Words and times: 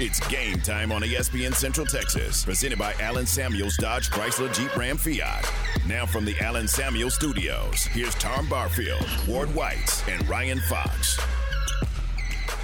It's 0.00 0.26
game 0.28 0.58
time 0.60 0.90
on 0.90 1.02
ESPN 1.02 1.54
Central 1.54 1.86
Texas, 1.86 2.44
presented 2.44 2.78
by 2.78 2.94
Allen 2.94 3.26
Samuels 3.26 3.76
Dodge 3.76 4.08
Chrysler 4.10 4.52
Jeep 4.52 4.74
Ram 4.74 4.96
Fiat. 4.96 5.46
Now 5.86 6.06
from 6.06 6.24
the 6.24 6.34
Allen 6.40 6.66
Samuels 6.66 7.14
Studios, 7.14 7.82
here's 7.84 8.14
Tom 8.14 8.48
Barfield, 8.48 9.06
Ward 9.28 9.54
White, 9.54 10.02
and 10.08 10.26
Ryan 10.26 10.60
Fox. 10.60 11.20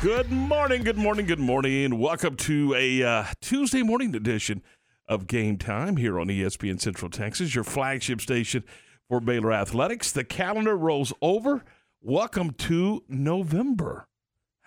Good 0.01 0.31
morning, 0.31 0.83
good 0.83 0.97
morning, 0.97 1.27
good 1.27 1.39
morning. 1.39 1.99
Welcome 1.99 2.35
to 2.37 2.75
a 2.75 3.03
uh, 3.03 3.25
Tuesday 3.43 3.83
morning 3.83 4.15
edition 4.15 4.63
of 5.07 5.27
Game 5.27 5.59
Time 5.59 5.99
here 5.99 6.19
on 6.19 6.29
ESPN 6.29 6.81
Central 6.81 7.11
Texas, 7.11 7.55
your 7.55 7.65
flagship 7.65 8.23
station 8.23 8.65
for 9.07 9.21
Baylor 9.21 9.53
Athletics. 9.53 10.11
The 10.13 10.25
calendar 10.25 10.77
rolls 10.77 11.13
over. 11.21 11.63
Welcome 12.01 12.53
to 12.53 13.05
November. 13.07 14.08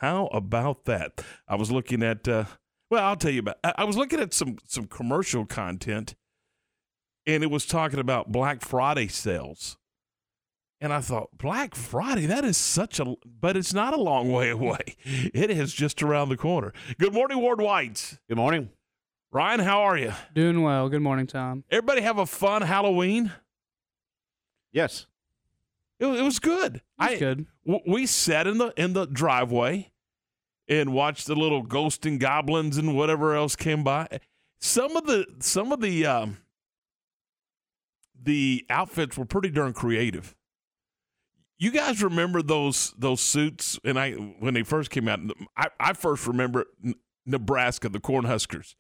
How 0.01 0.25
about 0.33 0.85
that? 0.85 1.23
I 1.47 1.53
was 1.55 1.71
looking 1.71 2.01
at, 2.01 2.27
uh, 2.27 2.45
well, 2.89 3.03
I'll 3.03 3.15
tell 3.15 3.29
you 3.31 3.41
about. 3.41 3.57
I 3.63 3.83
was 3.83 3.95
looking 3.95 4.19
at 4.19 4.33
some 4.33 4.57
some 4.65 4.87
commercial 4.87 5.45
content, 5.45 6.15
and 7.27 7.43
it 7.43 7.51
was 7.51 7.67
talking 7.67 7.99
about 7.99 8.31
Black 8.31 8.61
Friday 8.61 9.07
sales. 9.07 9.77
And 10.83 10.91
I 10.91 11.01
thought, 11.01 11.37
Black 11.37 11.75
Friday, 11.75 12.25
that 12.25 12.43
is 12.43 12.57
such 12.57 12.99
a, 12.99 13.13
but 13.23 13.55
it's 13.55 13.75
not 13.75 13.93
a 13.93 14.01
long 14.01 14.31
way 14.31 14.49
away. 14.49 14.95
It 15.05 15.51
is 15.51 15.71
just 15.71 16.01
around 16.01 16.29
the 16.29 16.37
corner. 16.37 16.73
Good 16.97 17.13
morning, 17.13 17.37
Ward 17.39 17.61
White. 17.61 18.17
Good 18.27 18.37
morning. 18.37 18.69
Ryan, 19.31 19.59
how 19.59 19.81
are 19.81 19.95
you? 19.99 20.13
Doing 20.33 20.63
well. 20.63 20.89
Good 20.89 21.03
morning, 21.03 21.27
Tom. 21.27 21.63
Everybody 21.69 22.01
have 22.01 22.17
a 22.17 22.25
fun 22.25 22.63
Halloween? 22.63 23.31
Yes. 24.71 25.05
It, 25.99 26.07
it 26.07 26.23
was 26.23 26.39
good. 26.39 26.81
That's 26.97 27.19
good. 27.19 27.45
w- 27.67 27.83
we 27.87 28.07
sat 28.07 28.47
in 28.47 28.57
the 28.57 28.73
in 28.75 28.93
the 28.93 29.05
driveway 29.05 29.90
and 30.71 30.93
watch 30.93 31.25
the 31.25 31.35
little 31.35 31.63
ghost 31.63 32.05
and 32.05 32.17
goblins 32.17 32.77
and 32.77 32.95
whatever 32.95 33.35
else 33.35 33.57
came 33.57 33.83
by. 33.83 34.07
Some 34.61 34.95
of 34.95 35.05
the 35.05 35.25
some 35.39 35.73
of 35.73 35.81
the 35.81 36.05
um, 36.05 36.37
the 38.19 38.65
outfits 38.69 39.17
were 39.17 39.25
pretty 39.25 39.49
darn 39.49 39.73
creative. 39.73 40.33
You 41.59 41.71
guys 41.71 42.01
remember 42.01 42.41
those 42.41 42.93
those 42.97 43.19
suits? 43.19 43.79
And 43.83 43.99
I 43.99 44.13
when 44.13 44.53
they 44.53 44.63
first 44.63 44.91
came 44.91 45.09
out, 45.09 45.19
I, 45.57 45.67
I 45.77 45.93
first 45.93 46.25
remember 46.25 46.67
Nebraska, 47.25 47.89
the 47.89 47.99
Cornhuskers, 47.99 48.75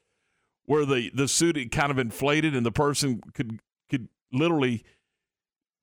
where 0.65 0.85
the 0.85 1.11
the 1.13 1.27
suit 1.27 1.57
it 1.57 1.71
kind 1.71 1.91
of 1.91 1.99
inflated 1.99 2.55
and 2.55 2.65
the 2.65 2.71
person 2.71 3.21
could 3.33 3.59
could 3.89 4.07
literally 4.31 4.85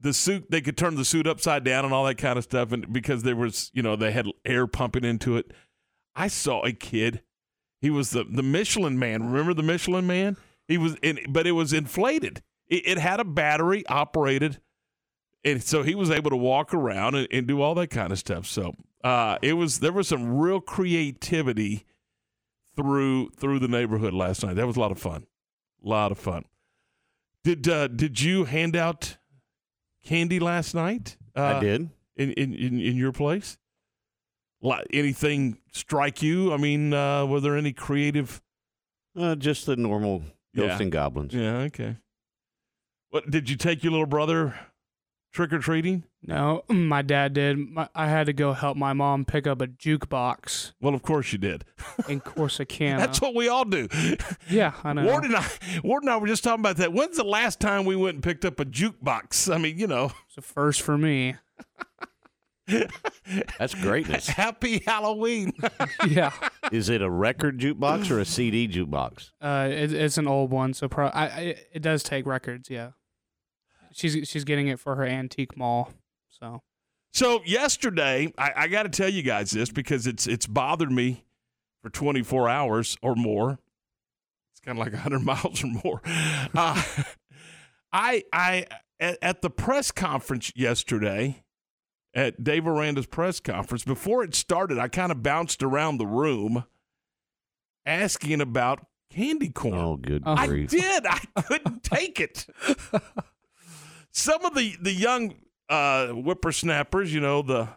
the 0.00 0.14
suit 0.14 0.50
they 0.50 0.62
could 0.62 0.76
turn 0.76 0.94
the 0.94 1.04
suit 1.04 1.26
upside 1.26 1.64
down 1.64 1.84
and 1.84 1.92
all 1.92 2.04
that 2.04 2.18
kind 2.18 2.38
of 2.38 2.44
stuff 2.44 2.72
and 2.72 2.92
because 2.92 3.24
there 3.24 3.36
was 3.36 3.70
you 3.74 3.82
know 3.82 3.96
they 3.96 4.12
had 4.12 4.26
air 4.44 4.66
pumping 4.66 5.04
into 5.04 5.36
it 5.36 5.52
i 6.18 6.26
saw 6.28 6.64
a 6.64 6.72
kid. 6.72 7.22
He 7.80 7.90
was 7.90 8.10
the 8.10 8.24
the 8.24 8.42
michelin 8.42 8.98
man. 8.98 9.30
Remember 9.30 9.54
the 9.54 9.62
michelin 9.62 10.06
man? 10.06 10.36
He 10.66 10.76
was 10.76 10.96
in 10.96 11.20
but 11.28 11.46
it 11.46 11.52
was 11.52 11.72
inflated. 11.72 12.42
It, 12.66 12.86
it 12.86 12.98
had 12.98 13.20
a 13.20 13.24
battery 13.24 13.86
operated 13.86 14.60
and 15.44 15.62
so 15.62 15.82
he 15.82 15.94
was 15.94 16.10
able 16.10 16.30
to 16.30 16.36
walk 16.36 16.74
around 16.74 17.14
and, 17.14 17.28
and 17.30 17.46
do 17.46 17.62
all 17.62 17.74
that 17.76 17.88
kind 17.88 18.12
of 18.12 18.18
stuff. 18.18 18.46
So 18.46 18.74
uh 19.04 19.38
it 19.42 19.52
was 19.54 19.78
there 19.78 19.92
was 19.92 20.08
some 20.08 20.36
real 20.36 20.60
creativity 20.60 21.86
through 22.76 23.30
through 23.30 23.60
the 23.60 23.68
neighborhood 23.68 24.12
last 24.12 24.44
night. 24.44 24.56
That 24.56 24.66
was 24.66 24.76
a 24.76 24.80
lot 24.80 24.90
of 24.90 24.98
fun. 24.98 25.24
A 25.84 25.88
lot 25.88 26.10
of 26.10 26.18
fun. 26.18 26.44
Did 27.44 27.68
uh 27.68 27.86
did 27.86 28.20
you 28.20 28.44
hand 28.44 28.74
out 28.74 29.16
candy 30.04 30.40
last 30.40 30.74
night? 30.74 31.16
Uh, 31.36 31.42
I 31.42 31.60
did. 31.60 31.90
in 32.16 32.32
in 32.32 32.52
in, 32.54 32.80
in 32.80 32.96
your 32.96 33.12
place. 33.12 33.56
Li- 34.60 34.84
anything 34.92 35.58
strike 35.72 36.22
you? 36.22 36.52
I 36.52 36.56
mean, 36.56 36.92
uh, 36.92 37.26
were 37.26 37.40
there 37.40 37.56
any 37.56 37.72
creative? 37.72 38.40
Uh, 39.16 39.34
just 39.34 39.66
the 39.66 39.76
normal 39.76 40.20
ghosts 40.56 40.78
Yeah. 40.78 40.82
and 40.82 40.92
goblins. 40.92 41.34
Yeah, 41.34 41.56
okay. 41.58 41.96
What 43.10 43.30
did 43.30 43.48
you 43.48 43.56
take 43.56 43.82
your 43.82 43.92
little 43.92 44.06
brother 44.06 44.58
trick 45.32 45.52
or 45.52 45.58
treating? 45.60 46.04
No, 46.22 46.64
my 46.68 47.02
dad 47.02 47.32
did. 47.34 47.56
My, 47.58 47.88
I 47.94 48.08
had 48.08 48.26
to 48.26 48.32
go 48.32 48.52
help 48.52 48.76
my 48.76 48.92
mom 48.92 49.24
pick 49.24 49.46
up 49.46 49.62
a 49.62 49.66
jukebox 49.68 50.72
Well, 50.80 50.94
of 50.94 51.02
course 51.02 51.32
you 51.32 51.38
did. 51.38 51.64
in 52.08 52.20
Corsicana. 52.20 52.98
That's 52.98 53.20
what 53.20 53.34
we 53.34 53.48
all 53.48 53.64
do. 53.64 53.88
yeah, 54.50 54.72
I 54.84 54.92
know. 54.92 55.04
Ward 55.06 55.24
and 55.24 55.36
I, 55.36 55.46
Ward 55.84 56.02
and 56.02 56.10
I 56.10 56.16
were 56.16 56.26
just 56.26 56.44
talking 56.44 56.60
about 56.60 56.76
that. 56.78 56.92
When's 56.92 57.16
the 57.16 57.24
last 57.24 57.60
time 57.60 57.84
we 57.84 57.96
went 57.96 58.16
and 58.16 58.22
picked 58.22 58.44
up 58.44 58.58
a 58.60 58.64
jukebox? 58.64 59.52
I 59.54 59.58
mean, 59.58 59.78
you 59.78 59.86
know, 59.86 60.12
It's 60.28 60.36
a 60.38 60.42
first 60.42 60.82
for 60.82 60.98
me. 60.98 61.36
That's 63.58 63.74
greatness. 63.74 64.26
Happy 64.28 64.82
Halloween. 64.86 65.52
yeah, 66.08 66.32
Is 66.72 66.88
it 66.88 67.02
a 67.02 67.10
record 67.10 67.58
jukebox 67.58 68.10
or 68.10 68.18
a 68.20 68.24
CD 68.24 68.68
jukebox? 68.68 69.30
uh, 69.40 69.68
it, 69.70 69.92
it's 69.92 70.18
an 70.18 70.26
old 70.28 70.50
one, 70.50 70.74
so 70.74 70.88
pro- 70.88 71.08
I, 71.08 71.24
I, 71.24 71.40
it 71.72 71.82
does 71.82 72.02
take 72.02 72.26
records. 72.26 72.68
Yeah, 72.70 72.90
she's 73.92 74.28
she's 74.28 74.44
getting 74.44 74.68
it 74.68 74.78
for 74.80 74.96
her 74.96 75.04
antique 75.04 75.56
mall. 75.56 75.92
So 76.28 76.62
So 77.12 77.40
yesterday, 77.44 78.32
I, 78.38 78.52
I 78.56 78.68
got 78.68 78.84
to 78.84 78.88
tell 78.90 79.08
you 79.08 79.22
guys 79.22 79.50
this 79.50 79.70
because 79.70 80.06
it's 80.06 80.26
it's 80.26 80.46
bothered 80.46 80.92
me 80.92 81.24
for 81.82 81.90
24 81.90 82.48
hours 82.48 82.96
or 83.02 83.14
more. 83.14 83.58
It's 84.52 84.60
kind 84.60 84.78
of 84.78 84.84
like 84.84 84.92
100 84.92 85.20
miles 85.24 85.62
or 85.64 85.68
more. 85.84 86.02
Uh, 86.54 86.82
I 87.92 88.24
I 88.32 88.66
at, 89.00 89.18
at 89.22 89.42
the 89.42 89.50
press 89.50 89.90
conference 89.90 90.52
yesterday, 90.54 91.42
at 92.14 92.42
Dave 92.42 92.66
Aranda's 92.66 93.06
press 93.06 93.40
conference, 93.40 93.84
before 93.84 94.24
it 94.24 94.34
started, 94.34 94.78
I 94.78 94.88
kind 94.88 95.12
of 95.12 95.22
bounced 95.22 95.62
around 95.62 95.98
the 95.98 96.06
room 96.06 96.64
asking 97.86 98.40
about 98.40 98.86
candy 99.10 99.48
corn. 99.50 99.74
Oh, 99.78 99.96
good 99.96 100.22
Oh. 100.26 100.34
I 100.34 100.46
grief. 100.46 100.70
did. 100.70 101.06
I 101.06 101.18
couldn't 101.42 101.82
take 101.82 102.20
it. 102.20 102.46
Some 104.12 104.44
of 104.44 104.54
the 104.54 104.74
the 104.80 104.92
young 104.92 105.34
uh, 105.68 106.08
whippersnappers, 106.08 107.12
you 107.12 107.20
know, 107.20 107.42
the 107.42 107.68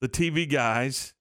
the 0.00 0.08
TV 0.08 0.48
guys, 0.50 1.12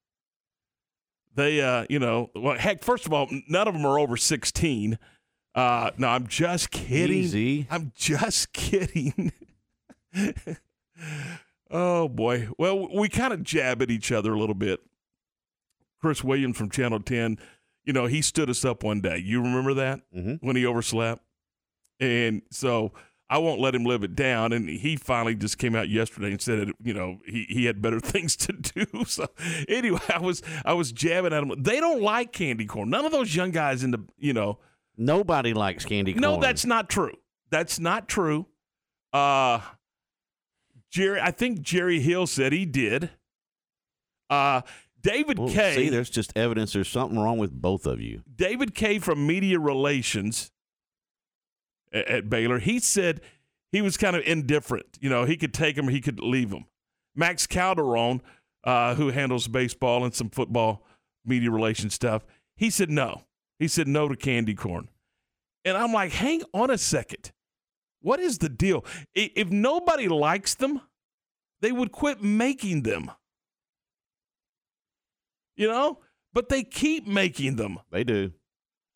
they, 1.36 1.62
uh, 1.62 1.86
you 1.90 2.00
know, 2.00 2.30
well, 2.36 2.58
heck, 2.58 2.84
first 2.84 3.06
of 3.06 3.14
all, 3.14 3.28
none 3.48 3.68
of 3.68 3.74
them 3.74 3.86
are 3.86 4.00
over 4.00 4.18
sixteen. 4.18 4.98
Uh, 5.54 5.92
no, 5.98 6.08
I'm 6.08 6.28
just 6.28 6.72
kidding. 6.72 7.18
Easy. 7.18 7.68
I'm 7.70 7.92
just 7.96 8.54
kidding. 8.54 9.34
Oh 11.72 12.08
boy. 12.10 12.50
Well, 12.58 12.88
we 12.94 13.10
kind 13.10 13.34
of 13.34 13.44
jab 13.44 13.82
at 13.82 13.90
each 13.90 14.12
other 14.12 14.34
a 14.34 14.40
little 14.40 14.56
bit. 14.56 14.80
Chris 16.02 16.24
Williams 16.24 16.58
from 16.58 16.70
Channel 16.70 17.00
10, 17.00 17.38
you 17.86 17.94
know, 17.94 18.08
he 18.08 18.22
stood 18.22 18.50
us 18.50 18.66
up 18.66 18.84
one 18.84 19.02
day. 19.02 19.18
You 19.18 19.42
remember 19.42 19.74
that 19.76 20.02
hmm 20.14 20.36
when 20.42 20.56
he 20.56 20.66
overslept? 20.66 21.22
And 22.00 22.42
so 22.50 22.94
I 23.30 23.38
won't 23.38 23.62
let 23.62 23.76
him 23.76 23.86
live 23.86 24.04
it 24.04 24.16
down. 24.16 24.52
And 24.52 24.68
he 24.68 24.96
finally 24.96 25.36
just 25.36 25.58
came 25.60 25.76
out 25.76 25.88
yesterday 25.90 26.32
and 26.32 26.42
said, 26.42 26.68
that, 26.68 26.76
you 26.84 26.94
know, 26.94 27.20
he, 27.26 27.46
he 27.48 27.66
had 27.66 27.82
better 27.82 28.00
things 28.02 28.36
to 28.38 28.54
do. 28.54 28.86
So 29.06 29.28
anyway, 29.68 30.00
I 30.10 30.20
was 30.20 30.42
I 30.66 30.74
was 30.74 30.92
jabbing 30.92 31.34
at 31.34 31.44
him. 31.44 31.62
They 31.62 31.80
don't 31.80 32.02
like 32.02 32.32
candy 32.34 32.66
corn. 32.66 32.90
None 32.90 33.06
of 33.06 33.12
those 33.12 33.36
young 33.36 33.52
guys 33.52 33.84
in 33.84 33.92
the, 33.92 34.00
you 34.18 34.34
know, 34.34 34.60
Nobody 34.98 35.54
likes 35.54 35.86
candy 35.86 36.14
corn. 36.14 36.22
no, 36.22 36.40
that's 36.40 36.66
not 36.66 36.90
true. 36.90 37.16
That's 37.50 37.80
not 37.80 38.08
true. 38.08 38.48
Uh 39.14 39.60
Jerry, 40.92 41.20
I 41.22 41.32
think 41.32 41.62
Jerry 41.62 42.00
Hill 42.00 42.28
said 42.28 42.54
he 42.54 42.66
did. 42.66 43.10
Uh 44.30 44.62
David 45.02 45.40
Well, 45.40 45.50
Kay. 45.50 45.76
See, 45.76 45.90
there's 45.90 46.10
just 46.10 46.32
evidence 46.36 46.74
there's 46.74 46.88
something 46.88 47.18
wrong 47.18 47.38
with 47.38 47.52
both 47.52 47.86
of 47.86 48.00
you. 48.00 48.22
David 48.34 48.76
Kay 48.76 49.00
from 49.00 49.26
Media 49.26 49.60
Relations 49.60 50.52
at, 51.92 52.08
at 52.08 52.30
Baylor, 52.30 52.60
he 52.60 52.80
said 52.80 53.22
he 53.72 53.82
was 53.82 53.98
kind 53.98 54.16
of 54.16 54.24
indifferent. 54.26 54.98
You 55.02 55.10
know, 55.10 55.26
he 55.26 55.38
could 55.38 55.54
take 55.54 55.78
him, 55.78 55.88
he 55.88 56.02
could 56.02 56.20
leave 56.20 56.52
him. 56.52 56.66
Max 57.16 57.48
Calderon, 57.48 58.22
uh, 58.64 58.96
who 58.96 59.10
handles 59.10 59.48
baseball 59.48 60.04
and 60.04 60.14
some 60.14 60.30
football 60.30 60.86
media 61.26 61.52
relations 61.52 61.94
stuff, 61.94 62.26
he 62.56 62.70
said 62.70 62.90
no. 62.90 63.24
He 63.60 63.68
said 63.68 63.88
no 63.88 64.08
to 64.08 64.16
candy 64.16 64.54
corn. 64.54 64.90
And 65.66 65.78
I'm 65.78 65.94
like, 65.94 66.12
hang 66.12 66.42
on 66.54 66.72
a 66.72 66.78
second. 66.78 67.32
What 68.02 68.20
is 68.20 68.40
the 68.40 68.50
deal? 68.50 68.84
If 69.14 69.50
nobody 69.50 70.08
likes 70.08 70.56
them, 70.56 70.82
they 71.62 71.72
would 71.72 71.92
quit 71.92 72.22
making 72.22 72.84
them. 72.84 73.12
You 75.56 75.68
know? 75.68 76.00
But 76.34 76.50
they 76.50 76.64
keep 76.64 77.08
making 77.08 77.58
them. 77.58 77.80
They 77.92 78.04
do. 78.04 78.32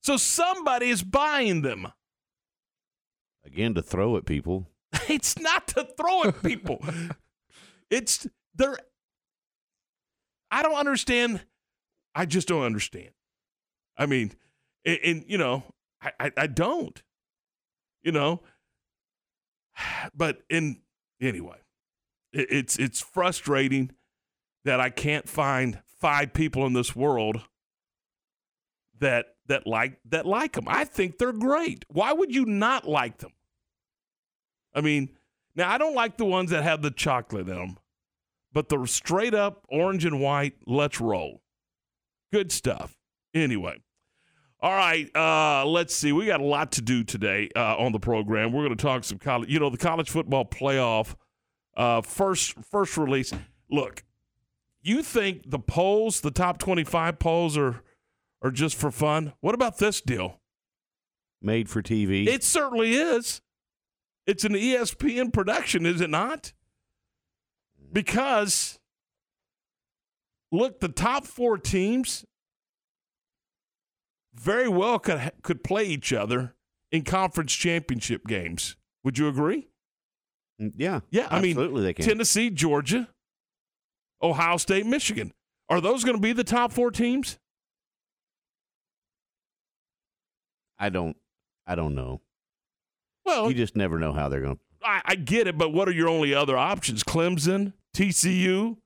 So 0.02 0.18
somebody 0.18 0.90
is 0.90 1.04
buying 1.04 1.62
them. 1.62 1.88
Again, 3.46 3.74
to 3.76 3.82
throw 3.82 4.18
at 4.18 4.26
people. 4.26 4.70
It's 5.10 5.38
not 5.40 5.68
to 5.70 5.88
throw 5.98 6.24
at 6.24 6.42
people. 6.42 6.84
It's 7.92 8.26
they're. 8.56 8.78
I 10.50 10.64
don't 10.64 10.76
understand. 10.76 11.46
I 12.16 12.26
just 12.26 12.48
don't 12.48 12.64
understand. 12.64 13.12
I 13.96 14.08
mean, 14.08 14.32
and, 14.84 15.00
and 15.04 15.26
you 15.28 15.38
know, 15.38 15.64
I, 16.02 16.12
I 16.20 16.32
I 16.36 16.48
don't. 16.48 17.02
You 18.02 18.12
know, 18.12 18.42
but 20.16 20.40
in 20.50 20.82
anyway, 21.22 21.58
it, 22.34 22.48
it's 22.50 22.78
it's 22.78 23.02
frustrating 23.02 23.92
that 24.64 24.80
I 24.80 24.90
can't 24.90 25.28
find 25.28 25.80
five 26.00 26.34
people 26.34 26.66
in 26.66 26.74
this 26.74 26.96
world 26.96 27.42
that 29.00 29.36
that 29.48 29.68
like 29.68 30.00
that 30.10 30.26
like 30.26 30.54
them. 30.54 30.66
I 30.68 30.86
think 30.86 31.18
they're 31.18 31.34
great. 31.34 31.86
Why 31.90 32.14
would 32.14 32.34
you 32.34 32.46
not 32.46 32.88
like 32.88 33.20
them? 33.20 33.34
I 34.74 34.82
mean, 34.82 35.10
now 35.56 35.70
I 35.72 35.78
don't 35.78 35.96
like 35.96 36.18
the 36.18 36.26
ones 36.26 36.52
that 36.52 36.64
have 36.64 36.82
the 36.82 36.92
chocolate 36.92 37.48
in 37.48 37.56
them, 37.56 37.78
but 38.52 38.70
the 38.70 38.86
straight 38.86 39.34
up 39.34 39.66
orange 39.70 40.06
and 40.06 40.20
white, 40.20 40.56
let's 40.66 41.00
roll. 41.00 41.42
Good 42.32 42.52
stuff. 42.52 42.98
Anyway. 43.34 43.78
All 44.62 44.74
right, 44.74 45.10
uh, 45.16 45.66
let's 45.66 45.94
see. 45.94 46.12
We 46.12 46.26
got 46.26 46.42
a 46.42 46.46
lot 46.46 46.72
to 46.74 46.82
do 46.82 47.04
today 47.04 47.50
uh, 47.56 47.78
on 47.78 47.92
the 47.92 48.00
program. 48.00 48.52
We're 48.52 48.66
going 48.66 48.76
to 48.76 48.82
talk 48.82 49.04
some 49.04 49.20
college. 49.20 49.50
You 49.50 49.60
know, 49.60 49.70
the 49.70 49.78
college 49.78 50.10
football 50.10 50.46
playoff 50.46 51.16
uh, 51.76 52.02
first 52.02 52.56
first 52.72 52.98
release. 52.98 53.34
Look, 53.70 54.04
you 54.82 55.04
think 55.04 55.50
the 55.50 55.60
polls, 55.60 56.22
the 56.22 56.32
top 56.32 56.58
twenty 56.58 56.84
five 56.84 57.20
polls, 57.20 57.58
are 57.58 57.82
are 58.42 58.52
just 58.52 58.76
for 58.76 58.92
fun? 58.92 59.34
What 59.42 59.56
about 59.56 59.78
this 59.78 60.02
deal? 60.02 60.40
Made 61.42 61.70
for 61.70 61.82
TV. 61.82 62.28
It 62.28 62.44
certainly 62.44 62.94
is. 62.94 63.42
It's 64.26 64.44
an 64.44 64.54
ESPN 64.54 65.32
production, 65.32 65.86
is 65.86 66.02
it 66.02 66.10
not? 66.10 66.54
Because 67.92 68.80
look, 70.52 70.80
the 70.80 70.90
top 70.90 71.26
four 71.26 71.58
teams 71.58 72.26
very 74.40 74.68
well 74.68 75.00
could 75.00 75.32
could 75.44 75.64
play 75.64 75.86
each 75.86 76.14
other 76.14 76.54
in 76.92 77.04
conference 77.04 77.54
championship 77.54 78.26
games. 78.28 78.76
Would 79.04 79.18
you 79.18 79.28
agree? 79.28 79.68
Mm, 80.62 80.74
yeah. 80.78 81.02
Yeah, 81.10 81.28
I 81.30 81.42
mean, 81.42 81.84
they 81.84 81.94
can. 81.94 82.06
Tennessee, 82.06 82.50
Georgia, 82.50 83.10
Ohio 84.22 84.58
State, 84.58 84.86
Michigan. 84.86 85.34
Are 85.70 85.82
those 85.82 86.04
going 86.04 86.16
to 86.16 86.22
be 86.22 86.32
the 86.34 86.44
top 86.44 86.72
four 86.72 86.92
teams? 86.92 87.38
I 90.78 90.90
don't. 90.90 91.16
I 91.66 91.76
don't 91.76 91.96
know. 91.96 92.22
Well, 93.26 93.50
You 93.50 93.56
just 93.56 93.76
never 93.76 93.98
know 93.98 94.14
how 94.14 94.30
they're 94.30 94.42
going 94.42 94.56
to. 94.56 94.62
I, 94.84 95.02
I 95.06 95.16
get 95.16 95.48
it, 95.48 95.58
but 95.58 95.74
what 95.74 95.88
are 95.88 95.94
your 95.94 96.10
only 96.10 96.34
other 96.34 96.56
options? 96.58 97.04
Clemson, 97.04 97.74
TCU. 97.96 98.78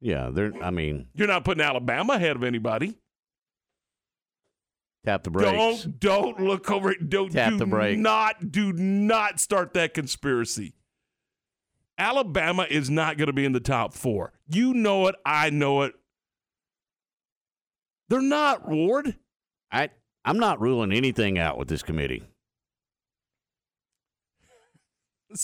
Yeah, 0.00 0.28
they're. 0.30 0.52
I 0.62 0.70
mean, 0.70 1.08
You're 1.14 1.28
not 1.28 1.44
putting 1.44 1.64
Alabama 1.64 2.14
ahead 2.14 2.36
of 2.36 2.42
anybody. 2.44 2.98
Tap 5.06 5.22
the 5.22 5.30
brakes. 5.30 5.84
Don't 5.84 6.00
don't 6.00 6.40
look 6.40 6.70
over 6.70 6.90
it. 6.90 7.08
Don't 7.08 7.30
Tap 7.32 7.52
do 7.52 7.58
the 7.58 7.66
brake. 7.66 7.98
not 7.98 8.50
do 8.50 8.72
not 8.72 9.38
start 9.40 9.72
that 9.74 9.94
conspiracy. 9.94 10.74
Alabama 11.98 12.66
is 12.68 12.90
not 12.90 13.16
going 13.16 13.28
to 13.28 13.32
be 13.32 13.44
in 13.46 13.52
the 13.52 13.60
top 13.60 13.94
four. 13.94 14.32
You 14.48 14.74
know 14.74 15.06
it. 15.06 15.14
I 15.24 15.48
know 15.50 15.82
it. 15.82 15.94
They're 18.08 18.20
not, 18.20 18.68
Ward. 18.68 19.16
I. 19.72 19.90
I'm 20.24 20.38
not 20.38 20.60
ruling 20.60 20.92
anything 20.92 21.38
out 21.38 21.56
with 21.56 21.68
this 21.68 21.82
committee. 21.84 22.24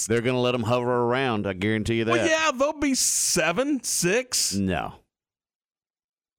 They're 0.09 0.21
going 0.21 0.35
to 0.35 0.41
let 0.41 0.53
them 0.53 0.63
hover 0.65 0.91
around. 0.93 1.47
I 1.47 1.53
guarantee 1.53 1.99
you 1.99 2.05
that. 2.05 2.13
Well, 2.13 2.27
yeah, 2.27 2.51
they'll 2.57 2.73
be 2.73 2.95
seven, 2.95 3.83
six. 3.85 4.55
No, 4.55 4.95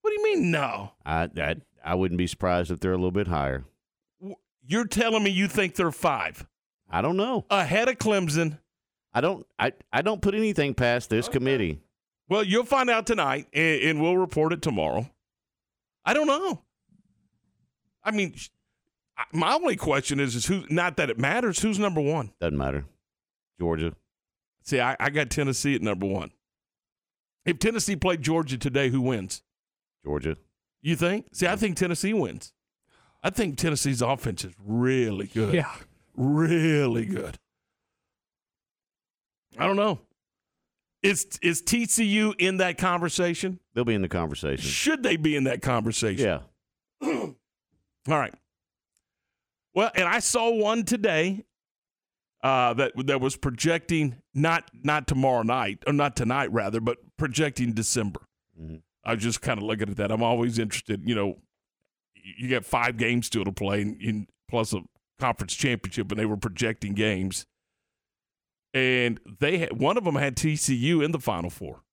What 0.01 0.11
do 0.11 0.15
you 0.19 0.23
mean, 0.23 0.51
no? 0.51 0.91
I, 1.05 1.29
I. 1.37 1.55
I 1.83 1.95
wouldn't 1.95 2.17
be 2.17 2.27
surprised 2.27 2.71
if 2.71 2.79
they're 2.79 2.93
a 2.93 2.97
little 2.97 3.11
bit 3.11 3.27
higher. 3.27 3.65
You're 4.65 4.87
telling 4.87 5.23
me 5.23 5.29
you 5.29 5.47
think 5.47 5.75
they're 5.75 5.91
five 5.91 6.47
I 6.89 7.01
don't 7.01 7.17
know. 7.17 7.45
ahead 7.49 7.89
of 7.89 7.97
Clemson. 7.97 8.59
I 9.13 9.21
don't. 9.21 9.45
I. 9.59 9.73
I 9.91 10.01
don't 10.01 10.21
put 10.21 10.33
anything 10.33 10.73
past 10.73 11.09
this 11.09 11.27
committee. 11.27 11.79
Well, 12.29 12.43
you'll 12.43 12.65
find 12.65 12.89
out 12.89 13.05
tonight, 13.05 13.47
and, 13.53 13.81
and 13.81 14.01
we'll 14.01 14.17
report 14.17 14.53
it 14.53 14.61
tomorrow. 14.61 15.09
I 16.05 16.13
don't 16.13 16.27
know. 16.27 16.61
I 18.03 18.11
mean, 18.11 18.33
my 19.31 19.53
only 19.53 19.75
question 19.75 20.19
is, 20.19 20.35
is 20.35 20.45
who? 20.47 20.63
Not 20.69 20.97
that 20.97 21.09
it 21.09 21.19
matters. 21.19 21.59
Who's 21.59 21.77
number 21.77 22.01
one? 22.01 22.31
Doesn't 22.39 22.57
matter. 22.57 22.85
Georgia. 23.59 23.93
See, 24.63 24.79
I, 24.79 24.95
I 24.99 25.09
got 25.09 25.29
Tennessee 25.29 25.75
at 25.75 25.81
number 25.81 26.05
one. 26.05 26.31
If 27.45 27.59
Tennessee 27.59 27.95
played 27.95 28.21
Georgia 28.21 28.57
today, 28.57 28.89
who 28.89 29.01
wins? 29.01 29.43
Georgia. 30.03 30.37
You 30.83 30.95
think? 30.95 31.27
See, 31.33 31.47
I 31.47 31.55
think 31.55 31.77
Tennessee 31.77 32.13
wins. 32.13 32.53
I 33.23 33.29
think 33.31 33.57
Tennessee's 33.57 34.01
offense 34.01 34.43
is 34.43 34.53
really 34.63 35.27
good. 35.27 35.53
Yeah. 35.53 35.73
Really 36.15 37.05
good. 37.05 37.39
I 39.57 39.65
don't 39.65 39.77
know. 39.77 39.99
Is 41.01 41.27
is 41.41 41.61
TCU 41.61 42.33
in 42.39 42.57
that 42.57 42.77
conversation? 42.77 43.59
They'll 43.73 43.83
be 43.85 43.93
in 43.93 44.01
the 44.01 44.09
conversation. 44.09 44.63
Should 44.69 45.03
they 45.03 45.17
be 45.17 45.35
in 45.35 45.45
that 45.45 45.61
conversation? 45.61 46.25
Yeah. 46.25 46.39
All 47.07 47.33
right. 48.07 48.33
Well, 49.73 49.91
and 49.95 50.07
I 50.07 50.19
saw 50.19 50.51
one 50.51 50.83
today 50.83 51.43
uh, 52.43 52.73
that 52.75 52.93
that 53.07 53.21
was 53.21 53.35
projecting 53.35 54.15
not 54.33 54.69
not 54.83 55.07
tomorrow 55.07 55.43
night 55.43 55.79
or 55.87 55.93
not 55.93 56.15
tonight 56.15 56.51
rather, 56.51 56.79
but 56.79 56.97
projecting 57.17 57.73
December. 57.73 58.21
Mhm. 58.61 58.81
I 59.05 59.13
was 59.13 59.23
just 59.23 59.41
kind 59.41 59.57
of 59.59 59.63
looking 59.65 59.89
at 59.89 59.97
that. 59.97 60.11
I'm 60.11 60.23
always 60.23 60.59
interested. 60.59 61.01
You 61.07 61.15
know, 61.15 61.37
you 62.15 62.49
got 62.49 62.65
five 62.65 62.97
games 62.97 63.27
still 63.27 63.43
to 63.43 63.51
play, 63.51 63.81
and, 63.81 63.99
and 64.01 64.27
plus 64.49 64.73
a 64.73 64.81
conference 65.19 65.53
championship, 65.53 66.11
and 66.11 66.19
they 66.19 66.25
were 66.25 66.37
projecting 66.37 66.93
games. 66.93 67.45
And 68.73 69.19
they 69.39 69.59
had 69.59 69.79
one 69.79 69.97
of 69.97 70.03
them 70.03 70.15
had 70.15 70.35
TCU 70.35 71.03
in 71.03 71.11
the 71.11 71.19
Final 71.19 71.49
Four. 71.49 71.83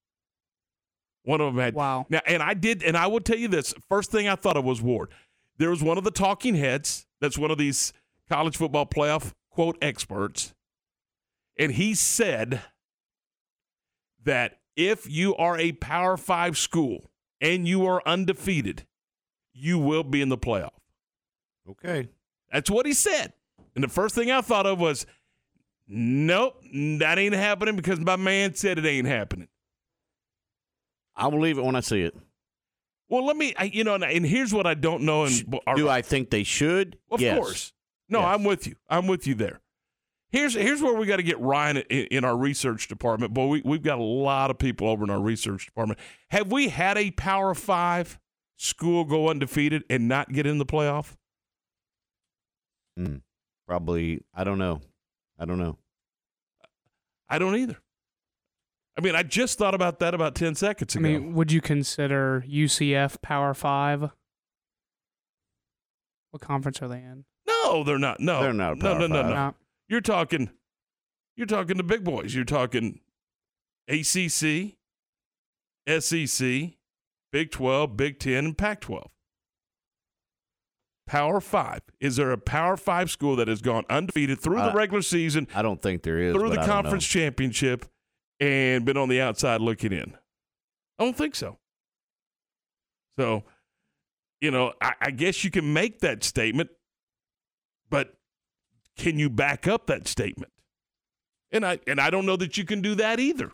One 1.24 1.40
of 1.40 1.54
them 1.54 1.62
had 1.62 1.74
Wow. 1.74 2.06
now, 2.08 2.20
and 2.26 2.42
I 2.42 2.54
did, 2.54 2.82
and 2.82 2.96
I 2.96 3.06
will 3.06 3.20
tell 3.20 3.36
you 3.36 3.48
this. 3.48 3.74
First 3.88 4.10
thing 4.10 4.28
I 4.28 4.36
thought 4.36 4.56
of 4.56 4.64
was 4.64 4.80
Ward. 4.80 5.10
There 5.58 5.68
was 5.68 5.82
one 5.82 5.98
of 5.98 6.04
the 6.04 6.10
talking 6.10 6.54
heads. 6.54 7.06
That's 7.20 7.36
one 7.36 7.50
of 7.50 7.58
these 7.58 7.92
college 8.30 8.56
football 8.56 8.86
playoff 8.86 9.32
quote 9.50 9.76
experts, 9.82 10.54
and 11.58 11.72
he 11.72 11.94
said 11.94 12.62
that 14.24 14.59
if 14.76 15.10
you 15.10 15.34
are 15.36 15.58
a 15.58 15.72
Power 15.72 16.16
Five 16.16 16.56
school 16.58 17.10
and 17.40 17.66
you 17.66 17.86
are 17.86 18.02
undefeated, 18.06 18.86
you 19.52 19.78
will 19.78 20.04
be 20.04 20.20
in 20.22 20.28
the 20.28 20.38
playoff. 20.38 20.72
Okay. 21.68 22.08
That's 22.52 22.70
what 22.70 22.86
he 22.86 22.92
said. 22.92 23.32
And 23.74 23.84
the 23.84 23.88
first 23.88 24.14
thing 24.14 24.30
I 24.30 24.40
thought 24.40 24.66
of 24.66 24.80
was, 24.80 25.06
nope, 25.86 26.60
that 26.72 27.18
ain't 27.18 27.34
happening 27.34 27.76
because 27.76 28.00
my 28.00 28.16
man 28.16 28.54
said 28.54 28.78
it 28.78 28.86
ain't 28.86 29.06
happening. 29.06 29.48
I 31.14 31.24
will 31.26 31.32
believe 31.38 31.58
it 31.58 31.64
when 31.64 31.76
I 31.76 31.80
see 31.80 32.02
it. 32.02 32.16
Well, 33.08 33.26
let 33.26 33.36
me, 33.36 33.54
I, 33.58 33.64
you 33.64 33.84
know, 33.84 33.94
and- 33.94 34.04
and 34.04 34.24
here's 34.24 34.54
what 34.54 34.66
I 34.66 34.74
don't 34.74 35.02
know. 35.02 35.24
And 35.24 35.58
Do 35.76 35.88
I 35.88 36.00
think 36.02 36.30
they 36.30 36.44
should? 36.44 36.96
Of 37.10 37.20
Yes. 37.20 37.36
course. 37.38 37.72
No, 38.08 38.20
Yes. 38.20 38.28
I'm 38.28 38.44
with 38.44 38.66
you. 38.66 38.76
I'm 38.88 39.06
with 39.06 39.26
you 39.26 39.34
there. 39.34 39.60
Here's 40.32 40.54
here's 40.54 40.80
where 40.80 40.94
we 40.94 41.06
got 41.06 41.16
to 41.16 41.22
get 41.24 41.40
Ryan 41.40 41.78
in, 41.78 42.06
in 42.06 42.24
our 42.24 42.36
research 42.36 42.86
department. 42.88 43.34
Boy, 43.34 43.46
we, 43.46 43.62
we've 43.64 43.82
got 43.82 43.98
a 43.98 44.02
lot 44.02 44.50
of 44.50 44.58
people 44.58 44.88
over 44.88 45.02
in 45.04 45.10
our 45.10 45.20
research 45.20 45.66
department. 45.66 45.98
Have 46.30 46.52
we 46.52 46.68
had 46.68 46.96
a 46.96 47.10
Power 47.10 47.54
Five 47.54 48.18
school 48.56 49.04
go 49.04 49.28
undefeated 49.28 49.82
and 49.90 50.06
not 50.06 50.32
get 50.32 50.46
in 50.46 50.58
the 50.58 50.66
playoff? 50.66 51.16
Mm, 52.98 53.22
probably. 53.66 54.20
I 54.34 54.44
don't 54.44 54.58
know. 54.58 54.80
I 55.38 55.46
don't 55.46 55.58
know. 55.58 55.78
I 57.28 57.38
don't 57.38 57.56
either. 57.56 57.78
I 58.98 59.00
mean, 59.00 59.14
I 59.16 59.22
just 59.22 59.56
thought 59.56 59.74
about 59.74 60.00
that 60.00 60.14
about 60.14 60.34
10 60.34 60.56
seconds 60.56 60.94
ago. 60.94 61.08
I 61.08 61.12
mean, 61.12 61.34
would 61.34 61.50
you 61.50 61.60
consider 61.60 62.44
UCF 62.48 63.22
Power 63.22 63.54
Five? 63.54 64.10
What 66.30 66.42
conference 66.42 66.80
are 66.82 66.88
they 66.88 66.98
in? 66.98 67.24
no, 67.46 67.82
they're 67.84 67.98
not. 67.98 68.20
No, 68.20 68.42
They're 68.42 68.52
not 68.52 68.72
a 68.72 68.76
no, 68.76 68.82
Power 68.82 68.98
no, 69.00 69.06
no, 69.06 69.22
Five. 69.22 69.30
no. 69.34 69.54
You're 69.90 70.00
talking, 70.00 70.50
you're 71.36 71.48
talking 71.48 71.76
the 71.76 71.82
big 71.82 72.04
boys. 72.04 72.32
You're 72.32 72.44
talking 72.44 73.00
ACC, 73.88 74.76
SEC, 75.98 76.74
Big 77.32 77.50
12, 77.50 77.96
Big 77.96 78.20
10, 78.20 78.44
and 78.44 78.56
Pac 78.56 78.80
12. 78.82 79.10
Power 81.08 81.40
Five. 81.40 81.80
Is 81.98 82.14
there 82.14 82.30
a 82.30 82.38
Power 82.38 82.76
Five 82.76 83.10
school 83.10 83.34
that 83.34 83.48
has 83.48 83.60
gone 83.60 83.84
undefeated 83.90 84.38
through 84.38 84.62
the 84.62 84.72
regular 84.72 85.02
season, 85.02 85.48
I 85.52 85.60
don't 85.60 85.82
think 85.82 86.04
there 86.04 86.20
is. 86.20 86.34
through 86.36 86.50
the 86.50 86.60
I 86.60 86.66
conference 86.66 87.04
championship, 87.04 87.84
and 88.38 88.84
been 88.84 88.96
on 88.96 89.08
the 89.08 89.20
outside 89.20 89.60
looking 89.60 89.92
in? 89.92 90.14
I 91.00 91.04
don't 91.04 91.16
think 91.16 91.34
so. 91.34 91.58
So, 93.18 93.42
you 94.40 94.52
know, 94.52 94.72
I, 94.80 94.92
I 95.00 95.10
guess 95.10 95.42
you 95.42 95.50
can 95.50 95.72
make 95.72 95.98
that 96.00 96.22
statement, 96.22 96.70
but 97.90 98.14
can 99.00 99.18
you 99.18 99.28
back 99.30 99.66
up 99.66 99.86
that 99.86 100.06
statement? 100.06 100.52
And 101.50 101.64
I 101.66 101.80
and 101.86 102.00
I 102.00 102.10
don't 102.10 102.26
know 102.26 102.36
that 102.36 102.56
you 102.56 102.64
can 102.64 102.80
do 102.80 102.94
that 102.96 103.18
either. 103.18 103.50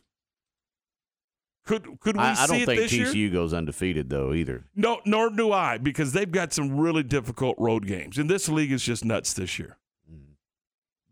Could 1.64 1.98
could 2.00 2.16
we 2.16 2.22
I, 2.22 2.44
I 2.44 2.46
don't 2.46 2.64
think 2.64 2.80
this 2.80 2.92
year? 2.92 3.06
TCU 3.06 3.32
goes 3.32 3.52
undefeated 3.52 4.08
though 4.08 4.32
either. 4.32 4.64
No, 4.76 5.00
nor 5.04 5.30
do 5.30 5.50
I, 5.52 5.78
because 5.78 6.12
they've 6.12 6.30
got 6.30 6.52
some 6.52 6.76
really 6.76 7.02
difficult 7.02 7.56
road 7.58 7.86
games, 7.86 8.18
and 8.18 8.30
this 8.30 8.48
league 8.48 8.70
is 8.70 8.82
just 8.84 9.04
nuts 9.04 9.32
this 9.32 9.58
year. 9.58 9.76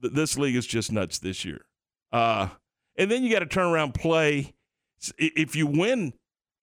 Th- 0.01 0.13
This 0.13 0.39
league 0.39 0.55
is 0.55 0.67
just 0.67 0.93
nuts 0.93 1.19
this 1.19 1.45
year. 1.45 1.63
Uh, 2.13 2.49
and 2.97 3.11
then 3.11 3.25
you 3.25 3.33
got 3.33 3.41
to 3.41 3.47
turn 3.47 3.67
around 3.67 3.85
and 3.87 3.95
play. 3.95 4.55
If 5.19 5.57
you 5.57 5.67
win, 5.67 6.13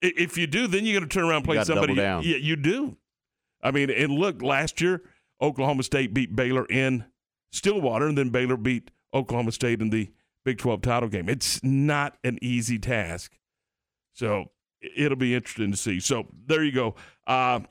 if 0.02 0.38
you 0.38 0.48
do, 0.48 0.68
then 0.68 0.86
you 0.86 0.98
got 0.98 1.10
to 1.10 1.14
turn 1.14 1.26
around 1.26 1.38
and 1.38 1.46
play 1.46 1.58
somebody. 1.68 1.94
Yeah, 2.24 2.38
you 2.38 2.56
do. 2.56 2.96
I 3.62 3.72
mean, 3.72 3.90
and 3.90 4.14
look, 4.14 4.42
last 4.42 4.80
year 4.80 5.02
Oklahoma 5.42 5.84
State 5.84 6.14
beat 6.14 6.34
Baylor 6.36 6.66
in 6.66 7.06
Stillwater, 7.52 8.08
and 8.08 8.18
then 8.18 8.30
Baylor 8.30 8.58
beat 8.58 8.92
Oklahoma 9.14 9.52
State 9.52 9.82
in 9.82 9.90
the 9.90 10.12
Big 10.44 10.58
12 10.58 10.82
title 10.82 11.10
game. 11.10 11.30
It's 11.30 11.64
not 11.64 12.18
an 12.24 12.40
easy 12.42 12.80
task. 12.80 13.38
So 14.14 14.52
it'll 14.98 15.18
be 15.18 15.36
interesting 15.36 15.72
to 15.72 15.78
see. 15.78 16.00
So 16.00 16.28
there 16.48 16.64
you 16.64 16.72
go. 16.72 16.96
Uh, 17.28 17.62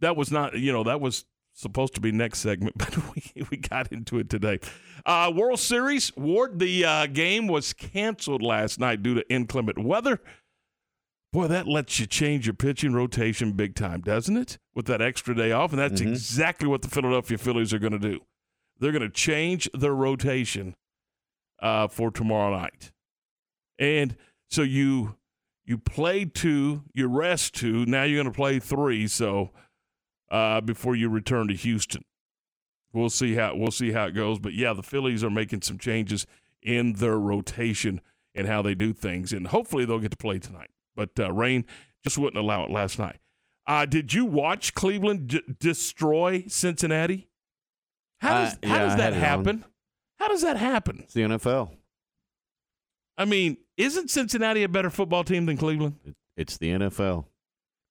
that 0.00 0.16
was 0.16 0.30
not, 0.30 0.58
you 0.58 0.72
know, 0.72 0.82
that 0.84 1.00
was 1.00 1.24
supposed 1.54 1.94
to 1.94 2.00
be 2.00 2.12
next 2.12 2.38
segment, 2.40 2.74
but 2.78 2.96
we, 3.14 3.22
we 3.50 3.56
got 3.56 3.90
into 3.92 4.18
it 4.18 4.28
today. 4.28 4.58
Uh, 5.06 5.32
World 5.34 5.58
Series, 5.58 6.14
Ward, 6.16 6.58
the 6.58 6.84
uh, 6.84 7.06
game 7.06 7.46
was 7.48 7.72
canceled 7.72 8.42
last 8.42 8.78
night 8.78 9.02
due 9.02 9.14
to 9.14 9.30
inclement 9.32 9.78
weather. 9.78 10.20
Boy, 11.32 11.46
that 11.46 11.68
lets 11.68 12.00
you 12.00 12.06
change 12.06 12.46
your 12.46 12.54
pitching 12.54 12.92
rotation 12.92 13.52
big 13.52 13.74
time, 13.76 14.00
doesn't 14.00 14.36
it? 14.36 14.58
With 14.74 14.86
that 14.86 15.00
extra 15.00 15.34
day 15.34 15.52
off. 15.52 15.70
And 15.70 15.78
that's 15.78 16.00
Mhm. 16.00 16.08
exactly 16.08 16.66
what 16.66 16.82
the 16.82 16.88
Philadelphia 16.88 17.38
Phillies 17.38 17.72
are 17.72 17.78
going 17.78 17.92
to 17.92 17.98
do. 17.98 18.20
They're 18.80 18.92
going 18.92 19.02
to 19.02 19.10
change 19.10 19.68
their 19.72 19.94
rotation 19.94 20.74
uh, 21.60 21.88
for 21.88 22.10
tomorrow 22.10 22.56
night. 22.56 22.92
And 23.78 24.16
so 24.48 24.62
you 24.62 25.16
you 25.64 25.78
play 25.78 26.24
two, 26.24 26.82
you 26.94 27.06
rest 27.06 27.54
two, 27.54 27.86
now 27.86 28.02
you're 28.02 28.20
going 28.20 28.32
to 28.32 28.36
play 28.36 28.58
three. 28.58 29.06
So 29.06 29.50
uh, 30.30 30.60
before 30.60 30.96
you 30.96 31.08
return 31.08 31.46
to 31.48 31.54
Houston, 31.54 32.02
we'll 32.92 33.10
see 33.10 33.34
how 33.34 33.54
we'll 33.54 33.70
see 33.70 33.92
how 33.92 34.06
it 34.06 34.12
goes. 34.12 34.38
But 34.38 34.54
yeah, 34.54 34.72
the 34.72 34.82
Phillies 34.82 35.22
are 35.22 35.30
making 35.30 35.62
some 35.62 35.78
changes 35.78 36.26
in 36.62 36.94
their 36.94 37.18
rotation 37.18 38.00
and 38.34 38.46
how 38.46 38.62
they 38.62 38.74
do 38.74 38.92
things, 38.92 39.32
and 39.32 39.46
hopefully 39.48 39.84
they'll 39.84 39.98
get 39.98 40.12
to 40.12 40.16
play 40.16 40.38
tonight. 40.38 40.70
But 40.94 41.10
uh, 41.18 41.32
rain 41.32 41.64
just 42.04 42.18
wouldn't 42.18 42.42
allow 42.42 42.64
it 42.64 42.70
last 42.70 42.98
night. 42.98 43.18
Uh, 43.66 43.86
did 43.86 44.12
you 44.12 44.24
watch 44.24 44.74
Cleveland 44.74 45.28
d- 45.28 45.42
destroy 45.58 46.44
Cincinnati? 46.48 47.29
How 48.20 48.44
does 48.44 48.54
Uh, 48.54 48.68
how 48.68 48.74
yeah, 48.76 48.84
does 48.84 48.96
that 48.96 49.12
had 49.12 49.12
it 49.12 49.16
on. 49.16 49.20
happen? 49.22 49.64
How 50.18 50.28
does 50.28 50.42
that 50.42 50.56
happen? 50.56 51.00
It's 51.04 51.14
the 51.14 51.22
NFL. 51.22 51.74
I 53.16 53.24
mean, 53.24 53.56
isn't 53.76 54.10
Cincinnati 54.10 54.62
a 54.62 54.68
better 54.68 54.90
football 54.90 55.24
team 55.24 55.46
than 55.46 55.56
Cleveland? 55.56 55.96
It's 56.36 56.56
the 56.58 56.70
NFL. 56.70 57.26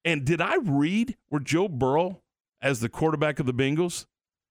And 0.06 0.26
did 0.26 0.42
I 0.42 0.56
read 0.58 1.18
where 1.30 1.42
Joe 1.42 1.68
Burrow, 1.68 2.22
as 2.62 2.80
the 2.80 2.90
quarterback 2.90 3.40
of 3.40 3.46
the 3.46 3.54
Bengals, 3.54 4.06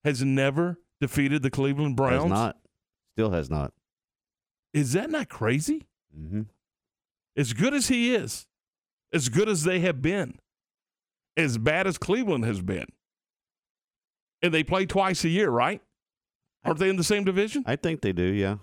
has 0.05 0.23
never 0.23 0.79
defeated 1.01 1.43
the 1.43 1.51
Cleveland 1.51 1.97
Browns? 1.97 2.23
Has 2.25 2.31
not. 2.31 2.59
Still 3.15 3.31
has 3.31 3.51
not. 3.51 3.73
Is 4.73 4.93
that 4.93 5.11
not 5.11 5.29
crazy? 5.29 5.87
hmm 6.15 6.43
As 7.37 7.53
good 7.53 7.75
as 7.75 7.89
he 7.89 8.15
is, 8.15 8.47
as 9.13 9.29
good 9.29 9.49
as 9.49 9.65
they 9.65 9.81
have 9.81 10.03
been, 10.03 10.39
as 11.37 11.59
bad 11.59 11.87
as 11.87 11.99
Cleveland 11.99 12.45
has 12.45 12.61
been, 12.63 12.87
and 14.43 14.53
they 14.53 14.63
play 14.63 14.87
twice 14.87 15.25
a 15.25 15.29
year, 15.29 15.51
right? 15.51 15.81
Aren't 16.65 16.79
they 16.79 16.89
in 16.89 16.97
the 16.97 17.05
same 17.05 17.25
division? 17.25 17.65
I 17.67 17.77
think 17.77 18.01
they 18.01 18.13
do. 18.13 18.25
Yeah. 18.25 18.57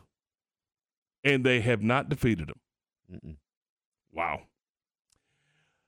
And 1.24 1.44
they 1.46 1.62
have 1.62 1.82
not 1.82 2.10
defeated 2.10 2.50
them. 2.50 2.60
Mm-mm. 3.12 3.36
Wow. 4.12 4.42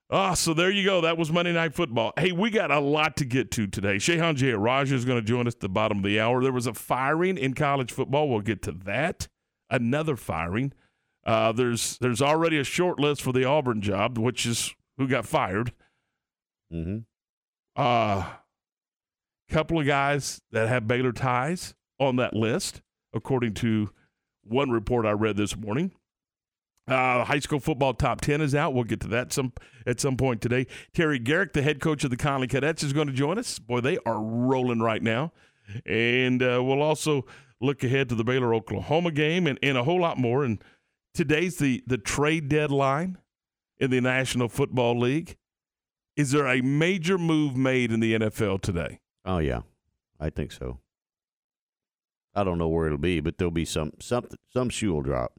Ah, 0.10 0.34
so 0.36 0.54
there 0.54 0.72
you 0.72 0.86
go. 0.86 1.02
That 1.02 1.18
was 1.18 1.32
Monday 1.32 1.52
Night 1.52 1.74
Football. 1.74 2.14
Hey, 2.18 2.32
we 2.32 2.50
got 2.50 2.72
a 2.72 2.80
lot 2.80 3.18
to 3.18 3.26
get 3.26 3.52
to 3.52 3.68
today. 3.68 3.98
Shehan 3.98 4.36
Jeyarajah 4.36 4.94
is 4.96 5.04
going 5.04 5.20
to 5.20 5.26
join 5.26 5.48
us 5.48 5.56
at 5.56 5.60
the 5.60 5.70
bottom 5.70 5.98
of 5.98 6.04
the 6.06 6.20
hour. 6.20 6.42
There 6.42 6.54
was 6.54 6.66
a 6.66 6.74
firing 6.74 7.38
in 7.38 7.54
college 7.54 7.92
football. 7.92 8.30
We'll 8.30 8.40
get 8.40 8.62
to 8.64 8.72
that. 8.72 9.28
Another 9.70 10.16
firing. 10.16 10.72
Uh, 11.26 11.52
there's 11.52 11.98
there's 11.98 12.22
already 12.22 12.58
a 12.58 12.64
short 12.64 13.00
list 13.00 13.22
for 13.22 13.34
the 13.34 13.44
Auburn 13.44 13.82
job, 13.82 14.18
which 14.18 14.46
is 14.46 14.74
who 14.98 15.10
got 15.10 15.26
fired. 15.26 15.74
Mm-hmm. 16.74 17.00
Uh, 17.76 18.30
couple 19.50 19.80
of 19.80 19.86
guys 19.86 20.42
that 20.52 20.68
have 20.68 20.88
Baylor 20.88 21.12
ties 21.12 21.74
on 22.00 22.18
that 22.18 22.34
list, 22.34 22.82
according 23.14 23.54
to 23.56 23.90
one 24.44 24.70
report 24.70 25.06
I 25.06 25.12
read 25.12 25.38
this 25.38 25.56
morning. 25.56 25.92
Uh, 26.88 27.26
high 27.26 27.40
school 27.40 27.60
football 27.60 27.94
top 27.94 28.22
10 28.22 28.40
is 28.40 28.56
out. 28.56 28.74
We'll 28.74 28.86
get 28.86 29.02
to 29.02 29.10
that 29.10 29.34
some 29.34 29.52
at 29.86 30.00
some 30.00 30.16
point 30.16 30.42
today. 30.42 30.68
Terry 30.94 31.20
Gerik, 31.20 31.52
the 31.52 31.62
head 31.62 31.82
coach 31.82 32.06
of 32.06 32.10
the 32.10 32.18
Connally 32.18 32.50
Cadets, 32.50 32.82
is 32.82 32.94
going 32.94 33.08
to 33.08 33.14
join 33.14 33.38
us. 33.38 33.60
Boy, 33.60 33.82
they 33.82 33.98
are 34.06 34.22
rolling 34.22 34.80
right 34.80 35.04
now. 35.04 35.34
And 35.86 36.42
uh, 36.42 36.64
we'll 36.64 36.82
also 36.82 37.26
look 37.60 37.84
ahead 37.84 38.08
to 38.10 38.16
the 38.16 38.24
Baylor 38.24 38.54
Oklahoma 38.54 39.12
game 39.12 39.48
and, 39.48 39.60
and 39.62 39.78
a 39.78 39.84
whole 39.84 40.00
lot 40.00 40.18
more. 40.18 40.46
And 40.46 40.64
today's 41.14 41.58
the, 41.58 41.84
the 41.86 41.98
trade 41.98 42.48
deadline 42.48 43.18
in 43.80 43.92
the 43.92 44.00
National 44.00 44.48
Football 44.48 44.98
League. 44.98 45.36
Is 46.16 46.32
there 46.32 46.48
a 46.48 46.62
major 46.62 47.18
move 47.18 47.58
made 47.58 47.92
in 47.92 48.00
the 48.00 48.18
NFL 48.18 48.62
today? 48.62 49.02
Oh 49.28 49.40
yeah, 49.40 49.62
I 50.20 50.30
think 50.30 50.54
so. 50.54 50.80
I 52.34 52.44
don't 52.44 52.58
know 52.58 52.70
where 52.70 52.86
it'll 52.86 52.98
be, 52.98 53.20
but 53.20 53.38
there'll 53.38 53.52
be 53.52 53.66
some 53.66 53.92
something 54.00 54.38
some 54.54 54.70
shoe 54.70 54.94
will 54.94 55.02
drop. 55.02 55.34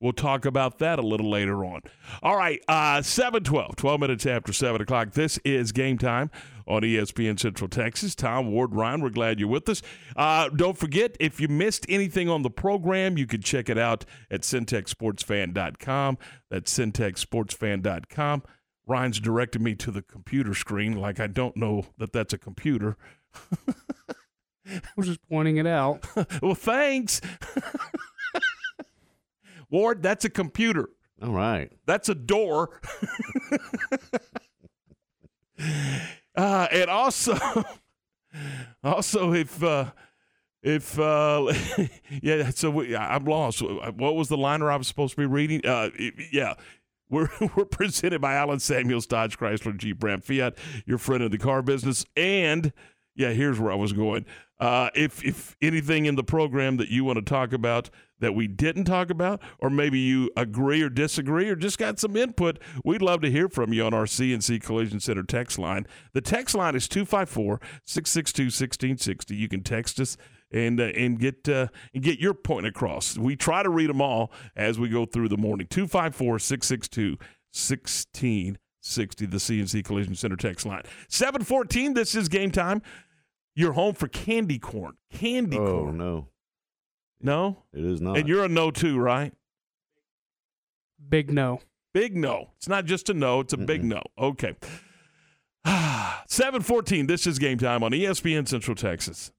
We'll 0.00 0.12
talk 0.12 0.44
about 0.44 0.80
that 0.80 0.98
a 0.98 1.02
little 1.02 1.30
later 1.30 1.64
on. 1.64 1.80
All 2.22 2.36
right, 2.36 2.60
uh, 2.68 3.00
712, 3.00 3.76
12 3.76 4.00
minutes 4.00 4.26
after 4.26 4.52
7 4.52 4.82
o'clock. 4.82 5.12
This 5.12 5.38
is 5.46 5.72
game 5.72 5.96
time 5.96 6.30
on 6.66 6.82
ESPN 6.82 7.40
Central 7.40 7.68
Texas. 7.70 8.14
Tom 8.14 8.50
Ward 8.50 8.74
Ryan, 8.74 9.00
we're 9.00 9.08
glad 9.08 9.40
you're 9.40 9.48
with 9.48 9.66
us. 9.66 9.80
Uh, 10.14 10.50
don't 10.50 10.76
forget, 10.76 11.16
if 11.20 11.40
you 11.40 11.48
missed 11.48 11.86
anything 11.88 12.28
on 12.28 12.42
the 12.42 12.50
program, 12.50 13.16
you 13.16 13.26
can 13.26 13.40
check 13.40 13.70
it 13.70 13.78
out 13.78 14.04
at 14.30 14.42
syntechsportsfan.com. 14.42 16.18
That's 16.50 16.78
syntechsportsfan.com. 16.78 18.42
Ryan's 18.86 19.20
directed 19.20 19.62
me 19.62 19.74
to 19.76 19.90
the 19.90 20.02
computer 20.02 20.54
screen 20.54 20.96
like 20.96 21.20
I 21.20 21.26
don't 21.26 21.56
know 21.56 21.86
that 21.98 22.12
that's 22.12 22.32
a 22.32 22.38
computer. 22.38 22.96
I 24.66 24.80
was 24.96 25.06
just 25.06 25.26
pointing 25.28 25.56
it 25.56 25.66
out. 25.66 26.06
well, 26.42 26.54
thanks. 26.54 27.20
Ward, 29.70 30.02
that's 30.02 30.24
a 30.24 30.30
computer. 30.30 30.88
All 31.22 31.32
right. 31.32 31.70
That's 31.86 32.08
a 32.08 32.14
door. 32.14 32.80
uh, 36.36 36.68
and 36.70 36.90
also, 36.90 37.36
also 38.84 39.32
if 39.32 39.62
uh, 39.62 39.90
if 40.62 40.98
uh, 40.98 41.52
yeah, 42.22 42.50
so 42.50 42.70
we, 42.70 42.96
I'm 42.96 43.24
lost. 43.24 43.62
What 43.62 44.16
was 44.16 44.28
the 44.28 44.36
liner 44.36 44.70
I 44.70 44.76
was 44.76 44.88
supposed 44.88 45.14
to 45.14 45.20
be 45.20 45.26
reading? 45.26 45.64
Uh, 45.64 45.90
yeah. 46.32 46.54
We're, 47.08 47.28
we're 47.56 47.64
presented 47.64 48.20
by 48.20 48.34
Allen 48.34 48.60
Samuels 48.60 49.06
Dodge 49.06 49.38
Chrysler 49.38 49.76
Jeep 49.76 50.02
Ram 50.02 50.20
Fiat, 50.20 50.54
your 50.86 50.98
friend 50.98 51.22
in 51.22 51.30
the 51.30 51.38
car 51.38 51.62
business. 51.62 52.04
And 52.16 52.72
yeah, 53.14 53.30
here's 53.30 53.60
where 53.60 53.72
I 53.72 53.76
was 53.76 53.92
going. 53.92 54.26
Uh, 54.60 54.88
if 54.94 55.24
if 55.24 55.56
anything 55.60 56.06
in 56.06 56.14
the 56.14 56.24
program 56.24 56.76
that 56.76 56.88
you 56.88 57.04
want 57.04 57.16
to 57.16 57.24
talk 57.24 57.52
about 57.52 57.90
that 58.20 58.34
we 58.34 58.46
didn't 58.46 58.84
talk 58.84 59.10
about, 59.10 59.42
or 59.58 59.68
maybe 59.68 59.98
you 59.98 60.30
agree 60.36 60.80
or 60.80 60.88
disagree, 60.88 61.50
or 61.50 61.56
just 61.56 61.76
got 61.76 61.98
some 61.98 62.16
input, 62.16 62.58
we'd 62.84 63.02
love 63.02 63.20
to 63.20 63.30
hear 63.30 63.48
from 63.48 63.72
you 63.72 63.84
on 63.84 63.92
our 63.92 64.04
CNC 64.04 64.62
Collision 64.62 65.00
Center 65.00 65.24
text 65.24 65.58
line. 65.58 65.86
The 66.12 66.20
text 66.20 66.54
line 66.54 66.76
is 66.76 66.88
254 66.88 67.60
662 67.84 68.44
1660. 68.44 69.36
You 69.36 69.48
can 69.48 69.62
text 69.62 70.00
us 70.00 70.16
and 70.54 70.80
uh, 70.80 70.84
and 70.84 71.18
get 71.18 71.46
uh, 71.48 71.66
and 71.92 72.02
get 72.02 72.18
your 72.20 72.32
point 72.32 72.64
across. 72.66 73.18
We 73.18 73.36
try 73.36 73.62
to 73.62 73.68
read 73.68 73.90
them 73.90 74.00
all 74.00 74.32
as 74.56 74.78
we 74.78 74.88
go 74.88 75.04
through 75.04 75.28
the 75.28 75.36
morning. 75.36 75.66
254 75.66 76.38
662 76.38 77.18
1660, 77.52 79.26
the 79.26 79.36
CNC 79.36 79.84
Collision 79.84 80.14
Center 80.14 80.36
text 80.36 80.64
line. 80.66 80.82
714, 81.08 81.94
this 81.94 82.14
is 82.14 82.28
game 82.28 82.50
time. 82.50 82.82
You're 83.54 83.72
home 83.72 83.94
for 83.94 84.08
candy 84.08 84.58
corn. 84.58 84.94
Candy 85.12 85.56
Oh 85.58 85.82
corn. 85.82 85.96
no, 85.98 86.28
No? 87.20 87.62
it 87.72 87.84
is 87.84 88.00
not. 88.00 88.16
And 88.18 88.28
you're 88.28 88.44
a 88.44 88.48
no 88.48 88.70
too, 88.72 88.98
right? 88.98 89.32
Big 91.08 91.30
no. 91.30 91.60
Big 91.92 92.16
no. 92.16 92.50
It's 92.56 92.68
not 92.68 92.84
just 92.86 93.08
a 93.10 93.14
no, 93.14 93.40
it's 93.40 93.52
a 93.52 93.56
big 93.56 93.82
Mm-mm. 93.82 93.90
no. 93.90 94.02
Okay. 94.18 94.56
714, 95.64 97.06
this 97.06 97.26
is 97.26 97.38
game 97.38 97.58
time 97.58 97.82
on 97.84 97.92
ESPN 97.92 98.48
Central 98.48 98.74
Texas. 98.74 99.30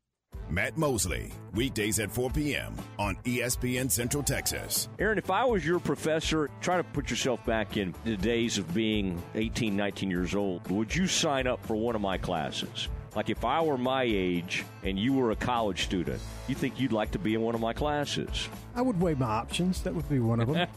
Matt 0.49 0.77
Mosley, 0.77 1.31
weekdays 1.53 1.99
at 1.99 2.11
4 2.11 2.29
p.m. 2.29 2.75
on 2.99 3.15
ESPN 3.25 3.89
Central 3.89 4.21
Texas. 4.21 4.87
Aaron, 4.99 5.17
if 5.17 5.31
I 5.31 5.43
was 5.43 5.65
your 5.65 5.79
professor, 5.79 6.49
try 6.61 6.77
to 6.77 6.83
put 6.83 7.09
yourself 7.09 7.43
back 7.45 7.77
in 7.77 7.95
the 8.03 8.15
days 8.15 8.57
of 8.57 8.71
being 8.73 9.21
18, 9.33 9.75
19 9.75 10.11
years 10.11 10.35
old. 10.35 10.69
Would 10.69 10.95
you 10.95 11.07
sign 11.07 11.47
up 11.47 11.65
for 11.65 11.75
one 11.75 11.95
of 11.95 12.01
my 12.01 12.17
classes? 12.17 12.89
Like 13.15 13.29
if 13.29 13.45
I 13.45 13.61
were 13.61 13.77
my 13.77 14.03
age 14.03 14.65
and 14.83 14.99
you 14.99 15.13
were 15.13 15.31
a 15.31 15.35
college 15.37 15.83
student, 15.83 16.21
you 16.47 16.55
think 16.55 16.79
you'd 16.79 16.91
like 16.91 17.11
to 17.11 17.19
be 17.19 17.33
in 17.33 17.41
one 17.41 17.55
of 17.55 17.61
my 17.61 17.71
classes? 17.71 18.49
I 18.75 18.81
would 18.81 18.99
weigh 18.99 19.13
my 19.15 19.25
options. 19.25 19.81
That 19.83 19.95
would 19.95 20.09
be 20.09 20.19
one 20.19 20.41
of 20.41 20.53
them. 20.53 20.67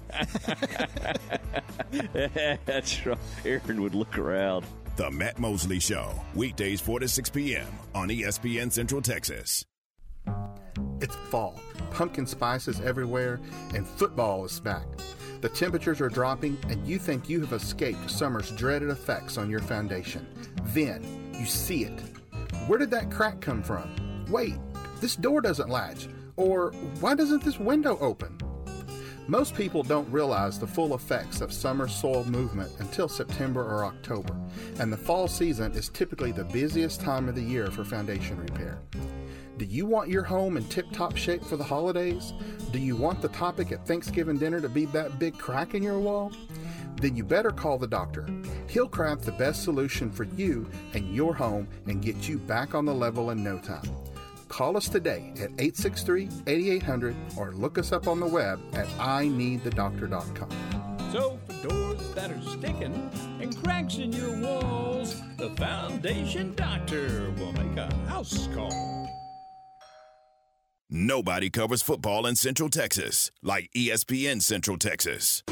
That's 2.65 3.05
right. 3.07 3.19
Aaron 3.45 3.83
would 3.83 3.97
look 3.97 4.17
around. 4.17 4.65
The 4.99 5.13
Matt 5.13 5.39
Mosley 5.39 5.79
Show, 5.79 6.11
weekdays 6.35 6.81
4 6.81 6.99
to 6.99 7.07
6 7.07 7.31
p.m. 7.31 7.69
on 7.95 8.09
ESPN 8.09 8.73
Central 8.73 9.01
Texas. 9.01 9.65
It's 11.01 11.15
fall. 11.31 11.61
Pumpkin 11.93 12.27
spice 12.27 12.67
is 12.67 12.81
everywhere, 12.81 13.39
and 13.77 13.87
football 13.87 14.45
is 14.45 14.59
back. 14.59 14.87
The 15.41 15.51
temperatures 15.51 16.01
are 16.01 16.09
dropping, 16.09 16.59
and 16.69 16.85
you 16.85 16.99
think 16.99 17.29
you 17.29 17.41
have 17.43 17.53
escaped 17.53 18.11
summer's 18.11 18.51
dreaded 18.51 18.91
effects 18.91 19.39
on 19.39 19.49
your 19.49 19.61
foundation. 19.61 20.27
Then 20.75 21.33
you 21.39 21.47
see 21.47 21.85
it. 21.85 22.01
Where 22.67 22.81
did 22.81 22.91
that 22.91 23.09
crack 23.09 23.41
come 23.41 23.63
from? 23.63 24.27
Wait, 24.29 24.57
this 25.01 25.15
door 25.15 25.41
doesn't 25.41 25.71
latch. 25.71 26.09
Or 26.35 26.73
why 26.99 27.15
doesn't 27.15 27.45
this 27.45 27.61
window 27.61 27.99
open? 28.01 28.37
Most 29.31 29.55
people 29.55 29.83
don't 29.83 30.11
realize 30.11 30.59
the 30.59 30.67
full 30.67 30.95
effects 30.95 31.43
of 31.43 31.53
summer 31.53 31.87
soil 31.87 32.25
movement 32.25 32.73
until 32.79 33.11
September 33.11 33.63
or 33.63 33.85
October, 33.85 34.35
and 34.81 34.91
the 34.91 34.97
fall 34.97 35.29
season 35.29 35.73
is 35.73 35.91
typically 35.91 36.33
the 36.33 36.45
busiest 36.45 37.03
time 37.03 37.29
of 37.29 37.35
the 37.35 37.43
year 37.43 37.71
for 37.71 37.85
foundation 37.85 38.39
repair. 38.39 38.79
Do 39.59 39.67
you 39.67 39.85
want 39.85 40.09
your 40.09 40.23
home 40.23 40.57
in 40.57 40.65
tip 40.69 40.91
top 40.93 41.15
shape 41.15 41.45
for 41.45 41.59
the 41.59 41.65
holidays? 41.65 42.33
Do 42.73 42.79
you 42.79 42.97
want 42.97 43.21
the 43.21 43.29
topic 43.29 43.71
at 43.71 43.87
Thanksgiving 43.87 44.39
dinner 44.39 44.63
to 44.63 44.69
be 44.71 44.87
that 44.87 45.19
big 45.19 45.37
crack 45.37 45.75
in 45.75 45.83
your 45.83 45.99
wall? 45.99 46.33
Then 46.97 47.15
you 47.15 47.23
better 47.23 47.51
call 47.51 47.77
the 47.77 47.87
doctor. 47.87 48.27
He'll 48.67 48.89
craft 48.89 49.27
the 49.27 49.33
best 49.33 49.63
solution 49.63 50.11
for 50.11 50.25
you 50.25 50.71
and 50.95 51.15
your 51.15 51.35
home 51.35 51.69
and 51.87 52.01
get 52.01 52.31
you 52.31 52.39
back 52.39 52.75
on 52.75 52.87
the 52.87 52.95
level 52.95 53.29
in 53.29 53.45
no 53.45 53.59
time. 53.59 53.91
Call 54.49 54.77
us 54.77 54.89
today 54.89 55.33
at 55.37 55.51
863 55.59 56.29
8800 56.47 57.17
or 57.37 57.53
look 57.53 57.79
us 57.79 57.93
up 57.93 58.09
on 58.09 58.19
the 58.21 58.27
web 58.27 58.61
at 58.73 58.87
ineedthedoctor.com. 58.99 60.49
So, 61.13 61.39
for 61.47 61.69
doors 61.69 62.15
that 62.15 62.31
are 62.31 62.43
sticking 62.43 63.11
and 63.41 63.57
cracks 63.63 63.97
in 63.97 64.13
your 64.13 64.39
walls, 64.41 65.23
the 65.39 65.51
Foundation 65.51 66.55
Doctor 66.55 67.33
will 67.39 67.53
make 67.53 67.77
a 67.79 67.93
house 68.07 68.49
call. 68.55 69.09
Nobody 70.91 71.51
covers 71.51 71.83
football 71.83 72.27
in 72.27 72.35
Central 72.35 72.71
Texas 72.71 73.31
like 73.43 73.71
ESPN 73.77 74.41
Central 74.41 74.79
Texas. 74.79 75.43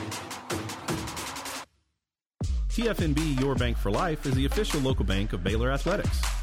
TFNB 2.69 3.41
Your 3.41 3.55
Bank 3.55 3.77
for 3.79 3.91
Life 3.91 4.27
is 4.27 4.35
the 4.35 4.45
official 4.45 4.81
local 4.81 5.05
bank 5.05 5.33
of 5.33 5.43
Baylor 5.43 5.71
Athletics. 5.71 6.36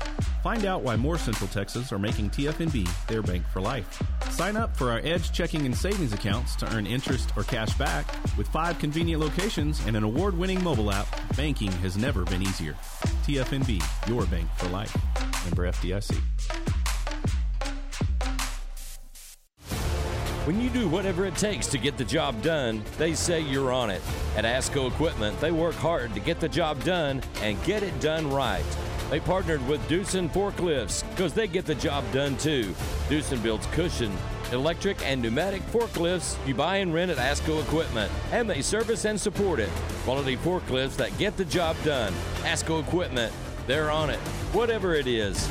Find 0.43 0.65
out 0.65 0.81
why 0.81 0.95
more 0.97 1.17
Central 1.17 1.47
Texas 1.47 1.93
are 1.93 1.99
making 1.99 2.29
TFNB 2.29 3.07
their 3.07 3.21
bank 3.21 3.45
for 3.47 3.61
life. 3.61 4.01
Sign 4.29 4.57
up 4.57 4.75
for 4.75 4.91
our 4.91 4.99
Edge 4.99 5.31
checking 5.31 5.65
and 5.65 5.75
savings 5.75 6.11
accounts 6.11 6.55
to 6.57 6.75
earn 6.75 6.85
interest 6.85 7.31
or 7.37 7.43
cash 7.43 7.73
back. 7.75 8.05
With 8.37 8.47
five 8.49 8.77
convenient 8.77 9.21
locations 9.21 9.85
and 9.85 9.95
an 9.95 10.03
award 10.03 10.37
winning 10.37 10.63
mobile 10.63 10.91
app, 10.91 11.07
banking 11.37 11.71
has 11.73 11.95
never 11.95 12.25
been 12.25 12.41
easier. 12.41 12.73
TFNB, 13.25 13.81
your 14.09 14.25
bank 14.25 14.49
for 14.57 14.67
life. 14.67 14.95
Member 15.45 15.71
FDIC. 15.71 16.21
When 20.45 20.59
you 20.59 20.69
do 20.69 20.89
whatever 20.89 21.25
it 21.25 21.37
takes 21.37 21.67
to 21.67 21.77
get 21.77 21.97
the 21.97 22.03
job 22.03 22.41
done, 22.41 22.83
they 22.97 23.13
say 23.13 23.39
you're 23.39 23.71
on 23.71 23.89
it. 23.89 24.01
At 24.35 24.43
ASCO 24.43 24.89
Equipment, 24.89 25.39
they 25.39 25.51
work 25.51 25.75
hard 25.75 26.13
to 26.15 26.19
get 26.19 26.41
the 26.41 26.49
job 26.49 26.83
done 26.83 27.21
and 27.41 27.63
get 27.63 27.81
it 27.81 27.97
done 28.01 28.29
right. 28.29 28.65
They 29.13 29.19
partnered 29.19 29.67
with 29.67 29.79
Doosan 29.87 30.27
Forklifts 30.27 31.07
because 31.11 31.35
they 31.35 31.45
get 31.45 31.67
the 31.67 31.75
job 31.75 32.03
done 32.11 32.35
too. 32.35 32.73
Doosan 33.09 33.43
builds 33.43 33.67
cushion, 33.67 34.11
electric, 34.51 35.05
and 35.05 35.21
pneumatic 35.21 35.61
forklifts 35.67 36.35
you 36.47 36.55
buy 36.55 36.77
and 36.77 36.91
rent 36.91 37.11
at 37.11 37.17
ASCO 37.17 37.61
Equipment, 37.61 38.11
and 38.31 38.49
they 38.49 38.63
service 38.63 39.05
and 39.05 39.21
support 39.21 39.59
it. 39.59 39.69
Quality 40.03 40.35
forklifts 40.37 40.95
that 40.95 41.15
get 41.19 41.37
the 41.37 41.45
job 41.45 41.75
done. 41.83 42.11
ASCO 42.41 42.81
Equipment, 42.81 43.31
they're 43.67 43.91
on 43.91 44.09
it, 44.09 44.17
whatever 44.51 44.95
it 44.95 45.05
is. 45.05 45.47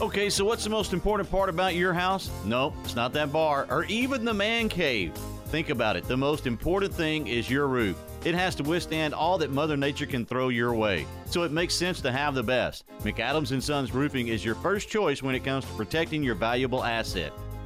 Okay, 0.00 0.28
so 0.28 0.44
what's 0.44 0.64
the 0.64 0.70
most 0.70 0.92
important 0.92 1.30
part 1.30 1.48
about 1.48 1.76
your 1.76 1.92
house? 1.92 2.32
No, 2.44 2.74
it's 2.82 2.96
not 2.96 3.12
that 3.12 3.30
bar 3.30 3.68
or 3.70 3.84
even 3.84 4.24
the 4.24 4.34
man 4.34 4.68
cave. 4.68 5.12
Think 5.50 5.70
about 5.70 5.94
it. 5.94 6.02
The 6.02 6.16
most 6.16 6.48
important 6.48 6.92
thing 6.92 7.28
is 7.28 7.48
your 7.48 7.68
roof. 7.68 7.96
It 8.24 8.34
has 8.34 8.56
to 8.56 8.64
withstand 8.64 9.14
all 9.14 9.38
that 9.38 9.52
Mother 9.52 9.76
Nature 9.76 10.06
can 10.06 10.26
throw 10.26 10.48
your 10.48 10.74
way. 10.74 11.06
So 11.30 11.42
it 11.42 11.52
makes 11.52 11.74
sense 11.74 12.00
to 12.00 12.10
have 12.10 12.34
the 12.34 12.42
best. 12.42 12.84
McAdams 13.00 13.52
and 13.52 13.62
Sons 13.62 13.92
Roofing 13.92 14.28
is 14.28 14.42
your 14.42 14.54
first 14.54 14.88
choice 14.88 15.22
when 15.22 15.34
it 15.34 15.44
comes 15.44 15.66
to 15.66 15.72
protecting 15.72 16.22
your 16.22 16.34
valuable 16.34 16.82
asset. 16.82 17.32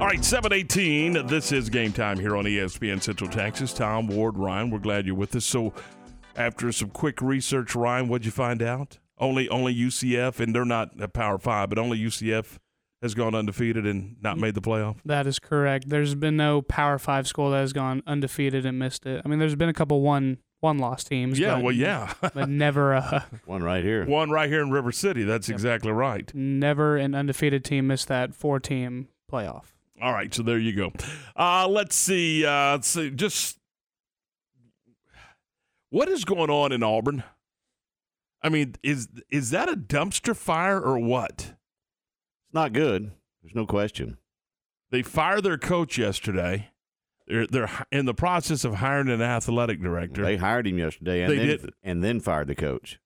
All 0.00 0.06
right, 0.06 0.24
718. 0.24 1.26
This 1.26 1.50
is 1.50 1.68
game 1.68 1.92
time 1.92 2.20
here 2.20 2.36
on 2.36 2.44
ESPN 2.44 3.02
Central 3.02 3.28
Texas. 3.28 3.72
Tom, 3.72 4.06
Ward, 4.06 4.38
Ryan, 4.38 4.70
we're 4.70 4.78
glad 4.78 5.06
you're 5.06 5.16
with 5.16 5.34
us. 5.34 5.44
So, 5.44 5.74
after 6.36 6.70
some 6.70 6.90
quick 6.90 7.20
research, 7.20 7.74
Ryan, 7.74 8.06
what'd 8.06 8.24
you 8.24 8.30
find 8.30 8.62
out? 8.62 9.00
Only 9.18 9.48
only 9.48 9.74
UCF, 9.74 10.38
and 10.38 10.54
they're 10.54 10.64
not 10.64 10.90
a 11.00 11.08
Power 11.08 11.36
Five, 11.36 11.70
but 11.70 11.78
only 11.78 11.98
UCF 11.98 12.58
has 13.02 13.14
gone 13.14 13.34
undefeated 13.34 13.88
and 13.88 14.14
not 14.22 14.38
made 14.38 14.54
the 14.54 14.60
playoff. 14.60 14.98
That 15.04 15.26
is 15.26 15.40
correct. 15.40 15.88
There's 15.88 16.14
been 16.14 16.36
no 16.36 16.62
Power 16.62 17.00
Five 17.00 17.26
school 17.26 17.50
that 17.50 17.58
has 17.58 17.72
gone 17.72 18.04
undefeated 18.06 18.64
and 18.64 18.78
missed 18.78 19.04
it. 19.04 19.20
I 19.24 19.28
mean, 19.28 19.40
there's 19.40 19.56
been 19.56 19.68
a 19.68 19.74
couple 19.74 20.00
one 20.00 20.38
one 20.60 20.78
loss 20.78 21.02
teams. 21.02 21.40
Yeah, 21.40 21.56
but, 21.56 21.64
well, 21.64 21.74
yeah. 21.74 22.12
but 22.20 22.48
never 22.48 22.92
a 22.92 23.26
One 23.46 23.64
right 23.64 23.82
here. 23.82 24.06
One 24.06 24.30
right 24.30 24.48
here 24.48 24.62
in 24.62 24.70
River 24.70 24.92
City. 24.92 25.24
That's 25.24 25.48
exactly 25.48 25.90
right. 25.90 26.32
never 26.36 26.96
an 26.96 27.16
undefeated 27.16 27.64
team 27.64 27.88
missed 27.88 28.06
that 28.06 28.32
four 28.32 28.60
team 28.60 29.08
playoff. 29.28 29.72
All 30.00 30.12
right, 30.12 30.32
so 30.32 30.42
there 30.42 30.58
you 30.58 30.74
go. 30.74 30.92
Uh, 31.36 31.66
let's 31.68 31.96
see. 31.96 32.44
Uh, 32.46 32.72
let's 32.72 32.88
see. 32.88 33.10
Just 33.10 33.58
what 35.90 36.08
is 36.08 36.24
going 36.24 36.50
on 36.50 36.72
in 36.72 36.82
Auburn? 36.82 37.24
I 38.42 38.48
mean, 38.48 38.74
is 38.82 39.08
is 39.30 39.50
that 39.50 39.68
a 39.68 39.76
dumpster 39.76 40.36
fire 40.36 40.80
or 40.80 40.98
what? 40.98 41.34
It's 41.38 42.54
not 42.54 42.72
good. 42.72 43.12
There's 43.42 43.54
no 43.54 43.66
question. 43.66 44.18
They 44.90 45.02
fired 45.02 45.42
their 45.44 45.58
coach 45.58 45.98
yesterday. 45.98 46.70
They're 47.26 47.46
they're 47.46 47.70
in 47.90 48.06
the 48.06 48.14
process 48.14 48.64
of 48.64 48.74
hiring 48.76 49.08
an 49.08 49.20
athletic 49.20 49.82
director. 49.82 50.22
They 50.22 50.36
hired 50.36 50.66
him 50.66 50.78
yesterday 50.78 51.22
and 51.22 51.32
They 51.32 51.36
then 51.38 51.46
did. 51.46 51.72
and 51.82 52.04
then 52.04 52.20
fired 52.20 52.46
the 52.48 52.54
coach. 52.54 52.98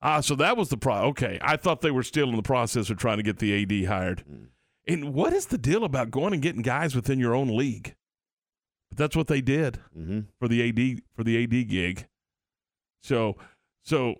Ah, 0.00 0.20
so 0.20 0.36
that 0.36 0.56
was 0.56 0.68
the 0.68 0.76
pro. 0.76 0.94
Okay, 1.08 1.38
I 1.42 1.56
thought 1.56 1.80
they 1.80 1.90
were 1.90 2.04
still 2.04 2.28
in 2.30 2.36
the 2.36 2.42
process 2.42 2.88
of 2.88 2.98
trying 2.98 3.16
to 3.16 3.22
get 3.24 3.38
the 3.40 3.62
AD 3.62 3.88
hired. 3.88 4.24
And 4.88 5.12
what 5.14 5.32
is 5.34 5.46
the 5.46 5.58
deal 5.58 5.84
about 5.84 6.10
going 6.10 6.32
and 6.32 6.42
getting 6.42 6.62
guys 6.62 6.96
within 6.96 7.18
your 7.18 7.34
own 7.34 7.54
league? 7.56 7.94
But 8.90 8.96
that's 8.98 9.14
what 9.16 9.26
they 9.26 9.40
did 9.42 9.78
Mm-hmm. 9.96 10.20
for 10.40 10.48
the 10.48 10.66
AD 10.68 11.02
for 11.14 11.22
the 11.24 11.42
AD 11.44 11.68
gig. 11.68 12.06
So, 13.02 13.36
so 13.84 14.14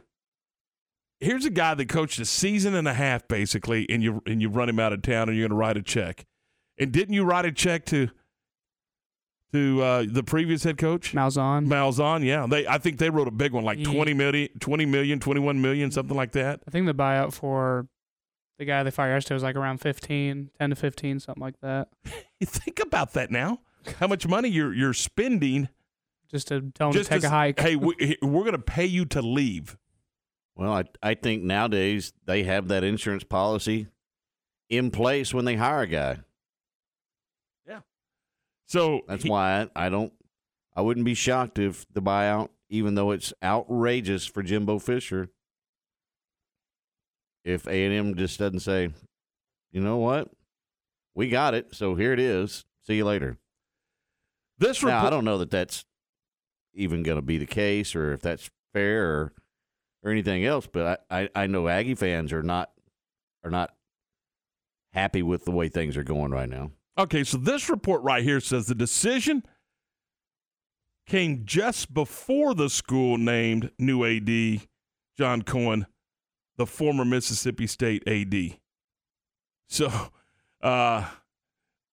here's 1.21 1.45
a 1.47 1.51
guy 1.51 1.75
that 1.75 1.89
coached 1.89 2.19
a 2.21 2.25
season 2.27 2.75
and 2.75 2.87
a 2.87 2.93
half 2.95 3.27
basically, 3.29 3.87
and 3.89 4.03
you 4.03 4.23
and 4.27 4.41
you 4.43 4.49
run 4.51 4.69
him 4.69 4.79
out 4.79 4.93
of 4.93 5.01
town, 5.03 5.29
and 5.29 5.37
you're 5.39 5.49
going 5.49 5.57
to 5.59 5.61
write 5.61 5.77
a 5.79 5.83
check. 5.83 6.27
And 6.79 6.93
didn't 6.93 7.15
you 7.15 7.25
write 7.25 7.47
a 7.47 7.51
check 7.53 7.87
to 7.87 8.09
to 9.53 9.83
uh, 9.83 10.05
the 10.07 10.23
previous 10.23 10.63
head 10.65 10.77
coach? 10.77 11.15
Malzahn. 11.15 11.67
Malzahn, 11.67 12.23
yeah. 12.25 12.47
They 12.47 12.67
I 12.67 12.77
think 12.79 12.99
they 12.99 13.09
wrote 13.11 13.27
a 13.29 13.33
big 13.33 13.53
one 13.53 13.65
like 13.65 13.79
Ye- 13.79 13.85
20 13.85 14.13
million, 14.15 14.49
20 14.61 14.85
million, 14.87 15.19
21 15.19 15.61
million, 15.63 15.91
something 15.91 16.17
like 16.17 16.33
that. 16.33 16.61
I 16.69 16.71
think 16.71 16.87
the 16.87 16.95
buyout 16.95 17.33
for 17.33 17.87
The 18.59 18.65
guy 18.65 18.83
they 18.83 18.91
fired 18.91 19.15
yesterday 19.15 19.35
was 19.35 19.43
like 19.45 19.57
around 19.57 19.79
15, 19.79 20.51
10 20.59 20.71
to 20.71 20.77
15, 20.77 21.21
something 21.21 21.41
like 21.41 21.61
that. 21.61 21.89
You 22.41 22.47
think 22.47 22.81
about 22.81 23.13
that 23.13 23.31
now. 23.31 23.61
How 24.01 24.07
much 24.09 24.27
money 24.27 24.49
you're 24.49 24.75
you're 24.75 24.93
spending 24.95 25.69
Just 26.31 26.49
to 26.49 26.71
tell 26.75 26.89
him 26.89 26.95
to 26.95 27.05
take 27.05 27.21
to 27.21 27.27
a 27.27 27.29
s- 27.29 27.33
hike. 27.33 27.61
Hey, 27.61 27.77
we, 27.77 28.17
we're 28.23 28.43
going 28.43 28.53
to 28.53 28.59
pay 28.59 28.85
you 28.87 29.05
to 29.07 29.23
leave. 29.23 29.77
Well, 30.57 30.73
I 30.73 30.85
I 31.03 31.15
think 31.15 31.45
nowadays 31.45 32.13
they 32.27 32.43
have 32.43 32.67
that 32.69 32.83
insurance 32.83 33.23
policy 33.25 33.87
in 34.69 34.91
place 34.91 35.33
when 35.33 35.45
they 35.45 35.55
hire 35.55 35.83
a 35.83 35.87
guy. 35.87 36.19
Yeah. 37.67 37.81
So 38.67 39.03
That's 39.07 39.23
he- 39.23 39.31
why 39.31 39.69
I, 39.77 39.87
I 39.87 39.89
don't 39.89 40.13
I 40.75 40.83
wouldn't 40.83 41.07
be 41.07 41.15
shocked 41.15 41.59
if 41.61 41.87
the 41.93 42.03
buyout, 42.03 42.49
even 42.69 42.97
though 42.97 43.13
it's 43.13 43.33
outrageous 43.43 44.27
for 44.27 44.43
Jimbo 44.43 44.81
Fisher, 44.81 45.29
if 47.49 47.67
A 47.67 47.85
and 47.85 47.95
M 47.95 48.15
just 48.15 48.39
doesn't 48.39 48.61
say, 48.61 48.91
you 49.73 49.81
know 49.81 49.97
what, 49.97 50.31
we 51.15 51.29
got 51.29 51.55
it, 51.55 51.75
so 51.75 51.95
here 51.95 52.13
it 52.13 52.21
is. 52.21 52.65
See 52.87 52.97
you 52.97 53.05
later. 53.05 53.39
this 54.59 54.83
Now 54.83 55.07
I 55.07 55.11
don't 55.11 55.25
know 55.25 55.39
that 55.39 55.51
that's 55.51 55.85
even 56.75 57.03
going 57.03 57.17
to 57.17 57.23
be 57.23 57.39
the 57.39 57.47
case, 57.47 57.95
or 57.97 58.13
if 58.13 58.21
that's 58.21 58.51
fair, 58.73 59.05
or 59.05 59.33
or 60.03 60.11
anything 60.11 60.45
else. 60.45 60.67
But 60.67 61.05
I, 61.11 61.23
I, 61.23 61.29
I 61.35 61.47
know 61.47 61.69
Aggie 61.69 61.95
fans 61.95 62.33
are 62.33 62.43
not 62.43 62.71
are 63.45 63.51
not 63.51 63.75
happy 64.93 65.23
with 65.23 65.45
the 65.45 65.51
way 65.51 65.69
things 65.69 65.97
are 65.97 66.05
going 66.05 66.31
right 66.31 66.49
now. 66.49 66.71
Okay, 66.99 67.25
so 67.25 67.39
this 67.39 67.71
report 67.71 68.03
right 68.03 68.23
here 68.23 68.41
says 68.41 68.67
the 68.67 68.75
decision 68.75 69.43
came 71.07 71.43
just 71.45 71.95
before 71.95 72.55
the 72.55 72.69
school 72.69 73.17
named 73.17 73.71
new 73.79 74.05
AD 74.05 74.67
John 75.17 75.43
Cohen, 75.43 75.87
the 76.59 76.67
former 76.67 77.05
Mississippi 77.05 77.67
State 77.67 78.07
AD. 78.07 78.59
So, 79.69 79.91
uh, 80.63 81.09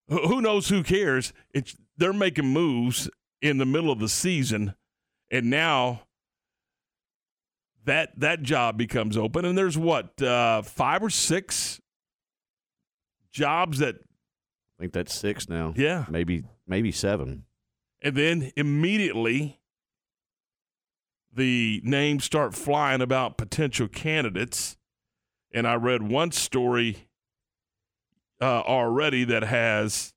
who 0.09 0.27
who 0.27 0.41
knows? 0.41 0.67
Who 0.67 0.83
cares? 0.83 1.31
It's 1.53 1.77
they're 1.97 2.11
making 2.11 2.47
moves 2.47 3.09
in 3.41 3.57
the 3.57 3.65
middle 3.65 3.91
of 3.91 3.99
the 3.99 4.09
season, 4.09 4.75
and 5.31 5.49
now 5.49 6.01
that 7.85 8.19
that 8.19 8.41
job 8.41 8.77
becomes 8.77 9.15
open. 9.15 9.45
And 9.45 9.57
there's 9.57 9.77
what 9.77 10.21
uh, 10.21 10.63
five 10.63 11.03
or 11.03 11.09
six 11.09 11.79
jobs 13.31 13.79
that 13.79 13.95
I 13.95 14.81
think 14.81 14.93
that's 14.93 15.13
six 15.13 15.47
now. 15.47 15.73
Yeah. 15.77 16.05
maybe 16.09 16.43
maybe 16.67 16.91
seven. 16.91 17.45
And 18.01 18.15
then 18.15 18.51
immediately 18.55 19.59
the 21.35 21.81
names 21.83 22.23
start 22.23 22.55
flying 22.55 23.01
about 23.01 23.37
potential 23.37 23.87
candidates. 23.87 24.77
And 25.53 25.67
I 25.67 25.75
read 25.75 26.01
one 26.01 26.31
story 26.31 27.07
uh, 28.41 28.61
already 28.61 29.23
that 29.25 29.43
has 29.43 30.13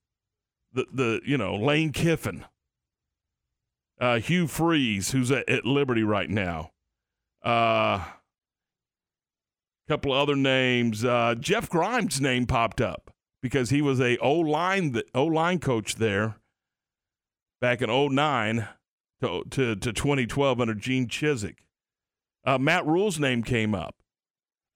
the, 0.73 0.87
the 0.93 1.21
you 1.25 1.37
know, 1.37 1.55
Lane 1.57 1.93
Kiffin, 1.93 2.45
uh, 4.01 4.19
Hugh 4.19 4.47
Freeze, 4.47 5.11
who's 5.11 5.31
at, 5.31 5.49
at 5.49 5.65
Liberty 5.65 6.03
right 6.03 6.31
now. 6.31 6.71
A 7.45 7.49
uh, 7.49 8.05
couple 9.89 10.13
of 10.13 10.19
other 10.19 10.37
names. 10.37 11.05
Uh, 11.05 11.35
Jeff 11.39 11.69
Grimes' 11.69 12.21
name 12.21 12.47
popped 12.47 12.81
up 12.81 13.13
because 13.43 13.71
he 13.71 13.81
was 13.83 14.01
a 14.01 14.17
O 14.19 14.35
line 14.35 15.01
O 15.15 15.25
line 15.25 15.59
coach 15.59 15.97
there 15.97 16.37
back 17.61 17.81
in 17.81 17.89
09 17.89 18.69
to, 19.21 19.43
to, 19.51 19.77
to 19.77 19.93
2012 19.93 20.61
under 20.61 20.75
Gene 20.75 21.07
Chizik. 21.07 21.57
Uh, 22.45 22.59
Matt 22.59 22.87
Rhule's 22.87 23.19
name 23.19 23.43
came 23.43 23.75
up 23.75 23.97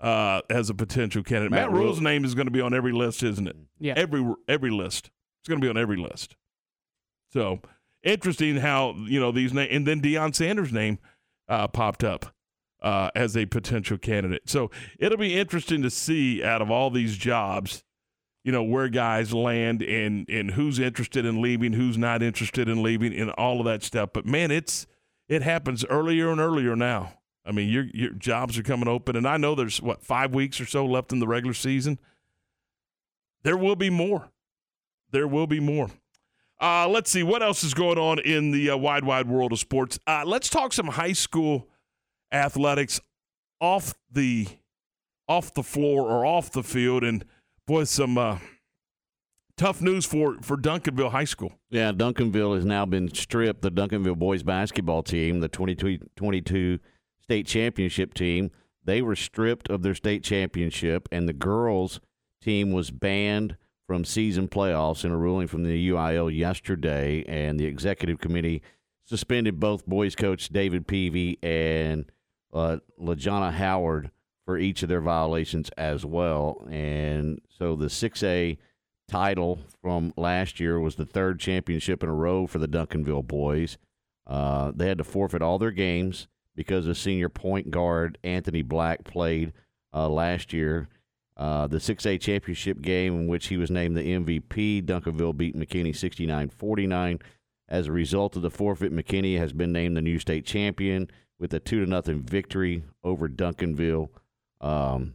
uh, 0.01 0.43
as 0.51 0.69
a 0.69 0.75
potential 0.75 1.23
candidate. 1.23 1.53
Matt, 1.53 1.71
Matt 1.71 1.79
Rhule's 1.79 1.99
Rhule- 1.99 2.05
name 2.05 2.25
is 2.25 2.35
going 2.35 2.47
to 2.47 2.53
be 2.53 2.61
on 2.61 2.75
every 2.75 2.93
list, 2.93 3.23
isn't 3.23 3.47
it? 3.47 3.57
Yeah. 3.79 3.95
Every 3.97 4.25
every 4.49 4.71
list. 4.71 5.11
It's 5.41 5.49
going 5.49 5.61
to 5.61 5.65
be 5.65 5.71
on 5.71 5.77
every 5.77 5.97
list. 5.97 6.37
So 7.33 7.61
interesting 8.03 8.57
how 8.57 8.95
you 8.99 9.19
know 9.21 9.33
these 9.33 9.53
names, 9.53 9.71
and 9.73 9.87
then 9.87 10.01
Deion 10.01 10.35
Sanders' 10.35 10.73
name 10.73 10.99
uh, 11.49 11.69
popped 11.69 12.05
up 12.05 12.35
uh, 12.83 13.11
as 13.15 13.37
a 13.37 13.47
potential 13.47 13.97
candidate. 13.97 14.49
So 14.49 14.71
it'll 14.99 15.19
be 15.19 15.39
interesting 15.39 15.83
to 15.83 15.91
see 15.91 16.43
out 16.45 16.61
of 16.63 16.71
all 16.71 16.91
these 16.91 17.17
jobs, 17.17 17.85
you 18.45 18.53
know, 18.53 18.63
where 18.63 18.89
guys 18.89 19.33
land 19.33 19.83
and 19.83 20.29
and 20.29 20.53
who's 20.53 20.79
interested 20.79 21.25
in 21.25 21.41
leaving, 21.41 21.73
who's 21.73 21.99
not 21.99 22.23
interested 22.23 22.69
in 22.69 22.83
leaving, 22.83 23.15
and 23.15 23.31
all 23.33 23.61
of 23.61 23.67
that 23.67 23.83
stuff. 23.83 24.11
But 24.13 24.27
man, 24.27 24.51
it's 24.51 24.87
it 25.29 25.43
happens 25.43 25.85
earlier 25.85 26.31
and 26.31 26.41
earlier 26.41 26.77
now. 26.77 27.15
I 27.45 27.53
mean, 27.53 27.69
your 27.69 27.85
your 27.95 28.11
jobs 28.11 28.59
are 28.59 28.63
coming 28.63 28.89
open, 28.89 29.17
and 29.17 29.27
I 29.27 29.37
know 29.37 29.55
there's 29.55 29.81
what 29.81 30.05
five 30.05 30.35
weeks 30.35 30.61
or 30.61 30.67
so 30.67 30.87
left 30.87 31.13
in 31.13 31.19
the 31.19 31.27
regular 31.27 31.55
season. 31.55 31.99
There 33.43 33.57
will 33.57 33.77
be 33.77 33.91
more. 33.91 34.29
There 35.11 35.29
will 35.29 35.47
be 35.47 35.61
more. 35.61 35.91
Uh, 36.61 36.89
let's 36.89 37.11
see 37.11 37.25
what 37.25 37.43
else 37.43 37.65
is 37.65 37.75
going 37.75 37.99
on 37.99 38.21
in 38.21 38.53
the 38.53 38.71
uh, 38.71 38.77
wide, 38.77 39.03
wide 39.03 39.27
world 39.27 39.53
of 39.53 39.59
sports. 39.59 39.99
Uh, 40.07 40.23
let's 40.25 40.49
talk 40.49 40.73
some 40.73 40.87
high 40.87 41.13
school 41.13 41.69
athletics 42.31 43.01
off 43.61 43.95
the 44.11 44.47
off 45.29 45.53
the 45.55 45.63
floor 45.63 46.09
or 46.09 46.25
off 46.25 46.53
the 46.53 46.63
field, 46.63 47.03
and 47.03 47.25
boy, 47.73 47.85
some 47.85 48.19
uh, 48.19 48.37
tough 49.57 49.81
news 49.81 50.05
for 50.05 50.37
for 50.43 50.59
Duncanville 50.59 51.11
High 51.11 51.25
School. 51.25 51.55
Yeah, 51.71 51.91
Duncanville 51.93 52.55
has 52.55 52.67
now 52.67 52.85
been 52.85 53.13
stripped. 53.15 53.63
The 53.63 53.71
Duncanville 53.71 54.19
boys 54.19 54.43
basketball 54.43 55.03
team, 55.03 55.41
the 55.41 55.49
2022 55.49 56.79
state 57.23 57.47
championship 57.47 58.13
team, 58.13 58.51
they 58.85 59.01
were 59.01 59.17
stripped 59.17 59.71
of 59.71 59.83
their 59.83 59.95
state 59.95 60.23
championship, 60.23 61.09
and 61.11 61.27
the 61.27 61.33
girls 61.33 61.99
team 62.43 62.73
was 62.73 62.91
banned 62.91 63.57
from 63.87 64.05
season 64.05 64.49
playoffs 64.49 65.03
in 65.03 65.11
a 65.11 65.17
ruling 65.17 65.47
from 65.47 65.63
the 65.63 65.89
UIL 65.89 66.37
yesterday, 66.37 67.25
and 67.27 67.59
the 67.59 67.65
executive 67.65 68.19
committee 68.19 68.61
suspended 69.07 69.59
both 69.59 69.87
boys 69.87 70.15
coach 70.15 70.51
David 70.51 70.87
Peavy 70.87 71.39
and 71.43 72.05
uh, 72.53 72.77
LaJana 73.01 73.51
Howard 73.53 74.11
for 74.45 74.59
each 74.59 74.83
of 74.83 74.89
their 74.89 75.01
violations 75.01 75.71
as 75.77 76.05
well. 76.05 76.67
And 76.71 77.41
so 77.49 77.77
the 77.77 77.87
6A 77.87 78.59
title 79.09 79.59
from 79.81 80.13
last 80.17 80.59
year 80.59 80.81
was 80.81 80.97
the 80.97 81.07
third 81.07 81.39
championship 81.39 82.03
in 82.03 82.09
a 82.09 82.15
row 82.15 82.47
for 82.47 82.59
the 82.59 82.69
Duncanville 82.69 83.27
boys. 83.27 83.79
Uh, 84.27 84.73
they 84.75 84.89
had 84.89 84.99
to 84.99 85.05
forfeit 85.05 85.43
all 85.43 85.59
their 85.59 85.71
games 85.71 86.29
because 86.55 86.85
the 86.85 86.95
senior 86.95 87.29
point 87.29 87.71
guard 87.71 88.19
Anthony 88.25 88.63
Black 88.63 89.05
played 89.05 89.53
uh, 89.95 90.09
last 90.09 90.53
year. 90.53 90.89
Uh, 91.37 91.67
the 91.67 91.79
6A 91.79 92.21
championship 92.21 92.81
game 92.83 93.21
in 93.21 93.27
which 93.27 93.47
he 93.47 93.57
was 93.57 93.71
named 93.71 93.97
the 93.97 94.03
MVP, 94.03 94.85
Duncanville 94.85 95.37
beat 95.37 95.57
McKinney 95.57 95.97
69 95.97 96.51
49. 96.51 97.19
As 97.69 97.87
a 97.87 97.93
result 97.93 98.37
of 98.37 98.43
the 98.43 98.51
forfeit, 98.51 98.93
McKinney 98.93 99.39
has 99.39 99.53
been 99.53 99.73
named 99.73 99.97
the 99.97 100.03
new 100.03 100.19
state 100.19 100.45
champion 100.45 101.11
with 101.39 101.55
a 101.55 101.61
2 101.61 101.85
to 101.85 101.91
nothing 101.91 102.23
victory 102.23 102.85
over 103.03 103.29
Duncanville. 103.29 104.11
Um, 104.63 105.15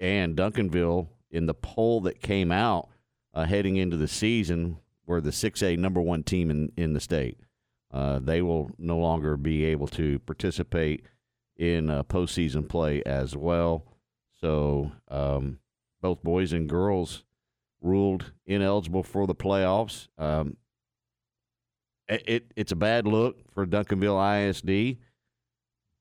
and 0.00 0.36
Duncanville, 0.36 1.08
in 1.30 1.46
the 1.46 1.54
poll 1.54 2.00
that 2.02 2.20
came 2.20 2.52
out 2.52 2.88
uh, 3.32 3.44
heading 3.44 3.76
into 3.76 3.96
the 3.96 4.08
season, 4.08 4.78
were 5.06 5.20
the 5.20 5.30
6A 5.30 5.78
number 5.78 6.00
one 6.00 6.22
team 6.22 6.50
in, 6.50 6.72
in 6.76 6.92
the 6.92 7.00
state. 7.00 7.38
Uh, 7.92 8.18
they 8.18 8.42
will 8.42 8.70
no 8.78 8.98
longer 8.98 9.36
be 9.36 9.64
able 9.64 9.86
to 9.86 10.18
participate 10.20 11.06
in 11.56 11.88
uh, 11.88 12.02
postseason 12.02 12.68
play 12.68 13.02
as 13.04 13.36
well. 13.36 13.84
So 14.40 14.92
um, 15.08 15.60
both 16.02 16.22
boys 16.22 16.52
and 16.52 16.68
girls 16.68 17.22
ruled 17.80 18.32
ineligible 18.46 19.04
for 19.04 19.26
the 19.26 19.34
playoffs. 19.34 20.08
Um, 20.18 20.56
it, 22.08 22.22
it 22.26 22.52
it's 22.56 22.72
a 22.72 22.76
bad 22.76 23.06
look 23.06 23.38
for 23.52 23.66
Duncanville 23.66 24.48
ISD, 24.48 24.98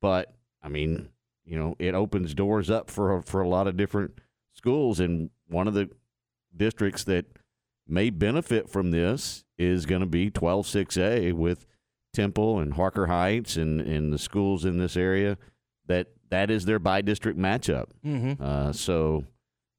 but 0.02 0.34
I 0.62 0.70
mean, 0.70 1.10
you 1.46 1.58
know, 1.58 1.76
it 1.80 1.94
opens 1.94 2.34
doors 2.34 2.70
up 2.70 2.90
for 2.90 3.22
for 3.22 3.42
a 3.42 3.48
lot 3.48 3.68
of 3.68 3.78
different 3.78 4.20
schools, 4.54 5.00
and 5.00 5.30
one 5.48 5.68
of 5.68 5.74
the 5.74 5.90
districts 6.56 7.04
that 7.06 7.26
may 7.88 8.10
benefit 8.10 8.70
from 8.70 8.92
this 8.92 9.44
is 9.58 9.86
going 9.86 10.02
to 10.02 10.08
be 10.08 10.32
126A 10.32 11.34
with 11.34 11.66
Temple 12.14 12.60
and 12.60 12.74
Harker 12.74 13.08
Heights 13.08 13.58
and, 13.58 13.82
and 13.82 14.14
the 14.14 14.18
schools 14.18 14.66
in 14.66 14.78
this 14.78 14.96
area 14.96 15.38
that 15.88 16.08
that 16.30 16.50
is 16.50 16.66
their 16.66 16.80
by 16.80 17.02
district 17.02 17.38
matchup. 17.38 17.88
Mm-hmm. 18.06 18.42
Uh, 18.42 18.72
so, 18.72 19.26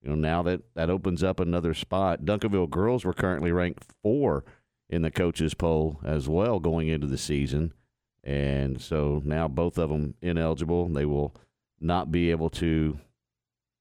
you 0.02 0.10
know, 0.10 0.14
now 0.14 0.42
that 0.42 0.62
that 0.74 0.90
opens 0.90 1.22
up 1.22 1.40
another 1.40 1.74
spot. 1.74 2.24
Duncanville 2.24 2.70
girls 2.70 3.04
were 3.04 3.14
currently 3.14 3.52
ranked 3.52 3.84
four 4.02 4.44
in 4.90 5.02
the 5.02 5.10
coaches 5.10 5.54
poll 5.54 6.00
as 6.04 6.28
well 6.28 6.60
going 6.60 6.88
into 6.88 7.06
the 7.06 7.18
season, 7.18 7.72
and 8.22 8.80
so 8.80 9.22
now 9.24 9.48
both 9.48 9.78
of 9.78 9.90
them 9.90 10.14
ineligible. 10.20 10.88
They 10.88 11.06
will 11.06 11.34
not 11.84 12.10
be 12.10 12.30
able 12.30 12.50
to 12.50 12.98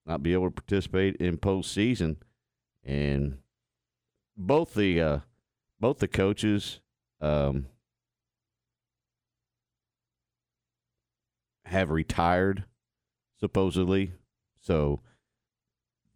not 0.06 0.22
be 0.22 0.34
able 0.34 0.48
to 0.48 0.52
participate 0.52 1.16
in 1.18 1.38
postseason, 1.38 2.18
and 2.84 3.38
both 4.38 4.74
the 4.74 5.02
uh, 5.02 5.20
both 5.80 6.00
the 6.00 6.08
coaches. 6.08 6.80
Um, 7.22 7.68
have 11.66 11.90
retired 11.90 12.66
supposedly 13.40 14.12
so 14.64 15.02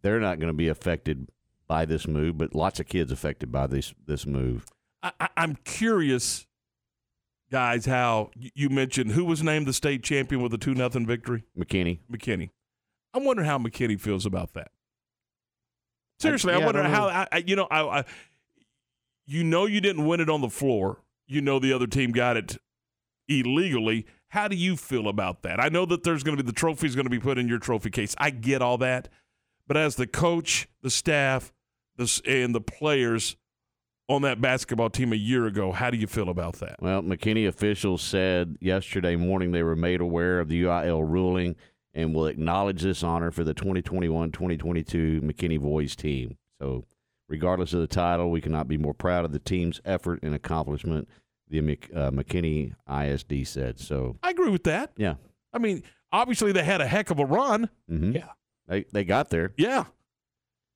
they're 0.00 0.20
not 0.20 0.38
going 0.38 0.48
to 0.48 0.56
be 0.56 0.68
affected 0.68 1.28
by 1.66 1.84
this 1.84 2.08
move, 2.08 2.38
but 2.38 2.54
lots 2.54 2.80
of 2.80 2.86
kids 2.86 3.12
affected 3.12 3.52
by 3.52 3.66
this 3.66 3.94
this 4.06 4.26
move. 4.26 4.64
I, 5.02 5.28
I'm 5.36 5.56
curious, 5.64 6.46
guys, 7.50 7.86
how 7.86 8.30
you 8.34 8.68
mentioned 8.68 9.12
who 9.12 9.24
was 9.24 9.42
named 9.42 9.66
the 9.66 9.72
state 9.72 10.02
champion 10.02 10.42
with 10.42 10.52
a 10.54 10.58
two 10.58 10.74
nothing 10.74 11.06
victory. 11.06 11.44
McKinney. 11.58 12.00
McKinney. 12.10 12.50
I 13.14 13.18
wonder 13.18 13.44
how 13.44 13.58
McKinney 13.58 14.00
feels 14.00 14.26
about 14.26 14.54
that. 14.54 14.70
Seriously, 16.20 16.52
I, 16.52 16.58
yeah, 16.58 16.62
I 16.62 16.66
wonder 16.66 16.82
don't 16.82 16.90
how. 16.90 17.08
I, 17.08 17.26
I, 17.30 17.36
you 17.46 17.56
know, 17.56 17.68
I, 17.70 18.00
I, 18.00 18.04
you 19.26 19.44
know, 19.44 19.66
you 19.66 19.80
didn't 19.80 20.06
win 20.06 20.20
it 20.20 20.28
on 20.28 20.40
the 20.40 20.50
floor. 20.50 21.02
You 21.26 21.40
know, 21.40 21.58
the 21.58 21.72
other 21.72 21.86
team 21.86 22.12
got 22.12 22.36
it 22.36 22.58
illegally. 23.28 24.06
How 24.28 24.48
do 24.48 24.56
you 24.56 24.76
feel 24.76 25.08
about 25.08 25.42
that? 25.42 25.60
I 25.60 25.68
know 25.68 25.86
that 25.86 26.02
there's 26.02 26.22
going 26.22 26.36
to 26.36 26.42
be 26.42 26.46
the 26.46 26.54
trophy's 26.54 26.94
going 26.94 27.06
to 27.06 27.10
be 27.10 27.18
put 27.18 27.38
in 27.38 27.48
your 27.48 27.58
trophy 27.58 27.90
case. 27.90 28.14
I 28.18 28.30
get 28.30 28.62
all 28.62 28.78
that, 28.78 29.08
but 29.66 29.76
as 29.76 29.96
the 29.96 30.06
coach, 30.06 30.68
the 30.82 30.90
staff, 30.90 31.52
the 31.96 32.20
and 32.26 32.54
the 32.54 32.60
players 32.60 33.36
on 34.08 34.22
that 34.22 34.40
basketball 34.40 34.88
team 34.90 35.12
a 35.12 35.16
year 35.16 35.46
ago, 35.46 35.70
how 35.72 35.90
do 35.90 35.96
you 35.98 36.06
feel 36.06 36.28
about 36.28 36.54
that? 36.60 36.76
Well, 36.80 37.02
McKinney 37.02 37.46
officials 37.46 38.02
said 38.02 38.56
yesterday 38.60 39.16
morning 39.16 39.52
they 39.52 39.62
were 39.62 39.76
made 39.76 40.00
aware 40.00 40.40
of 40.40 40.48
the 40.48 40.62
UIL 40.62 41.08
ruling 41.08 41.56
and 41.94 42.14
will 42.14 42.26
acknowledge 42.26 42.82
this 42.82 43.02
honor 43.02 43.30
for 43.30 43.44
the 43.44 43.54
2021-2022 43.54 45.20
McKinney 45.22 45.60
Boys 45.60 45.94
team. 45.96 46.36
So, 46.60 46.84
regardless 47.28 47.72
of 47.72 47.80
the 47.80 47.86
title, 47.86 48.30
we 48.30 48.40
cannot 48.40 48.68
be 48.68 48.76
more 48.78 48.94
proud 48.94 49.24
of 49.24 49.32
the 49.32 49.38
team's 49.38 49.80
effort 49.84 50.20
and 50.22 50.34
accomplishment. 50.34 51.08
The 51.50 51.60
Mc- 51.62 51.90
uh, 51.94 52.10
McKinney 52.10 52.74
ISD 52.90 53.46
said. 53.46 53.78
So, 53.80 54.16
I 54.22 54.30
agree 54.30 54.50
with 54.50 54.64
that. 54.64 54.92
yeah, 54.96 55.14
I 55.52 55.58
mean, 55.58 55.82
obviously 56.12 56.52
they 56.52 56.62
had 56.64 56.80
a 56.80 56.86
heck 56.86 57.10
of 57.10 57.18
a 57.18 57.24
run. 57.26 57.68
hmm 57.88 58.12
Yeah. 58.12 58.28
they 58.66 58.84
they 58.92 59.04
got 59.04 59.30
there. 59.30 59.52
Yeah. 59.56 59.84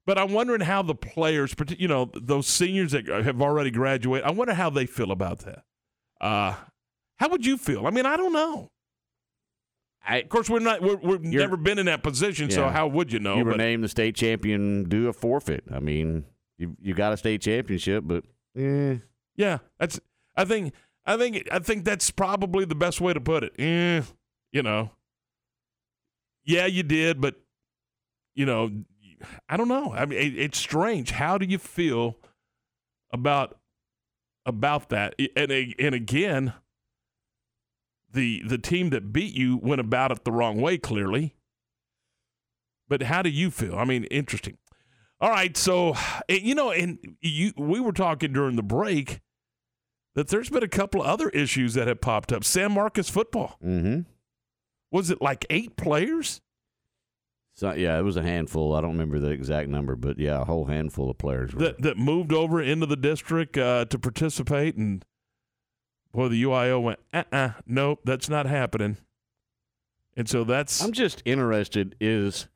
But 0.04 0.18
I'm 0.18 0.32
wondering 0.32 0.62
how 0.62 0.82
the 0.82 0.94
players, 0.94 1.54
you 1.78 1.86
know, 1.86 2.10
those 2.14 2.48
seniors 2.48 2.92
that 2.92 3.06
have 3.06 3.40
already 3.40 3.70
graduated, 3.70 4.26
I 4.26 4.32
wonder 4.32 4.54
how 4.54 4.68
they 4.68 4.86
feel 4.86 5.12
about 5.12 5.40
that. 5.40 5.64
Uh, 6.20 6.54
how 7.16 7.28
would 7.28 7.46
you 7.46 7.56
feel? 7.56 7.86
I 7.86 7.90
mean, 7.90 8.06
I 8.06 8.16
don't 8.16 8.32
know. 8.32 8.70
I, 10.04 10.16
Of 10.18 10.28
course, 10.28 10.50
we're 10.50 10.58
not. 10.58 10.82
We're, 10.82 10.96
we've 10.96 11.22
never 11.22 11.56
been 11.56 11.78
in 11.78 11.86
that 11.86 12.02
position, 12.02 12.50
so 12.50 12.68
how 12.68 12.88
would 12.88 13.12
you 13.12 13.20
know? 13.20 13.36
you 13.36 13.44
were 13.44 13.52
But 13.52 13.58
named 13.58 13.84
the 13.84 13.88
state 13.88 14.16
champion. 14.16 14.88
Do 14.88 15.08
a 15.08 15.12
forfeit. 15.12 15.64
I 15.72 15.78
mean, 15.78 16.24
you 16.58 16.76
you 16.80 16.94
got 16.94 17.12
a 17.12 17.16
state 17.16 17.40
championship, 17.40 18.02
but 18.04 18.24
eh, 18.56 18.96
yeah, 19.36 19.58
that's. 19.78 20.00
I 20.36 20.44
think. 20.44 20.74
I 21.06 21.16
think. 21.16 21.46
I 21.52 21.60
think 21.60 21.84
that's 21.84 22.10
probably 22.10 22.64
the 22.64 22.74
best 22.74 23.00
way 23.00 23.12
to 23.12 23.20
put 23.20 23.44
it. 23.44 23.52
Eh, 23.58 24.02
you 24.50 24.62
know. 24.62 24.90
Yeah, 26.44 26.66
you 26.66 26.82
did, 26.82 27.20
but 27.20 27.36
you 28.34 28.44
know, 28.44 28.72
I 29.48 29.56
don't 29.56 29.68
know. 29.68 29.92
I 29.92 30.06
mean, 30.06 30.18
it, 30.18 30.38
it's 30.38 30.58
strange. 30.58 31.12
How 31.12 31.38
do 31.38 31.46
you 31.46 31.58
feel 31.58 32.18
about 33.12 33.58
about 34.46 34.88
that? 34.90 35.14
And 35.36 35.50
and 35.50 35.94
again, 35.94 36.54
the 38.12 38.42
the 38.46 38.58
team 38.58 38.90
that 38.90 39.12
beat 39.12 39.34
you 39.34 39.56
went 39.56 39.80
about 39.80 40.12
it 40.12 40.24
the 40.24 40.32
wrong 40.32 40.60
way, 40.60 40.78
clearly. 40.78 41.34
But 42.88 43.02
how 43.04 43.22
do 43.22 43.30
you 43.30 43.50
feel? 43.50 43.76
I 43.76 43.84
mean, 43.84 44.04
interesting. 44.04 44.58
All 45.20 45.30
right, 45.30 45.56
so 45.56 45.94
you 46.28 46.54
know, 46.54 46.72
and 46.72 46.98
you 47.20 47.52
we 47.56 47.80
were 47.80 47.92
talking 47.92 48.32
during 48.32 48.56
the 48.56 48.62
break 48.62 49.20
that 50.14 50.28
there's 50.28 50.50
been 50.50 50.64
a 50.64 50.68
couple 50.68 51.00
of 51.00 51.06
other 51.06 51.28
issues 51.30 51.74
that 51.74 51.88
have 51.88 52.00
popped 52.00 52.32
up. 52.32 52.44
San 52.44 52.72
Marcos 52.72 53.08
football 53.08 53.56
mm-hmm. 53.64 54.00
was 54.90 55.10
it 55.10 55.22
like 55.22 55.46
eight 55.48 55.76
players? 55.76 56.40
So 57.54 57.72
yeah, 57.74 57.98
it 57.98 58.02
was 58.02 58.16
a 58.16 58.22
handful. 58.22 58.74
I 58.74 58.80
don't 58.80 58.92
remember 58.92 59.18
the 59.18 59.30
exact 59.30 59.68
number, 59.68 59.94
but 59.94 60.18
yeah, 60.18 60.40
a 60.40 60.44
whole 60.44 60.64
handful 60.64 61.10
of 61.10 61.18
players. 61.18 61.52
Were, 61.52 61.60
that 61.60 61.82
that 61.82 61.98
moved 61.98 62.32
over 62.32 62.62
into 62.62 62.86
the 62.86 62.96
district 62.96 63.58
uh, 63.58 63.84
to 63.86 63.98
participate, 63.98 64.76
and 64.76 65.04
boy, 66.12 66.28
the 66.28 66.42
UIL 66.42 66.82
went, 66.82 66.98
uh, 67.12 67.24
uh 67.30 67.50
nope, 67.66 68.00
that's 68.04 68.28
not 68.28 68.46
happening. 68.46 68.96
And 70.16 70.28
so 70.28 70.44
that's 70.44 70.82
I'm 70.82 70.92
just 70.92 71.22
interested 71.24 71.94
is, 72.00 72.48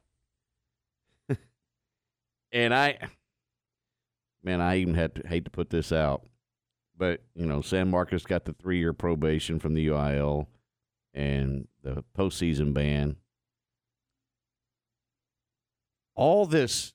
and 2.52 2.74
I, 2.74 2.98
man, 4.42 4.60
I 4.60 4.78
even 4.78 4.94
had 4.94 5.14
to 5.16 5.28
hate 5.28 5.44
to 5.44 5.50
put 5.50 5.70
this 5.70 5.92
out, 5.92 6.22
but 6.96 7.22
you 7.34 7.46
know, 7.46 7.60
San 7.60 7.90
Marcos 7.90 8.24
got 8.24 8.46
the 8.46 8.54
three 8.54 8.78
year 8.78 8.94
probation 8.94 9.58
from 9.58 9.74
the 9.74 9.88
UIL 9.88 10.46
and 11.12 11.68
the 11.82 12.02
postseason 12.16 12.72
ban. 12.72 13.16
All 16.16 16.46
this, 16.46 16.92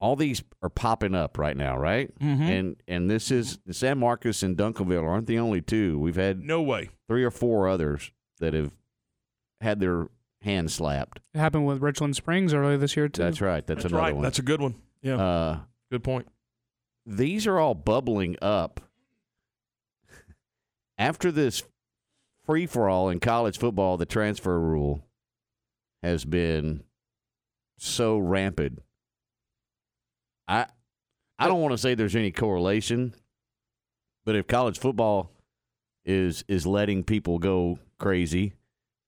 all 0.00 0.16
these 0.16 0.42
are 0.62 0.68
popping 0.70 1.14
up 1.14 1.36
right 1.36 1.56
now, 1.56 1.76
right? 1.76 2.10
Mhm. 2.20 2.40
And 2.40 2.76
and 2.88 3.10
this 3.10 3.30
is 3.30 3.58
San 3.70 3.98
Marcos 3.98 4.42
and 4.42 4.56
Duncanville 4.56 5.04
aren't 5.06 5.26
the 5.26 5.38
only 5.38 5.60
two. 5.60 5.98
We've 5.98 6.16
had 6.16 6.42
no 6.42 6.62
way. 6.62 6.90
three 7.08 7.24
or 7.24 7.30
four 7.30 7.68
others 7.68 8.10
that 8.38 8.54
have 8.54 8.72
had 9.60 9.80
their 9.80 10.08
hand 10.40 10.70
slapped. 10.70 11.20
It 11.34 11.38
happened 11.38 11.66
with 11.66 11.82
Richland 11.82 12.16
Springs 12.16 12.54
earlier 12.54 12.76
this 12.78 12.96
year 12.96 13.08
too. 13.08 13.22
That's 13.22 13.40
right. 13.40 13.66
That's, 13.66 13.82
That's 13.82 13.92
another 13.92 14.02
right. 14.06 14.14
one. 14.14 14.22
That's 14.22 14.38
a 14.38 14.42
good 14.42 14.60
one. 14.60 14.74
Yeah, 15.02 15.16
uh, 15.16 15.60
good 15.90 16.02
point. 16.04 16.28
these 17.04 17.46
are 17.48 17.58
all 17.58 17.74
bubbling 17.74 18.36
up 18.40 18.80
after 20.98 21.30
this 21.32 21.62
free 22.44 22.66
for 22.66 22.88
all 22.88 23.08
in 23.08 23.20
college 23.20 23.58
football. 23.58 23.96
The 23.96 24.06
transfer 24.06 24.58
rule 24.60 25.04
has 26.02 26.24
been 26.24 26.84
so 27.82 28.18
rampant. 28.18 28.80
I 30.46 30.66
I 31.38 31.48
don't 31.48 31.60
want 31.60 31.72
to 31.72 31.78
say 31.78 31.94
there's 31.94 32.16
any 32.16 32.30
correlation, 32.30 33.14
but 34.24 34.36
if 34.36 34.46
college 34.46 34.78
football 34.78 35.30
is 36.04 36.44
is 36.48 36.66
letting 36.66 37.04
people 37.04 37.38
go 37.38 37.78
crazy, 37.98 38.54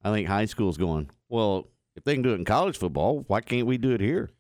I 0.03 0.13
think 0.13 0.29
high 0.29 0.47
school's 0.47 0.77
going. 0.77 1.11
Well, 1.29 1.69
if 1.97 2.05
they 2.05 2.15
can 2.15 2.23
do 2.23 2.33
it 2.33 2.37
in 2.37 2.45
college 2.45 2.77
football, 2.77 3.25
why 3.29 3.41
can't 3.41 3.67
we 3.67 3.79
do 3.79 3.93
it 3.93 4.01
here? 4.01 4.31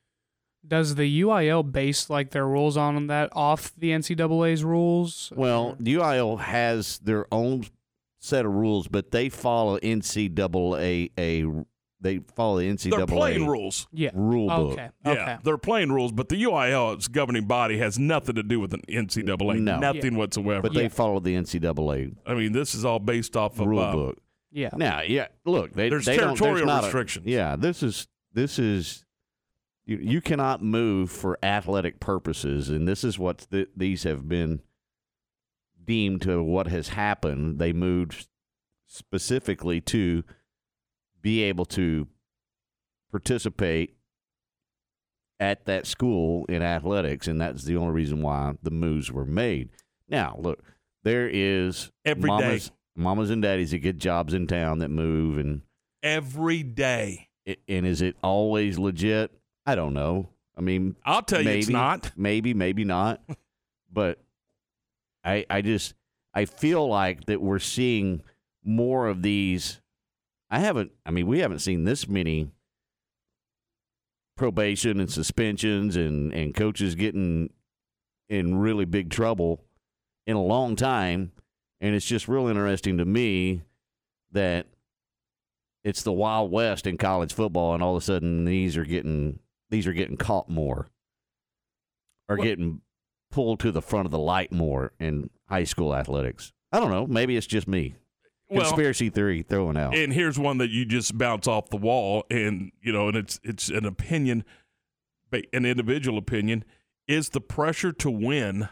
Does 0.66 0.94
the 0.94 1.22
UIL 1.22 1.70
base 1.70 2.08
like 2.08 2.30
their 2.30 2.48
rules 2.48 2.76
on 2.76 3.06
that 3.08 3.28
off 3.32 3.72
the 3.76 3.90
NCAA's 3.90 4.64
rules? 4.64 5.32
Well, 5.36 5.76
the 5.78 5.94
UIL 5.94 6.40
has 6.40 6.98
their 6.98 7.26
own 7.32 7.66
set 8.18 8.46
of 8.46 8.52
rules, 8.52 8.88
but 8.88 9.10
they 9.10 9.28
follow 9.28 9.78
NCAA. 9.78 11.66
A, 12.04 12.18
they 12.18 12.18
follow 12.36 12.58
the 12.58 12.68
NCAA 12.70 12.96
They're 12.96 13.06
playing 13.06 13.46
rules. 13.46 13.86
yeah. 13.92 14.10
rule 14.14 14.48
book. 14.48 14.72
Okay. 14.72 14.88
Yeah, 15.04 15.10
Okay. 15.12 15.36
they're 15.42 15.58
playing 15.58 15.90
rules, 15.92 16.12
but 16.12 16.28
the 16.28 16.42
UIL, 16.42 16.94
its 16.94 17.08
governing 17.08 17.46
body, 17.46 17.78
has 17.78 17.98
nothing 17.98 18.34
to 18.34 18.42
do 18.42 18.60
with 18.60 18.70
the 18.70 18.78
NCAA. 18.88 19.60
No. 19.60 19.78
Nothing 19.78 20.16
whatsoever. 20.16 20.62
But 20.62 20.74
they 20.74 20.88
follow 20.88 21.20
the 21.20 21.34
NCAA 21.34 22.14
I 22.26 22.34
mean, 22.34 22.52
this 22.52 22.74
is 22.74 22.84
all 22.84 22.98
based 22.98 23.36
off 23.36 23.58
of 23.58 23.66
rule 23.66 23.80
uh, 23.80 23.92
book. 23.92 24.18
Yeah. 24.52 24.70
Now, 24.76 25.00
yeah, 25.02 25.26
look, 25.44 25.72
they, 25.72 25.88
There's 25.88 26.04
they 26.04 26.16
don't, 26.16 26.28
there's 26.28 26.38
territorial 26.38 26.70
a- 26.70 26.82
restrictions. 26.82 27.26
yeah, 27.26 27.56
this 27.56 27.82
is 27.82 28.06
this 28.32 28.58
is 28.58 29.04
you, 29.86 29.96
you 30.00 30.20
cannot 30.20 30.62
move 30.62 31.10
for 31.10 31.38
athletic 31.42 31.98
purposes, 32.00 32.68
and 32.70 32.86
this 32.86 33.02
is 33.04 33.18
what 33.18 33.46
th- 33.50 33.68
these 33.76 34.04
have 34.04 34.28
been 34.28 34.60
deemed 35.84 36.22
to 36.22 36.42
what 36.42 36.68
has 36.68 36.88
happened. 36.88 37.58
They 37.58 37.72
moved 37.72 38.28
specifically 38.86 39.80
to 39.82 40.22
be 41.24 41.42
able 41.42 41.64
to 41.64 42.06
participate 43.10 43.96
at 45.40 45.64
that 45.64 45.86
school 45.86 46.44
in 46.46 46.62
athletics, 46.62 47.26
and 47.26 47.40
that's 47.40 47.64
the 47.64 47.76
only 47.76 47.92
reason 47.92 48.22
why 48.22 48.52
the 48.62 48.70
moves 48.70 49.10
were 49.10 49.24
made. 49.24 49.70
Now, 50.08 50.36
look, 50.38 50.62
there 51.02 51.28
is 51.32 51.90
Every 52.04 52.22
day. 52.22 52.26
mamas, 52.28 52.70
mamas 52.94 53.30
and 53.30 53.42
daddies 53.42 53.70
that 53.72 53.78
get 53.78 53.96
jobs 53.98 54.34
in 54.34 54.46
town 54.46 54.78
that 54.80 54.90
move, 54.90 55.38
and 55.38 55.62
every 56.02 56.62
day. 56.62 57.30
it- 57.46 57.60
and 57.66 57.86
is 57.86 58.02
it 58.02 58.16
always 58.22 58.78
legit? 58.78 59.30
I 59.66 59.74
don't 59.74 59.94
know. 59.94 60.28
I 60.56 60.60
mean, 60.60 60.94
I'll 61.04 61.22
tell 61.22 61.40
you, 61.42 61.48
it's 61.50 61.66
maybe, 61.68 61.72
not. 61.72 62.12
Maybe, 62.16 62.54
maybe 62.54 62.84
not. 62.84 63.22
but 63.92 64.20
I, 65.24 65.46
I 65.50 65.62
just, 65.62 65.94
I 66.34 66.44
feel 66.44 66.86
like 66.86 67.24
that 67.26 67.40
we're 67.40 67.58
seeing 67.58 68.22
more 68.62 69.08
of 69.08 69.22
these. 69.22 69.80
I 70.50 70.58
haven't. 70.60 70.92
I 71.04 71.10
mean, 71.10 71.26
we 71.26 71.40
haven't 71.40 71.60
seen 71.60 71.84
this 71.84 72.06
many 72.08 72.50
probation 74.36 74.98
and 75.00 75.10
suspensions 75.10 75.96
and 75.96 76.32
and 76.32 76.54
coaches 76.54 76.94
getting 76.94 77.50
in 78.28 78.56
really 78.56 78.84
big 78.84 79.10
trouble 79.10 79.60
in 80.26 80.36
a 80.36 80.42
long 80.42 80.76
time. 80.76 81.32
And 81.80 81.94
it's 81.94 82.06
just 82.06 82.28
real 82.28 82.46
interesting 82.46 82.98
to 82.98 83.04
me 83.04 83.62
that 84.32 84.66
it's 85.82 86.02
the 86.02 86.12
Wild 86.12 86.50
West 86.50 86.86
in 86.86 86.96
college 86.96 87.32
football, 87.34 87.74
and 87.74 87.82
all 87.82 87.96
of 87.96 88.02
a 88.02 88.04
sudden 88.04 88.44
these 88.44 88.76
are 88.76 88.84
getting 88.84 89.38
these 89.70 89.86
are 89.86 89.92
getting 89.92 90.16
caught 90.16 90.48
more, 90.48 90.88
are 92.28 92.36
Well- 92.36 92.44
getting 92.46 92.80
pulled 93.30 93.58
to 93.60 93.72
the 93.72 93.82
front 93.82 94.06
of 94.06 94.12
the 94.12 94.18
light 94.18 94.52
more 94.52 94.92
in 95.00 95.28
high 95.48 95.64
school 95.64 95.94
athletics. 95.94 96.52
I 96.70 96.78
don't 96.78 96.90
know. 96.90 97.06
Maybe 97.06 97.36
it's 97.36 97.46
just 97.48 97.66
me. 97.66 97.96
Well, 98.50 98.60
Conspiracy 98.62 99.08
theory 99.10 99.42
throwing 99.42 99.76
out. 99.76 99.94
And 99.96 100.12
here's 100.12 100.38
one 100.38 100.58
that 100.58 100.70
you 100.70 100.84
just 100.84 101.16
bounce 101.16 101.46
off 101.48 101.70
the 101.70 101.76
wall, 101.76 102.24
and 102.30 102.70
you 102.82 102.92
know, 102.92 103.08
and 103.08 103.16
it's 103.16 103.40
it's 103.42 103.68
an 103.68 103.84
opinion. 103.86 104.44
an 105.52 105.64
individual 105.66 106.16
opinion, 106.18 106.64
is 107.08 107.30
the 107.30 107.40
pressure 107.40 107.92
to 107.92 108.10
win. 108.10 108.68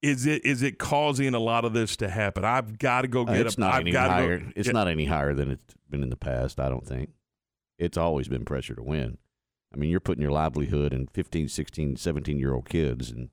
Is 0.00 0.26
it 0.26 0.44
is 0.44 0.62
it 0.62 0.78
causing 0.78 1.32
a 1.34 1.38
lot 1.38 1.64
of 1.64 1.74
this 1.74 1.96
to 1.98 2.08
happen? 2.08 2.44
I've 2.44 2.78
got 2.78 3.02
to 3.02 3.08
go 3.08 3.22
Uh, 3.22 3.34
get 3.34 3.46
it's 3.46 3.56
a. 3.56 3.60
not 3.60 3.74
I've 3.74 3.80
any 3.82 3.92
higher. 3.92 4.38
Go, 4.38 4.50
it's 4.56 4.68
not 4.72 4.88
any 4.88 5.04
higher 5.04 5.32
than 5.32 5.50
it's 5.52 5.74
been 5.88 6.02
in 6.02 6.10
the 6.10 6.16
past. 6.16 6.58
I 6.58 6.68
don't 6.68 6.86
think. 6.86 7.10
It's 7.78 7.96
always 7.96 8.26
been 8.28 8.44
pressure 8.44 8.74
to 8.74 8.82
win. 8.82 9.18
I 9.72 9.76
mean, 9.76 9.90
you're 9.90 10.00
putting 10.00 10.22
your 10.22 10.32
livelihood 10.32 10.92
in 10.92 11.06
15, 11.06 11.48
16, 11.48 11.96
17 11.96 12.38
year 12.38 12.52
old 12.52 12.68
kids, 12.68 13.10
and 13.10 13.28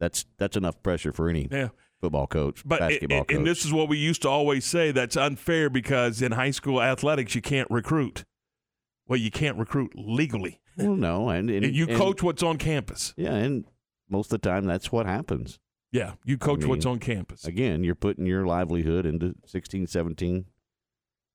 that's 0.00 0.24
that's 0.38 0.56
enough 0.56 0.82
pressure 0.82 1.12
for 1.12 1.28
any 1.28 1.48
Yeah. 1.50 1.68
Football 2.00 2.26
coach, 2.26 2.62
But 2.66 2.80
basketball 2.80 3.22
it- 3.22 3.28
coach. 3.28 3.36
and 3.36 3.46
this 3.46 3.64
is 3.64 3.72
what 3.72 3.88
we 3.88 3.98
used 3.98 4.22
to 4.22 4.28
always 4.28 4.64
say. 4.64 4.90
That's 4.92 5.16
unfair 5.16 5.70
because 5.70 6.20
in 6.22 6.32
high 6.32 6.50
school 6.50 6.82
athletics 6.82 7.34
you 7.34 7.40
can't 7.42 7.70
recruit. 7.70 8.24
Well, 9.06 9.18
you 9.18 9.30
can't 9.30 9.58
recruit 9.58 9.92
legally. 9.96 10.60
well, 10.76 10.96
no, 10.96 11.28
and, 11.28 11.50
and, 11.50 11.64
And 11.66 11.74
you 11.74 11.86
and- 11.88 11.96
coach 11.96 12.22
what's 12.22 12.42
on 12.42 12.58
campus. 12.58 13.14
Yeah, 13.16 13.34
and 13.34 13.64
most 14.08 14.32
of 14.32 14.40
the 14.40 14.48
time 14.48 14.64
that's 14.66 14.90
what 14.92 15.06
happens. 15.06 15.58
Yeah, 15.92 16.14
you 16.24 16.36
coach 16.38 16.64
I 16.64 16.66
what's 16.66 16.86
on 16.86 16.98
campus. 16.98 17.44
Again, 17.44 17.84
you're 17.84 17.94
putting 17.94 18.26
your 18.26 18.44
livelihood 18.44 19.06
into 19.06 19.34
16, 19.46 19.86
17, 19.86 20.46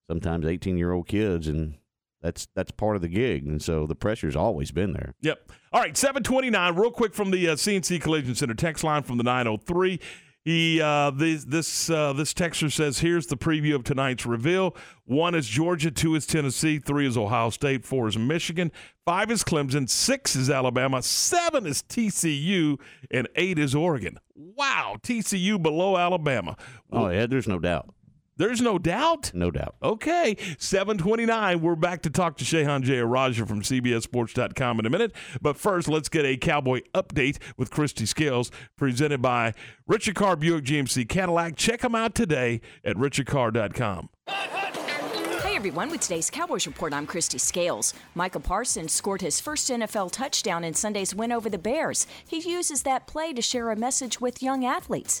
sometimes 0.08 0.44
18 0.46 0.76
year 0.76 0.92
old 0.92 1.08
kids, 1.08 1.48
and 1.48 1.76
that's 2.20 2.46
that's 2.54 2.70
part 2.70 2.96
of 2.96 3.00
the 3.02 3.08
gig. 3.08 3.46
And 3.46 3.62
so 3.62 3.86
the 3.86 3.94
pressure's 3.94 4.36
always 4.36 4.70
been 4.70 4.92
there. 4.92 5.14
Yep. 5.22 5.50
All 5.72 5.80
right, 5.80 5.96
729, 5.96 6.74
real 6.76 6.90
quick 6.90 7.14
from 7.14 7.30
the 7.30 7.48
uh, 7.48 7.54
CNC 7.54 8.00
Collision 8.02 8.34
Center 8.34 8.52
text 8.54 8.84
line 8.84 9.02
from 9.02 9.16
the 9.16 9.24
903. 9.24 9.98
He 10.44 10.80
uh, 10.80 11.10
this 11.10 11.44
this 11.44 11.90
uh, 11.90 12.14
this 12.14 12.32
texter 12.32 12.72
says 12.72 13.00
here's 13.00 13.26
the 13.26 13.36
preview 13.36 13.74
of 13.74 13.84
tonight's 13.84 14.24
reveal. 14.24 14.74
One 15.04 15.34
is 15.34 15.46
Georgia, 15.46 15.90
two 15.90 16.14
is 16.14 16.26
Tennessee, 16.26 16.78
three 16.78 17.06
is 17.06 17.18
Ohio 17.18 17.50
State, 17.50 17.84
four 17.84 18.08
is 18.08 18.16
Michigan, 18.16 18.72
five 19.04 19.30
is 19.30 19.44
Clemson, 19.44 19.88
six 19.88 20.34
is 20.34 20.48
Alabama, 20.48 21.02
seven 21.02 21.66
is 21.66 21.82
TCU, 21.82 22.78
and 23.10 23.28
eight 23.36 23.58
is 23.58 23.74
Oregon. 23.74 24.18
Wow, 24.34 24.96
TCU 25.02 25.60
below 25.62 25.98
Alabama. 25.98 26.56
Oh, 26.90 27.08
yeah, 27.08 27.26
there's 27.26 27.48
no 27.48 27.58
doubt. 27.58 27.92
There's 28.40 28.62
no 28.62 28.78
doubt. 28.78 29.32
No 29.34 29.50
doubt. 29.50 29.74
Okay, 29.82 30.34
729. 30.58 31.60
We're 31.60 31.76
back 31.76 32.00
to 32.02 32.10
talk 32.10 32.38
to 32.38 32.44
Shehan 32.44 32.82
Jeyarajah 32.82 33.46
from 33.46 33.60
CBSSports.com 33.60 34.78
in 34.78 34.86
a 34.86 34.88
minute. 34.88 35.12
But 35.42 35.58
first, 35.58 35.88
let's 35.88 36.08
get 36.08 36.24
a 36.24 36.38
Cowboy 36.38 36.80
update 36.94 37.36
with 37.58 37.70
Christy 37.70 38.06
Scales, 38.06 38.50
presented 38.78 39.20
by 39.20 39.52
Richard 39.86 40.14
Carr 40.14 40.36
Buick 40.36 40.64
GMC 40.64 41.06
Cadillac. 41.06 41.56
Check 41.56 41.82
them 41.82 41.94
out 41.94 42.14
today 42.14 42.62
at 42.82 42.96
richardcarr.com. 42.96 44.08
Hey 44.26 45.56
everyone, 45.56 45.90
with 45.90 46.00
today's 46.00 46.30
Cowboys 46.30 46.66
Report, 46.66 46.94
I'm 46.94 47.06
Christy 47.06 47.36
Scales. 47.36 47.92
Micah 48.14 48.40
Parsons 48.40 48.92
scored 48.92 49.20
his 49.20 49.40
first 49.40 49.68
NFL 49.68 50.12
touchdown 50.12 50.64
in 50.64 50.72
Sunday's 50.72 51.14
win 51.14 51.32
over 51.32 51.50
the 51.50 51.58
Bears. 51.58 52.06
He 52.26 52.38
uses 52.38 52.84
that 52.84 53.06
play 53.06 53.32
to 53.34 53.42
share 53.42 53.70
a 53.70 53.76
message 53.76 54.20
with 54.20 54.42
young 54.42 54.64
athletes. 54.64 55.20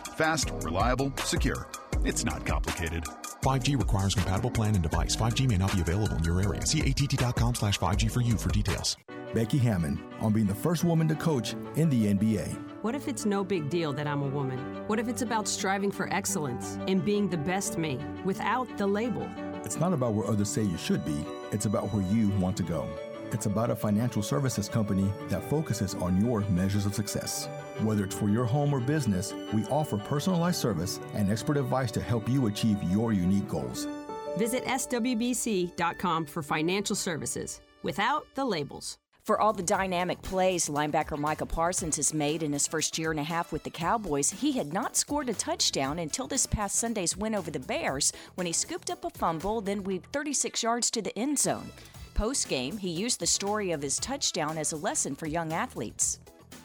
Fast, 0.21 0.51
reliable, 0.61 1.11
secure. 1.23 1.67
It's 2.05 2.23
not 2.23 2.45
complicated. 2.45 3.05
5G 3.41 3.75
requires 3.75 4.13
compatible 4.13 4.51
plan 4.51 4.75
and 4.75 4.83
device. 4.83 5.15
5G 5.15 5.49
may 5.49 5.57
not 5.57 5.73
be 5.73 5.81
available 5.81 6.15
in 6.17 6.23
your 6.23 6.39
area. 6.39 6.63
See 6.63 6.79
att.com 6.79 7.55
slash 7.55 7.79
5G 7.79 8.11
for 8.11 8.21
you 8.21 8.37
for 8.37 8.49
details. 8.49 8.97
Becky 9.33 9.57
Hammon 9.57 9.99
on 10.19 10.31
being 10.31 10.45
the 10.45 10.53
first 10.53 10.83
woman 10.83 11.07
to 11.07 11.15
coach 11.15 11.55
in 11.75 11.89
the 11.89 12.13
NBA. 12.13 12.55
What 12.83 12.93
if 12.93 13.07
it's 13.07 13.25
no 13.25 13.43
big 13.43 13.71
deal 13.71 13.93
that 13.93 14.05
I'm 14.05 14.21
a 14.21 14.27
woman? 14.27 14.59
What 14.85 14.99
if 14.99 15.07
it's 15.07 15.23
about 15.23 15.47
striving 15.47 15.89
for 15.89 16.07
excellence 16.13 16.77
and 16.87 17.03
being 17.03 17.27
the 17.27 17.37
best 17.37 17.79
me 17.79 17.97
without 18.23 18.67
the 18.77 18.85
label? 18.85 19.27
It's 19.65 19.79
not 19.79 19.91
about 19.91 20.13
where 20.13 20.27
others 20.27 20.49
say 20.49 20.61
you 20.61 20.77
should 20.77 21.03
be, 21.03 21.25
it's 21.51 21.65
about 21.65 21.91
where 21.91 22.03
you 22.13 22.29
want 22.37 22.57
to 22.57 22.63
go. 22.63 22.87
It's 23.31 23.47
about 23.47 23.71
a 23.71 23.75
financial 23.75 24.21
services 24.21 24.69
company 24.69 25.11
that 25.29 25.43
focuses 25.49 25.95
on 25.95 26.23
your 26.23 26.41
measures 26.41 26.85
of 26.85 26.93
success. 26.93 27.47
Whether 27.83 28.03
it's 28.03 28.15
for 28.15 28.29
your 28.29 28.45
home 28.45 28.75
or 28.75 28.79
business, 28.79 29.33
we 29.53 29.65
offer 29.65 29.97
personalized 29.97 30.61
service 30.61 30.99
and 31.15 31.31
expert 31.31 31.57
advice 31.57 31.91
to 31.93 32.01
help 32.01 32.29
you 32.29 32.45
achieve 32.45 32.81
your 32.83 33.11
unique 33.11 33.47
goals. 33.47 33.87
Visit 34.37 34.63
swbc.com 34.65 36.25
for 36.27 36.43
financial 36.43 36.95
services 36.95 37.61
without 37.81 38.27
the 38.35 38.45
labels. 38.45 38.99
For 39.23 39.41
all 39.41 39.51
the 39.51 39.63
dynamic 39.63 40.21
plays 40.21 40.69
linebacker 40.69 41.17
Micah 41.17 41.47
Parsons 41.47 41.95
has 41.95 42.13
made 42.13 42.43
in 42.43 42.53
his 42.53 42.67
first 42.67 42.99
year 42.99 43.09
and 43.09 43.19
a 43.19 43.23
half 43.23 43.51
with 43.51 43.63
the 43.63 43.69
Cowboys, 43.71 44.29
he 44.29 44.51
had 44.51 44.73
not 44.73 44.95
scored 44.95 45.29
a 45.29 45.33
touchdown 45.33 45.97
until 45.99 46.27
this 46.27 46.45
past 46.45 46.75
Sunday's 46.75 47.17
win 47.17 47.33
over 47.33 47.49
the 47.49 47.59
Bears 47.59 48.13
when 48.35 48.45
he 48.45 48.53
scooped 48.53 48.91
up 48.91 49.05
a 49.05 49.09
fumble, 49.09 49.59
then 49.59 49.83
weaved 49.83 50.11
36 50.13 50.61
yards 50.61 50.91
to 50.91 51.01
the 51.01 51.17
end 51.17 51.39
zone. 51.39 51.69
Post 52.13 52.47
game, 52.47 52.77
he 52.77 52.89
used 52.89 53.19
the 53.19 53.25
story 53.25 53.71
of 53.71 53.81
his 53.81 53.97
touchdown 53.97 54.57
as 54.57 54.71
a 54.71 54.77
lesson 54.77 55.15
for 55.15 55.25
young 55.25 55.51
athletes. 55.51 56.19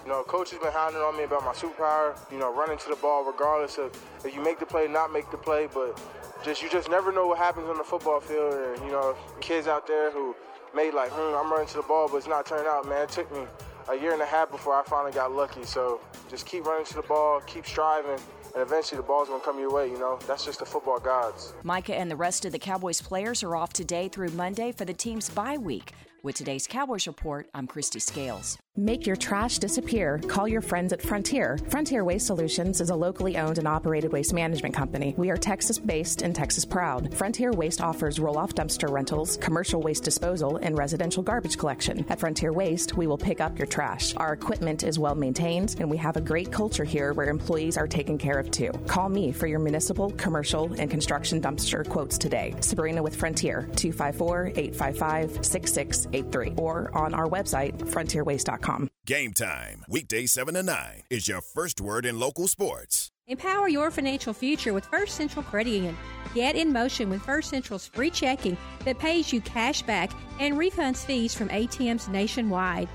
You 0.07 0.13
know, 0.13 0.23
coach 0.23 0.51
has 0.53 0.61
been 0.61 0.71
hounding 0.71 1.03
on 1.03 1.17
me 1.17 1.25
about 1.25 1.45
my 1.45 1.51
superpower, 1.51 2.17
you 2.31 2.39
know, 2.39 2.55
running 2.55 2.79
to 2.79 2.89
the 2.89 2.95
ball 2.95 3.25
regardless 3.25 3.77
of 3.77 3.91
if 4.25 4.37
you 4.37 4.41
make 4.41 4.61
the 4.61 4.65
play, 4.65 4.87
not 4.87 5.13
make 5.13 5.29
the 5.33 5.37
play, 5.37 5.67
but 5.75 6.01
just 6.45 6.63
you 6.63 6.71
just 6.71 6.89
never 6.89 7.11
know 7.11 7.27
what 7.27 7.39
happens 7.39 7.69
on 7.69 7.77
the 7.77 7.83
football 7.83 8.21
field. 8.21 8.55
And, 8.55 8.87
you 8.87 8.93
know, 8.93 9.17
kids 9.41 9.67
out 9.67 9.89
there 9.89 10.13
who 10.13 10.37
made 10.77 10.95
like, 10.95 11.11
hmm, 11.11 11.35
I'm 11.35 11.51
running 11.51 11.67
to 11.67 11.79
the 11.79 11.83
ball, 11.83 12.09
but 12.09 12.19
it's 12.19 12.29
not 12.29 12.47
turning 12.47 12.69
out, 12.69 12.87
man. 12.89 13.03
It 13.03 13.09
took 13.09 13.33
me 13.33 13.49
a 13.89 13.97
year 13.97 14.13
and 14.13 14.23
a 14.23 14.27
half 14.27 14.49
before 14.49 14.75
I 14.75 14.85
finally 14.85 15.11
got 15.11 15.33
lucky. 15.33 15.65
So 15.65 16.01
just 16.31 16.47
keep 16.47 16.67
running 16.67 16.87
to 16.87 16.95
the 16.95 17.03
ball, 17.03 17.41
keep 17.41 17.67
striving, 17.67 18.21
and 18.55 18.63
eventually 18.63 19.01
the 19.01 19.07
ball's 19.09 19.27
gonna 19.27 19.43
come 19.43 19.59
your 19.59 19.73
way, 19.73 19.91
you 19.91 19.99
know? 19.99 20.21
That's 20.29 20.45
just 20.45 20.61
the 20.61 20.67
football 20.67 21.01
gods. 21.01 21.53
Micah 21.65 21.97
and 21.97 22.09
the 22.09 22.15
rest 22.15 22.45
of 22.45 22.53
the 22.53 22.61
Cowboys 22.61 23.01
players 23.01 23.43
are 23.43 23.57
off 23.57 23.73
today 23.73 24.07
through 24.07 24.29
Monday 24.29 24.71
for 24.71 24.85
the 24.85 24.95
team's 24.95 25.29
bye 25.29 25.59
week. 25.59 25.95
With 26.23 26.37
today's 26.37 26.69
Cowboys 26.69 27.09
Report, 27.09 27.49
I'm 27.53 27.67
Christy 27.67 27.99
Scales. 27.99 28.57
Make 28.79 29.07
your 29.07 29.17
trash 29.17 29.59
disappear. 29.59 30.21
Call 30.29 30.47
your 30.47 30.61
friends 30.61 30.93
at 30.93 31.01
Frontier. 31.01 31.57
Frontier 31.71 32.05
Waste 32.05 32.27
Solutions 32.27 32.83
is 32.83 32.91
a 32.91 32.95
locally 32.95 33.39
owned 33.39 33.57
and 33.57 33.67
operated 33.67 34.13
waste 34.13 34.35
management 34.35 34.75
company. 34.75 35.15
We 35.17 35.31
are 35.31 35.39
Texas 35.39 35.79
based 35.79 36.21
and 36.21 36.35
Texas 36.35 36.67
proud. 36.67 37.15
Frontier 37.15 37.53
Waste 37.53 37.81
offers 37.81 38.21
roll 38.21 38.37
off 38.37 38.55
dumpster 38.55 38.91
rentals, 38.91 39.39
commercial 39.39 39.81
waste 39.81 40.05
disposal, 40.05 40.59
and 40.59 40.77
residential 40.77 41.23
garbage 41.23 41.57
collection. 41.57 42.05
At 42.11 42.21
Frontier 42.21 42.53
Waste, 42.53 42.99
we 42.99 43.07
will 43.07 43.17
pick 43.17 43.41
up 43.41 43.59
your 43.59 43.67
trash. 43.67 44.15
Our 44.17 44.35
equipment 44.35 44.85
is 44.85 44.99
well 44.99 45.15
maintained, 45.15 45.77
and 45.79 45.91
we 45.91 45.97
have 45.97 46.19
a 46.19 46.21
great 46.21 46.53
culture 46.53 46.85
here 46.85 47.15
where 47.15 47.31
employees 47.31 47.79
are 47.79 47.89
taken 47.89 48.19
care 48.19 48.39
of 48.39 48.51
too. 48.51 48.73
Call 48.87 49.09
me 49.09 49.33
for 49.33 49.47
your 49.47 49.59
municipal, 49.59 50.11
commercial, 50.11 50.71
and 50.79 50.91
construction 50.91 51.41
dumpster 51.41 51.89
quotes 51.89 52.19
today. 52.19 52.55
Sabrina 52.61 53.03
with 53.03 53.17
Frontier, 53.17 53.71
254 53.77 54.49
855 54.49 55.47
6683, 55.47 56.53
or 56.59 56.95
on 56.95 57.15
our 57.15 57.27
website, 57.27 57.73
frontierwaste.com. 57.79 58.66
Game 59.07 59.33
time, 59.33 59.85
weekday 59.89 60.27
7 60.27 60.55
to 60.55 60.63
9 60.63 61.03
is 61.09 61.29
your 61.29 61.41
first 61.41 61.81
word 61.81 62.05
in 62.05 62.19
local 62.19 62.49
sports. 62.49 63.13
Empower 63.29 63.69
your 63.69 63.93
financial 63.93 64.33
future 64.33 64.73
with 64.75 64.85
First 64.87 65.15
Central 65.15 65.45
Credit 65.45 65.71
Union. 65.71 65.97
Get 66.35 66.57
in 66.57 66.73
motion 66.73 67.09
with 67.09 67.23
First 67.23 67.51
Central's 67.51 67.87
free 67.87 68.11
checking 68.11 68.57
that 68.85 68.99
pays 68.99 69.33
you 69.33 69.41
cash 69.41 69.83
back 69.83 70.11
and 70.41 70.57
refunds 70.57 71.05
fees 71.05 71.33
from 71.33 71.49
ATMs 71.51 72.09
nationwide. 72.09 72.89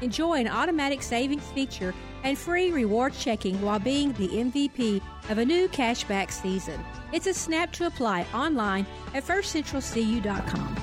Enjoy 0.00 0.40
an 0.40 0.48
automatic 0.48 1.02
savings 1.02 1.44
feature 1.50 1.94
and 2.24 2.38
free 2.38 2.72
reward 2.72 3.12
checking 3.12 3.60
while 3.60 3.78
being 3.78 4.14
the 4.14 4.28
MVP 4.28 5.02
of 5.28 5.36
a 5.36 5.44
new 5.44 5.68
cashback 5.68 6.32
season. 6.32 6.82
It's 7.12 7.26
a 7.26 7.34
snap 7.34 7.70
to 7.72 7.86
apply 7.86 8.24
online 8.32 8.86
at 9.12 9.24
firstcentralcu.com. 9.24 10.76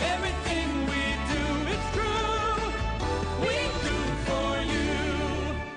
Everything 0.00 0.67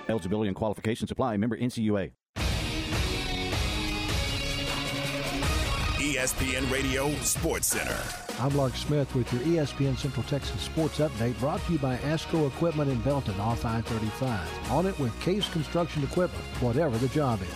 Eligibility 0.10 0.48
and 0.48 0.56
qualification 0.56 1.08
supply. 1.08 1.38
Member 1.38 1.58
NCUA. 1.58 2.12
ESPN 6.02 6.70
Radio 6.72 7.12
Sports 7.22 7.68
Center. 7.68 7.98
I'm 8.40 8.58
Lark 8.58 8.76
Smith 8.76 9.14
with 9.14 9.32
your 9.32 9.42
ESPN 9.44 9.96
Central 9.96 10.24
Texas 10.24 10.60
Sports 10.62 10.98
Update 10.98 11.40
brought 11.40 11.64
to 11.66 11.74
you 11.74 11.80
by 11.80 11.98
ASCO 11.98 12.48
Equipment 12.48 12.90
in 12.90 13.00
Belton 13.02 13.40
off 13.40 13.64
I-35. 13.64 14.72
On 14.72 14.88
it 14.88 14.98
with 15.00 15.18
Case 15.22 15.48
Construction 15.50 16.04
Equipment, 16.04 16.44
whatever 16.60 16.98
the 16.98 17.08
job 17.10 17.40
is. 17.44 17.48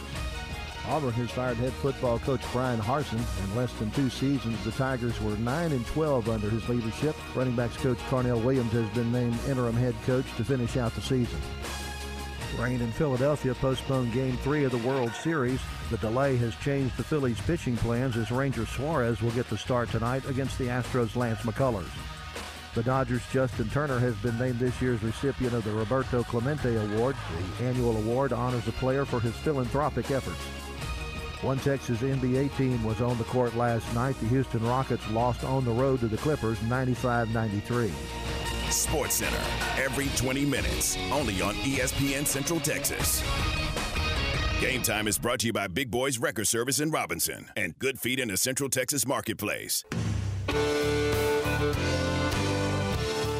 Auburn 0.87 1.11
has 1.13 1.31
fired 1.31 1.57
head 1.57 1.73
football 1.73 2.19
coach 2.19 2.41
Brian 2.51 2.79
Harsin. 2.79 3.19
In 3.43 3.55
less 3.55 3.73
than 3.73 3.89
two 3.91 4.09
seasons, 4.09 4.63
the 4.63 4.71
Tigers 4.71 5.19
were 5.21 5.35
9 5.37 5.71
and 5.71 5.85
12 5.87 6.29
under 6.29 6.49
his 6.49 6.69
leadership. 6.69 7.15
Running 7.35 7.55
backs 7.55 7.77
coach 7.77 7.97
Carnell 8.09 8.43
Williams 8.43 8.71
has 8.73 8.87
been 8.89 9.11
named 9.11 9.37
interim 9.49 9.75
head 9.75 9.95
coach 10.05 10.25
to 10.37 10.45
finish 10.45 10.77
out 10.77 10.93
the 10.93 11.01
season. 11.01 11.39
Rain 12.57 12.81
in 12.81 12.91
Philadelphia 12.91 13.53
postponed 13.53 14.13
Game 14.13 14.37
3 14.37 14.63
of 14.63 14.71
the 14.71 14.87
World 14.87 15.11
Series. 15.13 15.59
The 15.89 15.97
delay 15.97 16.37
has 16.37 16.55
changed 16.55 16.95
the 16.95 17.03
Phillies' 17.03 17.41
pitching 17.41 17.75
plans 17.77 18.15
as 18.15 18.31
Ranger 18.31 18.65
Suarez 18.65 19.21
will 19.21 19.31
get 19.31 19.49
the 19.49 19.57
start 19.57 19.89
tonight 19.89 20.27
against 20.29 20.57
the 20.57 20.67
Astros' 20.67 21.15
Lance 21.15 21.41
McCullers. 21.41 21.89
The 22.73 22.83
Dodgers' 22.83 23.21
Justin 23.31 23.69
Turner 23.69 23.99
has 23.99 24.15
been 24.15 24.37
named 24.37 24.59
this 24.59 24.81
year's 24.81 25.03
recipient 25.03 25.53
of 25.53 25.63
the 25.63 25.71
Roberto 25.71 26.23
Clemente 26.23 26.75
Award. 26.75 27.15
The 27.59 27.65
annual 27.65 27.97
award 27.97 28.33
honors 28.33 28.67
a 28.67 28.73
player 28.73 29.05
for 29.05 29.19
his 29.19 29.35
philanthropic 29.35 30.11
efforts. 30.11 30.64
One 31.41 31.59
Texas 31.59 31.99
NBA 31.99 32.55
team 32.57 32.83
was 32.83 33.01
on 33.01 33.17
the 33.17 33.23
court 33.25 33.55
last 33.55 33.93
night. 33.93 34.19
The 34.19 34.27
Houston 34.27 34.65
Rockets 34.65 35.07
lost 35.11 35.43
on 35.43 35.65
the 35.65 35.71
road 35.71 35.99
to 35.99 36.07
the 36.07 36.17
Clippers 36.17 36.61
95 36.63 37.33
93. 37.33 37.91
Sports 38.69 39.15
Center 39.15 39.37
every 39.77 40.07
20 40.15 40.45
minutes, 40.45 40.97
only 41.11 41.41
on 41.41 41.53
ESPN 41.55 42.25
Central 42.25 42.59
Texas. 42.59 43.23
Game 44.59 44.81
Time 44.81 45.07
is 45.07 45.19
brought 45.19 45.39
to 45.41 45.47
you 45.47 45.53
by 45.53 45.67
Big 45.67 45.91
Boys 45.91 46.17
Record 46.17 46.47
Service 46.47 46.79
in 46.79 46.89
Robinson 46.89 47.49
and 47.55 47.77
Good 47.77 47.99
Feet 47.99 48.19
in 48.19 48.29
the 48.29 48.37
Central 48.37 48.69
Texas 48.69 49.05
Marketplace. 49.05 49.83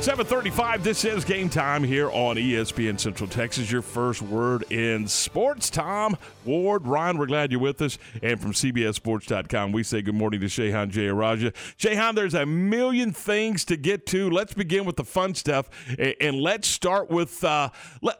735, 0.05 0.83
this 0.83 1.03
is 1.03 1.25
game 1.25 1.49
time 1.49 1.83
here 1.83 2.11
on 2.11 2.35
ESPN 2.35 2.99
Central 2.99 3.27
Texas. 3.27 3.71
Your 3.71 3.81
first 3.81 4.21
word 4.21 4.71
in 4.71 5.07
sports. 5.07 5.71
Tom, 5.71 6.15
Ward, 6.45 6.85
Ryan, 6.85 7.17
we're 7.17 7.25
glad 7.25 7.51
you're 7.51 7.59
with 7.59 7.81
us. 7.81 7.97
And 8.21 8.39
from 8.39 8.51
CBSSports.com, 8.51 9.71
we 9.71 9.81
say 9.81 10.03
good 10.03 10.13
morning 10.13 10.41
to 10.41 10.45
Shehan 10.45 10.91
Jeyarajah. 10.91 11.53
Shehan, 11.79 12.13
there's 12.13 12.35
a 12.35 12.45
million 12.45 13.13
things 13.13 13.65
to 13.65 13.77
get 13.77 14.05
to. 14.05 14.29
Let's 14.29 14.53
begin 14.53 14.85
with 14.85 14.97
the 14.97 15.03
fun 15.03 15.33
stuff. 15.33 15.71
And 15.97 16.35
let's 16.35 16.67
start 16.67 17.09
with, 17.09 17.43
uh, 17.43 17.71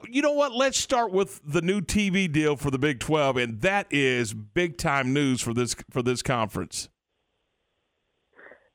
you 0.10 0.24
know 0.24 0.32
what? 0.32 0.54
Let's 0.56 0.80
start 0.80 1.12
with 1.12 1.40
the 1.46 1.62
new 1.62 1.82
TV 1.82 2.32
deal 2.32 2.56
for 2.56 2.72
the 2.72 2.80
Big 2.80 3.00
12. 3.00 3.38
And 3.38 3.62
that 3.62 3.86
is 3.92 4.34
big 4.34 4.80
time 4.80 5.14
news 5.14 5.40
for 5.40 5.54
this, 5.54 5.76
for 5.92 6.02
this 6.02 6.24
conference. 6.24 6.90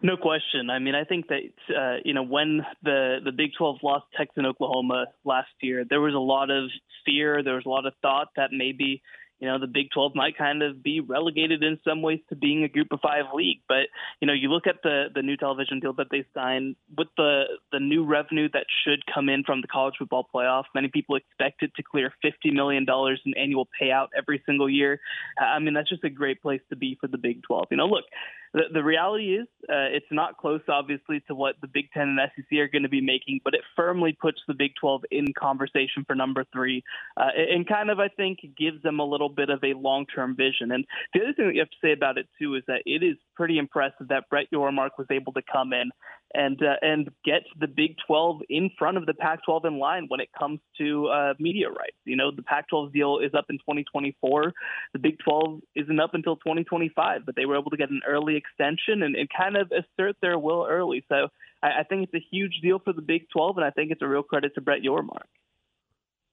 No 0.03 0.17
question. 0.17 0.71
I 0.71 0.79
mean, 0.79 0.95
I 0.95 1.05
think 1.05 1.29
that 1.29 1.77
uh, 1.77 1.97
you 2.05 2.15
know 2.15 2.23
when 2.23 2.65
the 2.83 3.19
the 3.23 3.33
Big 3.33 3.51
12 3.59 3.79
lost 3.83 4.07
Texas 4.17 4.35
and 4.37 4.47
Oklahoma 4.47 5.07
last 5.25 5.51
year, 5.61 5.85
there 5.89 6.01
was 6.01 6.15
a 6.15 6.19
lot 6.19 6.51
of 6.51 6.71
fear. 7.05 7.43
There 7.43 7.55
was 7.55 7.67
a 7.67 7.69
lot 7.69 7.85
of 7.85 7.93
thought 8.01 8.29
that 8.37 8.49
maybe 8.51 9.03
you 9.41 9.49
know 9.49 9.59
the 9.59 9.67
Big 9.67 9.91
12 9.91 10.15
might 10.15 10.39
kind 10.39 10.63
of 10.63 10.83
be 10.83 11.01
relegated 11.01 11.63
in 11.63 11.79
some 11.87 12.01
ways 12.01 12.21
to 12.31 12.37
being 12.37 12.65
a 12.65 12.69
Group 12.69 12.89
of 12.93 13.01
Five 13.01 13.27
league. 13.35 13.61
But 13.69 13.89
you 14.23 14.27
know, 14.27 14.33
you 14.33 14.49
look 14.49 14.67
at 14.67 14.77
the 14.83 15.09
the 15.15 15.21
new 15.21 15.37
television 15.37 15.81
deal 15.81 15.93
that 15.95 16.07
they 16.11 16.25
signed 16.33 16.77
with 16.97 17.09
the 17.19 17.45
the 17.71 17.81
new 17.81 18.07
revenue 18.07 18.49
that 18.55 18.65
should 18.85 19.05
come 19.13 19.29
in 19.29 19.45
from 19.45 19.61
the 19.61 19.69
college 19.69 19.97
football 19.99 20.27
playoff. 20.35 20.65
Many 20.75 20.89
people 20.89 21.17
expect 21.17 21.63
it 21.63 21.73
to 21.77 21.83
clear 21.83 22.11
50 22.23 22.53
million 22.53 22.87
dollars 22.87 23.21
in 23.27 23.35
annual 23.37 23.69
payout 23.81 24.09
every 24.17 24.43
single 24.47 24.71
year. 24.71 24.99
I 25.39 25.59
mean, 25.59 25.75
that's 25.75 25.91
just 25.91 26.05
a 26.05 26.11
great 26.11 26.41
place 26.41 26.63
to 26.71 26.77
be 26.77 26.97
for 26.99 27.07
the 27.07 27.19
Big 27.19 27.43
12. 27.43 27.67
You 27.71 27.77
know, 27.77 27.87
look, 27.87 28.05
the, 28.53 28.63
the 28.73 28.83
reality 28.83 29.37
is 29.37 29.47
uh, 29.69 29.87
it's 29.93 30.07
not 30.11 30.37
close, 30.37 30.61
obviously, 30.69 31.21
to 31.29 31.35
what 31.35 31.55
the 31.61 31.69
Big 31.69 31.91
Ten 31.93 32.17
and 32.19 32.19
SEC 32.35 32.59
are 32.59 32.69
going 32.69 32.83
to 32.83 32.89
be 32.89 33.01
making, 33.01 33.41
but 33.45 33.55
it 33.55 33.61
firmly 33.77 34.17
puts 34.21 34.41
the 34.49 34.55
Big 34.55 34.73
12 34.81 35.03
in 35.11 35.27
conversation 35.39 36.05
for 36.07 36.15
number 36.17 36.45
three, 36.53 36.83
uh, 37.17 37.29
and 37.37 37.69
kind 37.69 37.91
of 37.91 38.01
I 38.01 38.09
think 38.09 38.41
gives 38.59 38.83
them 38.83 38.99
a 38.99 39.05
little 39.05 39.29
bit 39.29 39.51
of 39.51 39.63
a 39.63 39.75
long-term 39.75 40.37
vision. 40.37 40.73
And 40.73 40.85
the 41.15 41.21
other 41.21 41.33
thing 41.33 41.47
that 41.47 41.55
you 41.55 41.61
have 41.61 41.71
to 41.71 41.77
say 41.83 41.93
about 41.93 42.19
it 42.19 42.27
too 42.41 42.57
is 42.57 42.63
that 42.67 42.83
it 42.87 43.03
is 43.03 43.17
pretty 43.37 43.59
impressive 43.59 44.09
that 44.09 44.29
Brett 44.29 44.47
Yormark 44.53 44.91
was 44.99 45.07
able 45.11 45.33
to 45.35 45.43
come 45.51 45.73
in 45.73 45.91
and 46.35 46.61
uh, 46.63 46.77
and 46.83 47.11
get 47.25 47.43
the 47.59 47.67
Big 47.67 47.97
12 48.07 48.43
in 48.49 48.71
front 48.79 48.97
of 48.97 49.07
the 49.07 49.15
Pac-12 49.15 49.65
in 49.67 49.79
line 49.79 50.07
when 50.09 50.21
it 50.21 50.29
comes 50.39 50.61
to 50.79 51.09
uh, 51.09 51.35
media 51.39 51.69
rights. 51.69 51.97
You 52.05 52.17
know, 52.17 52.31
the 52.35 52.43
Pac-12 52.43 52.93
deal 52.93 53.19
is 53.19 53.33
up 53.37 53.47
in 53.51 53.59
2024. 53.59 54.53
The 54.93 54.99
Big 54.99 55.19
12 55.25 55.61
isn't 55.77 56.01
up 56.01 56.15
until 56.15 56.37
2025, 56.37 57.27
but 57.27 57.35
they 57.37 57.47
were 57.47 57.59
able 57.59 57.71
to 57.71 57.77
get 57.77 57.91
an 57.91 58.03
early 58.07 58.37
extension 58.37 59.03
and, 59.03 59.17
and 59.17 59.29
kind 59.37 59.57
of 59.57 59.73
assert 59.73 60.17
their 60.23 60.39
will 60.39 60.67
early. 60.69 61.05
So 61.09 61.29
I, 61.63 61.81
I 61.81 61.83
think 61.89 62.05
it's 62.05 62.15
a 62.15 62.27
huge 62.31 62.61
deal 62.63 62.79
for 62.79 62.93
the 62.93 63.03
Big 63.03 63.29
12, 63.33 63.59
and 63.59 63.65
I 63.67 63.71
think 63.71 63.91
it's 63.91 64.03
a 64.03 64.09
real 64.09 64.23
credit 64.23 64.55
to 64.55 64.61
Brett 64.61 64.83
Yormark. 64.83 65.27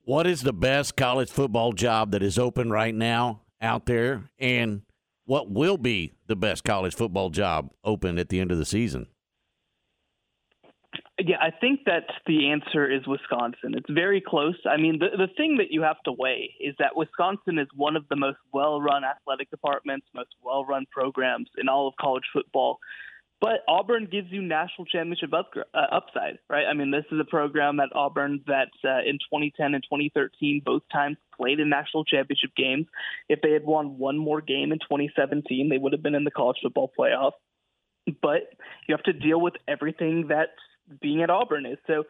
What 0.04 0.26
is 0.26 0.42
the 0.42 0.54
best 0.54 0.96
college 0.96 1.30
football 1.30 1.74
job 1.74 2.12
that 2.12 2.24
is 2.24 2.40
open 2.40 2.70
right 2.70 2.96
now 2.96 3.42
out 3.62 3.88
there, 3.88 4.30
and 4.40 4.84
what 5.26 5.52
will 5.52 5.78
be 5.78 6.14
the 6.28 6.36
best 6.36 6.64
college 6.64 6.96
football 6.96 7.30
job 7.30 7.72
open 7.84 8.18
at 8.18 8.30
the 8.30 8.40
end 8.40 8.52
of 8.52 8.58
the 8.58 8.66
season? 8.66 9.08
Yeah, 11.20 11.38
I 11.42 11.50
think 11.50 11.82
that 11.86 12.06
the 12.28 12.52
answer 12.52 12.90
is 12.90 13.08
Wisconsin. 13.08 13.74
It's 13.76 13.90
very 13.90 14.22
close. 14.22 14.56
I 14.70 14.78
mean, 14.78 15.00
the 15.00 15.18
the 15.18 15.34
thing 15.36 15.58
that 15.58 15.72
you 15.72 15.82
have 15.82 16.02
to 16.06 16.12
weigh 16.12 16.54
is 16.60 16.76
that 16.78 16.96
Wisconsin 16.96 17.58
is 17.58 17.68
one 17.76 17.96
of 17.96 18.08
the 18.10 18.16
most 18.16 18.38
well-run 18.54 19.04
athletic 19.04 19.50
departments, 19.50 20.06
most 20.14 20.30
well-run 20.44 20.86
programs 20.92 21.50
in 21.58 21.70
all 21.70 21.88
of 21.88 21.96
college 22.00 22.26
football. 22.32 22.78
But 23.40 23.62
Auburn 23.68 24.08
gives 24.12 24.32
you 24.32 24.42
national 24.42 24.86
championship 24.86 25.32
up, 25.32 25.52
uh, 25.56 25.78
upside, 25.92 26.40
right? 26.50 26.66
I 26.66 26.74
mean, 26.74 26.90
this 26.90 27.06
is 27.12 27.20
a 27.20 27.26
program 27.26 27.80
at 27.80 27.90
Auburn 27.96 28.44
that 28.48 28.70
uh, 28.84 29.02
in 29.06 29.20
2010 29.20 29.76
and 29.76 29.84
2013 29.84 30.62
both 30.66 30.82
times 30.92 31.18
played 31.36 31.60
in 31.60 31.70
national 31.70 32.04
championship 32.04 32.52
games. 32.56 32.88
If 33.30 33.42
they 33.42 33.52
had 33.52 33.64
won 33.64 34.00
one 34.00 34.18
more 34.18 34.42
game 34.42 34.72
in 34.72 34.80
2017, 34.80 35.70
they 35.70 35.78
would 35.78 35.94
have 35.94 36.02
been 36.02 36.16
in 36.16 36.24
the 36.24 36.32
college 36.32 36.58
football 36.64 36.92
playoff. 36.98 37.34
But 38.22 38.54
you 38.88 38.96
have 38.96 39.04
to 39.04 39.14
deal 39.14 39.40
with 39.40 39.54
everything 39.68 40.28
that 40.30 40.50
being 41.02 41.22
at 41.22 41.30
Auburn 41.30 41.66
is. 41.66 41.78
So 41.88 42.04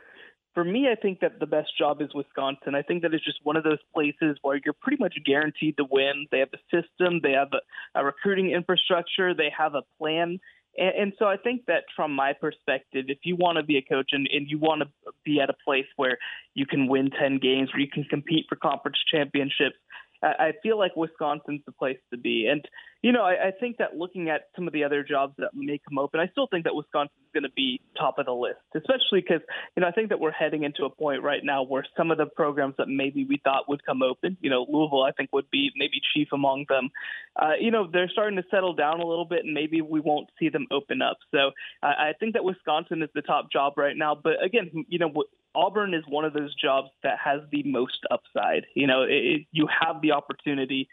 for 0.54 0.64
me, 0.64 0.88
I 0.92 0.96
think 1.00 1.20
that 1.20 1.40
the 1.40 1.46
best 1.46 1.70
job 1.78 2.02
is 2.02 2.10
Wisconsin. 2.16 2.74
I 2.74 2.82
think 2.82 3.04
that 3.04 3.14
it's 3.14 3.24
just 3.24 3.40
one 3.44 3.58
of 3.58 3.64
those 3.64 3.78
places 3.94 4.38
where 4.42 4.60
you're 4.64 4.74
pretty 4.74 4.98
much 5.00 5.14
guaranteed 5.24 5.78
to 5.78 5.86
win. 5.90 6.26
They 6.32 6.40
have 6.40 6.50
a 6.54 6.58
system, 6.76 7.20
they 7.22 7.34
have 7.34 7.50
a, 7.54 8.00
a 8.00 8.04
recruiting 8.04 8.50
infrastructure, 8.52 9.36
they 9.36 9.52
have 9.56 9.76
a 9.76 9.84
plan. 10.00 10.40
And, 10.76 10.96
and 10.98 11.14
so 11.20 11.26
I 11.26 11.38
think 11.38 11.66
that 11.68 11.84
from 11.96 12.12
my 12.12 12.34
perspective, 12.34 13.06
if 13.08 13.20
you 13.24 13.36
want 13.36 13.58
to 13.58 13.64
be 13.64 13.78
a 13.78 13.84
coach 13.84 14.10
and, 14.14 14.28
and 14.32 14.50
you 14.50 14.58
want 14.58 14.82
to 14.82 14.88
be 15.24 15.40
at 15.40 15.52
a 15.52 15.56
place 15.64 15.86
where 15.96 16.18
you 16.56 16.66
can 16.66 16.88
win 16.88 17.12
10 17.12 17.38
games, 17.38 17.70
where 17.72 17.82
you 17.82 17.90
can 17.92 18.06
compete 18.06 18.48
for 18.50 18.56
conference 18.56 18.98
championships, 19.12 19.78
I 20.24 20.54
feel 20.64 20.78
like 20.78 20.96
Wisconsin's 20.96 21.62
the 21.66 21.72
place 21.72 21.98
to 22.12 22.18
be. 22.18 22.48
And, 22.48 22.68
you 23.02 23.12
know, 23.12 23.24
I, 23.24 23.48
I 23.48 23.52
think 23.60 23.78
that 23.78 23.96
looking 23.96 24.30
at 24.30 24.50
some 24.56 24.68
of 24.68 24.74
the 24.74 24.84
other 24.84 25.04
jobs 25.04 25.36
that 25.38 25.52
may 25.54 25.80
come 25.88 26.00
open, 26.00 26.20
I 26.20 26.28
still 26.28 26.48
think 26.48 26.64
that 26.64 26.76
Wisconsin 26.76 27.14
is 27.22 27.32
going 27.34 27.44
to 27.44 27.54
be 27.56 27.80
top 27.98 28.18
of 28.18 28.26
the 28.26 28.34
list, 28.34 28.60
especially 28.76 29.22
because, 29.22 29.42
you 29.76 29.82
know, 29.82 29.88
I 29.88 29.92
think 29.92 30.10
that 30.10 30.20
we're 30.20 30.32
heading 30.32 30.64
into 30.64 30.86
a 30.86 30.90
point 30.90 31.22
right 31.22 31.42
now 31.44 31.64
where 31.64 31.86
some 31.96 32.10
of 32.10 32.18
the 32.18 32.26
programs 32.26 32.76
that 32.78 32.88
maybe 32.88 33.26
we 33.26 33.40
thought 33.44 33.70
would 33.70 33.86
come 33.86 34.02
open, 34.02 34.38
you 34.42 34.50
know, 34.50 34.66
Louisville, 34.68 35.04
I 35.04 35.12
think 35.12 35.32
would 35.34 35.50
be 35.52 35.72
maybe 35.76 36.02
chief 36.14 36.30
among 36.34 36.66
them. 36.68 36.90
Uh, 37.36 37.54
you 37.60 37.70
know, 37.70 37.88
they're 37.92 38.10
starting 38.10 38.38
to 38.38 38.44
settle 38.50 38.74
down 38.74 39.00
a 39.00 39.06
little 39.06 39.26
bit 39.26 39.46
and 39.46 39.54
maybe 39.54 39.82
we 39.82 40.00
won't 40.00 40.30
see 40.40 40.50
them 40.50 40.66
open 40.72 41.02
up. 41.02 41.18
So 41.32 41.52
uh, 41.84 41.86
I 41.86 42.14
think 42.20 42.34
that 42.34 42.44
Wisconsin 42.44 43.04
is 43.04 43.10
the 43.14 43.22
top 43.22 43.52
job 43.52 43.74
right 43.78 43.96
now. 43.96 44.16
But 44.16 44.44
again, 44.44 44.86
you 44.88 44.98
know, 44.98 45.12
Auburn 45.58 45.96
is 45.96 46.04
one 46.08 46.24
of 46.24 46.34
those 46.34 46.54
jobs 46.56 46.90
that 47.02 47.18
has 47.24 47.42
the 47.52 47.64
most 47.64 47.98
upside. 48.12 48.66
You 48.76 48.86
know, 48.86 49.02
it, 49.02 49.48
you 49.52 49.68
have 49.82 50.02
the 50.02 50.12
opportunity 50.12 50.88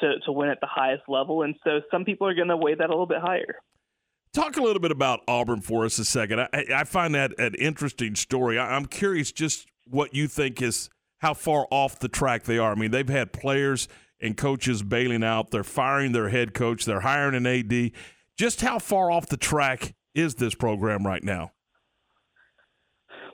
to, 0.00 0.18
to 0.26 0.32
win 0.32 0.48
at 0.48 0.60
the 0.60 0.66
highest 0.66 1.04
level. 1.08 1.42
And 1.42 1.54
so 1.62 1.80
some 1.90 2.04
people 2.04 2.26
are 2.26 2.34
going 2.34 2.48
to 2.48 2.56
weigh 2.56 2.74
that 2.74 2.86
a 2.86 2.92
little 2.92 3.06
bit 3.06 3.20
higher. 3.20 3.56
Talk 4.32 4.56
a 4.56 4.62
little 4.62 4.80
bit 4.80 4.90
about 4.90 5.20
Auburn 5.28 5.60
for 5.60 5.84
us 5.84 5.98
a 5.98 6.04
second. 6.04 6.40
I, 6.40 6.64
I 6.74 6.84
find 6.84 7.14
that 7.14 7.38
an 7.38 7.54
interesting 7.54 8.16
story. 8.16 8.58
I, 8.58 8.74
I'm 8.74 8.86
curious 8.86 9.30
just 9.30 9.66
what 9.84 10.14
you 10.14 10.26
think 10.26 10.60
is 10.60 10.90
how 11.18 11.34
far 11.34 11.66
off 11.70 12.00
the 12.00 12.08
track 12.08 12.44
they 12.44 12.58
are. 12.58 12.72
I 12.72 12.74
mean, 12.74 12.90
they've 12.90 13.08
had 13.08 13.32
players 13.32 13.88
and 14.20 14.36
coaches 14.36 14.82
bailing 14.82 15.22
out. 15.22 15.52
They're 15.52 15.64
firing 15.64 16.12
their 16.12 16.28
head 16.28 16.54
coach. 16.54 16.84
They're 16.84 17.00
hiring 17.00 17.34
an 17.34 17.46
AD. 17.46 17.92
Just 18.36 18.60
how 18.62 18.78
far 18.78 19.10
off 19.10 19.26
the 19.26 19.36
track 19.36 19.94
is 20.14 20.36
this 20.36 20.54
program 20.54 21.06
right 21.06 21.22
now? 21.22 21.52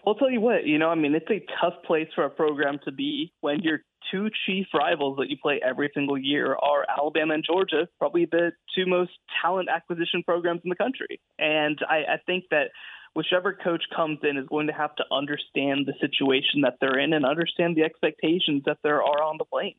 I'll 0.06 0.14
tell 0.14 0.30
you 0.30 0.40
what, 0.40 0.66
you 0.66 0.78
know, 0.78 0.88
I 0.90 0.94
mean, 0.94 1.14
it's 1.14 1.30
a 1.30 1.44
tough 1.60 1.74
place 1.84 2.08
for 2.14 2.24
a 2.24 2.30
program 2.30 2.78
to 2.84 2.92
be 2.92 3.32
when 3.40 3.60
your 3.60 3.80
two 4.10 4.28
chief 4.44 4.66
rivals 4.74 5.16
that 5.18 5.30
you 5.30 5.36
play 5.40 5.60
every 5.66 5.90
single 5.94 6.18
year 6.18 6.54
are 6.54 6.84
Alabama 6.88 7.34
and 7.34 7.44
Georgia, 7.44 7.88
probably 7.98 8.26
the 8.26 8.52
two 8.74 8.86
most 8.86 9.12
talent 9.40 9.68
acquisition 9.68 10.22
programs 10.22 10.60
in 10.62 10.68
the 10.68 10.76
country. 10.76 11.20
And 11.38 11.78
I, 11.88 11.96
I 11.96 12.16
think 12.26 12.44
that 12.50 12.68
whichever 13.14 13.54
coach 13.54 13.84
comes 13.94 14.18
in 14.22 14.36
is 14.36 14.46
going 14.48 14.66
to 14.66 14.72
have 14.72 14.94
to 14.96 15.04
understand 15.10 15.86
the 15.86 15.94
situation 16.00 16.62
that 16.62 16.74
they're 16.80 16.98
in 16.98 17.12
and 17.12 17.24
understand 17.24 17.76
the 17.76 17.82
expectations 17.82 18.62
that 18.66 18.78
there 18.82 19.02
are 19.02 19.22
on 19.22 19.36
the 19.38 19.44
Plains. 19.44 19.76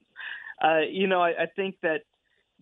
Uh, 0.64 0.80
you 0.90 1.08
know, 1.08 1.22
I, 1.22 1.44
I 1.44 1.46
think 1.56 1.76
that 1.84 2.02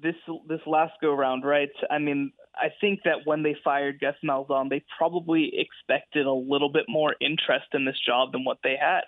this 0.01 0.15
this 0.49 0.61
last 0.65 0.93
go 1.01 1.13
round, 1.13 1.45
right? 1.45 1.69
I 1.89 1.99
mean, 1.99 2.33
I 2.55 2.69
think 2.79 3.01
that 3.05 3.25
when 3.25 3.43
they 3.43 3.55
fired 3.63 3.99
Gus 3.99 4.15
Malzahn, 4.23 4.69
they 4.69 4.83
probably 4.97 5.51
expected 5.57 6.25
a 6.25 6.31
little 6.33 6.69
bit 6.69 6.85
more 6.87 7.15
interest 7.19 7.67
in 7.73 7.85
this 7.85 7.99
job 8.05 8.31
than 8.31 8.43
what 8.43 8.59
they 8.63 8.75
had. 8.79 9.01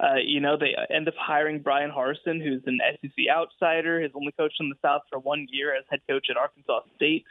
Uh, 0.00 0.16
you 0.24 0.40
know, 0.40 0.56
they 0.56 0.74
end 0.94 1.06
up 1.08 1.14
hiring 1.18 1.60
Brian 1.60 1.90
Harsin, 1.90 2.42
who's 2.42 2.62
an 2.66 2.80
SEC 3.02 3.26
outsider, 3.30 4.00
has 4.00 4.10
only 4.14 4.32
coached 4.32 4.56
in 4.58 4.70
the 4.70 4.76
South 4.80 5.02
for 5.10 5.18
one 5.18 5.46
year 5.50 5.76
as 5.76 5.84
head 5.90 6.00
coach 6.08 6.28
at 6.30 6.38
Arkansas 6.38 6.80
State. 6.96 7.26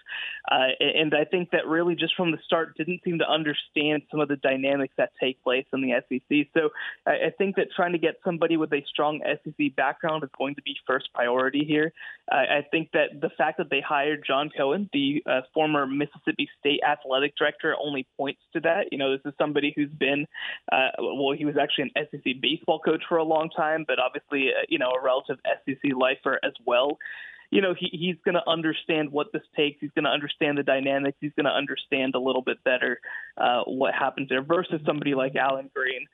Uh, 0.52 0.68
and 0.80 1.16
I 1.16 1.26
think 1.26 1.50
that 1.52 1.66
really 1.66 1.96
just 1.96 2.16
from 2.16 2.32
the 2.32 2.38
start 2.46 2.78
didn't 2.78 3.02
seem 3.04 3.18
to 3.20 3.30
understand 3.30 4.04
some 4.12 4.20
of 4.20 4.28
the 4.28 4.36
dynamics 4.36 4.94
that 4.98 5.12
take 5.20 5.44
place 5.44 5.66
in 5.74 5.82
the 5.82 5.94
SEC. 6.10 6.48
So 6.54 6.70
I, 7.08 7.12
I 7.12 7.30
think 7.36 7.56
that 7.56 7.68
trying 7.76 7.94
to 7.94 7.98
get 7.98 8.16
somebody 8.24 8.56
with 8.56 8.72
a 8.72 8.84
strong 8.88 9.22
SEC 9.26 9.76
background 9.76 10.24
is 10.24 10.30
going 10.38 10.54
to 10.56 10.62
be 10.62 10.76
first 10.86 11.10
priority 11.14 11.66
here. 11.68 11.92
Uh, 12.32 12.36
I 12.36 12.66
think 12.70 12.92
that 12.92 13.20
the 13.20 13.32
fact 13.36 13.58
that 13.58 13.72
they 13.72 13.82
hired 13.82 14.24
John 14.28 14.52
Cohen, 14.56 14.90
the 14.94 15.24
uh, 15.26 15.42
former 15.54 15.86
Mississippi 15.86 16.50
State 16.60 16.82
athletic 16.88 17.36
director, 17.36 17.76
only 17.82 18.08
points 18.18 18.42
to 18.54 18.60
that. 18.62 18.88
You 18.92 18.98
know, 18.98 19.12
this 19.12 19.22
is 19.26 19.34
somebody 19.38 19.74
who's 19.76 19.92
been, 19.92 20.26
uh, 20.72 20.90
well, 21.00 21.36
he 21.38 21.46
was 21.46 21.56
actually 21.58 21.92
an 21.96 22.08
SEC 22.12 22.42
baseball 22.42 22.80
coach 22.80 23.04
for 23.08 23.18
a 23.18 23.24
long 23.24 23.50
time, 23.56 23.86
but 23.88 24.00
obviously, 24.00 24.50
uh, 24.50 24.66
you 24.70 24.80
know, 24.80 24.92
a 24.92 25.04
relative 25.04 25.38
SEC 25.66 25.92
lifer 25.96 26.40
as 26.44 26.54
well. 26.66 26.98
You 27.52 27.62
know, 27.62 27.74
he, 27.78 27.90
he's 27.92 28.18
going 28.24 28.36
to 28.36 28.48
understand 28.48 29.12
what 29.12 29.34
this 29.34 29.42
takes. 29.56 29.78
He's 29.82 29.92
going 29.96 30.06
to 30.06 30.12
understand 30.12 30.58
the 30.58 30.64
dynamics. 30.64 31.18
He's 31.20 31.34
going 31.36 31.46
to 31.48 31.52
understand 31.52 32.14
a 32.14 32.20
little 32.20 32.44
bit 32.44 32.64
better 32.64 33.00
uh, 33.38 33.64
what 33.66 33.94
happens 33.96 34.30
there 34.30 34.44
versus 34.44 34.82
somebody 34.86 35.16
like 35.16 35.36
Allen 35.36 35.70
Greene. 35.74 36.06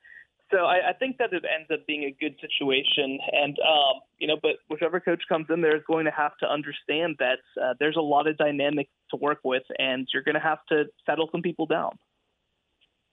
So 0.52 0.58
I, 0.58 0.90
I 0.90 0.94
think 0.94 1.18
that 1.18 1.34
it 1.34 1.44
ends 1.44 1.70
up 1.74 1.88
being 1.88 2.04
a 2.04 2.16
good 2.20 2.36
situation, 2.40 3.18
and 3.32 3.58
um, 3.60 4.02
you 4.20 4.28
know, 4.28 4.38
but 4.42 4.58
whichever 4.70 5.00
coach 5.00 5.24
comes 5.28 5.48
in 5.50 5.62
there 5.62 5.76
is 5.76 5.82
going 5.88 6.06
to 6.06 6.12
have 6.12 6.38
to 6.42 6.48
understand 6.48 7.16
that 7.20 7.40
uh, 7.62 7.74
there's 7.80 7.96
a 7.96 8.02
lot 8.02 8.28
of 8.28 8.38
dynamics 8.38 8.92
to 9.10 9.18
work 9.18 9.40
with, 9.44 9.64
and 9.80 10.08
you're 10.14 10.24
going 10.24 10.36
to 10.36 10.42
have 10.42 10.60
to 10.70 10.84
settle 11.06 11.30
some 11.32 11.42
people 11.42 11.66
down. 11.66 11.98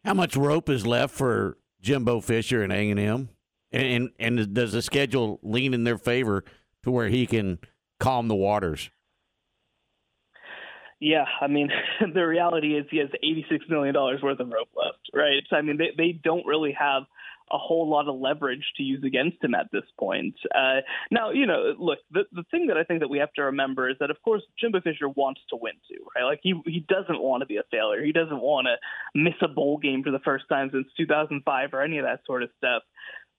How 0.04 0.12
much 0.12 0.36
rope 0.36 0.68
is 0.68 0.86
left 0.86 1.14
for 1.14 1.56
Jimbo 1.80 2.20
Fisher 2.20 2.62
and 2.62 2.72
A 2.72 2.90
and 2.90 3.00
M, 3.00 3.28
and 3.72 4.10
and 4.18 4.52
does 4.52 4.72
the 4.72 4.82
schedule 4.82 5.40
lean 5.42 5.72
in 5.72 5.84
their 5.84 5.98
favor 5.98 6.44
to 6.82 6.90
where 6.90 7.08
he 7.08 7.26
can 7.26 7.60
calm 7.98 8.28
the 8.28 8.34
waters? 8.34 8.90
Yeah, 11.02 11.24
I 11.40 11.48
mean, 11.48 11.68
the 12.14 12.24
reality 12.24 12.76
is 12.76 12.86
he 12.88 12.98
has 12.98 13.08
$86 13.24 13.68
million 13.68 13.92
worth 13.94 14.38
of 14.38 14.48
rope 14.48 14.68
left, 14.76 15.10
right? 15.12 15.42
So, 15.50 15.56
I 15.56 15.62
mean, 15.62 15.76
they, 15.76 15.90
they 15.96 16.12
don't 16.12 16.46
really 16.46 16.76
have 16.78 17.02
a 17.52 17.58
whole 17.58 17.88
lot 17.88 18.08
of 18.08 18.18
leverage 18.18 18.64
to 18.76 18.82
use 18.82 19.02
against 19.04 19.42
him 19.42 19.54
at 19.54 19.66
this 19.72 19.84
point. 19.98 20.34
Uh, 20.54 20.80
now, 21.10 21.30
you 21.30 21.46
know, 21.46 21.74
look, 21.78 21.98
the, 22.10 22.22
the 22.32 22.44
thing 22.50 22.68
that 22.68 22.76
I 22.76 22.84
think 22.84 23.00
that 23.00 23.08
we 23.08 23.18
have 23.18 23.32
to 23.34 23.42
remember 23.42 23.88
is 23.88 23.96
that, 24.00 24.10
of 24.10 24.20
course, 24.22 24.42
Jimbo 24.58 24.80
Fisher 24.80 25.08
wants 25.08 25.40
to 25.50 25.56
win 25.56 25.74
too, 25.88 26.04
right? 26.16 26.24
Like, 26.24 26.40
he, 26.42 26.54
he 26.66 26.84
doesn't 26.88 27.20
want 27.20 27.42
to 27.42 27.46
be 27.46 27.56
a 27.56 27.62
failure. 27.70 28.02
He 28.02 28.12
doesn't 28.12 28.40
want 28.40 28.66
to 28.66 28.76
miss 29.18 29.34
a 29.42 29.48
bowl 29.48 29.78
game 29.78 30.02
for 30.02 30.10
the 30.10 30.20
first 30.20 30.44
time 30.48 30.70
since 30.72 30.86
2005 30.96 31.74
or 31.74 31.82
any 31.82 31.98
of 31.98 32.04
that 32.04 32.20
sort 32.26 32.42
of 32.42 32.50
stuff. 32.56 32.82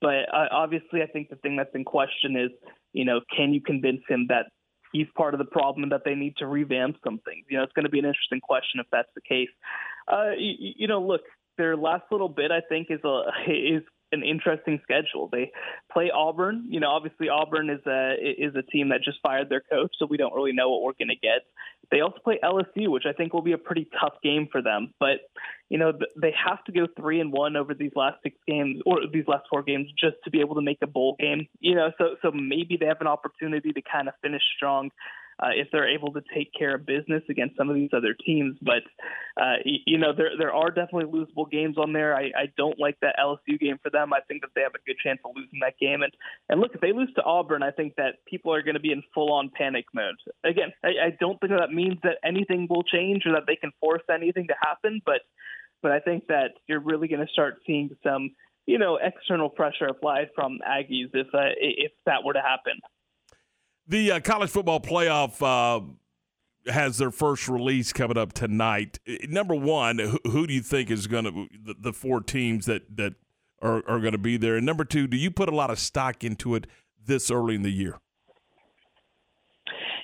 But 0.01 0.30
uh, 0.34 0.47
obviously, 0.51 1.01
I 1.01 1.07
think 1.07 1.30
the 1.30 1.38
thing 1.38 1.55
that's 1.55 1.74
in 1.74 1.86
question 1.86 2.36
is, 2.36 2.51
you 2.91 3.05
know, 3.05 3.22
can 3.36 3.53
you 3.53 3.61
convince 3.61 4.01
him 4.07 4.28
that 4.30 4.47
he's 4.93 5.07
part 5.18 5.34
of 5.34 5.39
the 5.39 5.45
problem 5.45 5.84
and 5.84 5.91
that 5.91 6.03
they 6.05 6.16
need 6.16 6.38
to 6.38 6.47
revamp 6.47 6.97
some 7.03 7.20
things. 7.26 7.45
You 7.49 7.57
know, 7.57 7.64
it's 7.64 7.74
going 7.74 7.86
to 7.86 7.89
be 7.89 7.99
an 7.99 8.05
interesting 8.05 8.39
question 8.39 8.80
if 8.80 8.86
that's 8.91 9.09
the 9.16 9.22
case. 9.22 9.49
Uh, 10.07 10.32
you, 10.38 10.74
you 10.78 10.88
know, 10.88 11.01
look, 11.01 11.22
their 11.57 11.76
last 11.76 12.03
little 12.11 12.30
bit, 12.30 12.51
I 12.51 12.61
think, 12.68 12.88
is 12.89 12.99
a 13.03 13.24
is 13.51 13.84
an 14.14 14.24
interesting 14.24 14.80
schedule. 14.84 15.30
They 15.32 15.51
play 15.91 16.11
Auburn. 16.14 16.66
You 16.70 16.80
know, 16.80 16.89
obviously 16.89 17.30
Auburn 17.30 17.70
is 17.70 17.86
a 17.86 18.14
is 18.20 18.55
a 18.55 18.61
team 18.61 18.89
that 18.89 19.01
just 19.03 19.18
fired 19.22 19.49
their 19.49 19.61
coach, 19.61 19.93
so 19.97 20.05
we 20.05 20.18
don't 20.18 20.34
really 20.34 20.53
know 20.53 20.70
what 20.70 20.84
we're 20.84 20.93
going 20.93 21.09
to 21.09 21.16
get. 21.16 21.41
They 21.91 22.01
also 22.01 22.18
play 22.24 22.39
LSU, 22.43 22.89
which 22.89 23.03
I 23.07 23.14
think 23.14 23.34
will 23.34 23.41
be 23.41 23.51
a 23.51 23.57
pretty 23.57 23.88
tough 23.99 24.14
game 24.24 24.47
for 24.51 24.61
them. 24.61 24.93
But 24.99 25.20
you 25.70 25.78
know, 25.78 25.91
they 26.22 26.34
have 26.47 26.64
to 26.66 26.72
go 26.72 26.88
three 26.97 27.20
and 27.20 27.32
one 27.32 27.55
over 27.55 27.74
these 27.74 27.91
last 27.95 28.18
six 28.24 28.38
games 28.47 28.82
or 28.86 28.99
these 29.11 29.28
last 29.28 29.45
four 29.49 29.64
games 29.64 29.88
just 29.99 30.18
to 30.24 30.30
be 30.30 30.39
able 30.39 30.55
to 30.55 30.61
make 30.61 30.78
a 30.82 30.88
bowl 30.88 31.16
game. 31.20 31.47
You 31.59 31.76
know, 31.76 31.91
so 31.97 32.16
so 32.22 32.32
maybe 32.32 32.78
they 32.80 32.86
have 32.86 33.01
an 33.01 33.07
opportunity 33.07 33.74
to 33.74 33.82
kind 33.82 34.07
of 34.07 34.14
finish 34.22 34.43
strong 34.55 34.91
uh, 35.40 35.50
if 35.56 35.68
they're 35.72 35.90
able 35.90 36.14
to 36.14 36.22
take 36.34 36.52
care 36.58 36.76
of 36.76 36.86
business 36.86 37.24
against 37.30 37.58
some 37.58 37.70
of 37.70 37.76
these 37.76 37.90
other 37.96 38.16
teams. 38.26 38.58
But 38.62 38.84
uh, 39.42 39.56
you 39.66 39.98
know, 39.98 40.14
there 40.16 40.32
there 40.38 40.54
are 40.54 40.70
definitely 40.70 41.12
losable 41.12 41.50
games 41.50 41.78
on 41.78 41.94
there. 41.94 42.16
I, 42.16 42.32
I 42.36 42.46
don't 42.58 42.80
like 42.80 42.98
that 43.02 43.16
LSU 43.20 43.60
game 43.60 43.78
for 43.82 43.90
them. 43.90 44.14
I 44.14 44.20
think 44.28 44.42
that 44.42 44.52
they 44.56 44.62
have 44.62 44.76
a 44.76 44.86
good 44.86 44.98
chance 45.04 45.20
of 45.26 45.32
losing 45.36 45.60
that 45.62 45.78
game. 45.80 46.02
And 46.02 46.14
and 46.50 46.60
look, 46.60 46.72
if 46.74 46.82
they 46.82 46.92
lose 46.92 47.12
to 47.16 47.24
Auburn, 47.24 47.64
I 47.64 47.72
think 47.72 47.96
that 47.96 48.26
people 48.28 48.54
are 48.54 48.62
going 48.62 48.76
to 48.76 48.82
be 48.82 48.92
in 48.92 49.04
full 49.14 49.32
on 49.32 49.50
panic 49.56 49.86
mode. 49.94 50.16
Again, 50.44 50.72
I, 50.84 50.88
I 50.88 51.18
don't 51.20 51.40
think 51.40 51.52
that 51.52 51.72
means 51.72 51.98
that 52.04 52.18
anything 52.24 52.68
will 52.70 52.84
change 52.84 53.24
or 53.26 53.34
that 53.34 53.44
they 53.48 53.56
can 53.56 53.72
force 53.80 54.04
anything 54.14 54.48
to 54.48 54.56
happen. 54.62 55.02
But 55.06 55.22
but 55.82 55.92
I 55.92 56.00
think 56.00 56.28
that 56.28 56.52
you're 56.68 56.80
really 56.80 57.08
going 57.08 57.26
to 57.26 57.32
start 57.32 57.60
seeing 57.66 57.90
some 58.04 58.32
you 58.66 58.78
know 58.78 58.98
external 59.02 59.50
pressure 59.50 59.86
applied 59.86 60.30
from 60.36 60.60
Aggies 60.68 61.10
if 61.14 61.28
uh, 61.34 61.54
if 61.60 61.92
that 62.06 62.24
were 62.24 62.34
to 62.34 62.42
happen. 62.42 62.80
The 63.88 64.14
uh, 64.14 64.20
college 64.22 64.50
football 64.50 64.80
playoff 64.80 65.42
uh, 65.42 66.72
has 66.72 66.98
their 66.98 67.12
first 67.12 67.50
release 67.50 67.92
coming 67.92 68.18
up 68.18 68.34
tonight. 68.34 69.00
Number 69.28 69.56
one, 69.56 70.00
who, 70.00 70.20
who 70.24 70.48
do 70.48 70.54
you 70.54 70.62
think 70.62 70.90
is 70.90 71.08
going 71.08 71.26
to 71.26 71.48
the, 71.64 71.76
the, 71.80 71.94
four 71.94 72.22
teams 72.22 72.66
that 72.66 72.96
that 72.96 73.16
are, 73.62 73.84
are 73.88 74.00
going 74.00 74.14
to 74.14 74.18
be 74.18 74.38
there? 74.38 74.56
And 74.56 74.66
number 74.66 74.86
two, 74.86 75.08
do 75.08 75.18
you 75.18 75.32
put 75.32 75.50
a 75.50 75.56
lot 75.56 75.70
of 75.70 75.80
stock 75.80 76.24
into 76.24 76.56
it 76.56 76.68
this 77.06 77.30
early 77.30 77.56
in 77.56 77.64
the 77.64 77.72
year? 77.72 78.00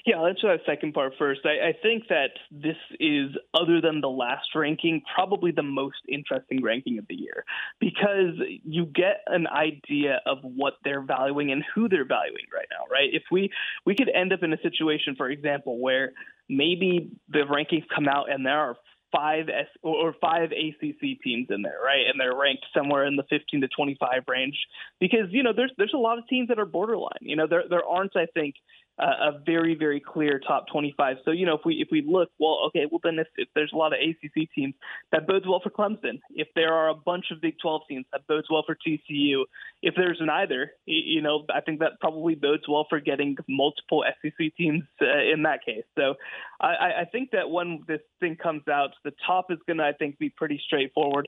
Yeah, 0.10 0.22
let's 0.22 0.42
try 0.42 0.58
the 0.58 0.64
second 0.66 0.96
part 0.96 1.14
first. 1.20 1.42
I, 1.46 1.70
I 1.70 1.74
think 1.84 2.08
that 2.10 2.32
this 2.50 2.78
is, 3.00 3.30
other 3.54 3.80
than 3.80 4.02
the 4.02 4.10
last 4.10 4.48
ranking, 4.56 5.04
probably 5.14 5.52
the 5.52 5.62
most 5.62 5.98
interesting 6.08 6.64
ranking 6.64 6.98
of 6.98 7.06
the 7.08 7.14
year 7.14 7.46
because 7.80 8.34
you 8.64 8.88
get 8.88 9.22
an 9.28 9.46
idea 9.46 10.20
of 10.26 10.40
what 10.42 10.74
they're 10.84 11.04
valuing 11.04 11.52
and 11.52 11.64
who 11.76 11.88
they're 11.88 12.08
valuing 12.08 12.46
right 12.52 12.66
now, 12.72 12.92
right? 12.92 13.10
If 13.14 13.22
we 13.32 13.52
we 13.86 13.94
could 13.94 14.10
end 14.10 14.34
up 14.34 14.42
in 14.42 14.52
a 14.52 14.60
situation, 14.64 15.14
for 15.16 15.30
example, 15.30 15.80
where 15.80 16.14
maybe 16.50 17.12
the 17.28 17.44
rankings 17.48 17.86
come 17.94 18.08
out 18.08 18.32
and 18.32 18.44
there 18.44 18.58
are 18.58 18.78
five 19.12 19.50
S 19.50 19.68
or 19.84 20.16
five 20.20 20.52
ACC 20.52 21.22
teams 21.24 21.48
in 21.50 21.62
there, 21.62 21.80
right? 21.84 22.06
And 22.10 22.20
they're 22.20 22.36
ranked 22.36 22.66
somewhere 22.76 23.06
in 23.06 23.16
the 23.16 23.24
15 23.30 23.62
to 23.62 23.68
25 23.68 24.24
range 24.28 24.58
because 25.00 25.28
you 25.30 25.44
know 25.44 25.54
there's 25.56 25.72
there's 25.78 25.94
a 25.94 26.00
lot 26.00 26.18
of 26.18 26.28
teams 26.28 26.48
that 26.50 26.60
are 26.60 26.66
borderline. 26.66 27.22
You 27.22 27.36
know 27.36 27.48
there 27.48 27.64
there 27.70 27.86
aren't 27.86 28.16
I 28.16 28.26
think 28.34 28.56
a 29.04 29.40
very 29.46 29.76
very 29.76 30.00
clear 30.00 30.40
top 30.40 30.66
25. 30.72 31.18
So 31.26 31.32
you 31.32 31.46
know 31.46 31.56
if 31.56 31.62
we 31.66 31.76
if 31.76 31.88
we 31.92 32.04
look 32.06 32.30
well 32.40 32.60
okay 32.68 32.86
well 32.90 33.00
then 33.04 33.20
if, 33.20 33.28
if 33.38 33.48
there's 33.56 33.72
a 33.74 33.78
lot 33.78 33.94
of 33.94 34.00
ACC 34.00 34.50
teams 34.54 34.74
that 35.12 35.28
bodes 35.28 35.46
well 35.48 35.62
for 35.62 35.70
Clemson. 35.70 36.20
If 36.32 36.48
there 36.56 36.74
are 36.74 36.90
a 36.90 36.96
bunch 36.96 37.26
of 37.32 37.42
Big 37.42 37.56
12 37.62 37.82
teams 37.90 38.06
that 38.12 38.28
bodes 38.28 38.48
well 38.50 38.64
for 38.66 38.76
TCU. 38.76 39.44
If 39.82 39.96
there's 39.96 40.20
neither, 40.22 40.72
you 40.86 41.22
know 41.22 41.46
I 41.54 41.62
think 41.62 41.80
that 41.80 42.00
probably 42.02 42.36
bodes 42.36 42.64
well 42.68 42.86
for 42.90 43.00
getting 43.00 43.38
multiple 43.48 44.04
SEC 44.22 44.56
teams 44.58 44.84
uh, 45.02 45.34
in 45.34 45.44
that 45.44 45.66
case. 45.66 45.86
So 45.98 46.16
I, 46.60 47.02
I 47.02 47.06
think 47.12 47.32
that 47.32 47.50
when 47.50 47.84
this 47.88 48.02
thing 48.20 48.36
comes 48.36 48.68
out, 48.68 48.92
the 49.04 49.14
top 49.26 49.52
is 49.52 49.60
going 49.66 49.78
to 49.78 49.84
I 49.84 49.94
think 49.94 50.20
be 50.20 50.30
pretty 50.30 50.62
straightforward. 50.66 51.28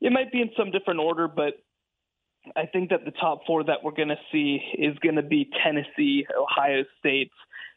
It 0.00 0.12
might 0.12 0.32
be 0.32 0.40
in 0.40 0.50
some 0.56 0.70
different 0.70 1.00
order, 1.00 1.28
but 1.28 1.54
I 2.56 2.66
think 2.66 2.90
that 2.90 3.04
the 3.04 3.12
top 3.12 3.40
four 3.46 3.64
that 3.64 3.82
we're 3.82 3.92
going 3.92 4.08
to 4.08 4.18
see 4.30 4.60
is 4.76 4.98
going 4.98 5.16
to 5.16 5.22
be 5.22 5.48
Tennessee, 5.64 6.26
Ohio 6.36 6.84
State, 6.98 7.30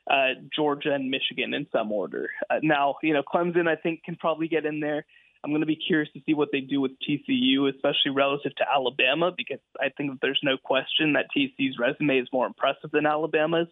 uh, 0.10 0.40
Georgia, 0.56 0.94
and 0.94 1.10
Michigan 1.10 1.54
in 1.54 1.68
some 1.72 1.92
order. 1.92 2.30
Uh, 2.50 2.60
now, 2.64 2.96
you 3.04 3.14
know, 3.14 3.24
Clemson, 3.24 3.68
I 3.68 3.76
think, 3.76 4.04
can 4.04 4.16
probably 4.16 4.48
get 4.48 4.66
in 4.66 4.80
there. 4.80 5.06
I'm 5.44 5.52
going 5.52 5.62
to 5.62 5.68
be 5.68 5.76
curious 5.76 6.12
to 6.14 6.22
see 6.26 6.34
what 6.34 6.50
they 6.52 6.62
do 6.62 6.82
with 6.82 6.94
TCU, 7.08 7.70
especially 7.70 8.12
relative 8.16 8.56
to 8.56 8.66
Alabama, 8.68 9.32
because 9.36 9.60
I 9.80 9.90
think 9.90 10.12
that 10.12 10.18
there's 10.22 10.40
no 10.42 10.58
question 10.58 11.14
that 11.14 11.28
TCU's 11.36 11.78
resume 11.80 12.18
is 12.18 12.28
more 12.34 12.48
impressive 12.48 12.90
than 12.92 13.06
Alabama's. 13.06 13.68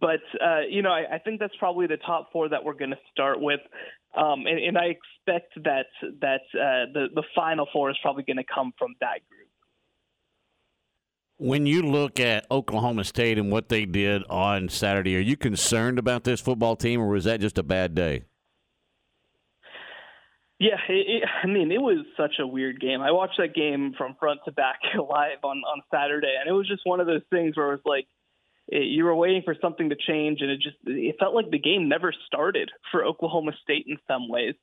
But 0.00 0.20
uh, 0.44 0.60
you 0.68 0.82
know, 0.82 0.90
I, 0.90 1.14
I 1.14 1.18
think 1.18 1.40
that's 1.40 1.54
probably 1.58 1.86
the 1.86 1.96
top 1.96 2.32
four 2.32 2.48
that 2.48 2.64
we're 2.64 2.74
going 2.74 2.90
to 2.90 2.98
start 3.12 3.40
with, 3.40 3.60
um, 4.14 4.46
and, 4.46 4.58
and 4.58 4.76
I 4.76 4.96
expect 4.96 5.54
that 5.64 5.86
that 6.20 6.42
uh, 6.52 6.92
the 6.92 7.06
the 7.14 7.22
final 7.34 7.66
four 7.72 7.90
is 7.90 7.96
probably 8.02 8.24
going 8.24 8.36
to 8.36 8.44
come 8.44 8.72
from 8.78 8.94
that 9.00 9.20
group. 9.30 9.45
When 11.38 11.66
you 11.66 11.82
look 11.82 12.18
at 12.18 12.46
Oklahoma 12.50 13.04
State 13.04 13.38
and 13.38 13.52
what 13.52 13.68
they 13.68 13.84
did 13.84 14.22
on 14.30 14.70
Saturday, 14.70 15.16
are 15.16 15.20
you 15.20 15.36
concerned 15.36 15.98
about 15.98 16.24
this 16.24 16.40
football 16.40 16.76
team, 16.76 17.00
or 17.00 17.08
was 17.08 17.24
that 17.24 17.40
just 17.40 17.58
a 17.58 17.62
bad 17.62 17.94
day? 17.94 18.24
Yeah, 20.58 20.80
it, 20.88 21.22
it, 21.22 21.28
I 21.42 21.46
mean, 21.46 21.70
it 21.70 21.80
was 21.80 22.06
such 22.16 22.36
a 22.40 22.46
weird 22.46 22.80
game. 22.80 23.02
I 23.02 23.10
watched 23.10 23.36
that 23.36 23.54
game 23.54 23.92
from 23.98 24.16
front 24.18 24.40
to 24.46 24.52
back 24.52 24.80
live 24.94 25.44
on 25.44 25.58
on 25.58 25.82
Saturday, 25.92 26.34
and 26.40 26.48
it 26.48 26.52
was 26.52 26.66
just 26.66 26.82
one 26.84 27.00
of 27.00 27.06
those 27.06 27.22
things 27.28 27.56
where 27.56 27.72
it 27.72 27.72
was 27.72 27.80
like 27.84 28.06
it, 28.68 28.86
you 28.86 29.04
were 29.04 29.14
waiting 29.14 29.42
for 29.44 29.54
something 29.60 29.90
to 29.90 29.96
change, 29.96 30.40
and 30.40 30.50
it 30.50 30.60
just 30.62 30.76
it 30.86 31.16
felt 31.18 31.34
like 31.34 31.50
the 31.50 31.58
game 31.58 31.90
never 31.90 32.14
started 32.26 32.70
for 32.90 33.04
Oklahoma 33.04 33.52
State 33.62 33.84
in 33.86 33.98
some 34.08 34.30
ways. 34.30 34.54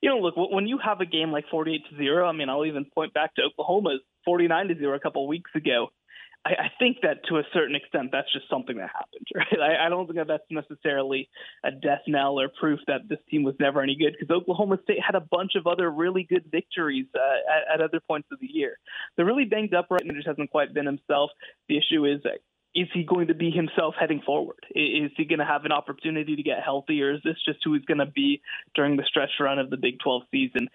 You 0.00 0.10
know, 0.10 0.18
look 0.18 0.34
when 0.36 0.66
you 0.66 0.78
have 0.84 1.00
a 1.00 1.06
game 1.06 1.30
like 1.30 1.44
48 1.48 1.82
to 1.90 1.96
zero. 1.96 2.26
I 2.26 2.32
mean, 2.32 2.48
I'll 2.48 2.66
even 2.66 2.86
point 2.92 3.14
back 3.14 3.36
to 3.36 3.42
Oklahoma's 3.42 4.00
49 4.24 4.68
to 4.68 4.74
zero 4.74 4.96
a 4.96 5.00
couple 5.00 5.28
weeks 5.28 5.52
ago 5.54 5.90
I, 6.44 6.50
I 6.50 6.70
think 6.78 6.98
that 7.02 7.24
to 7.28 7.36
a 7.36 7.42
certain 7.52 7.74
extent, 7.74 8.10
that's 8.12 8.32
just 8.32 8.48
something 8.48 8.76
that 8.76 8.90
happened. 8.90 9.26
Right? 9.34 9.78
I, 9.78 9.86
I 9.86 9.88
don't 9.88 10.06
think 10.06 10.18
that 10.18 10.28
that's 10.28 10.50
necessarily 10.50 11.28
a 11.64 11.70
death 11.70 12.02
knell 12.06 12.40
or 12.40 12.48
proof 12.48 12.80
that 12.86 13.08
this 13.08 13.18
team 13.30 13.42
was 13.42 13.54
never 13.60 13.82
any 13.82 13.96
good 13.96 14.16
because 14.18 14.34
Oklahoma 14.34 14.78
State 14.82 14.98
had 15.04 15.14
a 15.14 15.20
bunch 15.20 15.52
of 15.54 15.66
other 15.66 15.90
really 15.90 16.24
good 16.24 16.44
victories 16.50 17.06
uh, 17.14 17.52
at, 17.52 17.80
at 17.80 17.84
other 17.84 18.00
points 18.00 18.28
of 18.32 18.40
the 18.40 18.48
year. 18.50 18.78
They're 19.16 19.26
really 19.26 19.44
banged 19.44 19.74
up 19.74 19.86
right 19.90 20.02
now. 20.04 20.14
Just 20.14 20.26
hasn't 20.26 20.50
quite 20.50 20.74
been 20.74 20.86
himself. 20.86 21.30
The 21.68 21.78
issue 21.78 22.04
is 22.04 22.20
is 22.74 22.88
he 22.92 23.02
going 23.02 23.28
to 23.28 23.34
be 23.34 23.50
himself 23.50 23.94
heading 23.98 24.20
forward? 24.24 24.58
Is 24.70 25.10
he 25.16 25.24
going 25.24 25.38
to 25.38 25.44
have 25.44 25.64
an 25.64 25.72
opportunity 25.72 26.36
to 26.36 26.42
get 26.42 26.62
healthy, 26.64 27.02
or 27.02 27.14
is 27.14 27.20
this 27.24 27.36
just 27.44 27.58
who 27.64 27.74
he's 27.74 27.84
going 27.84 27.98
to 27.98 28.06
be 28.06 28.40
during 28.74 28.96
the 28.96 29.04
stretch 29.04 29.30
run 29.40 29.58
of 29.58 29.70
the 29.70 29.76
Big 29.76 29.98
12 30.00 30.22
season? 30.30 30.68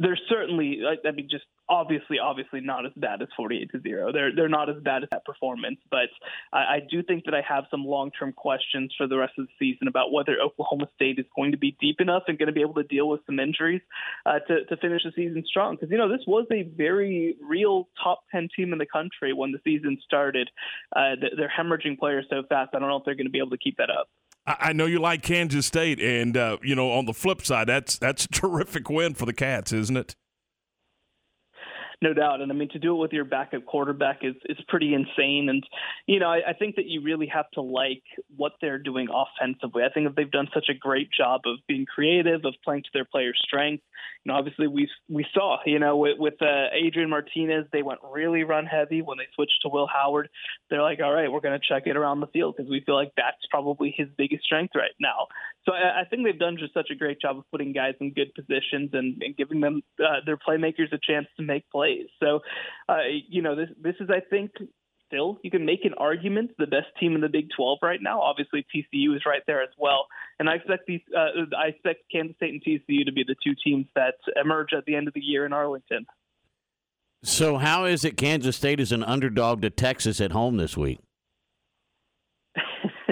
They're 0.00 0.18
certainly, 0.28 0.80
I 0.86 1.10
mean, 1.10 1.28
just 1.30 1.44
obviously, 1.68 2.18
obviously 2.18 2.60
not 2.60 2.86
as 2.86 2.92
bad 2.96 3.22
as 3.22 3.28
48 3.36 3.70
to 3.72 3.80
zero. 3.80 4.12
They're 4.12 4.34
they're 4.34 4.48
not 4.48 4.70
as 4.70 4.76
bad 4.82 5.02
as 5.02 5.08
that 5.10 5.24
performance, 5.24 5.78
but 5.90 6.08
I, 6.52 6.58
I 6.58 6.80
do 6.88 7.02
think 7.02 7.24
that 7.24 7.34
I 7.34 7.42
have 7.48 7.64
some 7.70 7.84
long 7.84 8.10
term 8.10 8.32
questions 8.32 8.92
for 8.96 9.06
the 9.06 9.16
rest 9.16 9.34
of 9.38 9.46
the 9.46 9.52
season 9.58 9.88
about 9.88 10.12
whether 10.12 10.38
Oklahoma 10.40 10.88
State 10.94 11.18
is 11.18 11.26
going 11.36 11.52
to 11.52 11.58
be 11.58 11.76
deep 11.80 12.00
enough 12.00 12.24
and 12.28 12.38
going 12.38 12.46
to 12.46 12.52
be 12.52 12.62
able 12.62 12.74
to 12.74 12.84
deal 12.84 13.08
with 13.08 13.20
some 13.26 13.38
injuries 13.38 13.82
uh, 14.26 14.38
to 14.40 14.64
to 14.64 14.76
finish 14.76 15.02
the 15.04 15.12
season 15.14 15.44
strong. 15.46 15.76
Because 15.76 15.90
you 15.90 15.98
know 15.98 16.08
this 16.08 16.26
was 16.26 16.46
a 16.52 16.62
very 16.62 17.36
real 17.42 17.88
top 18.02 18.22
10 18.32 18.48
team 18.54 18.72
in 18.72 18.78
the 18.78 18.86
country 18.86 19.32
when 19.32 19.52
the 19.52 19.60
season 19.64 19.98
started. 20.04 20.50
Uh, 20.94 21.16
they're 21.36 21.52
hemorrhaging 21.56 21.98
players 21.98 22.26
so 22.30 22.42
fast. 22.48 22.70
I 22.74 22.78
don't 22.78 22.88
know 22.88 22.96
if 22.96 23.04
they're 23.04 23.14
going 23.14 23.26
to 23.26 23.32
be 23.32 23.38
able 23.38 23.50
to 23.50 23.58
keep 23.58 23.76
that 23.78 23.90
up. 23.90 24.08
I 24.46 24.72
know 24.72 24.86
you 24.86 24.98
like 24.98 25.22
Kansas 25.22 25.66
State, 25.66 26.00
and 26.00 26.34
uh, 26.36 26.56
you 26.62 26.74
know 26.74 26.90
on 26.92 27.04
the 27.04 27.12
flip 27.12 27.42
side, 27.42 27.66
that's 27.66 27.98
that's 27.98 28.24
a 28.24 28.28
terrific 28.32 28.88
win 28.88 29.14
for 29.14 29.26
the 29.26 29.34
Cats, 29.34 29.72
isn't 29.72 29.96
it? 29.96 30.16
No 32.00 32.14
doubt. 32.14 32.40
And 32.40 32.52
I 32.52 32.54
mean, 32.54 32.68
to 32.70 32.78
do 32.78 32.94
it 32.94 33.00
with 33.00 33.12
your 33.12 33.24
backup 33.24 33.66
quarterback 33.66 34.20
is 34.22 34.36
is 34.46 34.58
pretty 34.68 34.94
insane. 34.94 35.48
And 35.48 35.64
you 36.06 36.20
know, 36.20 36.28
I, 36.28 36.50
I 36.50 36.52
think 36.52 36.76
that 36.76 36.86
you 36.86 37.02
really 37.02 37.26
have 37.26 37.50
to 37.52 37.60
like 37.60 38.02
what 38.36 38.52
they're 38.60 38.78
doing 38.78 39.08
offensively. 39.12 39.82
I 39.82 39.92
think 39.92 40.06
that 40.06 40.14
they've 40.16 40.30
done 40.30 40.48
such 40.54 40.66
a 40.68 40.74
great 40.74 41.10
job 41.10 41.42
of 41.46 41.58
being 41.66 41.86
creative, 41.86 42.44
of 42.44 42.54
playing 42.64 42.82
to 42.84 42.90
their 42.94 43.04
players' 43.04 43.40
strengths. 43.44 43.84
You 44.24 44.32
know, 44.32 44.38
obviously 44.38 44.68
we 44.68 44.88
we 45.08 45.26
saw, 45.34 45.58
you 45.66 45.80
know, 45.80 45.96
with, 45.96 46.18
with 46.18 46.40
uh, 46.40 46.66
Adrian 46.72 47.10
Martinez, 47.10 47.66
they 47.72 47.82
went 47.82 48.00
really 48.12 48.44
run 48.44 48.66
heavy 48.66 49.02
when 49.02 49.18
they 49.18 49.26
switched 49.34 49.60
to 49.62 49.68
Will 49.68 49.88
Howard. 49.92 50.28
They're 50.70 50.82
like, 50.82 51.00
all 51.02 51.12
right, 51.12 51.30
we're 51.30 51.40
going 51.40 51.58
to 51.58 51.66
check 51.68 51.84
it 51.86 51.96
around 51.96 52.20
the 52.20 52.26
field 52.28 52.54
because 52.56 52.70
we 52.70 52.80
feel 52.80 52.94
like 52.94 53.12
that's 53.16 53.44
probably 53.50 53.92
his 53.96 54.08
biggest 54.16 54.44
strength 54.44 54.74
right 54.76 54.94
now. 55.00 55.26
So 55.64 55.72
I, 55.72 56.02
I 56.02 56.04
think 56.04 56.24
they've 56.24 56.38
done 56.38 56.58
just 56.58 56.74
such 56.74 56.90
a 56.92 56.94
great 56.94 57.20
job 57.20 57.38
of 57.38 57.44
putting 57.50 57.72
guys 57.72 57.94
in 58.00 58.12
good 58.12 58.32
positions 58.34 58.90
and, 58.92 59.20
and 59.20 59.36
giving 59.36 59.60
them 59.60 59.82
uh, 60.00 60.20
their 60.24 60.36
playmakers 60.36 60.92
a 60.92 60.98
chance 61.02 61.26
to 61.36 61.42
make 61.42 61.68
plays 61.70 61.87
plays. 61.88 62.08
So, 62.20 62.40
uh, 62.88 63.02
you 63.28 63.42
know, 63.42 63.56
this 63.56 63.68
this 63.80 63.94
is, 64.00 64.08
I 64.10 64.20
think, 64.20 64.52
still 65.06 65.38
you 65.42 65.50
can 65.50 65.64
make 65.64 65.84
an 65.84 65.94
argument 65.98 66.52
the 66.58 66.66
best 66.66 66.86
team 67.00 67.14
in 67.14 67.20
the 67.20 67.28
Big 67.28 67.48
12 67.56 67.78
right 67.82 68.00
now. 68.00 68.20
Obviously, 68.20 68.64
TCU 68.74 69.16
is 69.16 69.22
right 69.26 69.42
there 69.46 69.62
as 69.62 69.70
well, 69.78 70.06
and 70.38 70.48
I 70.48 70.54
expect 70.54 70.86
these 70.86 71.00
uh, 71.16 71.56
I 71.56 71.68
expect 71.68 72.02
Kansas 72.12 72.36
State 72.36 72.52
and 72.52 72.62
TCU 72.62 73.04
to 73.06 73.12
be 73.12 73.24
the 73.26 73.36
two 73.44 73.54
teams 73.62 73.86
that 73.94 74.14
emerge 74.40 74.72
at 74.76 74.84
the 74.84 74.94
end 74.94 75.08
of 75.08 75.14
the 75.14 75.20
year 75.20 75.46
in 75.46 75.52
Arlington. 75.52 76.06
So, 77.22 77.56
how 77.56 77.84
is 77.84 78.04
it 78.04 78.16
Kansas 78.16 78.56
State 78.56 78.78
is 78.80 78.92
an 78.92 79.02
underdog 79.02 79.62
to 79.62 79.70
Texas 79.70 80.20
at 80.20 80.32
home 80.32 80.56
this 80.56 80.76
week? 80.76 81.00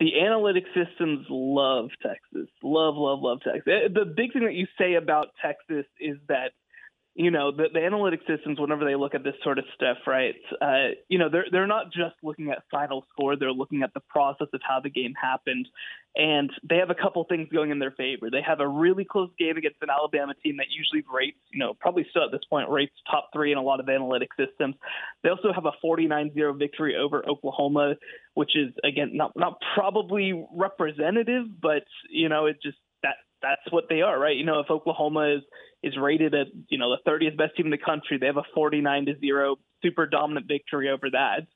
the 0.00 0.20
analytic 0.20 0.64
systems 0.74 1.26
love 1.28 1.90
Texas. 2.02 2.48
Love, 2.62 2.96
love, 2.96 3.20
love 3.20 3.38
Texas. 3.44 3.62
The 3.66 4.04
big 4.04 4.32
thing 4.32 4.44
that 4.44 4.54
you 4.54 4.66
say 4.78 4.94
about 4.94 5.28
Texas 5.40 5.86
is 6.00 6.16
that 6.28 6.52
you 7.18 7.32
know 7.32 7.50
the, 7.50 7.64
the 7.72 7.84
analytic 7.84 8.20
systems 8.28 8.60
whenever 8.60 8.84
they 8.84 8.94
look 8.94 9.14
at 9.14 9.24
this 9.24 9.34
sort 9.42 9.58
of 9.58 9.64
stuff 9.74 9.98
right 10.06 10.36
uh, 10.62 10.94
you 11.08 11.18
know 11.18 11.28
they're 11.28 11.46
they're 11.50 11.66
not 11.66 11.86
just 11.86 12.14
looking 12.22 12.50
at 12.50 12.62
final 12.70 13.04
score 13.12 13.34
they're 13.36 13.52
looking 13.52 13.82
at 13.82 13.92
the 13.92 14.00
process 14.08 14.46
of 14.54 14.60
how 14.66 14.80
the 14.80 14.90
game 14.90 15.14
happened. 15.20 15.68
And 16.16 16.50
they 16.68 16.76
have 16.76 16.90
a 16.90 16.94
couple 16.94 17.22
things 17.24 17.48
going 17.52 17.70
in 17.70 17.78
their 17.78 17.92
favor. 17.92 18.28
They 18.30 18.42
have 18.42 18.58
a 18.58 18.66
really 18.66 19.04
close 19.04 19.30
game 19.38 19.56
against 19.56 19.76
an 19.82 19.88
alabama 19.90 20.34
team 20.42 20.56
that 20.56 20.66
usually 20.70 21.04
rates 21.12 21.38
you 21.50 21.58
know 21.58 21.74
probably 21.80 22.06
still 22.10 22.24
at 22.24 22.32
this 22.32 22.44
point 22.48 22.70
rates 22.70 22.94
top 23.10 23.30
three 23.32 23.52
in 23.52 23.58
a 23.58 23.62
lot 23.62 23.80
of 23.80 23.88
analytic 23.88 24.30
systems. 24.38 24.76
They 25.22 25.28
also 25.28 25.52
have 25.52 25.66
a 25.66 25.72
49-0 25.84 26.58
victory 26.58 26.96
over 26.96 27.28
oklahoma 27.28 27.94
which 28.34 28.56
is 28.56 28.72
again 28.84 29.10
not 29.14 29.32
not 29.36 29.58
probably 29.74 30.46
representative 30.54 31.46
but 31.60 31.84
you 32.08 32.28
know 32.28 32.46
it 32.46 32.56
just 32.62 32.78
that 33.02 33.16
that's 33.42 33.62
what 33.70 33.84
they 33.88 34.02
are, 34.02 34.18
right? 34.18 34.36
You 34.36 34.44
know, 34.44 34.60
if 34.60 34.70
Oklahoma 34.70 35.36
is 35.36 35.42
is 35.82 35.96
rated 35.96 36.34
at 36.34 36.48
you 36.68 36.78
know 36.78 36.90
the 36.90 37.10
30th 37.10 37.36
best 37.36 37.56
team 37.56 37.66
in 37.66 37.70
the 37.70 37.78
country, 37.78 38.18
they 38.18 38.26
have 38.26 38.36
a 38.36 38.42
49 38.54 39.06
to 39.06 39.18
zero 39.20 39.56
super 39.82 40.06
dominant 40.06 40.46
victory 40.48 40.90
over 40.90 41.08
that, 41.10 41.46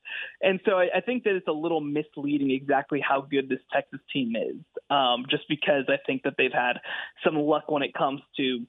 and 0.40 0.60
so 0.64 0.78
I, 0.78 0.88
I 0.96 1.00
think 1.00 1.24
that 1.24 1.34
it's 1.34 1.48
a 1.48 1.52
little 1.52 1.80
misleading 1.80 2.50
exactly 2.50 3.00
how 3.00 3.22
good 3.22 3.48
this 3.48 3.58
Texas 3.72 4.00
team 4.12 4.34
is, 4.36 4.56
um, 4.90 5.26
just 5.28 5.44
because 5.48 5.84
I 5.88 5.96
think 6.06 6.22
that 6.22 6.34
they've 6.38 6.52
had 6.52 6.74
some 7.24 7.34
luck 7.34 7.64
when 7.68 7.82
it 7.82 7.94
comes 7.94 8.20
to 8.36 8.66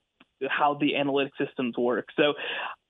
how 0.50 0.78
the 0.80 0.96
analytic 0.96 1.34
systems 1.38 1.78
work. 1.78 2.08
So 2.18 2.34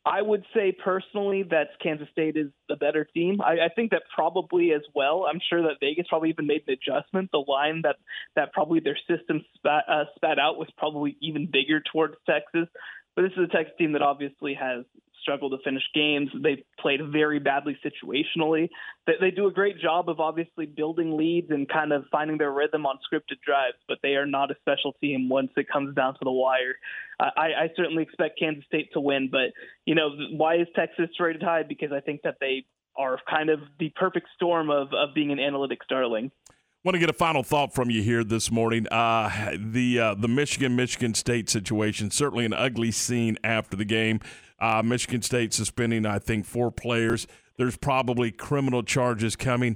I 0.06 0.22
would 0.22 0.44
say 0.54 0.74
personally 0.74 1.44
that 1.52 1.70
Kansas 1.82 2.10
State 2.12 2.36
is 2.36 2.48
the 2.68 2.76
better 2.76 3.06
team. 3.06 3.40
I, 3.42 3.66
I 3.66 3.70
think 3.74 3.92
that 3.92 4.04
probably 4.14 4.74
as 4.74 4.82
well. 4.94 5.26
I'm 5.30 5.40
sure 5.50 5.62
that 5.62 5.78
Vegas 5.80 6.08
probably 6.10 6.30
even 6.30 6.46
made 6.46 6.64
an 6.68 6.74
adjustment. 6.74 7.30
The 7.32 7.44
line 7.48 7.82
that 7.84 7.96
that 8.36 8.52
probably 8.52 8.82
their 8.82 8.98
system 9.08 9.46
spat, 9.56 9.86
uh, 9.88 10.04
spat 10.16 10.40
out 10.40 10.58
was 10.58 10.68
probably 10.78 11.16
even 11.22 11.50
bigger 11.50 11.82
towards 11.92 12.16
Texas. 12.30 12.68
But 13.16 13.22
this 13.22 13.32
is 13.34 13.50
a 13.50 13.56
Texas 13.56 13.76
team 13.78 13.94
that 13.94 14.02
obviously 14.02 14.56
has 14.56 14.84
struggled 15.24 15.54
to 15.54 15.58
finish 15.64 15.82
games. 15.96 16.30
They've 16.44 16.64
played 16.80 17.00
very 17.12 17.40
badly 17.40 17.76
situationally. 17.84 18.70
They, 19.08 19.14
they 19.20 19.32
do 19.32 19.48
a 19.48 19.52
great 19.52 19.80
job 19.80 20.10
of 20.10 20.20
obviously 20.20 20.68
building 20.68 21.18
leads 21.18 21.50
and 21.50 21.68
kind 21.68 21.92
of 21.92 22.04
finding 22.12 22.38
their 22.38 22.52
rhythm 22.52 22.86
on 22.86 22.98
scripted 22.98 23.42
drives, 23.44 23.78
but 23.88 23.98
they 24.04 24.16
are 24.16 24.28
not 24.28 24.52
a 24.52 24.56
special 24.62 24.94
team 25.02 25.30
once 25.30 25.50
it 25.58 25.68
comes 25.68 25.96
down 25.96 26.14
to 26.14 26.20
the 26.24 26.32
wire. 26.32 26.76
I, 27.20 27.64
I 27.64 27.70
certainly 27.76 28.04
expect 28.04 28.38
Kansas 28.38 28.66
State 28.66 28.90
to 28.94 29.00
win, 29.00 29.30
but 29.32 29.52
you 29.86 29.96
know 29.96 30.10
why 30.32 30.58
is 30.58 30.68
Texas 30.76 31.10
rated 31.20 31.42
high? 31.42 31.64
Because 31.64 31.92
I 31.92 32.02
think 32.02 32.22
that 32.24 32.36
they 32.40 32.66
are 32.96 33.18
kind 33.30 33.50
of 33.50 33.60
the 33.80 33.92
perfect 33.96 34.28
storm 34.36 34.70
of 34.70 34.94
of 34.94 35.14
being 35.16 35.32
an 35.32 35.40
analytics 35.40 35.88
darling. 35.90 36.32
Want 36.84 36.96
to 36.96 37.00
get 37.00 37.10
a 37.10 37.14
final 37.14 37.44
thought 37.44 37.74
from 37.74 37.90
you 37.90 38.02
here 38.02 38.26
this 38.26 38.52
morning? 38.52 38.88
Uh, 38.90 39.56
the 39.58 40.00
uh, 40.00 40.16
the 40.16 40.28
Michigan 40.28 40.76
Michigan 40.76 41.14
State 41.14 41.50
situation 41.50 42.12
certainly 42.12 42.44
an 42.44 42.52
ugly 42.52 42.92
scene 42.92 43.38
after 43.42 43.78
the 43.78 43.86
game. 43.86 44.20
Uh, 44.64 44.82
Michigan 44.82 45.22
State 45.22 45.54
suspending, 45.54 46.06
I 46.06 46.20
think, 46.20 46.46
four 46.46 46.72
players. 46.72 47.28
There's 47.58 47.76
probably 47.76 48.32
criminal 48.32 48.82
charges 48.82 49.36
coming. 49.36 49.76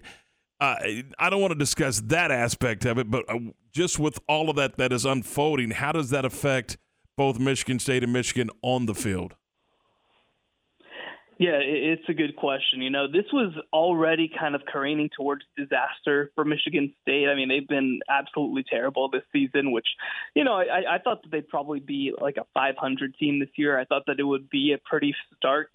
Uh, 0.62 0.78
I 1.20 1.30
don't 1.30 1.42
want 1.42 1.52
to 1.52 1.60
discuss 1.60 2.00
that 2.06 2.32
aspect 2.32 2.86
of 2.86 2.98
it, 2.98 3.12
but 3.12 3.26
uh, 3.28 3.38
just 3.74 4.00
with 4.00 4.18
all 4.30 4.50
of 4.50 4.56
that 4.56 4.78
that 4.78 4.94
is 4.94 5.04
unfolding, 5.04 5.72
how 5.72 5.92
does 5.92 6.10
that 6.12 6.24
affect 6.24 6.78
both 7.18 7.38
Michigan 7.38 7.80
State 7.80 8.02
and 8.02 8.14
Michigan 8.14 8.50
on 8.62 8.86
the 8.86 8.96
field? 8.96 9.36
Yeah, 11.40 11.60
it's 11.62 12.08
a 12.10 12.14
good 12.14 12.36
question. 12.36 12.82
You 12.82 12.90
know, 12.90 13.06
this 13.08 13.26
was 13.32 13.54
already 13.72 14.28
kind 14.28 14.56
of 14.56 14.62
careening 14.66 15.10
towards 15.16 15.44
disaster 15.56 16.32
for 16.34 16.44
Michigan 16.44 16.94
State. 17.04 17.28
I 17.28 17.36
mean, 17.36 17.48
they've 17.48 17.68
been 17.68 18.00
absolutely 18.10 18.64
terrible 18.68 19.08
this 19.10 19.22
season, 19.32 19.72
which, 19.72 19.86
you 20.34 20.44
know, 20.44 20.54
I, 20.54 20.96
I 20.96 20.98
thought 20.98 21.22
that 21.22 21.32
they'd 21.32 21.48
probably 21.48 21.80
be 21.80 22.12
like 22.20 22.38
a 22.38 22.46
500 22.56 23.16
team 23.20 23.40
this 23.40 23.50
year. 23.56 23.80
I 23.80 23.86
thought 23.86 24.04
that 24.08 24.20
it 24.20 24.24
would 24.24 24.50
be 24.50 24.74
a 24.74 24.80
pretty 24.90 25.14
stark 25.36 25.70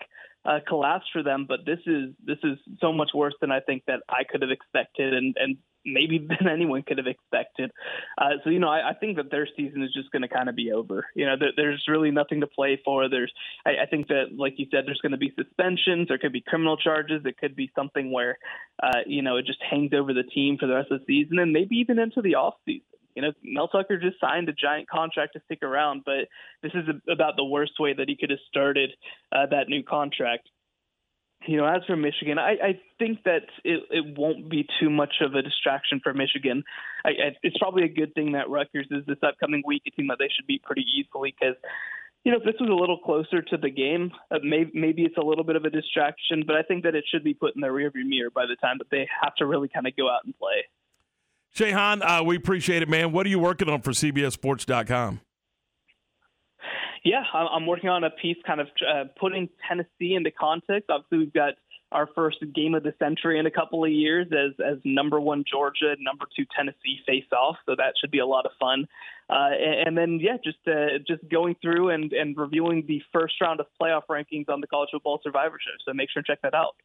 uh, 0.44 0.58
collapse 0.66 1.04
for 1.12 1.22
them, 1.22 1.46
but 1.48 1.60
this 1.64 1.78
is 1.86 2.10
this 2.24 2.38
is 2.42 2.58
so 2.80 2.92
much 2.92 3.10
worse 3.14 3.34
than 3.40 3.52
I 3.52 3.60
think 3.60 3.84
that 3.86 4.00
I 4.08 4.24
could 4.28 4.42
have 4.42 4.50
expected, 4.50 5.14
and 5.14 5.36
and 5.38 5.56
maybe 5.84 6.18
than 6.28 6.48
anyone 6.48 6.82
could 6.82 6.98
have 6.98 7.06
expected. 7.06 7.70
Uh, 8.18 8.30
so 8.44 8.50
you 8.50 8.58
know, 8.58 8.68
I, 8.68 8.90
I 8.90 8.94
think 8.94 9.16
that 9.16 9.30
their 9.30 9.48
season 9.56 9.82
is 9.82 9.92
just 9.92 10.10
going 10.10 10.22
to 10.22 10.28
kind 10.28 10.48
of 10.48 10.56
be 10.56 10.72
over. 10.72 11.06
You 11.14 11.26
know, 11.26 11.36
there, 11.38 11.52
there's 11.56 11.84
really 11.88 12.10
nothing 12.10 12.40
to 12.40 12.46
play 12.46 12.80
for. 12.84 13.08
There's, 13.08 13.32
I, 13.66 13.82
I 13.82 13.86
think 13.86 14.08
that, 14.08 14.36
like 14.36 14.54
you 14.56 14.66
said, 14.70 14.84
there's 14.86 15.00
going 15.00 15.12
to 15.12 15.18
be 15.18 15.32
suspensions. 15.36 16.08
There 16.08 16.18
could 16.18 16.32
be 16.32 16.40
criminal 16.40 16.76
charges. 16.76 17.22
It 17.24 17.38
could 17.38 17.56
be 17.56 17.70
something 17.74 18.12
where, 18.12 18.38
uh, 18.82 19.00
you 19.06 19.22
know, 19.22 19.36
it 19.36 19.46
just 19.46 19.62
hangs 19.68 19.92
over 19.94 20.12
the 20.12 20.22
team 20.22 20.56
for 20.58 20.66
the 20.66 20.74
rest 20.74 20.90
of 20.90 21.00
the 21.00 21.06
season, 21.06 21.38
and 21.38 21.52
maybe 21.52 21.76
even 21.76 21.98
into 21.98 22.22
the 22.22 22.34
off 22.34 22.54
season. 22.64 22.86
You 23.14 23.22
know, 23.22 23.32
Mel 23.42 23.68
Tucker 23.68 23.98
just 23.98 24.18
signed 24.20 24.48
a 24.48 24.54
giant 24.54 24.88
contract 24.88 25.34
to 25.34 25.42
stick 25.44 25.62
around, 25.62 26.02
but 26.06 26.28
this 26.62 26.72
is 26.74 26.88
about 27.10 27.36
the 27.36 27.44
worst 27.44 27.72
way 27.78 27.92
that 27.92 28.08
he 28.08 28.16
could 28.16 28.30
have 28.30 28.38
started 28.48 28.90
uh, 29.30 29.46
that 29.50 29.68
new 29.68 29.82
contract 29.82 30.48
you 31.46 31.56
know, 31.56 31.66
as 31.66 31.82
for 31.86 31.96
Michigan, 31.96 32.38
I, 32.38 32.52
I 32.62 32.80
think 32.98 33.24
that 33.24 33.42
it, 33.64 33.82
it 33.90 34.18
won't 34.18 34.48
be 34.48 34.66
too 34.80 34.90
much 34.90 35.14
of 35.20 35.34
a 35.34 35.42
distraction 35.42 36.00
for 36.02 36.14
Michigan. 36.14 36.64
I, 37.04 37.08
I, 37.08 37.36
it's 37.42 37.58
probably 37.58 37.84
a 37.84 37.88
good 37.88 38.14
thing 38.14 38.32
that 38.32 38.48
Rutgers 38.48 38.86
is 38.90 39.04
this 39.06 39.18
upcoming 39.22 39.62
week, 39.66 39.82
a 39.86 39.90
team 39.90 40.08
that 40.08 40.18
they 40.18 40.28
should 40.34 40.46
beat 40.46 40.62
pretty 40.62 40.84
easily 40.96 41.34
because, 41.38 41.56
you 42.24 42.32
know, 42.32 42.38
if 42.38 42.44
this 42.44 42.54
was 42.60 42.70
a 42.70 42.74
little 42.74 42.98
closer 42.98 43.42
to 43.42 43.56
the 43.56 43.70
game, 43.70 44.10
uh, 44.30 44.38
maybe, 44.42 44.70
maybe 44.74 45.02
it's 45.02 45.16
a 45.16 45.24
little 45.24 45.44
bit 45.44 45.56
of 45.56 45.64
a 45.64 45.70
distraction, 45.70 46.44
but 46.46 46.56
I 46.56 46.62
think 46.62 46.84
that 46.84 46.94
it 46.94 47.04
should 47.10 47.24
be 47.24 47.34
put 47.34 47.54
in 47.54 47.60
the 47.60 47.68
rearview 47.68 48.06
mirror 48.06 48.30
by 48.30 48.46
the 48.46 48.56
time 48.56 48.78
that 48.78 48.90
they 48.90 49.08
have 49.22 49.34
to 49.36 49.46
really 49.46 49.68
kind 49.68 49.86
of 49.86 49.96
go 49.96 50.08
out 50.08 50.20
and 50.24 50.36
play. 50.38 50.66
Shehan, 51.54 52.02
uh, 52.02 52.24
we 52.24 52.36
appreciate 52.36 52.82
it, 52.82 52.88
man. 52.88 53.12
What 53.12 53.26
are 53.26 53.28
you 53.28 53.38
working 53.38 53.68
on 53.68 53.82
for 53.82 53.90
CBSSports.com? 53.90 55.20
Yeah, 57.04 57.22
I'm 57.34 57.66
working 57.66 57.88
on 57.88 58.04
a 58.04 58.10
piece 58.10 58.36
kind 58.46 58.60
of 58.60 58.68
uh, 58.88 59.04
putting 59.18 59.48
Tennessee 59.66 60.14
into 60.14 60.30
context. 60.30 60.88
Obviously, 60.88 61.18
we've 61.18 61.32
got 61.32 61.54
our 61.90 62.08
first 62.14 62.38
game 62.54 62.74
of 62.74 62.82
the 62.82 62.94
century 62.98 63.38
in 63.38 63.46
a 63.46 63.50
couple 63.50 63.84
of 63.84 63.90
years 63.90 64.28
as 64.32 64.54
as 64.64 64.78
number 64.84 65.20
one 65.20 65.44
Georgia, 65.50 65.94
number 66.00 66.26
two 66.36 66.44
Tennessee 66.56 67.00
face 67.06 67.24
off. 67.32 67.56
So 67.66 67.74
that 67.76 67.94
should 68.00 68.10
be 68.10 68.20
a 68.20 68.26
lot 68.26 68.46
of 68.46 68.52
fun. 68.58 68.86
Uh, 69.28 69.50
and, 69.86 69.96
then 69.96 70.18
yeah, 70.20 70.36
just 70.42 70.58
uh, 70.66 70.98
just 71.06 71.28
going 71.28 71.56
through 71.60 71.90
and 71.90 72.12
and 72.12 72.36
reviewing 72.36 72.84
the 72.86 73.02
first 73.12 73.34
round 73.40 73.60
of 73.60 73.66
playoff 73.80 74.02
rankings 74.10 74.48
on 74.48 74.60
the 74.60 74.66
College 74.66 74.90
Football 74.92 75.20
Survivor 75.22 75.58
Show. 75.60 75.72
So 75.84 75.94
make 75.94 76.08
sure 76.10 76.22
to 76.22 76.26
check 76.26 76.40
that 76.42 76.54
out. 76.54 76.76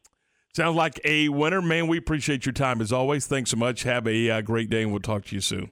Sounds 0.54 0.76
like 0.76 1.00
a 1.04 1.28
winner, 1.28 1.62
man. 1.62 1.86
We 1.86 1.98
appreciate 1.98 2.46
your 2.46 2.54
time 2.54 2.80
as 2.80 2.92
always. 2.92 3.26
Thanks 3.26 3.50
so 3.50 3.56
much. 3.56 3.84
Have 3.84 4.06
a 4.06 4.30
uh, 4.30 4.40
great 4.40 4.70
day, 4.70 4.82
and 4.82 4.90
we'll 4.90 5.00
talk 5.00 5.24
to 5.26 5.34
you 5.34 5.40
soon. 5.40 5.70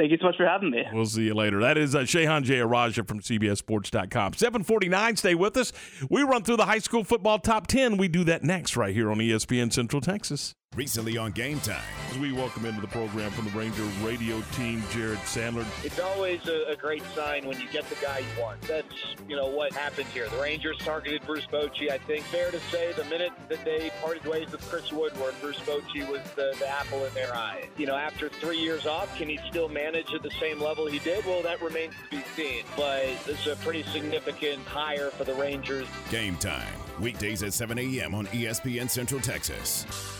Thank 0.00 0.12
you 0.12 0.18
so 0.18 0.28
much 0.28 0.38
for 0.38 0.46
having 0.46 0.70
me. 0.70 0.82
We'll 0.94 1.04
see 1.04 1.24
you 1.24 1.34
later. 1.34 1.60
That 1.60 1.76
is 1.76 1.94
uh, 1.94 2.00
Shehan 2.00 2.42
Jeyarajah 2.42 3.06
from 3.06 3.20
CBSSports.com. 3.20 4.32
749, 4.32 5.16
stay 5.16 5.34
with 5.34 5.58
us. 5.58 5.74
We 6.08 6.22
run 6.22 6.42
through 6.42 6.56
the 6.56 6.64
high 6.64 6.78
school 6.78 7.04
football 7.04 7.38
top 7.38 7.66
10. 7.66 7.98
We 7.98 8.08
do 8.08 8.24
that 8.24 8.42
next 8.42 8.78
right 8.78 8.94
here 8.94 9.10
on 9.10 9.18
ESPN 9.18 9.70
Central 9.70 10.00
Texas. 10.00 10.54
Recently 10.76 11.18
on 11.18 11.32
Game 11.32 11.58
Time. 11.58 11.82
As 12.10 12.18
we 12.18 12.30
welcome 12.30 12.64
into 12.64 12.80
the 12.80 12.86
program 12.86 13.32
from 13.32 13.46
the 13.46 13.50
Ranger 13.50 13.82
radio 14.04 14.40
team, 14.52 14.84
Jared 14.92 15.18
Sandler. 15.18 15.66
It's 15.84 15.98
always 15.98 16.46
a, 16.46 16.70
a, 16.70 16.76
great 16.76 17.02
sign 17.12 17.44
when 17.44 17.60
you 17.60 17.68
get 17.72 17.90
the 17.90 17.96
guy 17.96 18.20
you 18.20 18.40
want. 18.40 18.60
That's, 18.62 18.86
you 19.28 19.34
know, 19.34 19.48
what 19.48 19.72
happened 19.72 20.06
here. 20.14 20.28
The 20.28 20.40
Rangers 20.40 20.78
targeted 20.78 21.22
Bruce 21.26 21.44
Bochy. 21.46 21.90
I 21.90 21.98
think 21.98 22.24
fair 22.26 22.52
to 22.52 22.60
say 22.70 22.92
the 22.92 23.02
minute 23.06 23.32
that 23.48 23.64
they 23.64 23.90
parted 24.00 24.24
ways 24.24 24.52
with 24.52 24.60
Chris 24.70 24.92
Woodward, 24.92 25.34
Bruce 25.40 25.58
Bochy 25.58 26.08
was 26.08 26.20
the, 26.36 26.54
the 26.60 26.68
apple 26.68 27.04
in 27.04 27.12
their 27.14 27.34
eye. 27.34 27.68
You 27.76 27.86
know, 27.86 27.96
after 27.96 28.28
three 28.28 28.60
years 28.60 28.86
off, 28.86 29.16
can 29.16 29.28
he 29.28 29.40
still 29.48 29.68
manage 29.68 30.14
at 30.14 30.22
the 30.22 30.30
same 30.38 30.60
level 30.60 30.86
he 30.86 31.00
did? 31.00 31.26
Well, 31.26 31.42
that 31.42 31.60
remains 31.60 31.94
to 32.04 32.16
be 32.16 32.22
seen. 32.36 32.62
But 32.76 33.06
it's 33.26 33.44
a 33.48 33.56
pretty 33.56 33.82
significant 33.82 34.64
hire 34.66 35.10
for 35.10 35.24
the 35.24 35.34
Rangers. 35.34 35.88
Game 36.10 36.36
Time. 36.36 36.72
Weekdays 37.00 37.42
at 37.42 37.54
7 37.54 37.76
a.m. 37.76 38.14
on 38.14 38.26
ESPN 38.28 38.88
Central 38.88 39.20
Texas. 39.20 40.19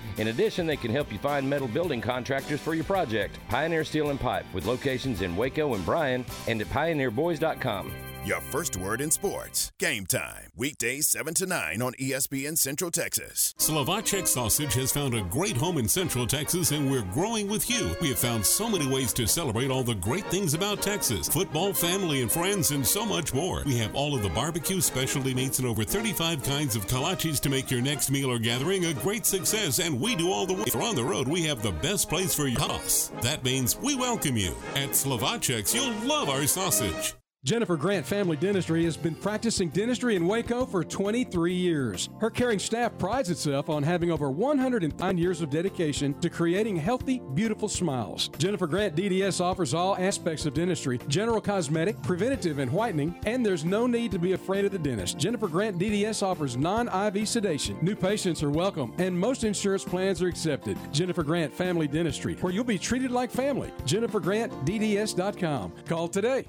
In 0.21 0.27
addition, 0.27 0.67
they 0.67 0.77
can 0.77 0.91
help 0.91 1.11
you 1.11 1.17
find 1.17 1.49
metal 1.49 1.67
building 1.67 1.99
contractors 1.99 2.61
for 2.61 2.75
your 2.75 2.83
project. 2.83 3.39
Pioneer 3.49 3.83
Steel 3.83 4.11
and 4.11 4.19
Pipe, 4.19 4.45
with 4.53 4.67
locations 4.67 5.23
in 5.23 5.35
Waco 5.35 5.73
and 5.73 5.83
Bryan, 5.83 6.23
and 6.47 6.61
at 6.61 6.67
pioneerboys.com. 6.67 8.10
Your 8.23 8.39
first 8.39 8.77
word 8.77 9.01
in 9.01 9.09
sports. 9.09 9.71
Game 9.79 10.05
time. 10.05 10.51
Weekdays 10.55 11.07
7 11.07 11.33
to 11.33 11.47
9 11.47 11.81
on 11.81 11.93
ESPN 11.93 12.55
Central 12.55 12.91
Texas. 12.91 13.55
Slovacek 13.57 14.27
Sausage 14.27 14.75
has 14.75 14.91
found 14.91 15.15
a 15.15 15.23
great 15.23 15.57
home 15.57 15.79
in 15.79 15.87
Central 15.87 16.27
Texas, 16.27 16.69
and 16.69 16.91
we're 16.91 17.01
growing 17.13 17.49
with 17.49 17.67
you. 17.67 17.95
We 17.99 18.09
have 18.09 18.19
found 18.19 18.45
so 18.45 18.69
many 18.69 18.87
ways 18.87 19.11
to 19.13 19.25
celebrate 19.25 19.71
all 19.71 19.81
the 19.81 19.95
great 19.95 20.25
things 20.25 20.53
about 20.53 20.83
Texas 20.83 21.27
football, 21.29 21.73
family, 21.73 22.21
and 22.21 22.31
friends, 22.31 22.69
and 22.69 22.85
so 22.85 23.07
much 23.07 23.33
more. 23.33 23.63
We 23.65 23.79
have 23.79 23.95
all 23.95 24.13
of 24.13 24.21
the 24.21 24.29
barbecue, 24.29 24.81
specialty 24.81 25.33
meats, 25.33 25.57
and 25.57 25.67
over 25.67 25.83
35 25.83 26.43
kinds 26.43 26.75
of 26.75 26.85
kolaches 26.85 27.39
to 27.39 27.49
make 27.49 27.71
your 27.71 27.81
next 27.81 28.11
meal 28.11 28.31
or 28.31 28.37
gathering 28.37 28.85
a 28.85 28.93
great 28.93 29.25
success, 29.25 29.79
and 29.79 29.99
we 29.99 30.15
do 30.15 30.31
all 30.31 30.45
the 30.45 30.53
work. 30.53 30.75
On 30.75 30.95
the 30.95 31.03
road, 31.03 31.27
we 31.27 31.41
have 31.45 31.63
the 31.63 31.71
best 31.71 32.07
place 32.07 32.35
for 32.35 32.47
your 32.47 32.59
house. 32.59 33.11
That 33.21 33.43
means 33.43 33.79
we 33.79 33.95
welcome 33.95 34.37
you. 34.37 34.53
At 34.75 34.91
Slovacek's, 34.91 35.73
you'll 35.73 35.93
love 36.07 36.29
our 36.29 36.45
sausage. 36.45 37.15
Jennifer 37.43 37.75
Grant 37.75 38.05
Family 38.05 38.37
Dentistry 38.37 38.83
has 38.83 38.95
been 38.95 39.15
practicing 39.15 39.69
dentistry 39.69 40.15
in 40.15 40.27
Waco 40.27 40.63
for 40.63 40.83
23 40.83 41.51
years. 41.51 42.07
Her 42.19 42.29
caring 42.29 42.59
staff 42.59 42.95
prides 42.99 43.31
itself 43.31 43.67
on 43.67 43.81
having 43.81 44.11
over 44.11 44.29
109 44.29 45.17
years 45.17 45.41
of 45.41 45.49
dedication 45.49 46.13
to 46.19 46.29
creating 46.29 46.75
healthy, 46.75 47.19
beautiful 47.33 47.67
smiles. 47.67 48.29
Jennifer 48.37 48.67
Grant 48.67 48.95
DDS 48.95 49.41
offers 49.41 49.73
all 49.73 49.97
aspects 49.97 50.45
of 50.45 50.53
dentistry 50.53 50.99
general 51.07 51.41
cosmetic, 51.41 51.99
preventative, 52.03 52.59
and 52.59 52.71
whitening, 52.71 53.15
and 53.25 53.43
there's 53.43 53.65
no 53.65 53.87
need 53.87 54.11
to 54.11 54.19
be 54.19 54.33
afraid 54.33 54.63
of 54.63 54.71
the 54.71 54.77
dentist. 54.77 55.17
Jennifer 55.17 55.47
Grant 55.47 55.79
DDS 55.79 56.21
offers 56.21 56.57
non 56.57 56.89
IV 56.89 57.27
sedation. 57.27 57.75
New 57.81 57.95
patients 57.95 58.43
are 58.43 58.51
welcome, 58.51 58.93
and 58.99 59.19
most 59.19 59.43
insurance 59.43 59.83
plans 59.83 60.21
are 60.21 60.27
accepted. 60.27 60.77
Jennifer 60.93 61.23
Grant 61.23 61.51
Family 61.51 61.87
Dentistry, 61.87 62.35
where 62.35 62.53
you'll 62.53 62.63
be 62.63 62.77
treated 62.77 63.09
like 63.09 63.31
family. 63.31 63.71
JenniferGrantDDS.com. 63.87 65.71
Call 65.87 66.07
today. 66.07 66.45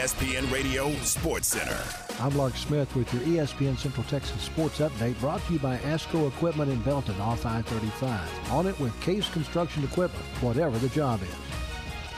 ESPN 0.00 0.50
Radio 0.50 0.90
Sports 1.02 1.48
Center. 1.48 1.78
I'm 2.20 2.34
Lark 2.34 2.56
Smith 2.56 2.96
with 2.96 3.12
your 3.12 3.22
ESPN 3.24 3.76
Central 3.76 4.02
Texas 4.04 4.40
Sports 4.40 4.78
Update 4.78 5.20
brought 5.20 5.44
to 5.44 5.52
you 5.52 5.58
by 5.58 5.76
ASCO 5.76 6.26
Equipment 6.26 6.72
in 6.72 6.80
Belton 6.80 7.20
off 7.20 7.44
I-35. 7.44 8.50
On 8.50 8.66
it 8.66 8.80
with 8.80 8.98
Case 9.02 9.28
Construction 9.28 9.84
Equipment, 9.84 10.24
whatever 10.40 10.78
the 10.78 10.88
job 10.88 11.20
is. 11.22 11.28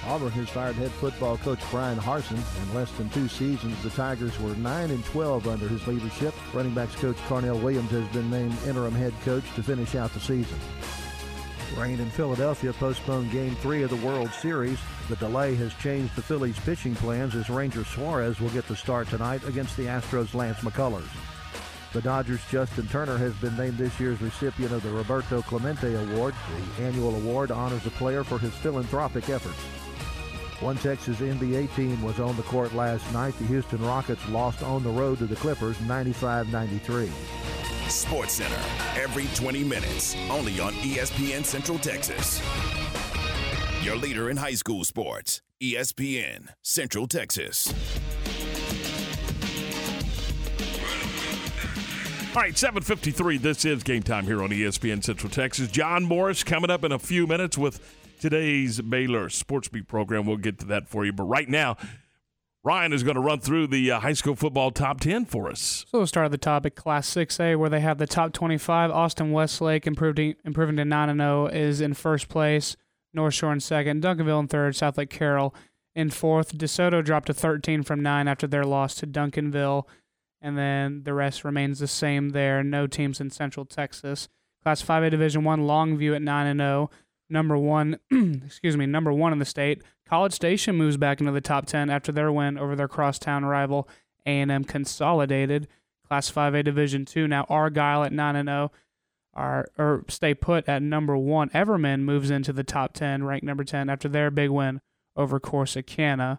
Auburn 0.07 0.31
has 0.31 0.49
fired 0.49 0.77
head 0.77 0.93
football 0.93 1.39
coach 1.39 1.59
Brian 1.73 1.99
Harsin. 1.99 2.39
In 2.63 2.73
less 2.73 2.93
than 2.93 3.11
two 3.11 3.27
seasons, 3.27 3.83
the 3.83 3.91
Tigers 3.91 4.39
were 4.39 4.55
9 4.55 4.91
and 4.93 5.05
12 5.07 5.49
under 5.49 5.67
his 5.67 5.85
leadership. 5.89 6.35
Running 6.55 6.75
backs 6.75 6.95
coach 6.95 7.17
Carnell 7.27 7.61
Williams 7.61 7.91
has 7.91 8.07
been 8.13 8.31
named 8.31 8.57
interim 8.65 8.95
head 8.95 9.15
coach 9.25 9.45
to 9.57 9.63
finish 9.65 9.97
out 9.97 10.15
the 10.15 10.21
season. 10.21 10.59
Rain 11.77 11.99
in 11.99 12.11
Philadelphia 12.11 12.73
postponed 12.75 13.33
Game 13.33 13.57
3 13.57 13.83
of 13.83 13.91
the 13.91 14.07
World 14.07 14.31
Series. 14.35 14.79
The 15.13 15.27
delay 15.27 15.55
has 15.57 15.75
changed 15.75 16.17
the 16.17 16.23
Phillies' 16.23 16.59
pitching 16.61 16.95
plans 16.95 17.35
as 17.35 17.51
Ranger 17.51 17.85
Suarez 17.85 18.41
will 18.41 18.49
get 18.49 18.67
the 18.67 18.75
start 18.75 19.09
tonight 19.09 19.47
against 19.47 19.77
the 19.77 19.85
Astros' 19.85 20.33
Lance 20.33 20.61
McCullers. 20.61 21.11
The 21.93 22.01
Dodgers' 22.01 22.41
Justin 22.51 22.87
Turner 22.87 23.19
has 23.19 23.35
been 23.35 23.55
named 23.55 23.77
this 23.77 24.01
year's 24.01 24.23
recipient 24.23 24.73
of 24.73 24.83
the 24.83 24.89
Roberto 24.89 25.43
Clemente 25.43 25.93
Award. 25.93 26.35
The 26.79 26.85
annual 26.85 27.15
award 27.15 27.51
honors 27.51 27.85
a 27.85 27.91
player 27.91 28.25
for 28.25 28.39
his 28.39 28.55
philanthropic 28.55 29.29
efforts. 29.29 29.61
One 30.63 30.79
Texas 30.79 31.19
NBA 31.19 31.77
team 31.77 32.03
was 32.03 32.19
on 32.19 32.35
the 32.39 32.43
court 32.45 32.73
last 32.73 33.13
night. 33.13 33.37
The 33.37 33.45
Houston 33.45 33.85
Rockets 33.85 34.27
lost 34.31 34.63
on 34.63 34.83
the 34.83 34.89
road 34.89 35.19
to 35.19 35.27
the 35.27 35.37
Clippers 35.37 35.79
95 35.83 36.51
93. 36.51 37.11
Sports 37.91 38.33
Center, 38.33 38.63
every 38.97 39.27
20 39.35 39.63
minutes, 39.63 40.17
only 40.31 40.59
on 40.59 40.73
ESPN 40.77 41.45
Central 41.45 41.79
Texas. 41.79 42.41
Your 43.83 43.97
leader 43.97 44.31
in 44.31 44.37
high 44.37 44.55
school 44.55 44.85
sports, 44.85 45.43
ESPN 45.61 46.51
Central 46.63 47.09
Texas. 47.09 47.75
All 52.29 52.43
right, 52.43 52.57
753. 52.57 53.39
This 53.39 53.65
is 53.65 53.83
game 53.83 54.05
time 54.05 54.25
here 54.25 54.41
on 54.41 54.51
ESPN 54.51 55.03
Central 55.03 55.29
Texas. 55.29 55.69
John 55.69 56.05
Morris 56.05 56.45
coming 56.45 56.71
up 56.71 56.85
in 56.85 56.93
a 56.93 56.99
few 57.01 57.27
minutes 57.27 57.59
with 57.59 57.81
today's 58.21 58.81
Baylor 58.81 59.29
Sports 59.29 59.67
Beat 59.67 59.89
program. 59.89 60.27
We'll 60.27 60.37
get 60.37 60.61
to 60.61 60.67
that 60.67 60.87
for 60.87 61.05
you. 61.05 61.13
But 61.13 61.25
right 61.25 61.49
now, 61.49 61.77
Ryan 62.63 62.93
is 62.93 63.03
going 63.03 63.17
to 63.17 63.21
run 63.21 63.41
through 63.41 63.67
the 63.67 63.91
uh, 63.91 63.99
high 63.99 64.13
school 64.13 64.37
football 64.37 64.71
top 64.71 65.01
10 65.01 65.25
for 65.25 65.51
us. 65.51 65.85
So 65.91 65.99
we'll 65.99 66.07
start 66.07 66.27
at 66.27 66.31
the 66.31 66.39
top 66.39 66.65
at 66.67 66.77
Class 66.77 67.13
6A, 67.13 67.59
where 67.59 67.69
they 67.69 67.81
have 67.81 67.99
the 67.99 68.07
top 68.07 68.33
25. 68.33 68.93
Austin 68.93 69.33
Westlake, 69.33 69.89
improving, 69.89 70.37
improving 70.45 70.77
to 70.77 70.85
9 70.85 71.17
0, 71.17 71.47
is 71.49 71.81
in 71.81 71.95
first 71.95 72.29
place. 72.29 72.77
North 73.15 73.35
Shore 73.35 73.53
in 73.53 73.61
second. 73.61 74.03
Duncanville 74.03 74.41
in 74.41 74.49
third. 74.49 74.75
Southlake 74.75 75.11
Carroll 75.11 75.55
in 75.95 76.11
fourth. 76.11 76.57
DeSoto 76.57 77.05
dropped 77.05 77.27
to 77.27 77.35
13 77.35 77.83
from 77.83 78.03
9 78.03 78.29
after 78.29 78.47
their 78.47 78.65
loss 78.65 78.95
to 78.97 79.07
Duncanville. 79.07 79.87
And 80.41 80.59
then 80.59 81.05
the 81.05 81.15
rest 81.15 81.45
remains 81.45 81.79
the 81.79 81.87
same 81.87 82.31
there. 82.31 82.63
No 82.63 82.87
teams 82.87 83.21
in 83.21 83.31
Central 83.31 83.65
Texas. 83.65 84.29
Class 84.63 84.83
5A 84.83 85.11
Division 85.11 85.45
1, 85.45 85.61
Longview 85.61 86.15
at 86.15 86.23
9 86.23 86.47
and 86.47 86.61
0. 86.61 86.91
Number 87.29 87.57
one, 87.57 87.99
excuse 88.45 88.77
me, 88.77 88.87
number 88.87 89.13
one 89.13 89.33
in 89.33 89.39
the 89.39 89.45
state. 89.45 89.83
College 90.07 90.33
Station 90.33 90.77
moves 90.77 90.97
back 90.97 91.21
into 91.21 91.33
the 91.33 91.41
top 91.41 91.67
10 91.67 91.89
after 91.91 92.13
their 92.13 92.31
win 92.31 92.59
over 92.59 92.77
their 92.77 92.89
crosstown 92.89 93.45
rival 93.45 93.89
A&M 94.27 94.65
Consolidated. 94.65 95.67
Class 96.07 96.31
5A 96.31 96.63
Division 96.65 97.05
2 97.07 97.27
now 97.27 97.47
Argyle 97.49 98.05
at 98.05 98.13
9 98.13 98.37
and 98.37 98.49
0. 98.49 98.71
Are 99.35 99.67
or 99.79 100.05
stay 100.09 100.35
put 100.35 100.69
at 100.69 100.83
number 100.83 101.17
one. 101.17 101.49
Everman 101.51 102.01
moves 102.01 102.31
into 102.31 102.53
the 102.53 102.65
top 102.65 102.93
ten, 102.93 103.25
ranked 103.25 103.45
number 103.45 103.65
ten 103.65 103.89
after 103.89 104.09
their 104.09 104.31
big 104.31 104.51
win 104.51 104.81
over 105.17 105.41
Corsicana. 105.41 106.39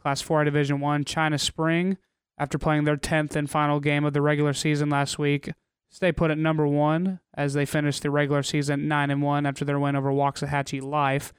Class 0.00 0.20
four 0.20 0.44
Division 0.44 0.80
One, 0.80 1.04
China 1.04 1.38
Spring, 1.38 1.98
after 2.38 2.58
playing 2.58 2.84
their 2.84 2.96
tenth 2.96 3.34
and 3.34 3.50
final 3.50 3.80
game 3.80 4.04
of 4.04 4.12
the 4.12 4.22
regular 4.22 4.52
season 4.52 4.88
last 4.88 5.18
week, 5.18 5.50
stay 5.90 6.12
put 6.12 6.30
at 6.30 6.38
number 6.38 6.66
one 6.66 7.18
as 7.34 7.54
they 7.54 7.64
finished 7.64 8.02
the 8.02 8.10
regular 8.10 8.42
season 8.42 8.86
nine 8.86 9.10
and 9.10 9.22
one 9.22 9.46
after 9.46 9.64
their 9.64 9.78
win 9.78 9.96
over 9.96 10.10
Waxahachie 10.10 10.82
Life. 10.82 11.32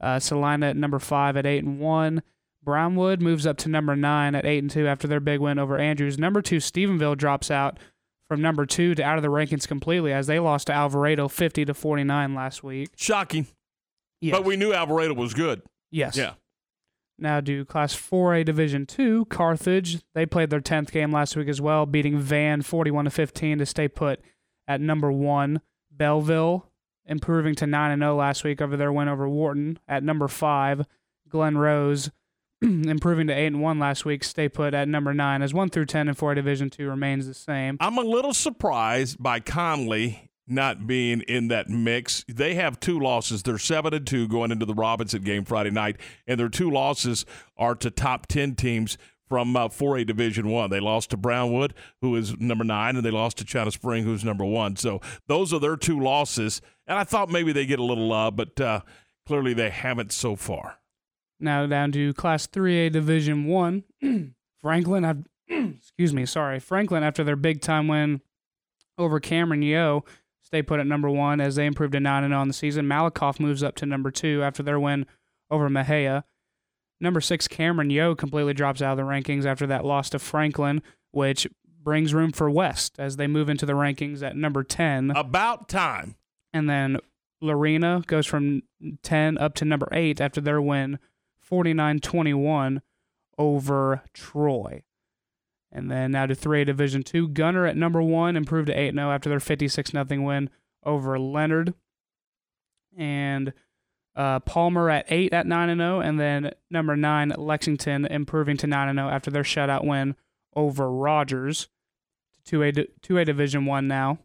Uh, 0.00 0.18
Salina 0.18 0.70
at 0.70 0.76
number 0.76 0.98
five 0.98 1.36
at 1.36 1.46
eight 1.46 1.64
and 1.64 1.78
one. 1.78 2.22
Brownwood 2.64 3.20
moves 3.20 3.46
up 3.46 3.56
to 3.58 3.68
number 3.68 3.96
nine 3.96 4.34
at 4.34 4.46
eight 4.46 4.62
and 4.62 4.70
two 4.70 4.86
after 4.86 5.08
their 5.08 5.20
big 5.20 5.40
win 5.40 5.58
over 5.58 5.78
Andrews. 5.78 6.18
Number 6.18 6.40
two, 6.40 6.58
Stephenville 6.58 7.16
drops 7.16 7.50
out 7.50 7.78
from 8.32 8.40
number 8.40 8.64
two 8.64 8.94
to 8.94 9.02
out 9.02 9.18
of 9.18 9.22
the 9.22 9.28
rankings 9.28 9.68
completely 9.68 10.10
as 10.10 10.26
they 10.26 10.38
lost 10.38 10.68
to 10.68 10.72
Alvarado 10.72 11.28
fifty 11.28 11.66
to 11.66 11.74
forty 11.74 12.02
nine 12.02 12.34
last 12.34 12.64
week. 12.64 12.88
Shocking. 12.96 13.46
Yes. 14.22 14.34
But 14.34 14.46
we 14.46 14.56
knew 14.56 14.72
Alvarado 14.72 15.12
was 15.12 15.34
good. 15.34 15.60
Yes. 15.90 16.16
Yeah. 16.16 16.32
Now 17.18 17.42
do 17.42 17.66
Class 17.66 17.94
4A 17.94 18.46
Division 18.46 18.86
2, 18.86 19.26
Carthage. 19.26 19.98
They 20.14 20.24
played 20.24 20.48
their 20.48 20.62
10th 20.62 20.90
game 20.92 21.12
last 21.12 21.36
week 21.36 21.46
as 21.46 21.60
well, 21.60 21.84
beating 21.84 22.18
Van 22.18 22.62
41 22.62 23.04
to 23.04 23.10
15 23.10 23.58
to 23.58 23.66
stay 23.66 23.86
put 23.86 24.22
at 24.66 24.80
number 24.80 25.12
1. 25.12 25.60
Belleville 25.90 26.70
improving 27.04 27.54
to 27.56 27.66
9 27.66 27.90
and 27.90 28.00
0 28.00 28.16
last 28.16 28.44
week 28.44 28.62
over 28.62 28.78
their 28.78 28.92
win 28.92 29.08
over 29.08 29.28
Wharton 29.28 29.78
at 29.86 30.02
number 30.02 30.26
5. 30.26 30.86
Glen 31.28 31.58
Rose 31.58 32.10
improving 32.88 33.26
to 33.26 33.32
8 33.32 33.46
and 33.46 33.62
1 33.62 33.78
last 33.78 34.04
week, 34.04 34.22
stay 34.24 34.48
put 34.48 34.74
at 34.74 34.88
number 34.88 35.12
9 35.12 35.42
as 35.42 35.52
1 35.52 35.70
through 35.70 35.86
10 35.86 36.08
in 36.08 36.14
4A 36.14 36.34
Division 36.36 36.70
2 36.70 36.88
remains 36.88 37.26
the 37.26 37.34
same. 37.34 37.76
I'm 37.80 37.98
a 37.98 38.02
little 38.02 38.34
surprised 38.34 39.22
by 39.22 39.40
Connally 39.40 40.28
not 40.46 40.86
being 40.86 41.20
in 41.22 41.48
that 41.48 41.68
mix. 41.68 42.24
They 42.28 42.54
have 42.54 42.78
two 42.78 42.98
losses. 42.98 43.42
They're 43.42 43.58
seven 43.58 43.94
and 43.94 44.06
two 44.06 44.28
going 44.28 44.50
into 44.50 44.66
the 44.66 44.74
Robinson 44.74 45.22
game 45.22 45.44
Friday 45.44 45.70
night, 45.70 45.96
and 46.26 46.38
their 46.38 46.48
two 46.48 46.70
losses 46.70 47.24
are 47.56 47.74
to 47.76 47.90
top 47.90 48.26
ten 48.26 48.54
teams 48.54 48.98
from 49.28 49.56
uh, 49.56 49.68
4A 49.68 50.06
Division 50.06 50.48
One. 50.48 50.70
They 50.70 50.80
lost 50.80 51.10
to 51.10 51.16
Brownwood, 51.16 51.74
who 52.00 52.14
is 52.16 52.38
number 52.38 52.64
nine, 52.64 52.96
and 52.96 53.04
they 53.04 53.10
lost 53.10 53.38
to 53.38 53.44
China 53.44 53.70
Spring, 53.70 54.04
who's 54.04 54.24
number 54.24 54.44
one. 54.44 54.76
So 54.76 55.00
those 55.26 55.54
are 55.54 55.60
their 55.60 55.76
two 55.76 55.98
losses. 55.98 56.60
And 56.86 56.98
I 56.98 57.04
thought 57.04 57.30
maybe 57.30 57.52
they 57.52 57.64
get 57.64 57.78
a 57.78 57.84
little 57.84 58.08
love, 58.08 58.36
but 58.36 58.60
uh, 58.60 58.80
clearly 59.26 59.54
they 59.54 59.70
haven't 59.70 60.12
so 60.12 60.36
far. 60.36 60.78
Now 61.42 61.66
down 61.66 61.92
to 61.92 62.14
Class 62.14 62.46
3A 62.46 62.92
Division 62.92 63.46
1. 63.46 63.84
Franklin, 64.60 65.04
I've, 65.04 65.24
excuse 65.48 66.14
me, 66.14 66.24
sorry. 66.24 66.60
Franklin, 66.60 67.02
after 67.02 67.24
their 67.24 67.36
big 67.36 67.60
time 67.60 67.88
win 67.88 68.20
over 68.96 69.18
Cameron 69.18 69.62
Yoe, 69.62 70.06
stay 70.40 70.62
put 70.62 70.78
at 70.78 70.86
number 70.86 71.10
one 71.10 71.40
as 71.40 71.56
they 71.56 71.66
improved 71.66 71.92
to 71.94 72.00
9 72.00 72.28
0 72.28 72.38
on 72.38 72.48
the 72.48 72.54
season. 72.54 72.86
Malakoff 72.86 73.40
moves 73.40 73.62
up 73.62 73.74
to 73.76 73.86
number 73.86 74.10
two 74.10 74.42
after 74.42 74.62
their 74.62 74.78
win 74.78 75.04
over 75.50 75.68
Mexia. 75.68 76.22
Number 77.00 77.20
six, 77.20 77.48
Cameron 77.48 77.90
Yoe 77.90 78.16
completely 78.16 78.54
drops 78.54 78.80
out 78.80 78.92
of 78.92 78.98
the 78.98 79.10
rankings 79.10 79.44
after 79.44 79.66
that 79.66 79.84
loss 79.84 80.10
to 80.10 80.20
Franklin, 80.20 80.80
which 81.10 81.48
brings 81.82 82.14
room 82.14 82.30
for 82.30 82.48
West 82.48 83.00
as 83.00 83.16
they 83.16 83.26
move 83.26 83.48
into 83.48 83.66
the 83.66 83.72
rankings 83.72 84.22
at 84.22 84.36
number 84.36 84.62
10. 84.62 85.10
About 85.10 85.68
time. 85.68 86.14
And 86.52 86.70
then 86.70 86.98
Lorena 87.40 88.04
goes 88.06 88.26
from 88.26 88.62
10 89.02 89.36
up 89.38 89.54
to 89.54 89.64
number 89.64 89.88
8 89.90 90.20
after 90.20 90.40
their 90.40 90.62
win 90.62 91.00
49 91.52 92.00
21 92.00 92.80
over 93.36 94.02
Troy. 94.14 94.84
And 95.70 95.90
then 95.90 96.12
now 96.12 96.24
to 96.24 96.34
3A 96.34 96.64
Division 96.64 97.02
2. 97.02 97.28
Gunter 97.28 97.66
at 97.66 97.76
number 97.76 98.00
1 98.00 98.38
improved 98.38 98.68
to 98.68 98.72
8 98.72 98.94
0 98.94 99.10
after 99.10 99.28
their 99.28 99.38
56 99.38 99.90
0 99.90 100.06
win 100.22 100.48
over 100.82 101.18
Leonard. 101.18 101.74
And 102.96 103.52
uh, 104.16 104.40
Palmer 104.40 104.88
at 104.88 105.04
8 105.10 105.34
at 105.34 105.46
9 105.46 105.76
0. 105.76 106.00
And 106.00 106.18
then 106.18 106.52
number 106.70 106.96
9, 106.96 107.34
Lexington, 107.36 108.06
improving 108.06 108.56
to 108.56 108.66
9 108.66 108.94
0 108.94 109.08
after 109.10 109.30
their 109.30 109.42
shutout 109.42 109.84
win 109.84 110.16
over 110.56 110.90
Rogers. 110.90 111.68
2A, 112.48 112.86
2A 113.02 113.26
Division 113.26 113.66
1 113.66 113.86
now. 113.86 114.20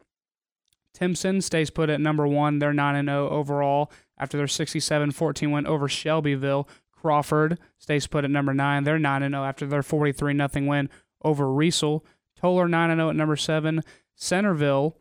Timpson 0.94 1.42
stays 1.42 1.72
put 1.72 1.90
at 1.90 2.00
number 2.00 2.26
1. 2.26 2.60
They're 2.60 2.72
9 2.72 3.06
0 3.06 3.30
overall 3.30 3.92
after 4.18 4.38
their 4.38 4.48
67 4.48 5.12
14 5.12 5.52
win 5.52 5.68
over 5.68 5.90
Shelbyville. 5.90 6.70
Crawford 7.08 7.58
stays 7.78 8.06
put 8.06 8.26
at 8.26 8.30
number 8.30 8.54
9. 8.54 8.84
They're 8.84 9.00
9 9.00 9.24
and 9.24 9.34
0 9.34 9.46
after 9.46 9.66
their 9.66 9.82
43 9.82 10.36
0 10.36 10.50
win 10.68 10.90
over 11.24 11.46
Riesel. 11.46 12.02
Tolar 12.36 12.68
9 12.68 12.90
and 12.90 13.00
0 13.00 13.12
at 13.12 13.16
number 13.16 13.38
7. 13.38 13.82
Centerville 14.14 14.98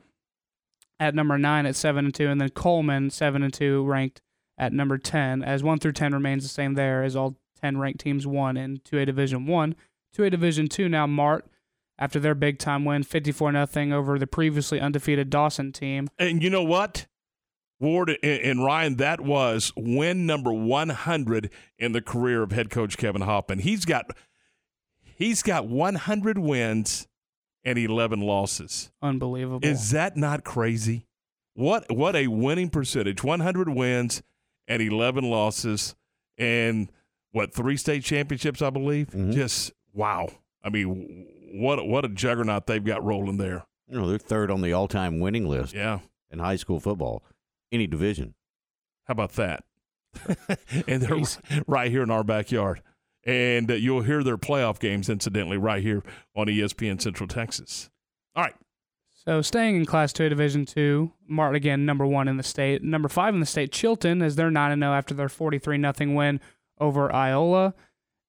at 1.00 1.16
number 1.16 1.36
9 1.36 1.66
at 1.66 1.74
7 1.74 2.04
and 2.04 2.14
2. 2.14 2.28
And 2.28 2.40
then 2.40 2.50
Coleman 2.50 3.11
7 3.11 3.42
and 3.42 3.52
2 3.52 3.84
ranked 3.84 4.22
at 4.57 4.72
number 4.72 4.98
10. 4.98 5.42
As 5.42 5.64
1 5.64 5.80
through 5.80 5.94
10 5.94 6.12
remains 6.14 6.44
the 6.44 6.48
same 6.48 6.74
there 6.74 7.02
as 7.02 7.16
all 7.16 7.38
10 7.61 7.78
ranked 7.78 7.98
teams 7.98 8.24
won 8.24 8.57
in 8.57 8.78
2A 8.78 9.04
Division 9.04 9.44
1. 9.44 9.74
2A 10.16 10.30
Division 10.30 10.68
2 10.68 10.88
now 10.88 11.09
Mart 11.09 11.44
after 11.98 12.20
their 12.20 12.36
big 12.36 12.61
time 12.61 12.84
win 12.84 13.02
54 13.02 13.66
0 13.66 13.98
over 13.98 14.16
the 14.16 14.28
previously 14.28 14.78
undefeated 14.78 15.28
Dawson 15.28 15.72
team. 15.72 16.07
And 16.20 16.40
you 16.40 16.50
know 16.50 16.62
what? 16.62 17.09
Ward 17.79 18.16
and 18.22 18.64
Ryan, 18.64 18.97
that 18.97 19.20
was 19.20 19.72
win 19.77 20.27
number 20.27 20.53
100 20.53 21.51
in 21.79 21.93
the 21.93 22.01
career 22.01 22.43
of 22.43 22.53
head 22.53 22.70
coach 22.70 22.97
Kevin 22.97 23.22
Hoffman. 23.22 23.59
He's 23.59 23.85
got 23.85 24.16
he's 25.03 25.43
got 25.43 25.66
100 25.66 26.39
wins 26.39 27.07
and 27.64 27.79
11 27.79 28.20
losses. 28.20 28.91
Unbelievable. 29.03 29.61
Is 29.68 29.91
that 29.91 30.16
not 30.16 30.45
crazy? 30.45 31.07
What 31.55 31.91
what 31.95 32.16
a 32.16 32.29
winning 32.29 32.70
percentage. 32.70 33.22
100 33.22 33.68
wins 33.68 34.22
and 34.68 34.83
11 34.83 35.24
losses 35.24 35.95
and 36.39 36.91
what 37.33 37.53
three 37.53 37.77
state 37.77 38.05
championships 38.05 38.62
I 38.62 38.70
believe. 38.70 39.09
Mm-hmm. 39.09 39.33
Just 39.33 39.72
wow. 39.93 40.29
I 40.62 40.70
mean, 40.70 41.27
what 41.55 41.87
what 41.87 42.05
a 42.05 42.09
juggernaut 42.09 42.66
they've 42.66 42.85
got 42.85 43.05
rolling 43.05 43.37
there. 43.37 43.66
You 43.89 44.01
know, 44.01 44.09
they're 44.09 44.18
third 44.18 44.51
on 44.51 44.62
the 44.62 44.72
all-time 44.72 45.20
winning 45.20 45.47
list. 45.47 45.74
Yeah. 45.74 46.01
In 46.31 46.41
high 46.41 46.57
school 46.57 46.81
football, 46.81 47.22
any 47.73 47.87
division. 47.87 48.35
How 49.05 49.12
about 49.12 49.33
that? 49.33 49.64
and 50.89 51.03
they're 51.03 51.62
right 51.67 51.91
here 51.91 52.03
in 52.03 52.11
our 52.11 52.25
backyard. 52.25 52.83
And 53.25 53.71
uh, 53.71 53.75
you'll 53.75 54.03
hear 54.03 54.23
their 54.23 54.39
playoff 54.39 54.79
games, 54.79 55.09
incidentally, 55.09 55.57
right 55.57 55.83
here 55.83 56.03
on 56.37 56.47
ESPN 56.47 57.01
Central 57.01 57.27
Texas. 57.29 57.91
All 58.35 58.45
right. 58.45 58.55
So 59.12 59.43
staying 59.43 59.75
in 59.75 59.87
Class 59.87 60.12
2 60.12 60.29
Division 60.29 60.64
2, 60.67 61.11
Martin 61.27 61.57
again 61.57 61.85
number 61.85 62.07
1 62.07 62.29
in 62.29 62.37
the 62.37 62.45
state. 62.45 62.85
Number 62.85 63.09
5 63.09 63.35
in 63.35 63.41
the 63.41 63.47
state, 63.47 63.73
Chilton, 63.73 64.23
as 64.23 64.37
they're 64.37 64.53
9 64.53 64.79
0 64.79 64.93
after 64.93 65.14
their 65.14 65.29
43 65.29 65.81
0 65.81 66.14
win 66.14 66.41
over 66.79 67.12
Iola. 67.12 67.75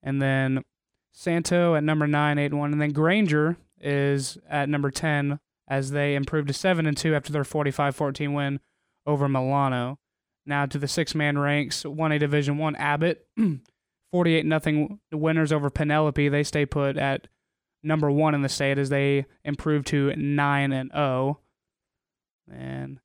And 0.01 0.19
then 0.19 0.63
Santo 1.11 1.75
at 1.75 1.83
number 1.83 2.07
9, 2.07 2.39
8 2.39 2.53
1. 2.53 2.71
And 2.71 2.81
then 2.81 2.93
Granger 2.93 3.57
is 3.79 4.39
at 4.49 4.69
number 4.69 4.89
10 4.89 5.39
as 5.67 5.91
they 5.91 6.15
improved 6.15 6.47
to 6.47 6.53
7 6.53 6.87
and 6.87 6.97
2 6.97 7.13
after 7.13 7.31
their 7.31 7.43
45 7.43 7.95
14 7.95 8.33
win 8.33 8.59
over 9.07 9.27
Milano. 9.27 9.97
Now 10.45 10.67
to 10.67 10.77
the 10.77 10.87
six 10.87 11.15
man 11.15 11.39
ranks, 11.39 11.83
1A 11.83 12.19
Division 12.19 12.57
1, 12.57 12.75
Abbott. 12.75 13.25
48 14.11 14.45
nothing 14.45 14.99
winners 15.11 15.51
over 15.51 15.69
Penelope. 15.69 16.29
They 16.29 16.43
stay 16.43 16.65
put 16.65 16.97
at 16.97 17.27
number 17.83 18.09
one 18.09 18.35
in 18.35 18.41
the 18.41 18.49
state 18.49 18.77
as 18.77 18.89
they 18.89 19.25
improve 19.43 19.85
to 19.85 20.15
9 20.15 20.71
and 20.71 20.91
0. 20.91 21.39
And 22.49 22.99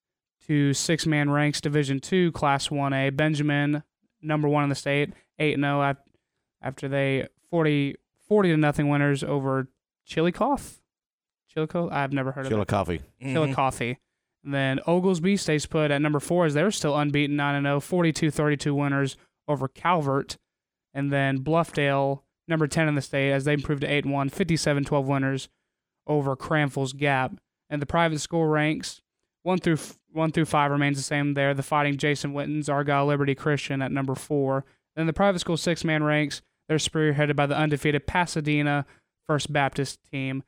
to 0.47 0.73
six 0.73 1.07
man 1.07 1.31
ranks, 1.31 1.61
Division 1.61 2.01
2, 2.01 2.33
Class 2.33 2.69
1A, 2.69 3.17
Benjamin, 3.17 3.83
number 4.21 4.49
one 4.49 4.63
in 4.65 4.69
the 4.69 4.75
state, 4.77 5.13
8 5.39 5.55
and 5.55 5.65
0 5.65 5.97
after 6.63 6.89
they 6.89 7.27
40, 7.51 7.97
40 8.29 8.51
to 8.51 8.57
nothing 8.57 8.89
winners 8.89 9.25
over 9.25 9.69
Chillicothe. 10.07 10.79
Chillicothe? 11.49 11.93
I've 11.93 12.13
never 12.13 12.33
heard 12.33 12.47
of 12.47 12.53
it. 12.53 12.55
Chillicothe. 12.55 12.89
Mm-hmm. 12.89 13.33
Chillicothe. 13.33 13.97
And 14.45 14.53
then 14.53 14.81
Oglesby 14.87 15.37
stays 15.37 15.67
put 15.67 15.91
at 15.91 16.03
number 16.03 16.21
four 16.21 16.47
as 16.47 16.55
they're 16.55 16.71
still 16.71 16.97
unbeaten, 16.97 17.37
9 17.37 17.63
0, 17.63 17.81
42 17.81 18.31
32 18.31 18.75
winners 18.75 19.17
over 19.47 19.69
Calvert. 19.69 20.37
And 20.95 21.13
then 21.13 21.39
Bluffdale, 21.39 22.23
number 22.49 22.67
10 22.67 22.89
in 22.89 22.95
the 22.95 23.03
state, 23.03 23.33
as 23.33 23.45
they 23.45 23.55
improved 23.55 23.83
to 23.83 23.93
8 23.93 24.07
1, 24.07 24.29
57 24.29 24.85
12 24.85 25.07
winners 25.07 25.49
over 26.07 26.37
Cranfills 26.37 26.97
Gap. 26.97 27.35
And 27.71 27.81
the 27.81 27.87
private 27.87 28.21
school 28.21 28.47
ranks, 28.47 29.01
1 29.45 29.59
through, 29.59 29.79
1 30.13 30.33
through 30.33 30.45
5 30.45 30.71
remains 30.71 30.97
the 30.97 31.03
same 31.03 31.35
there. 31.35 31.55
The 31.55 31.63
Fighting 31.63 31.97
Jason 31.97 32.33
Witten's 32.33 32.69
Argyle 32.69 33.07
Liberty 33.07 33.35
Christian 33.35 33.81
at 33.81 33.93
number 33.93 34.15
4. 34.15 34.65
Then 34.97 35.07
the 35.07 35.13
private 35.13 35.39
school 35.39 35.57
six 35.57 35.85
man 35.85 36.03
ranks, 36.03 36.43
they're 36.69 36.77
spearheaded 36.77 37.37
by 37.37 37.47
the 37.47 37.57
undefeated 37.57 38.07
Pasadena 38.07 38.85
First 39.27 39.53
Baptist 39.53 40.01
team, 40.11 40.43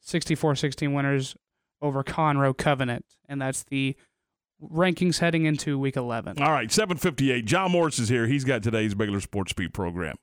64 0.00 0.56
16 0.56 0.92
winners 0.92 1.36
over 1.82 2.02
Conroe 2.02 2.56
Covenant. 2.56 3.04
And 3.28 3.40
that's 3.40 3.64
the 3.64 3.96
rankings 4.62 5.18
heading 5.18 5.44
into 5.44 5.78
week 5.78 5.96
11. 5.96 6.40
All 6.42 6.52
right, 6.52 6.70
758. 6.70 7.44
John 7.44 7.72
Morris 7.72 7.98
is 7.98 8.08
here. 8.08 8.26
He's 8.26 8.44
got 8.44 8.62
today's 8.62 8.94
Baylor 8.94 9.20
Sports 9.20 9.52
Beat 9.52 9.72
program. 9.72 10.16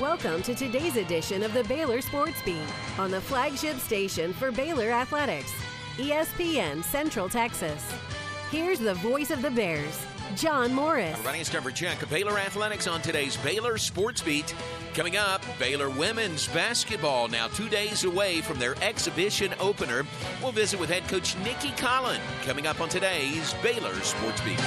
Welcome 0.00 0.42
to 0.42 0.54
today's 0.54 0.96
edition 0.96 1.42
of 1.42 1.52
the 1.52 1.64
Baylor 1.64 2.00
Sports 2.00 2.40
Beat 2.44 2.56
on 2.98 3.10
the 3.10 3.20
flagship 3.20 3.78
station 3.78 4.32
for 4.32 4.50
Baylor 4.52 4.90
Athletics. 4.90 5.52
ESPN 5.96 6.84
Central 6.84 7.28
Texas. 7.28 7.90
Here's 8.50 8.78
the 8.78 8.94
voice 8.94 9.30
of 9.30 9.42
the 9.42 9.50
Bears, 9.50 9.98
John 10.36 10.74
Morris. 10.74 11.18
It's 11.24 11.48
time 11.48 11.62
for 11.62 11.70
check 11.70 12.02
of 12.02 12.10
Baylor 12.10 12.38
Athletics 12.38 12.86
on 12.86 13.00
today's 13.00 13.38
Baylor 13.38 13.78
Sports 13.78 14.20
Beat. 14.20 14.54
Coming 14.92 15.16
up, 15.16 15.42
Baylor 15.58 15.88
women's 15.88 16.46
basketball 16.48 17.28
now 17.28 17.48
two 17.48 17.70
days 17.70 18.04
away 18.04 18.42
from 18.42 18.58
their 18.58 18.74
exhibition 18.82 19.54
opener. 19.58 20.04
We'll 20.42 20.52
visit 20.52 20.78
with 20.78 20.90
head 20.90 21.08
coach 21.08 21.36
Nicki 21.38 21.70
Collen 21.70 22.20
coming 22.44 22.66
up 22.66 22.82
on 22.82 22.90
today's 22.90 23.54
Baylor 23.62 23.94
Sports 24.00 24.42
Beat. 24.42 24.60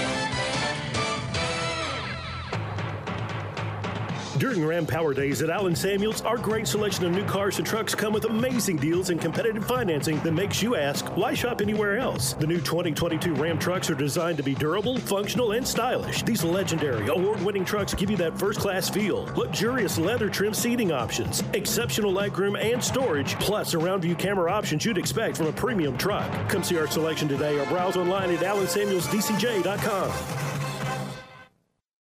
During 4.40 4.66
Ram 4.66 4.86
Power 4.86 5.14
Days 5.14 5.42
at 5.42 5.50
Allen 5.50 5.76
Samuels, 5.76 6.22
our 6.22 6.38
great 6.38 6.66
selection 6.66 7.04
of 7.04 7.12
new 7.12 7.26
cars 7.26 7.58
and 7.58 7.68
trucks 7.68 7.94
come 7.94 8.14
with 8.14 8.24
amazing 8.24 8.78
deals 8.78 9.10
and 9.10 9.20
competitive 9.20 9.66
financing 9.66 10.18
that 10.22 10.32
makes 10.32 10.64
you 10.64 10.78
ask, 10.78 11.06
why 11.18 11.34
shop 11.34 11.60
anywhere 11.60 11.98
else? 11.98 12.36
The 12.36 12.48
new 12.48 12.62
2022 12.62 13.34
Ram 13.34 13.60
trucks 13.60 13.90
are 13.90 13.96
designed 13.96 14.38
to 14.38 14.44
be 14.44 14.56
durable, 14.56 14.98
functional, 14.98 15.52
and 15.52 15.68
stylish. 15.68 16.24
These 16.24 16.46
legendary, 16.46 17.10
award 17.10 17.42
winning 17.42 17.66
trucks 17.66 17.94
give 17.94 18.10
you 18.10 18.16
that 18.16 18.40
first 18.40 18.62
class 18.62 18.90
feel, 18.90 19.26
luxurious 19.36 19.98
leather 19.98 20.30
trim 20.30 20.54
seating 20.54 20.94
options, 20.94 21.44
exceptional 21.52 22.14
legroom 22.14 22.58
and 22.58 22.82
storage, 22.82 23.38
plus 23.40 23.72
surround 23.72 24.04
view 24.04 24.16
camera 24.16 24.50
options 24.50 24.86
you'd 24.86 24.98
expect 24.98 25.36
from 25.36 25.48
a 25.48 25.52
premium 25.52 25.98
truck. 25.98 26.32
Come 26.48 26.64
see 26.64 26.78
our 26.78 26.88
selection 26.88 27.28
today 27.28 27.60
or 27.60 27.66
browse 27.66 27.98
online 27.98 28.32
at 28.32 28.40
allensamuelsdcj.com. 28.40 30.69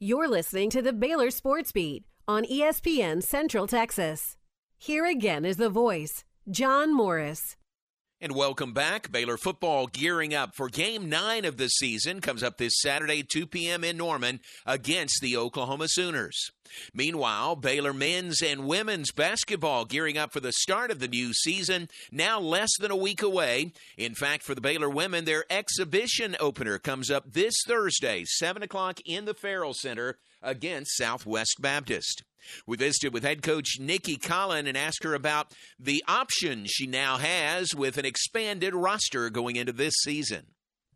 You're 0.00 0.28
listening 0.28 0.70
to 0.70 0.80
the 0.80 0.92
Baylor 0.92 1.28
Sports 1.28 1.72
Beat 1.72 2.04
on 2.28 2.44
ESPN 2.44 3.20
Central 3.20 3.66
Texas. 3.66 4.36
Here 4.78 5.04
again 5.04 5.44
is 5.44 5.56
the 5.56 5.68
voice, 5.68 6.22
John 6.48 6.94
Morris. 6.94 7.56
And 8.20 8.34
welcome 8.34 8.72
back. 8.72 9.12
Baylor 9.12 9.36
football 9.36 9.86
gearing 9.86 10.34
up 10.34 10.56
for 10.56 10.68
game 10.68 11.08
nine 11.08 11.44
of 11.44 11.56
the 11.56 11.68
season. 11.68 12.20
Comes 12.20 12.42
up 12.42 12.58
this 12.58 12.80
Saturday, 12.80 13.22
2 13.22 13.46
p.m. 13.46 13.84
in 13.84 13.96
Norman 13.96 14.40
against 14.66 15.20
the 15.22 15.36
Oklahoma 15.36 15.86
Sooners. 15.86 16.50
Meanwhile, 16.92 17.54
Baylor 17.54 17.92
men's 17.92 18.42
and 18.42 18.66
women's 18.66 19.12
basketball 19.12 19.84
gearing 19.84 20.18
up 20.18 20.32
for 20.32 20.40
the 20.40 20.50
start 20.50 20.90
of 20.90 20.98
the 20.98 21.06
new 21.06 21.32
season, 21.32 21.88
now 22.10 22.40
less 22.40 22.76
than 22.80 22.90
a 22.90 22.96
week 22.96 23.22
away. 23.22 23.72
In 23.96 24.16
fact, 24.16 24.42
for 24.42 24.56
the 24.56 24.60
Baylor 24.60 24.90
women, 24.90 25.24
their 25.24 25.44
exhibition 25.48 26.34
opener 26.40 26.80
comes 26.80 27.12
up 27.12 27.32
this 27.32 27.54
Thursday, 27.68 28.24
7 28.24 28.64
o'clock 28.64 28.98
in 29.06 29.26
the 29.26 29.34
Ferrell 29.34 29.74
Center 29.74 30.18
against 30.42 30.96
Southwest 30.96 31.58
Baptist. 31.60 32.24
We 32.66 32.76
visited 32.76 33.12
with 33.12 33.22
head 33.22 33.42
coach 33.42 33.78
Nicki 33.78 34.16
Collen 34.16 34.66
and 34.68 34.76
asked 34.76 35.04
her 35.04 35.14
about 35.14 35.54
the 35.78 36.02
options 36.08 36.70
she 36.70 36.86
now 36.86 37.18
has 37.18 37.74
with 37.74 37.98
an 37.98 38.04
expanded 38.04 38.74
roster 38.74 39.30
going 39.30 39.56
into 39.56 39.72
this 39.72 39.94
season. 40.02 40.46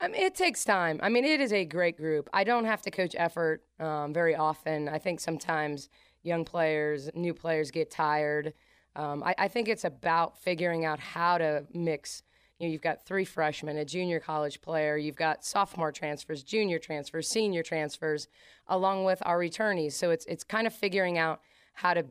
I 0.00 0.08
mean, 0.08 0.20
it 0.20 0.34
takes 0.34 0.64
time. 0.64 0.98
I 1.00 1.08
mean, 1.08 1.24
it 1.24 1.40
is 1.40 1.52
a 1.52 1.64
great 1.64 1.96
group. 1.96 2.28
I 2.32 2.42
don't 2.42 2.64
have 2.64 2.82
to 2.82 2.90
coach 2.90 3.14
effort 3.16 3.62
um, 3.78 4.12
very 4.12 4.34
often. 4.34 4.88
I 4.88 4.98
think 4.98 5.20
sometimes 5.20 5.88
young 6.24 6.44
players, 6.44 7.08
new 7.14 7.32
players 7.34 7.70
get 7.70 7.90
tired. 7.90 8.52
Um, 8.96 9.22
I, 9.22 9.34
I 9.38 9.48
think 9.48 9.68
it's 9.68 9.84
about 9.84 10.38
figuring 10.42 10.84
out 10.84 10.98
how 10.98 11.38
to 11.38 11.64
mix. 11.72 12.22
You 12.58 12.68
know, 12.68 12.72
you've 12.72 12.82
got 12.82 13.04
three 13.04 13.24
freshmen, 13.24 13.76
a 13.76 13.84
junior 13.84 14.20
college 14.20 14.60
player, 14.60 14.96
you've 14.96 15.16
got 15.16 15.44
sophomore 15.44 15.90
transfers, 15.90 16.42
junior 16.42 16.78
transfers, 16.78 17.28
senior 17.28 17.62
transfers, 17.62 18.28
along 18.68 19.04
with 19.04 19.20
our 19.26 19.38
returnees. 19.38 19.92
So 19.92 20.10
it's 20.10 20.24
it's 20.26 20.44
kind 20.44 20.66
of 20.66 20.72
figuring 20.72 21.18
out 21.18 21.40
how 21.74 21.94
to 21.94 22.04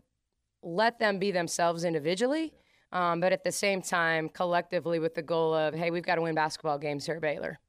let 0.62 1.00
them 1.00 1.20
be 1.20 1.32
themselves 1.32 1.84
individually, 1.84 2.54
um, 2.92 3.20
but 3.20 3.32
at 3.32 3.44
the 3.44 3.52
same 3.52 3.82
time, 3.82 4.30
collectively 4.30 5.00
with 5.00 5.16
the 5.16 5.22
goal 5.22 5.54
of, 5.54 5.74
hey, 5.74 5.89
we've 5.92 6.04
got 6.04 6.16
to 6.16 6.22
win 6.22 6.36
basketball 6.36 6.78
games 6.78 7.06
here 7.06 7.16
at 7.16 7.22
Baylor. 7.22 7.60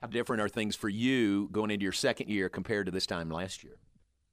How 0.00 0.06
different 0.06 0.40
are 0.40 0.48
things 0.48 0.76
for 0.76 0.88
you 0.88 1.48
going 1.50 1.70
into 1.70 1.82
your 1.82 1.92
second 1.92 2.30
year 2.30 2.48
compared 2.48 2.86
to 2.86 2.92
this 2.92 3.06
time 3.06 3.30
last 3.30 3.64
year? 3.64 3.78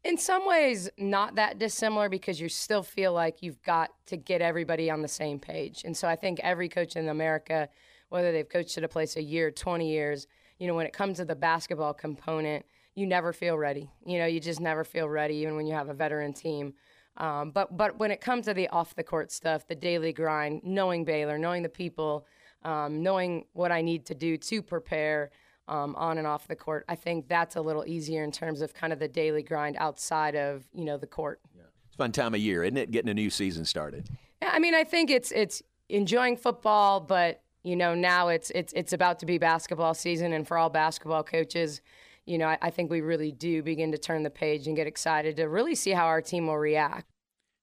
In 0.06 0.20
some 0.20 0.48
ways, 0.48 0.88
not 1.00 1.34
that 1.34 1.58
dissimilar 1.58 2.10
because 2.10 2.40
you 2.40 2.48
still 2.48 2.84
feel 2.84 3.12
like 3.12 3.42
you've 3.42 3.60
got 3.64 3.90
to 4.06 4.16
get 4.16 4.40
everybody 4.40 4.92
on 4.92 5.02
the 5.02 5.08
same 5.08 5.40
page. 5.40 5.82
And 5.84 5.98
so 5.98 6.08
I 6.08 6.16
think 6.16 6.40
every 6.42 6.70
coach 6.70 6.96
in 6.96 7.10
America, 7.10 7.68
whether 8.10 8.32
they've 8.32 8.48
coached 8.48 8.78
at 8.78 8.84
a 8.84 8.88
place 8.88 9.16
a 9.16 9.24
year, 9.24 9.50
20 9.50 9.90
years, 9.90 10.28
you 10.60 10.68
know, 10.68 10.76
when 10.76 10.86
it 10.86 10.94
comes 10.94 11.18
to 11.18 11.26
the 11.26 11.36
basketball 11.36 11.96
component, 11.96 12.68
you 12.94 13.08
never 13.08 13.34
feel 13.34 13.58
ready. 13.58 13.90
You 14.06 14.20
know, 14.20 14.28
you 14.28 14.40
just 14.40 14.60
never 14.60 14.84
feel 14.84 15.10
ready, 15.10 15.38
even 15.38 15.56
when 15.56 15.66
you 15.66 15.74
have 15.74 15.90
a 15.90 15.94
veteran 15.96 16.34
team. 16.34 16.76
Um, 17.18 17.50
but 17.50 17.76
but 17.76 17.98
when 17.98 18.12
it 18.12 18.22
comes 18.22 18.46
to 18.46 18.54
the 18.54 18.68
off 18.68 18.94
the 18.94 19.04
court 19.04 19.32
stuff, 19.32 19.68
the 19.68 19.74
daily 19.74 20.14
grind, 20.14 20.62
knowing 20.64 21.04
Baylor, 21.04 21.40
knowing 21.40 21.64
the 21.64 21.70
people, 21.70 22.28
um, 22.64 23.02
knowing 23.02 23.46
what 23.54 23.72
I 23.72 23.82
need 23.82 24.06
to 24.06 24.14
do 24.14 24.38
to 24.38 24.62
prepare 24.62 25.32
um, 25.68 25.96
on 25.96 26.18
and 26.18 26.28
off 26.28 26.48
the 26.48 26.56
court, 26.56 26.86
I 26.88 26.96
think 26.96 27.28
that's 27.28 27.56
a 27.56 27.62
little 27.62 27.86
easier 27.86 28.24
in 28.24 28.32
terms 28.32 28.62
of 28.62 28.74
kind 28.74 28.94
of 28.94 29.00
the 29.00 29.08
daily 29.08 29.44
grind 29.44 29.76
outside 29.80 30.36
of 30.36 30.66
you 30.74 30.86
know 30.86 30.98
the 30.98 31.08
court. 31.08 31.40
It's 31.88 31.96
a 31.96 31.98
fun 31.98 32.12
time 32.12 32.34
of 32.34 32.40
year, 32.40 32.64
isn't 32.64 32.78
it? 32.78 32.92
Getting 32.92 33.10
a 33.10 33.14
new 33.14 33.30
season 33.30 33.66
started. 33.66 34.08
Yeah, 34.42 34.52
I 34.54 34.60
mean, 34.60 34.76
I 34.76 34.84
think 34.84 35.10
it's 35.10 35.32
it's 35.32 35.62
enjoying 35.90 36.38
football, 36.38 37.00
but 37.00 37.42
you 37.64 37.76
know 37.76 37.96
now 37.96 38.28
it's 38.28 38.52
it's 38.52 38.74
it's 38.74 38.94
about 38.94 39.20
to 39.20 39.26
be 39.26 39.38
basketball 39.38 39.94
season, 39.94 40.34
and 40.34 40.48
for 40.48 40.58
all 40.58 40.70
basketball 40.70 41.24
coaches, 41.24 41.82
you 42.26 42.38
know 42.38 42.48
I, 42.48 42.58
I 42.62 42.70
think 42.70 42.92
we 42.92 43.02
really 43.02 43.32
do 43.32 43.64
begin 43.64 43.92
to 43.92 43.98
turn 43.98 44.24
the 44.24 44.30
page 44.30 44.68
and 44.68 44.76
get 44.76 44.88
excited 44.88 45.36
to 45.38 45.46
really 45.46 45.76
see 45.76 45.92
how 45.92 46.06
our 46.06 46.22
team 46.22 46.48
will 46.48 46.58
react. 46.58 47.15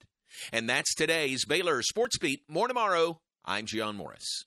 And 0.53 0.69
that's 0.69 0.97
today's 0.97 1.45
Baylor 1.45 1.81
Sports 1.83 2.19
Beat. 2.19 2.41
More 2.49 2.67
tomorrow. 2.67 3.21
I'm 3.45 3.67
John 3.67 3.95
Morris. 3.95 4.47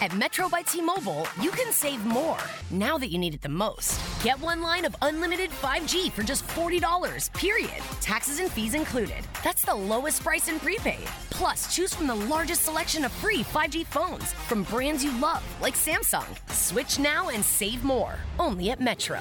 At 0.00 0.16
Metro 0.16 0.48
by 0.48 0.62
T 0.62 0.80
Mobile, 0.80 1.26
you 1.40 1.50
can 1.50 1.72
save 1.72 2.04
more 2.06 2.38
now 2.70 2.98
that 2.98 3.08
you 3.08 3.18
need 3.18 3.34
it 3.34 3.42
the 3.42 3.48
most. 3.48 4.00
Get 4.22 4.40
one 4.40 4.62
line 4.62 4.84
of 4.84 4.94
unlimited 5.02 5.50
5G 5.50 6.12
for 6.12 6.22
just 6.22 6.46
$40, 6.48 7.32
period. 7.34 7.82
Taxes 8.00 8.38
and 8.38 8.50
fees 8.50 8.74
included. 8.74 9.24
That's 9.42 9.64
the 9.64 9.74
lowest 9.74 10.22
price 10.22 10.48
in 10.48 10.60
prepaid. 10.60 11.06
Plus, 11.30 11.74
choose 11.74 11.94
from 11.94 12.06
the 12.06 12.14
largest 12.14 12.62
selection 12.62 13.04
of 13.04 13.12
free 13.12 13.42
5G 13.42 13.86
phones 13.86 14.32
from 14.32 14.62
brands 14.64 15.04
you 15.04 15.16
love, 15.18 15.42
like 15.60 15.74
Samsung. 15.74 16.26
Switch 16.52 16.98
now 16.98 17.28
and 17.28 17.44
save 17.44 17.82
more. 17.82 18.14
Only 18.38 18.70
at 18.70 18.80
Metro. 18.80 19.20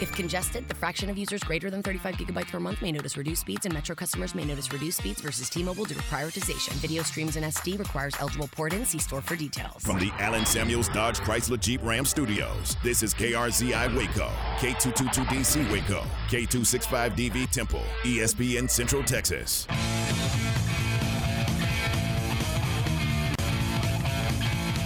If 0.00 0.10
congested, 0.10 0.66
the 0.68 0.74
fraction 0.74 1.10
of 1.10 1.16
users 1.16 1.44
greater 1.44 1.70
than 1.70 1.80
35 1.80 2.16
gigabytes 2.16 2.50
per 2.50 2.58
month 2.58 2.82
may 2.82 2.90
notice 2.90 3.16
reduced 3.16 3.42
speeds, 3.42 3.66
and 3.66 3.72
Metro 3.72 3.94
customers 3.94 4.34
may 4.34 4.44
notice 4.44 4.72
reduced 4.72 4.98
speeds 4.98 5.20
versus 5.20 5.48
T-Mobile 5.48 5.84
due 5.84 5.94
to 5.94 6.00
prioritization. 6.02 6.72
Video 6.80 7.04
streams 7.04 7.36
in 7.36 7.44
SD 7.44 7.78
requires 7.78 8.14
eligible 8.18 8.48
port-in. 8.48 8.84
See 8.84 8.98
store 8.98 9.20
for 9.20 9.36
details. 9.36 9.71
From 9.78 9.98
the 9.98 10.10
Allen 10.18 10.46
Samuels 10.46 10.88
Dodge 10.88 11.18
Chrysler 11.18 11.58
Jeep 11.58 11.82
Ram 11.82 12.04
Studios, 12.04 12.76
this 12.82 13.02
is 13.02 13.14
KRZI 13.14 13.96
Waco, 13.96 14.30
K222DC 14.58 15.70
Waco, 15.72 16.04
K265DV 16.28 17.50
Temple, 17.50 17.82
ESPN 18.02 18.70
Central 18.70 19.02
Texas. 19.02 19.66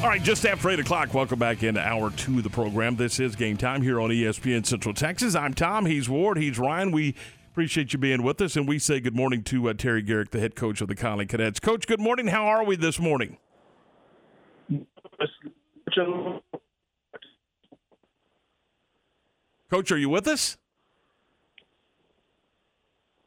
All 0.02 0.10
right, 0.10 0.22
just 0.22 0.46
after 0.46 0.70
8 0.70 0.78
o'clock, 0.80 1.14
welcome 1.14 1.38
back 1.38 1.62
into 1.62 1.80
hour 1.80 2.10
two 2.10 2.38
of 2.38 2.44
the 2.44 2.50
program. 2.50 2.96
This 2.96 3.18
is 3.18 3.34
game 3.34 3.56
time 3.56 3.82
here 3.82 4.00
on 4.00 4.10
ESPN 4.10 4.64
Central 4.64 4.94
Texas. 4.94 5.34
I'm 5.34 5.52
Tom, 5.52 5.86
he's 5.86 6.08
Ward, 6.08 6.38
he's 6.38 6.58
Ryan. 6.58 6.92
We 6.92 7.14
appreciate 7.50 7.92
you 7.92 7.98
being 7.98 8.22
with 8.22 8.40
us, 8.40 8.56
and 8.56 8.68
we 8.68 8.78
say 8.78 9.00
good 9.00 9.16
morning 9.16 9.42
to 9.44 9.68
uh, 9.68 9.74
Terry 9.74 10.02
Gerik, 10.02 10.30
the 10.30 10.40
head 10.40 10.54
coach 10.54 10.80
of 10.80 10.88
the 10.88 10.94
Connally 10.94 11.28
Cadets. 11.28 11.60
Coach, 11.60 11.86
good 11.86 12.00
morning. 12.00 12.28
How 12.28 12.46
are 12.46 12.64
we 12.64 12.76
this 12.76 13.00
morning? 13.00 13.38
Coach, 19.70 19.90
are 19.90 19.98
you 19.98 20.08
with 20.08 20.28
us? 20.28 20.56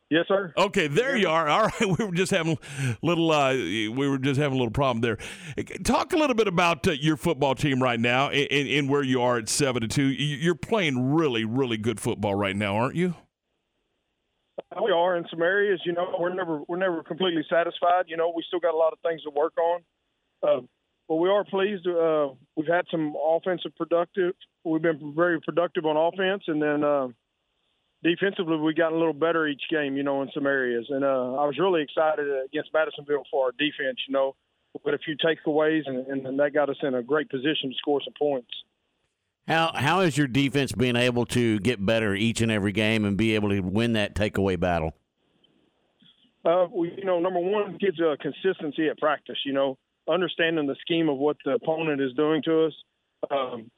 Yes, 0.10 0.26
sir. 0.28 0.52
Okay, 0.58 0.88
there 0.88 1.16
you 1.16 1.30
are. 1.30 1.48
All 1.50 1.66
right, 1.66 1.98
we 2.00 2.04
were 2.04 2.12
just 2.12 2.32
having 2.32 2.58
a 2.82 2.98
little. 3.04 3.32
Uh, 3.32 3.54
we 3.54 3.90
were 3.90 4.18
just 4.18 4.40
having 4.40 4.58
a 4.58 4.58
little 4.58 4.72
problem 4.72 5.02
there. 5.02 5.18
Talk 5.84 6.14
a 6.14 6.18
little 6.18 6.36
bit 6.36 6.48
about 6.48 6.88
uh, 6.88 6.92
your 6.92 7.16
football 7.16 7.54
team 7.54 7.82
right 7.82 8.00
now, 8.00 8.30
and, 8.30 8.68
and, 8.68 8.90
where 8.90 9.04
you 9.04 9.22
are 9.22 9.38
at 9.38 9.50
seven 9.50 9.82
to 9.84 9.88
two. 9.88 10.06
You're 10.06 10.56
playing 10.56 11.14
really, 11.14 11.46
really 11.46 11.78
good 11.78 12.00
football 12.00 12.34
right 12.34 12.56
now, 12.56 12.76
aren't 12.76 12.96
you? 12.96 13.14
We 14.84 14.92
are 14.92 15.16
in 15.16 15.26
some 15.30 15.42
areas. 15.42 15.80
You 15.86 15.94
know, 15.94 16.16
we're 16.20 16.34
never 16.34 16.62
we're 16.68 16.78
never 16.78 17.04
completely 17.04 17.46
satisfied. 17.48 18.06
You 18.08 18.18
know, 18.18 18.34
we 18.36 18.44
still 18.48 18.60
got 18.60 18.74
a 18.74 18.78
lot 18.78 18.94
of 18.94 19.00
things 19.02 19.22
to 19.24 19.30
work 19.30 19.54
on. 19.58 19.82
Uh, 20.42 20.62
but 21.10 21.16
we 21.16 21.28
are 21.28 21.44
pleased. 21.44 21.88
Uh, 21.88 22.30
we've 22.56 22.68
had 22.68 22.86
some 22.92 23.16
offensive 23.22 23.76
productive. 23.76 24.36
We've 24.64 24.82
been 24.82 25.14
very 25.16 25.42
productive 25.42 25.86
on 25.86 25.98
offense, 25.98 26.44
and 26.46 26.62
then 26.62 26.84
uh, 26.84 27.08
defensively 28.04 28.58
we 28.58 28.76
got 28.76 28.94
a 28.94 28.96
little 28.96 29.14
better 29.14 29.48
each 29.48 29.64
game. 29.72 29.98
You 29.98 30.04
know, 30.04 30.22
in 30.22 30.30
some 30.34 30.46
areas, 30.46 30.86
and 30.90 31.04
uh, 31.04 31.34
I 31.34 31.46
was 31.46 31.58
really 31.60 31.82
excited 31.82 32.28
against 32.46 32.70
Madisonville 32.74 33.24
for 33.32 33.46
our 33.46 33.52
defense. 33.52 33.98
You 34.08 34.14
know, 34.14 34.36
with 34.86 34.94
a 34.94 35.00
few 35.00 35.18
takeaways, 35.18 35.82
and, 35.88 36.26
and 36.28 36.40
that 36.40 36.54
got 36.54 36.70
us 36.70 36.78
in 36.84 36.94
a 36.94 37.02
great 37.02 37.30
position 37.30 37.72
to 37.72 37.76
score 37.80 38.02
some 38.06 38.14
points. 38.18 38.52
How 39.48 39.72
how 39.74 40.02
is 40.02 40.16
your 40.16 40.28
defense 40.28 40.74
being 40.74 40.96
able 40.96 41.26
to 41.28 41.60
get 41.62 41.84
better 41.84 42.14
each 42.14 42.40
and 42.42 42.52
every 42.52 42.72
game 42.72 43.04
and 43.04 43.18
be 43.18 43.34
able 43.34 43.50
to 43.50 43.62
win 43.62 43.94
that 43.94 44.14
takeaway 44.14 44.60
battle? 44.60 44.94
Uh, 46.46 46.68
we, 46.72 46.94
you 46.96 47.04
know, 47.04 47.20
number 47.20 47.40
one 47.40 47.78
gives 47.80 48.00
a 48.00 48.16
consistency 48.22 48.90
at 48.90 49.00
practice. 49.00 49.38
You 49.44 49.54
know, 49.54 49.78
understanding 50.10 50.68
the 50.68 50.76
scheme 50.82 51.10
of 51.10 51.18
what 51.18 51.38
the 51.46 51.52
opponent 51.52 52.02
is 52.02 52.14
doing 52.14 52.42
to 52.44 52.66
us. 52.66 52.74
Um, 53.30 53.72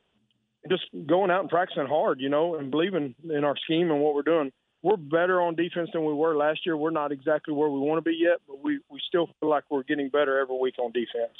just 0.69 0.84
going 1.07 1.32
out 1.32 1.41
and 1.41 1.49
practicing 1.49 1.88
hard, 1.88 2.19
you 2.19 2.29
know, 2.29 2.55
and 2.55 2.69
believing 2.69 3.15
in 3.29 3.43
our 3.43 3.55
scheme 3.63 3.89
and 3.91 3.99
what 3.99 4.13
we're 4.13 4.21
doing. 4.21 4.51
We're 4.84 4.97
better 4.97 5.41
on 5.41 5.55
defense 5.55 5.89
than 5.93 6.05
we 6.05 6.13
were 6.13 6.36
last 6.36 6.65
year. 6.65 6.75
We're 6.75 6.91
not 6.91 7.11
exactly 7.11 7.53
where 7.53 7.69
we 7.69 7.79
want 7.79 8.03
to 8.03 8.09
be 8.09 8.17
yet, 8.19 8.39
but 8.47 8.63
we, 8.63 8.79
we 8.89 8.99
still 9.07 9.29
feel 9.39 9.49
like 9.49 9.63
we're 9.69 9.84
getting 9.84 10.09
better 10.09 10.39
every 10.39 10.57
week 10.57 10.75
on 10.79 10.91
defense. 10.91 11.38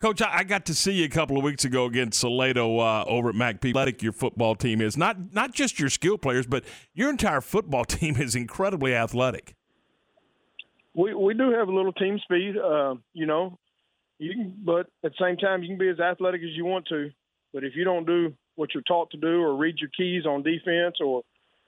Coach, 0.00 0.22
I 0.22 0.44
got 0.44 0.64
to 0.66 0.74
see 0.74 0.92
you 0.92 1.04
a 1.04 1.08
couple 1.08 1.36
of 1.36 1.44
weeks 1.44 1.64
ago 1.66 1.84
against 1.84 2.20
Salado 2.20 2.78
uh, 2.78 3.04
over 3.06 3.28
at 3.28 3.34
MacP. 3.34 3.68
Athletic, 3.70 4.02
your 4.02 4.12
football 4.12 4.54
team 4.54 4.80
is 4.80 4.96
not 4.96 5.34
not 5.34 5.52
just 5.52 5.78
your 5.78 5.90
skill 5.90 6.16
players, 6.16 6.46
but 6.46 6.64
your 6.94 7.10
entire 7.10 7.42
football 7.42 7.84
team 7.96 8.16
is 8.16 8.34
incredibly 8.34 8.94
athletic. 8.94 9.54
We 10.94 11.12
we 11.12 11.34
do 11.34 11.50
have 11.52 11.68
a 11.68 11.72
little 11.72 11.92
team 11.92 12.18
speed, 12.24 12.56
uh, 12.56 12.94
you 13.12 13.26
know. 13.26 13.58
You 14.20 14.34
can, 14.34 14.54
but 14.62 14.86
at 15.02 15.12
the 15.12 15.18
same 15.18 15.38
time, 15.38 15.62
you 15.62 15.68
can 15.70 15.78
be 15.78 15.88
as 15.88 15.98
athletic 15.98 16.42
as 16.42 16.50
you 16.50 16.66
want 16.66 16.86
to. 16.88 17.10
But 17.54 17.64
if 17.64 17.74
you 17.74 17.84
don't 17.84 18.06
do 18.06 18.34
what 18.54 18.74
you're 18.74 18.82
taught 18.82 19.10
to 19.12 19.16
do, 19.16 19.40
or 19.40 19.56
read 19.56 19.78
your 19.78 19.88
keys 19.96 20.26
on 20.26 20.42
defense, 20.42 20.96
or 21.02 21.22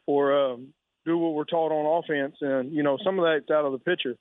or 0.07 0.53
um, 0.53 0.69
do 1.07 1.17
what 1.17 1.33
we're 1.33 1.45
taught 1.45 1.73
on 1.73 2.05
offense, 2.05 2.37
and 2.43 2.71
you 2.71 2.83
know 2.83 2.99
some 3.03 3.19
of 3.19 3.25
that's 3.25 3.51
out 3.51 3.65
of 3.65 3.73
the 3.73 3.79
picture. 3.79 4.17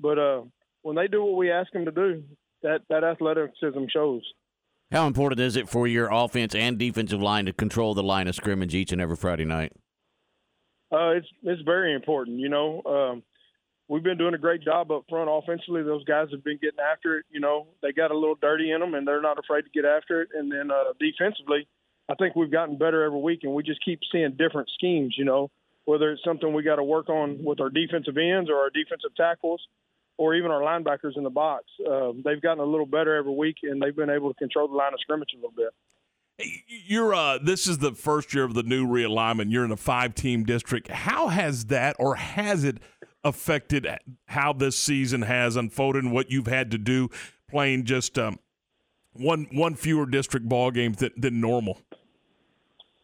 But 0.00 0.18
uh, 0.18 0.42
when 0.82 0.96
they 0.96 1.06
do 1.06 1.24
what 1.24 1.36
we 1.36 1.52
ask 1.52 1.70
them 1.72 1.84
to 1.84 1.92
do, 1.92 2.24
that 2.62 2.80
that 2.88 3.04
athleticism 3.04 3.84
shows. 3.92 4.22
How 4.90 5.06
important 5.06 5.40
is 5.40 5.54
it 5.54 5.68
for 5.68 5.86
your 5.86 6.08
offense 6.12 6.56
and 6.56 6.78
defensive 6.78 7.22
line 7.22 7.46
to 7.46 7.52
control 7.52 7.94
the 7.94 8.02
line 8.02 8.26
of 8.26 8.34
scrimmage 8.34 8.74
each 8.74 8.90
and 8.90 9.00
every 9.00 9.16
Friday 9.16 9.44
night? 9.44 9.72
Uh, 10.90 11.10
it's 11.10 11.28
it's 11.44 11.62
very 11.62 11.94
important. 11.94 12.40
You 12.40 12.48
know, 12.48 12.82
um, 12.84 13.22
we've 13.88 14.02
been 14.02 14.18
doing 14.18 14.34
a 14.34 14.38
great 14.38 14.62
job 14.62 14.90
up 14.90 15.04
front 15.08 15.30
offensively. 15.32 15.82
Those 15.82 16.04
guys 16.04 16.28
have 16.32 16.44
been 16.44 16.58
getting 16.60 16.80
after 16.80 17.18
it. 17.18 17.26
You 17.30 17.40
know, 17.40 17.68
they 17.82 17.92
got 17.92 18.10
a 18.10 18.18
little 18.18 18.36
dirty 18.40 18.70
in 18.72 18.80
them, 18.80 18.94
and 18.94 19.06
they're 19.06 19.22
not 19.22 19.38
afraid 19.38 19.62
to 19.62 19.70
get 19.70 19.84
after 19.84 20.22
it. 20.22 20.30
And 20.34 20.50
then 20.50 20.70
uh, 20.70 20.92
defensively, 20.98 21.68
I 22.08 22.14
think 22.14 22.36
we've 22.36 22.50
gotten 22.50 22.78
better 22.78 23.04
every 23.04 23.20
week, 23.20 23.40
and 23.42 23.52
we 23.52 23.62
just 23.62 23.84
keep 23.84 24.00
seeing 24.12 24.32
different 24.32 24.70
schemes. 24.74 25.14
You 25.16 25.24
know, 25.24 25.50
whether 25.84 26.12
it's 26.12 26.22
something 26.24 26.52
we 26.52 26.62
got 26.62 26.76
to 26.76 26.84
work 26.84 27.08
on 27.08 27.42
with 27.42 27.60
our 27.60 27.70
defensive 27.70 28.16
ends 28.16 28.50
or 28.50 28.56
our 28.56 28.70
defensive 28.70 29.14
tackles 29.16 29.62
or 30.18 30.34
even 30.34 30.50
our 30.50 30.60
linebackers 30.60 31.16
in 31.16 31.24
the 31.24 31.30
box. 31.30 31.64
Uh, 31.80 32.12
they've 32.24 32.40
gotten 32.40 32.60
a 32.60 32.66
little 32.66 32.86
better 32.86 33.14
every 33.16 33.34
week, 33.34 33.56
and 33.62 33.82
they've 33.82 33.96
been 33.96 34.10
able 34.10 34.32
to 34.32 34.38
control 34.38 34.68
the 34.68 34.74
line 34.74 34.94
of 34.94 35.00
scrimmage 35.00 35.30
a 35.34 35.36
little 35.36 35.52
bit. 35.54 35.74
You're 36.66 37.14
uh, 37.14 37.38
this 37.38 37.66
is 37.66 37.78
the 37.78 37.92
first 37.92 38.34
year 38.34 38.44
of 38.44 38.52
the 38.52 38.62
new 38.62 38.86
realignment. 38.86 39.50
You're 39.50 39.64
in 39.64 39.70
a 39.70 39.76
five-team 39.76 40.44
district. 40.44 40.88
How 40.88 41.28
has 41.28 41.66
that, 41.66 41.96
or 41.98 42.16
has 42.16 42.62
it, 42.62 42.78
affected 43.26 43.88
how 44.26 44.52
this 44.52 44.78
season 44.78 45.22
has 45.22 45.56
unfolded 45.56 46.04
and 46.04 46.12
what 46.12 46.30
you've 46.30 46.46
had 46.46 46.70
to 46.70 46.78
do 46.78 47.08
playing 47.50 47.84
just 47.84 48.18
um, 48.18 48.38
one 49.12 49.48
one 49.52 49.74
fewer 49.74 50.06
district 50.06 50.48
ball 50.48 50.70
games 50.70 50.98
than, 50.98 51.10
than 51.16 51.40
normal? 51.40 51.80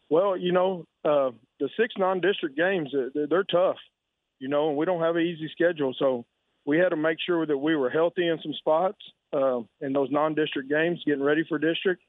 Well, 0.09 0.37
you 0.37 0.53
know, 0.53 0.85
uh, 1.03 1.31
the 1.59 1.69
six 1.77 1.93
non-district 1.97 2.55
games 2.55 2.93
they're, 3.13 3.27
they're 3.27 3.43
tough. 3.43 3.77
You 4.39 4.47
know, 4.49 4.69
and 4.69 4.77
we 4.77 4.85
don't 4.85 5.01
have 5.01 5.15
an 5.15 5.23
easy 5.23 5.49
schedule, 5.51 5.95
so 5.97 6.25
we 6.65 6.77
had 6.77 6.89
to 6.89 6.95
make 6.95 7.17
sure 7.25 7.45
that 7.45 7.57
we 7.57 7.75
were 7.75 7.89
healthy 7.89 8.27
in 8.27 8.39
some 8.41 8.53
spots 8.53 8.97
uh, 9.31 9.59
in 9.81 9.93
those 9.93 10.09
non-district 10.11 10.69
games, 10.69 11.01
getting 11.05 11.23
ready 11.23 11.43
for 11.47 11.57
district. 11.57 12.01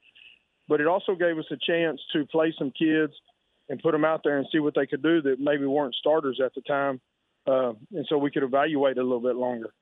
But 0.69 0.81
it 0.81 0.87
also 0.87 1.15
gave 1.15 1.39
us 1.39 1.45
a 1.51 1.57
chance 1.57 2.01
to 2.13 2.27
play 2.27 2.55
some 2.59 2.73
kids 2.77 3.13
and 3.69 3.81
put 3.81 3.93
them 3.93 4.05
out 4.05 4.23
there 4.25 4.39
and 4.39 4.47
see 4.53 4.59
what 4.59 4.75
they 4.75 4.87
could 4.87 5.03
do 5.03 5.23
that 5.23 5.37
maybe 5.39 5.65
weren't 5.65 5.95
starters 5.95 6.41
at 6.45 6.55
the 6.55 6.61
time, 6.63 7.01
uh, 7.47 7.73
and 7.93 8.07
so 8.09 8.19
we 8.19 8.31
could 8.31 8.43
evaluate 8.43 8.99
a 8.99 9.03
little 9.03 9.21
bit 9.21 9.37
longer. 9.37 9.73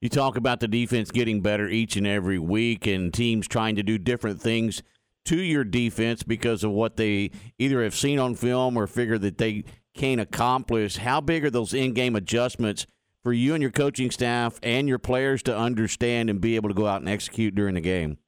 You 0.00 0.08
talk 0.08 0.36
about 0.36 0.60
the 0.60 0.68
defense 0.68 1.10
getting 1.10 1.40
better 1.40 1.68
each 1.68 1.96
and 1.96 2.06
every 2.06 2.38
week, 2.38 2.86
and 2.86 3.12
teams 3.12 3.48
trying 3.48 3.76
to 3.76 3.82
do 3.82 3.98
different 3.98 4.40
things 4.40 4.82
to 5.24 5.36
your 5.36 5.64
defense 5.64 6.22
because 6.22 6.62
of 6.62 6.70
what 6.70 6.96
they 6.96 7.30
either 7.58 7.82
have 7.82 7.94
seen 7.94 8.18
on 8.18 8.34
film 8.34 8.76
or 8.76 8.86
figure 8.86 9.18
that 9.18 9.38
they 9.38 9.64
can't 9.94 10.20
accomplish. 10.20 10.98
How 10.98 11.20
big 11.20 11.44
are 11.44 11.50
those 11.50 11.74
in-game 11.74 12.14
adjustments 12.14 12.86
for 13.24 13.32
you 13.32 13.54
and 13.54 13.62
your 13.62 13.72
coaching 13.72 14.10
staff 14.10 14.60
and 14.62 14.88
your 14.88 14.98
players 14.98 15.42
to 15.44 15.56
understand 15.56 16.30
and 16.30 16.40
be 16.40 16.54
able 16.56 16.68
to 16.68 16.74
go 16.74 16.86
out 16.86 17.00
and 17.00 17.08
execute 17.08 17.54
during 17.54 17.74
the 17.74 17.80
game? 17.80 18.18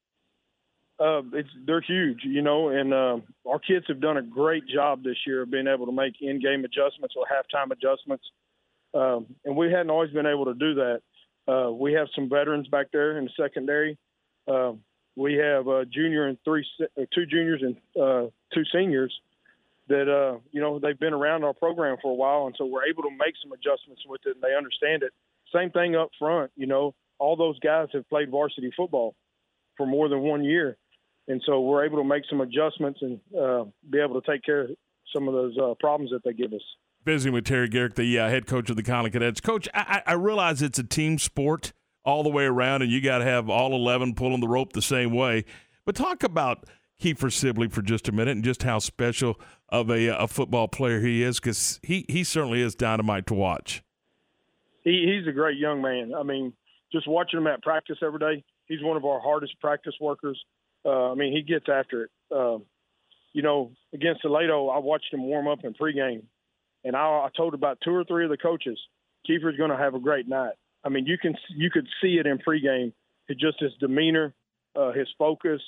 Uh, 0.99 1.21
it's 1.33 1.49
they're 1.65 1.81
huge, 1.81 2.19
you 2.23 2.41
know, 2.41 2.69
and 2.69 2.93
uh, 2.93 3.17
our 3.47 3.59
kids 3.59 3.85
have 3.87 4.01
done 4.01 4.17
a 4.17 4.21
great 4.21 4.67
job 4.67 5.01
this 5.01 5.15
year 5.25 5.43
of 5.43 5.51
being 5.51 5.67
able 5.67 5.85
to 5.85 5.93
make 5.93 6.15
in-game 6.19 6.65
adjustments 6.65 7.15
or 7.17 7.25
halftime 7.25 7.71
adjustments, 7.71 8.25
um, 8.93 9.25
and 9.45 9.55
we 9.55 9.71
hadn't 9.71 9.89
always 9.89 10.11
been 10.11 10.25
able 10.25 10.45
to 10.45 10.53
do 10.53 10.75
that. 10.75 11.01
Uh, 11.47 11.71
we 11.71 11.93
have 11.93 12.07
some 12.13 12.27
veterans 12.29 12.67
back 12.67 12.87
there 12.91 13.17
in 13.17 13.25
the 13.25 13.31
secondary. 13.41 13.97
Uh, 14.45 14.73
we 15.15 15.35
have 15.35 15.67
a 15.67 15.85
junior 15.85 16.27
and 16.27 16.37
three, 16.43 16.65
uh, 16.81 17.05
two 17.13 17.25
juniors 17.25 17.61
and 17.61 17.77
uh, 18.01 18.29
two 18.53 18.63
seniors 18.73 19.13
that 19.87 20.09
uh, 20.09 20.37
you 20.51 20.59
know 20.59 20.79
they've 20.79 20.99
been 20.99 21.13
around 21.13 21.43
our 21.45 21.53
program 21.53 21.97
for 22.01 22.11
a 22.11 22.15
while, 22.15 22.45
and 22.45 22.55
so 22.57 22.65
we're 22.65 22.85
able 22.85 23.03
to 23.03 23.11
make 23.11 23.35
some 23.41 23.51
adjustments 23.53 24.03
with 24.07 24.21
it, 24.25 24.35
and 24.35 24.41
they 24.41 24.55
understand 24.55 25.03
it. 25.03 25.11
Same 25.53 25.71
thing 25.71 25.95
up 25.95 26.09
front, 26.19 26.51
you 26.55 26.67
know, 26.67 26.93
all 27.17 27.35
those 27.35 27.57
guys 27.59 27.87
have 27.93 28.07
played 28.09 28.29
varsity 28.29 28.71
football 28.75 29.15
for 29.77 29.85
more 29.87 30.09
than 30.09 30.19
one 30.19 30.43
year, 30.43 30.77
and 31.29 31.41
so 31.45 31.61
we're 31.61 31.85
able 31.85 31.97
to 31.99 32.03
make 32.03 32.23
some 32.29 32.41
adjustments 32.41 32.99
and 33.01 33.19
uh, 33.39 33.63
be 33.89 33.99
able 33.99 34.19
to 34.21 34.29
take 34.29 34.43
care 34.43 34.61
of 34.61 34.71
some 35.15 35.29
of 35.29 35.33
those 35.33 35.57
uh, 35.57 35.73
problems 35.79 36.11
that 36.11 36.23
they 36.25 36.33
give 36.33 36.51
us. 36.51 36.61
Visiting 37.05 37.33
with 37.33 37.45
Terry 37.45 37.69
Gerik, 37.69 37.95
the 37.95 38.19
uh, 38.19 38.27
head 38.27 38.45
coach 38.45 38.69
of 38.69 38.75
the 38.75 38.83
Connally 38.83 39.11
Cadets. 39.13 39.39
Coach, 39.39 39.69
I, 39.73 40.03
I 40.05 40.13
realize 40.13 40.61
it's 40.61 40.77
a 40.77 40.83
team 40.83 41.17
sport 41.17 41.71
all 42.03 42.23
the 42.23 42.29
way 42.29 42.43
around, 42.43 42.81
and 42.81 42.91
you 42.91 42.99
got 42.99 43.19
to 43.19 43.25
have 43.25 43.49
all 43.49 43.73
eleven 43.73 44.13
pulling 44.13 44.41
the 44.41 44.47
rope 44.49 44.73
the 44.73 44.81
same 44.81 45.13
way. 45.13 45.45
But 45.85 45.95
talk 45.95 46.23
about 46.23 46.65
Kiefer 47.01 47.31
Sibley 47.31 47.69
for 47.69 47.81
just 47.81 48.09
a 48.09 48.11
minute 48.11 48.31
and 48.31 48.43
just 48.43 48.63
how 48.63 48.79
special 48.79 49.39
of 49.69 49.89
a, 49.89 50.07
a 50.07 50.27
football 50.27 50.67
player 50.67 50.99
he 50.99 51.23
is 51.23 51.39
because 51.39 51.79
he, 51.81 52.05
he 52.09 52.23
certainly 52.23 52.61
is 52.61 52.75
dynamite 52.75 53.25
to 53.27 53.33
watch. 53.33 53.81
He, 54.83 55.05
he's 55.07 55.27
a 55.27 55.31
great 55.31 55.57
young 55.57 55.81
man. 55.81 56.13
I 56.13 56.23
mean, 56.23 56.53
just 56.91 57.07
watching 57.07 57.39
him 57.39 57.47
at 57.47 57.61
practice 57.61 57.97
every 58.03 58.19
day, 58.19 58.43
he's 58.67 58.83
one 58.83 58.97
of 58.97 59.05
our 59.05 59.21
hardest 59.21 59.59
practice 59.61 59.93
workers. 60.01 60.39
Uh, 60.85 61.11
I 61.11 61.15
mean, 61.15 61.33
he 61.33 61.41
gets 61.41 61.65
after 61.69 62.05
it. 62.05 62.11
Uh, 62.33 62.59
you 63.33 63.41
know, 63.41 63.71
against 63.93 64.21
Salado, 64.21 64.69
I 64.69 64.79
watched 64.79 65.13
him 65.13 65.23
warm 65.23 65.47
up 65.47 65.63
in 65.63 65.73
pregame, 65.73 66.23
and 66.83 66.95
I, 66.95 66.99
I 66.99 67.29
told 67.35 67.53
about 67.53 67.79
two 67.83 67.93
or 67.93 68.03
three 68.03 68.23
of 68.23 68.31
the 68.31 68.37
coaches, 68.37 68.79
Kiefer's 69.27 69.57
going 69.57 69.71
to 69.71 69.77
have 69.77 69.95
a 69.95 69.99
great 69.99 70.27
night. 70.27 70.53
I 70.83 70.89
mean, 70.89 71.05
you 71.05 71.17
can 71.17 71.35
you 71.49 71.69
could 71.69 71.87
see 72.01 72.17
it 72.19 72.25
in 72.25 72.37
pregame. 72.37 72.93
It 73.27 73.37
just 73.37 73.59
his 73.59 73.73
demeanor, 73.79 74.33
uh, 74.75 74.91
his 74.93 75.07
focus, 75.17 75.61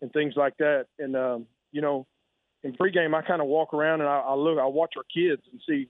and 0.00 0.12
things 0.12 0.34
like 0.36 0.56
that. 0.58 0.86
And 0.98 1.16
um, 1.16 1.46
you 1.72 1.80
know, 1.80 2.06
in 2.62 2.74
pregame, 2.74 3.14
I 3.14 3.22
kind 3.22 3.40
of 3.40 3.48
walk 3.48 3.72
around 3.74 4.00
and 4.00 4.08
I, 4.08 4.20
I 4.20 4.34
look, 4.34 4.58
I 4.58 4.66
watch 4.66 4.94
our 4.96 5.04
kids 5.04 5.42
and 5.50 5.60
see 5.68 5.88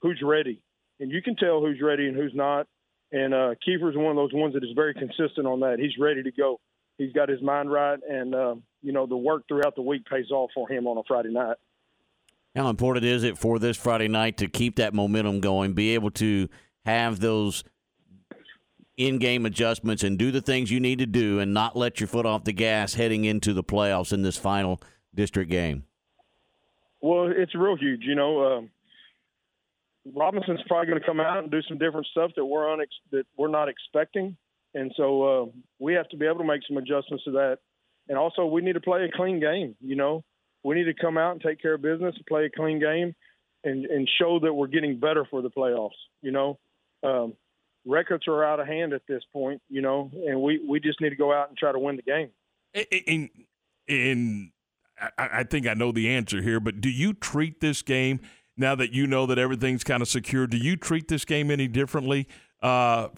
who's 0.00 0.20
ready, 0.22 0.60
and 1.00 1.10
you 1.10 1.20
can 1.20 1.36
tell 1.36 1.60
who's 1.60 1.80
ready 1.82 2.06
and 2.06 2.16
who's 2.16 2.34
not. 2.34 2.66
And 3.12 3.34
uh, 3.34 3.54
Kiefer's 3.66 3.96
one 3.96 4.10
of 4.10 4.16
those 4.16 4.32
ones 4.32 4.54
that 4.54 4.64
is 4.64 4.70
very 4.74 4.94
consistent 4.94 5.46
on 5.46 5.60
that. 5.60 5.78
He's 5.78 5.96
ready 5.98 6.22
to 6.22 6.32
go. 6.32 6.60
He's 6.98 7.12
got 7.12 7.28
his 7.28 7.42
mind 7.42 7.70
right, 7.70 7.98
and 8.08 8.34
uh, 8.34 8.54
you 8.82 8.92
know 8.92 9.06
the 9.06 9.16
work 9.16 9.44
throughout 9.48 9.74
the 9.76 9.82
week 9.82 10.04
pays 10.06 10.30
off 10.30 10.50
for 10.54 10.68
him 10.68 10.86
on 10.86 10.96
a 10.98 11.02
Friday 11.06 11.30
night. 11.30 11.56
How 12.54 12.68
important 12.70 13.04
is 13.04 13.22
it 13.22 13.36
for 13.36 13.58
this 13.58 13.76
Friday 13.76 14.08
night 14.08 14.38
to 14.38 14.48
keep 14.48 14.76
that 14.76 14.94
momentum 14.94 15.40
going, 15.40 15.74
be 15.74 15.94
able 15.94 16.10
to 16.12 16.48
have 16.86 17.20
those 17.20 17.64
in-game 18.96 19.44
adjustments 19.44 20.02
and 20.02 20.18
do 20.18 20.30
the 20.30 20.40
things 20.40 20.70
you 20.70 20.80
need 20.80 20.98
to 21.00 21.06
do, 21.06 21.38
and 21.38 21.52
not 21.52 21.76
let 21.76 22.00
your 22.00 22.06
foot 22.06 22.24
off 22.24 22.44
the 22.44 22.52
gas 22.52 22.94
heading 22.94 23.24
into 23.24 23.52
the 23.52 23.62
playoffs 23.62 24.12
in 24.12 24.22
this 24.22 24.38
final 24.38 24.80
district 25.14 25.50
game? 25.50 25.84
Well, 27.02 27.30
it's 27.34 27.54
real 27.54 27.76
huge. 27.76 28.04
You 28.04 28.14
know, 28.14 28.56
um, 28.56 28.70
Robinson's 30.14 30.60
probably 30.66 30.86
going 30.86 31.00
to 31.00 31.06
come 31.06 31.20
out 31.20 31.42
and 31.42 31.50
do 31.50 31.60
some 31.68 31.76
different 31.76 32.06
stuff 32.06 32.30
that 32.36 32.44
we're 32.44 32.64
unex- 32.64 32.86
that 33.10 33.26
we're 33.36 33.48
not 33.48 33.68
expecting, 33.68 34.36
and 34.76 34.92
so 34.94 35.22
uh, 35.22 35.46
we 35.78 35.94
have 35.94 36.08
to 36.10 36.16
be 36.16 36.26
able 36.26 36.38
to 36.38 36.44
make 36.44 36.60
some 36.68 36.76
adjustments 36.76 37.24
to 37.24 37.30
that. 37.32 37.58
And 38.08 38.18
also, 38.18 38.44
we 38.44 38.60
need 38.60 38.74
to 38.74 38.80
play 38.80 39.04
a 39.04 39.16
clean 39.16 39.40
game. 39.40 39.74
You 39.80 39.96
know, 39.96 40.22
we 40.62 40.74
need 40.74 40.84
to 40.84 40.94
come 40.94 41.16
out 41.16 41.32
and 41.32 41.40
take 41.40 41.60
care 41.60 41.74
of 41.74 41.82
business, 41.82 42.14
and 42.14 42.26
play 42.26 42.44
a 42.44 42.50
clean 42.50 42.78
game, 42.78 43.14
and 43.64 43.86
and 43.86 44.08
show 44.20 44.38
that 44.40 44.52
we're 44.52 44.66
getting 44.66 45.00
better 45.00 45.26
for 45.28 45.40
the 45.40 45.50
playoffs. 45.50 45.98
You 46.20 46.30
know, 46.30 46.58
um, 47.02 47.34
records 47.86 48.28
are 48.28 48.44
out 48.44 48.60
of 48.60 48.66
hand 48.66 48.92
at 48.92 49.02
this 49.08 49.22
point. 49.32 49.62
You 49.68 49.80
know, 49.80 50.10
and 50.28 50.40
we 50.42 50.60
we 50.68 50.78
just 50.78 51.00
need 51.00 51.10
to 51.10 51.16
go 51.16 51.32
out 51.32 51.48
and 51.48 51.56
try 51.56 51.72
to 51.72 51.78
win 51.78 51.96
the 51.96 52.02
game. 52.02 52.30
In 53.88 54.52
I, 55.00 55.10
I 55.38 55.42
think 55.44 55.66
I 55.66 55.74
know 55.74 55.90
the 55.90 56.10
answer 56.10 56.42
here, 56.42 56.60
but 56.60 56.82
do 56.82 56.90
you 56.90 57.14
treat 57.14 57.60
this 57.60 57.80
game 57.80 58.20
now 58.58 58.74
that 58.74 58.92
you 58.92 59.06
know 59.06 59.24
that 59.26 59.38
everything's 59.38 59.84
kind 59.84 60.02
of 60.02 60.08
secure? 60.08 60.46
Do 60.46 60.58
you 60.58 60.76
treat 60.76 61.08
this 61.08 61.24
game 61.24 61.50
any 61.50 61.66
differently 61.66 62.28
uh, 62.62 63.08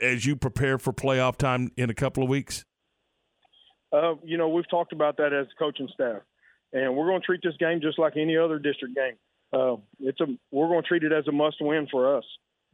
as 0.00 0.24
you 0.26 0.36
prepare 0.36 0.78
for 0.78 0.92
playoff 0.92 1.36
time 1.36 1.70
in 1.76 1.90
a 1.90 1.94
couple 1.94 2.22
of 2.22 2.28
weeks? 2.28 2.64
Uh, 3.92 4.14
you 4.24 4.38
know, 4.38 4.48
we've 4.48 4.68
talked 4.70 4.92
about 4.92 5.18
that 5.18 5.32
as 5.32 5.46
coaching 5.58 5.88
staff, 5.92 6.22
and 6.72 6.96
we're 6.96 7.06
going 7.06 7.20
to 7.20 7.26
treat 7.26 7.40
this 7.42 7.56
game 7.58 7.80
just 7.82 7.98
like 7.98 8.16
any 8.16 8.36
other 8.36 8.58
district 8.58 8.94
game. 8.94 9.16
Uh, 9.52 9.76
it's 10.00 10.20
a 10.20 10.26
we're 10.50 10.68
going 10.68 10.82
to 10.82 10.88
treat 10.88 11.02
it 11.02 11.12
as 11.12 11.28
a 11.28 11.32
must-win 11.32 11.86
for 11.90 12.16
us. 12.16 12.24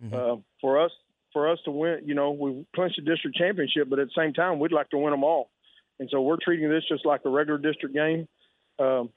Mm-hmm. 0.03 0.15
Uh, 0.15 0.37
for 0.61 0.81
us, 0.81 0.93
for 1.33 1.51
us 1.51 1.59
to 1.65 1.73
win, 1.73 2.03
you 2.05 2.15
know, 2.15 2.31
we 2.31 2.65
clinched 2.75 3.01
the 3.05 3.11
district 3.11 3.37
championship, 3.37 3.91
but 3.91 3.99
at 3.99 4.07
the 4.07 4.21
same 4.21 4.33
time, 4.33 4.61
we'd 4.61 4.73
like 4.73 4.91
to 4.91 4.99
win 4.99 5.11
them 5.11 5.25
all. 5.25 5.51
And 5.99 6.09
so 6.11 6.21
we're 6.21 6.37
treating 6.41 6.71
this 6.71 6.85
just 6.89 7.05
like 7.05 7.23
a 7.25 7.29
regular 7.29 7.59
district 7.59 7.95
game. 7.95 8.29
Um, 8.79 9.11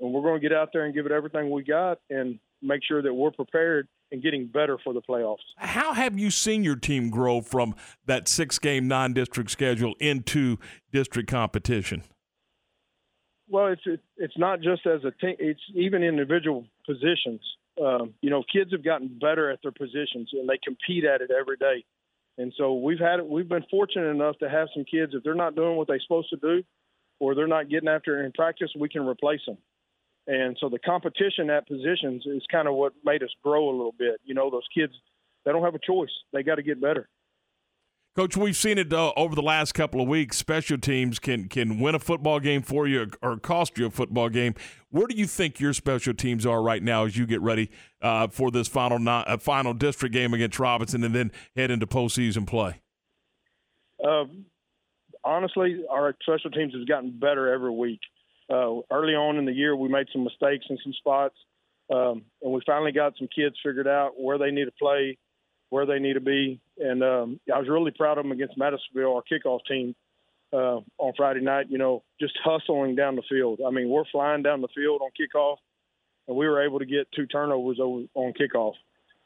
and 0.00 0.12
we're 0.12 0.22
going 0.22 0.40
to 0.40 0.48
get 0.48 0.56
out 0.56 0.70
there 0.72 0.84
and 0.84 0.94
give 0.94 1.06
it 1.06 1.12
everything 1.12 1.50
we 1.50 1.64
got 1.64 1.98
and 2.08 2.38
make 2.62 2.82
sure 2.86 3.02
that 3.02 3.12
we're 3.12 3.30
prepared 3.30 3.88
and 4.10 4.22
getting 4.22 4.46
better 4.46 4.78
for 4.82 4.92
the 4.92 5.02
playoffs. 5.02 5.36
How 5.56 5.92
have 5.92 6.18
you 6.18 6.30
seen 6.30 6.64
your 6.64 6.76
team 6.76 7.10
grow 7.10 7.40
from 7.40 7.74
that 8.06 8.28
six 8.28 8.58
game 8.58 8.88
non 8.88 9.12
district 9.12 9.50
schedule 9.50 9.94
into 10.00 10.58
district 10.92 11.28
competition? 11.28 12.02
Well, 13.48 13.68
it's 13.68 14.00
it's 14.16 14.38
not 14.38 14.60
just 14.60 14.86
as 14.86 15.04
a 15.04 15.10
team; 15.10 15.36
it's 15.38 15.60
even 15.74 16.02
individual 16.02 16.66
positions. 16.86 17.40
Um, 17.82 18.14
you 18.22 18.30
know, 18.30 18.42
kids 18.52 18.72
have 18.72 18.84
gotten 18.84 19.18
better 19.20 19.50
at 19.50 19.60
their 19.62 19.72
positions, 19.72 20.30
and 20.32 20.48
they 20.48 20.58
compete 20.62 21.04
at 21.04 21.20
it 21.20 21.30
every 21.30 21.56
day. 21.56 21.84
And 22.36 22.52
so 22.56 22.74
we've 22.74 22.98
had 22.98 23.20
we've 23.22 23.48
been 23.48 23.64
fortunate 23.70 24.10
enough 24.10 24.38
to 24.38 24.48
have 24.48 24.68
some 24.74 24.84
kids 24.84 25.12
if 25.14 25.22
they're 25.22 25.34
not 25.34 25.56
doing 25.56 25.76
what 25.76 25.88
they're 25.88 26.00
supposed 26.00 26.30
to 26.30 26.36
do, 26.36 26.62
or 27.20 27.34
they're 27.34 27.46
not 27.46 27.68
getting 27.68 27.88
after 27.88 28.20
it 28.20 28.26
in 28.26 28.32
practice, 28.32 28.70
we 28.78 28.88
can 28.88 29.06
replace 29.06 29.40
them. 29.46 29.58
And 30.28 30.58
so 30.60 30.68
the 30.68 30.78
competition 30.78 31.48
at 31.48 31.66
positions 31.66 32.24
is 32.26 32.42
kind 32.52 32.68
of 32.68 32.74
what 32.74 32.92
made 33.02 33.22
us 33.22 33.30
grow 33.42 33.70
a 33.70 33.72
little 33.72 33.94
bit. 33.98 34.20
You 34.24 34.34
know, 34.34 34.50
those 34.50 34.66
kids, 34.76 34.92
they 35.44 35.52
don't 35.52 35.64
have 35.64 35.74
a 35.74 35.78
choice. 35.78 36.10
They 36.34 36.42
got 36.42 36.56
to 36.56 36.62
get 36.62 36.80
better. 36.80 37.08
Coach, 38.14 38.36
we've 38.36 38.56
seen 38.56 38.78
it 38.78 38.92
uh, 38.92 39.12
over 39.16 39.34
the 39.34 39.42
last 39.42 39.72
couple 39.72 40.02
of 40.02 40.08
weeks. 40.08 40.36
Special 40.36 40.76
teams 40.76 41.18
can 41.18 41.48
can 41.48 41.80
win 41.80 41.94
a 41.94 41.98
football 41.98 42.40
game 42.40 42.62
for 42.62 42.86
you 42.86 43.10
or 43.22 43.38
cost 43.38 43.78
you 43.78 43.86
a 43.86 43.90
football 43.90 44.28
game. 44.28 44.54
Where 44.90 45.06
do 45.06 45.14
you 45.14 45.26
think 45.26 45.60
your 45.60 45.72
special 45.72 46.12
teams 46.12 46.44
are 46.44 46.60
right 46.60 46.82
now 46.82 47.04
as 47.04 47.16
you 47.16 47.26
get 47.26 47.40
ready 47.40 47.70
uh, 48.02 48.26
for 48.26 48.50
this 48.50 48.68
final 48.68 48.98
uh, 49.08 49.38
final 49.38 49.72
district 49.72 50.12
game 50.12 50.34
against 50.34 50.58
Robinson 50.58 51.04
and 51.04 51.14
then 51.14 51.32
head 51.56 51.70
into 51.70 51.86
postseason 51.86 52.46
play? 52.46 52.80
Uh, 54.04 54.24
honestly, 55.24 55.84
our 55.88 56.14
special 56.22 56.50
teams 56.50 56.74
has 56.74 56.84
gotten 56.84 57.16
better 57.18 57.52
every 57.54 57.70
week. 57.70 58.00
Uh, 58.50 58.80
early 58.90 59.14
on 59.14 59.36
in 59.36 59.44
the 59.44 59.52
year, 59.52 59.76
we 59.76 59.88
made 59.88 60.06
some 60.12 60.24
mistakes 60.24 60.66
in 60.70 60.78
some 60.82 60.94
spots, 60.94 61.34
um, 61.90 62.24
and 62.42 62.52
we 62.52 62.60
finally 62.66 62.92
got 62.92 63.14
some 63.18 63.28
kids 63.34 63.56
figured 63.64 63.88
out 63.88 64.12
where 64.18 64.38
they 64.38 64.50
need 64.50 64.64
to 64.64 64.72
play, 64.72 65.18
where 65.70 65.84
they 65.84 65.98
need 65.98 66.14
to 66.14 66.20
be. 66.20 66.60
And 66.78 67.02
um, 67.02 67.40
I 67.52 67.58
was 67.58 67.68
really 67.68 67.90
proud 67.90 68.18
of 68.18 68.24
them 68.24 68.32
against 68.32 68.56
Madisonville, 68.56 69.14
our 69.14 69.22
kickoff 69.22 69.60
team, 69.68 69.94
uh, 70.52 70.80
on 70.98 71.12
Friday 71.16 71.40
night. 71.40 71.66
You 71.68 71.78
know, 71.78 72.02
just 72.20 72.38
hustling 72.42 72.94
down 72.94 73.16
the 73.16 73.22
field. 73.28 73.60
I 73.66 73.70
mean, 73.70 73.90
we're 73.90 74.04
flying 74.10 74.42
down 74.42 74.62
the 74.62 74.68
field 74.74 75.02
on 75.02 75.10
kickoff, 75.10 75.56
and 76.26 76.36
we 76.36 76.48
were 76.48 76.64
able 76.64 76.78
to 76.78 76.86
get 76.86 77.12
two 77.14 77.26
turnovers 77.26 77.78
over 77.80 78.04
on 78.14 78.32
kickoff, 78.32 78.74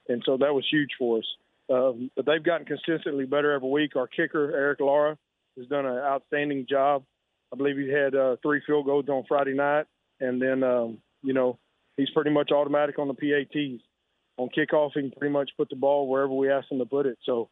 and 0.08 0.22
so 0.26 0.36
that 0.38 0.52
was 0.52 0.66
huge 0.70 0.90
for 0.98 1.18
us. 1.18 1.26
Um, 1.70 2.10
but 2.16 2.26
they've 2.26 2.42
gotten 2.42 2.66
consistently 2.66 3.24
better 3.24 3.52
every 3.52 3.70
week. 3.70 3.94
Our 3.94 4.08
kicker, 4.08 4.50
Eric 4.54 4.80
Lara, 4.80 5.16
has 5.56 5.66
done 5.68 5.86
an 5.86 5.96
outstanding 5.96 6.66
job. 6.68 7.04
I 7.52 7.56
believe 7.56 7.76
he 7.76 7.90
had 7.90 8.14
uh, 8.14 8.36
three 8.42 8.62
field 8.66 8.86
goals 8.86 9.04
on 9.08 9.24
Friday 9.28 9.54
night, 9.54 9.86
and 10.20 10.40
then 10.40 10.62
um, 10.62 10.98
you 11.22 11.34
know 11.34 11.58
he's 11.96 12.10
pretty 12.10 12.30
much 12.30 12.50
automatic 12.50 12.98
on 12.98 13.08
the 13.08 13.14
PATs. 13.14 13.82
On 14.38 14.48
kickoff, 14.48 14.92
he 14.94 15.02
can 15.02 15.10
pretty 15.10 15.32
much 15.32 15.50
put 15.56 15.68
the 15.68 15.76
ball 15.76 16.08
wherever 16.08 16.32
we 16.32 16.50
ask 16.50 16.70
him 16.70 16.78
to 16.78 16.86
put 16.86 17.04
it. 17.04 17.18
So 17.24 17.50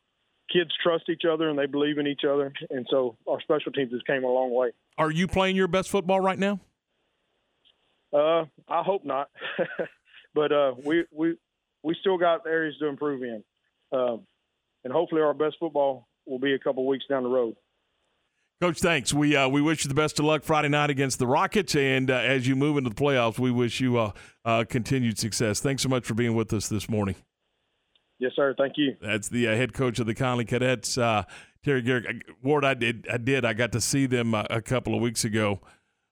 kids 0.51 0.71
trust 0.83 1.05
each 1.11 1.23
other 1.31 1.51
and 1.51 1.59
they 1.59 1.67
believe 1.67 1.99
in 1.99 2.07
each 2.07 2.23
other, 2.29 2.53
and 2.71 2.87
so 2.91 3.17
our 3.29 3.41
special 3.43 3.73
teams 3.73 3.93
has 3.93 4.01
came 4.07 4.25
a 4.25 4.29
long 4.29 4.53
way. 4.53 4.71
Are 4.97 5.11
you 5.11 5.29
playing 5.29 5.57
your 5.57 5.69
best 5.69 5.91
football 5.91 6.21
right 6.21 6.39
now? 6.39 6.61
Uh, 8.13 8.45
I 8.69 8.83
hope 8.83 9.05
not, 9.05 9.29
but 10.35 10.51
uh, 10.51 10.73
we 10.85 11.05
we 11.13 11.37
we 11.83 11.95
still 12.01 12.17
got 12.17 12.47
areas 12.47 12.77
to 12.81 12.87
improve 12.87 13.23
in, 13.23 13.45
um, 13.93 14.23
and 14.83 14.93
hopefully 14.93 15.21
our 15.21 15.35
best 15.35 15.57
football 15.61 16.09
will 16.27 16.39
be 16.39 16.55
a 16.55 16.59
couple 16.59 16.87
weeks 16.87 17.05
down 17.09 17.23
the 17.23 17.29
road. 17.29 17.57
Coach, 18.61 18.81
thanks. 18.81 19.15
We 19.15 19.35
uh, 19.35 19.49
we 19.49 19.63
wish 19.63 19.85
you 19.85 19.89
the 19.89 19.95
best 19.95 20.19
of 20.19 20.27
luck 20.27 20.45
Friday 20.45 20.69
night 20.69 20.91
against 20.91 21.19
the 21.19 21.27
Rockets, 21.27 21.75
and 21.75 22.11
uh, 22.11 22.17
as 22.17 22.47
you 22.47 22.55
move 22.55 22.77
into 22.77 22.91
the 22.91 22.97
playoffs, 22.97 23.39
we 23.39 23.51
wish 23.51 23.81
you 23.81 23.97
uh, 23.97 24.13
uh 24.45 24.65
continued 24.69 25.19
success. 25.19 25.61
Thanks 25.61 25.83
so 25.83 25.89
much 25.89 26.05
for 26.05 26.13
being 26.13 26.35
with 26.35 26.53
us 26.53 26.69
this 26.69 26.87
morning. 26.87 27.15
Yes, 28.19 28.33
sir. 28.37 28.55
Thank 28.59 28.75
you. 28.77 28.97
That's 29.01 29.31
the 29.31 29.49
uh, 29.49 29.57
head 29.57 29.73
coach 29.73 29.99
of 29.99 30.05
the 30.05 30.15
Connally 30.15 30.47
Cadets, 30.47 30.99
uh, 30.99 31.23
Terry 31.65 31.83
Gerik. 31.83 32.21
Ward, 32.43 32.67
I 32.67 32.75
did, 32.75 33.09
I 33.11 33.17
did, 33.17 33.47
I 33.47 33.55
got 33.55 33.73
to 33.73 33.81
see 33.81 34.05
them 34.05 34.35
a 34.35 34.61
couple 34.61 34.95
of 34.95 35.01
weeks 35.01 35.25
ago 35.25 35.63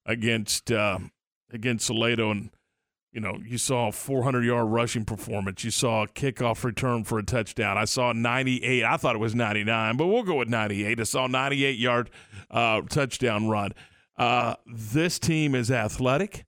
against 0.07 0.71
against 1.53 1.87
Salado, 1.87 2.31
and 2.31 2.49
you 3.13 3.21
know, 3.21 3.39
you 3.45 3.59
saw 3.59 3.89
a 3.89 3.93
400 3.93 4.45
yard 4.45 4.69
rushing 4.69 5.05
performance. 5.05 5.65
You 5.65 5.71
saw 5.71 6.05
a 6.05 6.09
kickoff 6.09 6.63
return 6.63 7.05
for 7.05 7.19
a 7.19 7.25
touchdown. 7.25 7.79
I 7.79 7.85
saw 7.85 8.13
98. 8.13 8.85
I 8.85 8.97
thought 8.97 9.15
it 9.15 9.19
was 9.19 9.35
99, 9.35 9.97
but 9.97 10.07
we'll 10.07 10.23
go 10.23 10.37
with 10.37 10.49
98. 10.49 11.01
I 11.01 11.03
saw 11.05 11.27
98 11.27 11.79
yard 11.79 12.11
uh, 12.51 12.83
touchdown 12.83 13.49
run. 13.49 13.73
Uh, 14.17 14.55
this 14.67 15.19
team 15.19 15.55
is 15.55 15.71
athletic. 15.71 16.45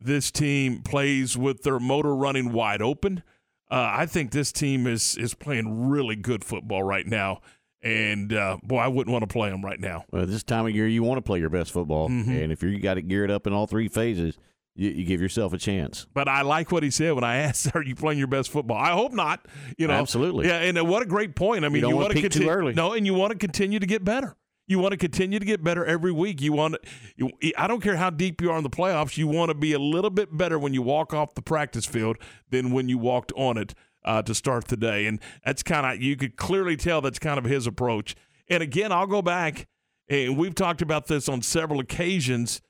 This 0.00 0.30
team 0.30 0.82
plays 0.82 1.36
with 1.36 1.62
their 1.62 1.80
motor 1.80 2.14
running 2.14 2.52
wide 2.52 2.82
open. 2.82 3.24
Uh, 3.70 3.90
I 3.92 4.06
think 4.06 4.30
this 4.30 4.52
team 4.52 4.86
is 4.86 5.16
is 5.16 5.34
playing 5.34 5.88
really 5.88 6.16
good 6.16 6.44
football 6.44 6.82
right 6.82 7.06
now. 7.06 7.40
And 7.82 8.32
uh, 8.32 8.58
boy, 8.62 8.78
I 8.78 8.88
wouldn't 8.88 9.12
want 9.12 9.22
to 9.22 9.32
play 9.32 9.50
them 9.50 9.64
right 9.64 9.78
now. 9.78 10.04
Well, 10.10 10.26
this 10.26 10.42
time 10.42 10.66
of 10.66 10.74
year, 10.74 10.86
you 10.86 11.02
want 11.02 11.18
to 11.18 11.22
play 11.22 11.38
your 11.38 11.50
best 11.50 11.72
football, 11.72 12.08
mm-hmm. 12.08 12.30
and 12.30 12.52
if 12.52 12.62
you 12.62 12.78
got 12.80 12.98
it 12.98 13.02
geared 13.02 13.30
up 13.30 13.46
in 13.46 13.52
all 13.52 13.66
three 13.66 13.88
phases, 13.88 14.36
you, 14.78 14.90
you, 14.90 15.04
give 15.04 15.20
yourself 15.20 15.52
a 15.52 15.58
chance. 15.58 16.06
But 16.14 16.28
I 16.28 16.42
like 16.42 16.70
what 16.70 16.82
he 16.82 16.90
said 16.90 17.12
when 17.14 17.24
I 17.24 17.36
asked, 17.38 17.74
"Are 17.74 17.82
you 17.82 17.94
playing 17.94 18.18
your 18.18 18.28
best 18.28 18.50
football?" 18.50 18.78
I 18.78 18.92
hope 18.92 19.12
not. 19.12 19.46
You 19.76 19.88
know, 19.88 19.94
absolutely. 19.94 20.46
Yeah, 20.46 20.60
and 20.60 20.78
uh, 20.78 20.84
what 20.84 21.02
a 21.02 21.06
great 21.06 21.34
point. 21.34 21.64
I 21.64 21.68
mean, 21.68 21.82
you, 21.82 21.88
you 21.88 21.96
want 21.96 22.12
to 22.12 22.20
continue 22.20 22.48
too 22.48 22.52
early. 22.52 22.74
No, 22.74 22.92
and 22.92 23.04
you 23.04 23.14
want 23.14 23.32
to 23.32 23.38
continue 23.38 23.78
to 23.78 23.86
get 23.86 24.04
better. 24.04 24.36
You 24.68 24.78
want 24.78 24.92
to 24.92 24.98
continue 24.98 25.38
to 25.38 25.44
get 25.44 25.64
better 25.64 25.84
every 25.84 26.12
week. 26.12 26.40
You 26.40 26.52
want 26.52 26.76
you, 27.16 27.30
I 27.56 27.66
don't 27.66 27.82
care 27.82 27.96
how 27.96 28.10
deep 28.10 28.40
you 28.40 28.50
are 28.50 28.56
in 28.56 28.62
the 28.62 28.70
playoffs. 28.70 29.16
You 29.16 29.26
want 29.26 29.48
to 29.48 29.54
be 29.54 29.72
a 29.72 29.78
little 29.78 30.10
bit 30.10 30.36
better 30.36 30.58
when 30.58 30.74
you 30.74 30.82
walk 30.82 31.12
off 31.12 31.34
the 31.34 31.42
practice 31.42 31.86
field 31.86 32.18
than 32.50 32.70
when 32.70 32.88
you 32.88 32.98
walked 32.98 33.32
on 33.34 33.56
it 33.56 33.74
uh, 34.04 34.22
to 34.22 34.34
start 34.34 34.68
the 34.68 34.76
day. 34.76 35.06
And 35.06 35.20
that's 35.44 35.62
kind 35.62 35.86
of 35.86 36.02
you 36.02 36.16
could 36.16 36.36
clearly 36.36 36.76
tell 36.76 37.00
that's 37.00 37.18
kind 37.18 37.38
of 37.38 37.44
his 37.44 37.66
approach. 37.66 38.14
And 38.48 38.62
again, 38.62 38.92
I'll 38.92 39.06
go 39.06 39.22
back 39.22 39.66
and 40.08 40.36
we've 40.36 40.54
talked 40.54 40.82
about 40.82 41.06
this 41.06 41.28
on 41.28 41.42
several 41.42 41.80
occasions 41.80 42.60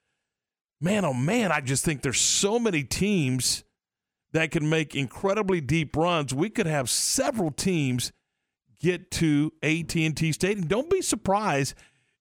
man, 0.80 1.04
oh 1.04 1.14
man, 1.14 1.52
I 1.52 1.60
just 1.60 1.84
think 1.84 2.02
there's 2.02 2.20
so 2.20 2.58
many 2.58 2.84
teams 2.84 3.64
that 4.32 4.50
can 4.50 4.68
make 4.68 4.94
incredibly 4.94 5.60
deep 5.60 5.96
runs. 5.96 6.34
We 6.34 6.50
could 6.50 6.66
have 6.66 6.90
several 6.90 7.50
teams 7.50 8.12
get 8.80 9.10
to 9.12 9.52
AT&T 9.62 10.32
Stadium. 10.32 10.66
Don't 10.66 10.90
be 10.90 11.02
surprised 11.02 11.74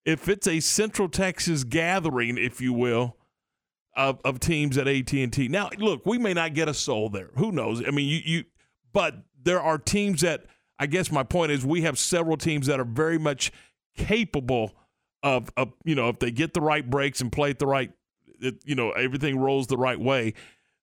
if 0.05 0.29
it's 0.29 0.47
a 0.47 0.59
Central 0.59 1.09
Texas 1.09 1.63
gathering, 1.63 2.38
if 2.38 2.61
you 2.61 2.73
will, 2.73 3.17
of, 3.95 4.19
of 4.23 4.39
teams 4.39 4.77
at 4.77 4.88
AT&T. 4.88 5.47
Now, 5.49 5.69
look, 5.77 6.05
we 6.05 6.17
may 6.17 6.34
not 6.34 6.53
get 6.53 6.69
a 6.69 6.73
soul 6.73 7.09
there. 7.09 7.29
Who 7.35 7.51
knows? 7.51 7.84
I 7.85 7.91
mean, 7.91 8.07
you 8.07 8.21
you 8.23 8.43
but 8.93 9.15
there 9.43 9.61
are 9.61 9.77
teams 9.77 10.21
that 10.21 10.45
I 10.79 10.88
guess 10.88 11.11
my 11.11 11.23
point 11.23 11.51
is 11.51 11.65
we 11.65 11.81
have 11.81 11.97
several 11.99 12.38
teams 12.38 12.67
that 12.67 12.79
are 12.79 12.85
very 12.85 13.17
much 13.17 13.51
capable 13.95 14.73
of, 15.23 15.51
of 15.57 15.73
you 15.84 15.95
know 15.95 16.09
if 16.09 16.19
they 16.19 16.31
get 16.31 16.53
the 16.53 16.61
right 16.61 16.88
breaks 16.88 17.21
and 17.21 17.31
play 17.31 17.49
at 17.49 17.59
the 17.59 17.67
right, 17.67 17.91
it, 18.41 18.55
you 18.65 18.76
know 18.76 18.91
everything 18.91 19.39
rolls 19.39 19.68
the 19.68 19.77
right 19.77 19.99
way. 19.99 20.34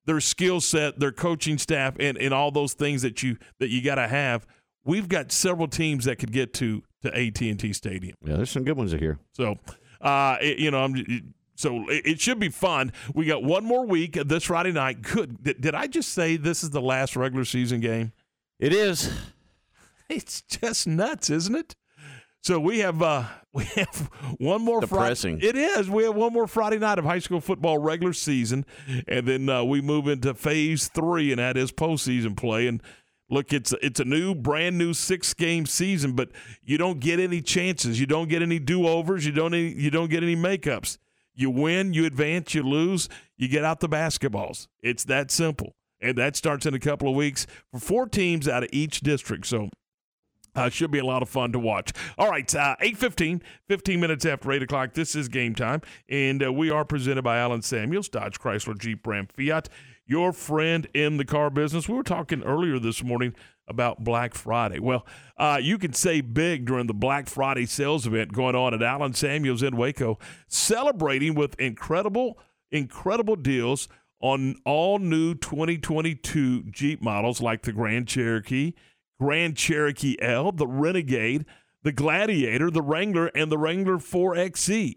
Their 0.07 0.21
skill 0.21 0.61
set, 0.61 1.01
their 1.01 1.13
coaching 1.13 1.57
staff, 1.57 1.97
and, 1.99 2.19
and 2.19 2.35
all 2.35 2.51
those 2.51 2.75
things 2.75 3.03
that 3.03 3.23
you 3.23 3.39
that 3.59 3.71
you 3.71 3.83
got 3.83 3.95
to 3.97 4.09
have. 4.09 4.47
We've 4.85 5.09
got 5.09 5.33
several 5.33 5.67
teams 5.67 6.05
that 6.05 6.19
could 6.19 6.33
get 6.33 6.53
to 6.55 6.83
to 7.03 7.09
AT 7.15 7.41
and 7.41 7.59
T 7.59 7.73
Stadium. 7.73 8.17
Yeah, 8.25 8.37
there's 8.37 8.51
some 8.51 8.65
good 8.65 8.77
ones 8.77 8.93
here. 8.93 9.19
So, 9.33 9.59
uh, 10.01 10.37
it, 10.41 10.59
you 10.59 10.71
know, 10.71 10.85
I'm 10.85 11.35
so 11.55 11.89
it, 11.89 12.07
it, 12.07 12.21
should 12.21 12.39
be 12.39 12.49
fun. 12.49 12.93
We 13.15 13.27
got 13.27 13.43
one 13.43 13.65
more 13.65 13.87
week 13.87 14.15
this 14.27 14.45
Friday 14.45 14.73
night. 14.73 15.03
Good. 15.03 15.43
Did, 15.43 15.61
did 15.61 15.75
I 15.75 15.87
just 15.87 16.11
say 16.11 16.37
this 16.37 16.63
is 16.63 16.71
the 16.71 16.83
last 16.83 17.17
regular 17.17 17.45
season 17.45 17.81
game? 17.81 18.13
It 18.59 18.73
is. 18.73 19.11
It's 20.09 20.43
just 20.43 20.87
nuts, 20.87 21.31
isn't 21.31 21.55
it? 21.55 21.75
So 22.45 22.61
we 22.61 22.81
have 22.81 23.01
uh, 23.01 23.25
we 23.53 23.65
have 23.65 24.11
one 24.39 24.63
more 24.63 24.81
Depressing. 24.81 25.41
Friday. 25.41 25.49
It 25.49 25.57
is. 25.57 25.89
We 25.89 26.05
have 26.05 26.15
one 26.15 26.33
more 26.33 26.47
Friday 26.47 26.79
night 26.79 26.99
of 26.99 27.05
high 27.07 27.19
school 27.19 27.41
football 27.41 27.79
regular 27.79 28.13
season, 28.13 28.67
and 29.09 29.27
then 29.27 29.49
uh, 29.49 29.65
we 29.65 29.81
move 29.81 30.07
into 30.09 30.35
phase 30.35 30.89
three, 30.89 31.33
and 31.33 31.39
that 31.39 31.57
is 31.57 31.73
postseason 31.73 32.37
play. 32.37 32.67
And 32.67 32.83
look, 33.31 33.53
it's 33.53 33.73
it's 33.81 33.99
a 33.99 34.05
new, 34.05 34.35
brand 34.35 34.77
new 34.77 34.93
six 34.93 35.33
game 35.33 35.65
season, 35.65 36.13
but 36.13 36.31
you 36.63 36.77
don't 36.77 37.01
get 37.01 37.19
any 37.19 37.41
chances. 37.41 37.99
You 37.99 38.07
don't 38.07 38.29
get 38.29 38.43
any 38.43 38.59
do 38.59 38.87
overs. 38.87 39.25
You 39.25 39.33
don't 39.33 39.55
any, 39.55 39.73
you 39.73 39.91
don't 39.91 40.11
get 40.11 40.23
any 40.23 40.37
makeups. 40.37 40.99
You 41.37 41.51
win, 41.51 41.95
you 41.95 42.05
advance, 42.05 42.55
you 42.55 42.63
lose, 42.63 43.09
you 43.37 43.49
get 43.49 43.65
out 43.65 43.81
the 43.81 43.89
basketballs. 43.89 44.69
It's 44.83 45.05
that 45.05 45.31
simple, 45.31 45.75
and 46.01 46.17
that 46.19 46.37
starts 46.37 46.67
in 46.67 46.75
a 46.75 46.79
couple 46.79 47.09
of 47.09 47.17
weeks 47.17 47.47
for 47.73 47.81
four 47.81 48.07
teams 48.07 48.47
out 48.47 48.63
of 48.63 48.69
each 48.71 49.01
district. 49.01 49.47
So 49.47 49.71
uh, 50.55 50.69
should 50.69 50.91
be 50.91 50.99
a 50.99 51.05
lot 51.05 51.23
of 51.23 51.29
fun 51.29 51.53
to 51.53 51.59
watch. 51.59 51.93
All 52.19 52.31
right, 52.31 52.53
uh, 52.55 52.77
8.15, 52.81 53.43
15 53.69 54.01
minutes 54.01 54.25
after 54.25 54.53
8 54.53 54.63
o'clock. 54.63 54.95
This 54.95 55.15
is 55.15 55.29
game 55.29 55.55
time, 55.55 55.83
and 56.09 56.45
uh, 56.45 56.53
we 56.53 56.71
are 56.71 56.85
presented 56.85 57.23
by 57.23 57.39
Allen 57.39 57.63
Samuels, 57.63 58.09
Dodge 58.09 58.39
Chrysler 58.39 58.79
Jeep 58.79 59.07
Ram 59.07 59.27
Fiat, 59.27 59.69
your 60.07 60.33
friend 60.33 60.87
in 60.95 61.17
the 61.17 61.25
car 61.25 61.51
business. 61.51 61.89
We 61.89 61.95
were 61.95 62.03
talking 62.03 62.43
earlier 62.43 62.79
this 62.79 63.03
morning 63.03 63.35
about 63.67 64.05
Black 64.05 64.35
Friday. 64.35 64.79
Well, 64.79 65.07
uh, 65.39 65.59
you 65.61 65.79
can 65.79 65.95
save 65.95 66.35
big 66.35 66.67
during 66.67 66.87
the 66.87 66.95
Black 66.95 67.29
Friday 67.29 67.67
sales 67.67 68.07
event 68.07 68.33
going 68.33 68.55
on 68.55 68.75
at 68.75 68.83
Allen 68.83 69.15
Samuels 69.15 69.63
in 69.63 69.77
Waco, 69.77 70.19
celebrating 70.47 71.35
with 71.35 71.59
incredible, 71.59 72.39
incredible 72.71 73.37
deals 73.37 73.89
on 74.21 74.57
all 74.65 74.99
new 74.99 75.35
2022 75.35 76.65
Jeep 76.65 77.03
models 77.03 77.41
like 77.41 77.63
the 77.63 77.73
Grand 77.73 78.07
Cherokee– 78.07 78.75
Grand 79.19 79.57
Cherokee 79.57 80.17
L, 80.21 80.53
the 80.53 80.67
Renegade, 80.67 81.45
the 81.83 81.93
Gladiator, 81.93 82.71
the 82.71 82.83
Wrangler, 82.83 83.27
and 83.29 83.53
the 83.53 83.59
Wrangler 83.59 83.99
4XE. 83.99 84.97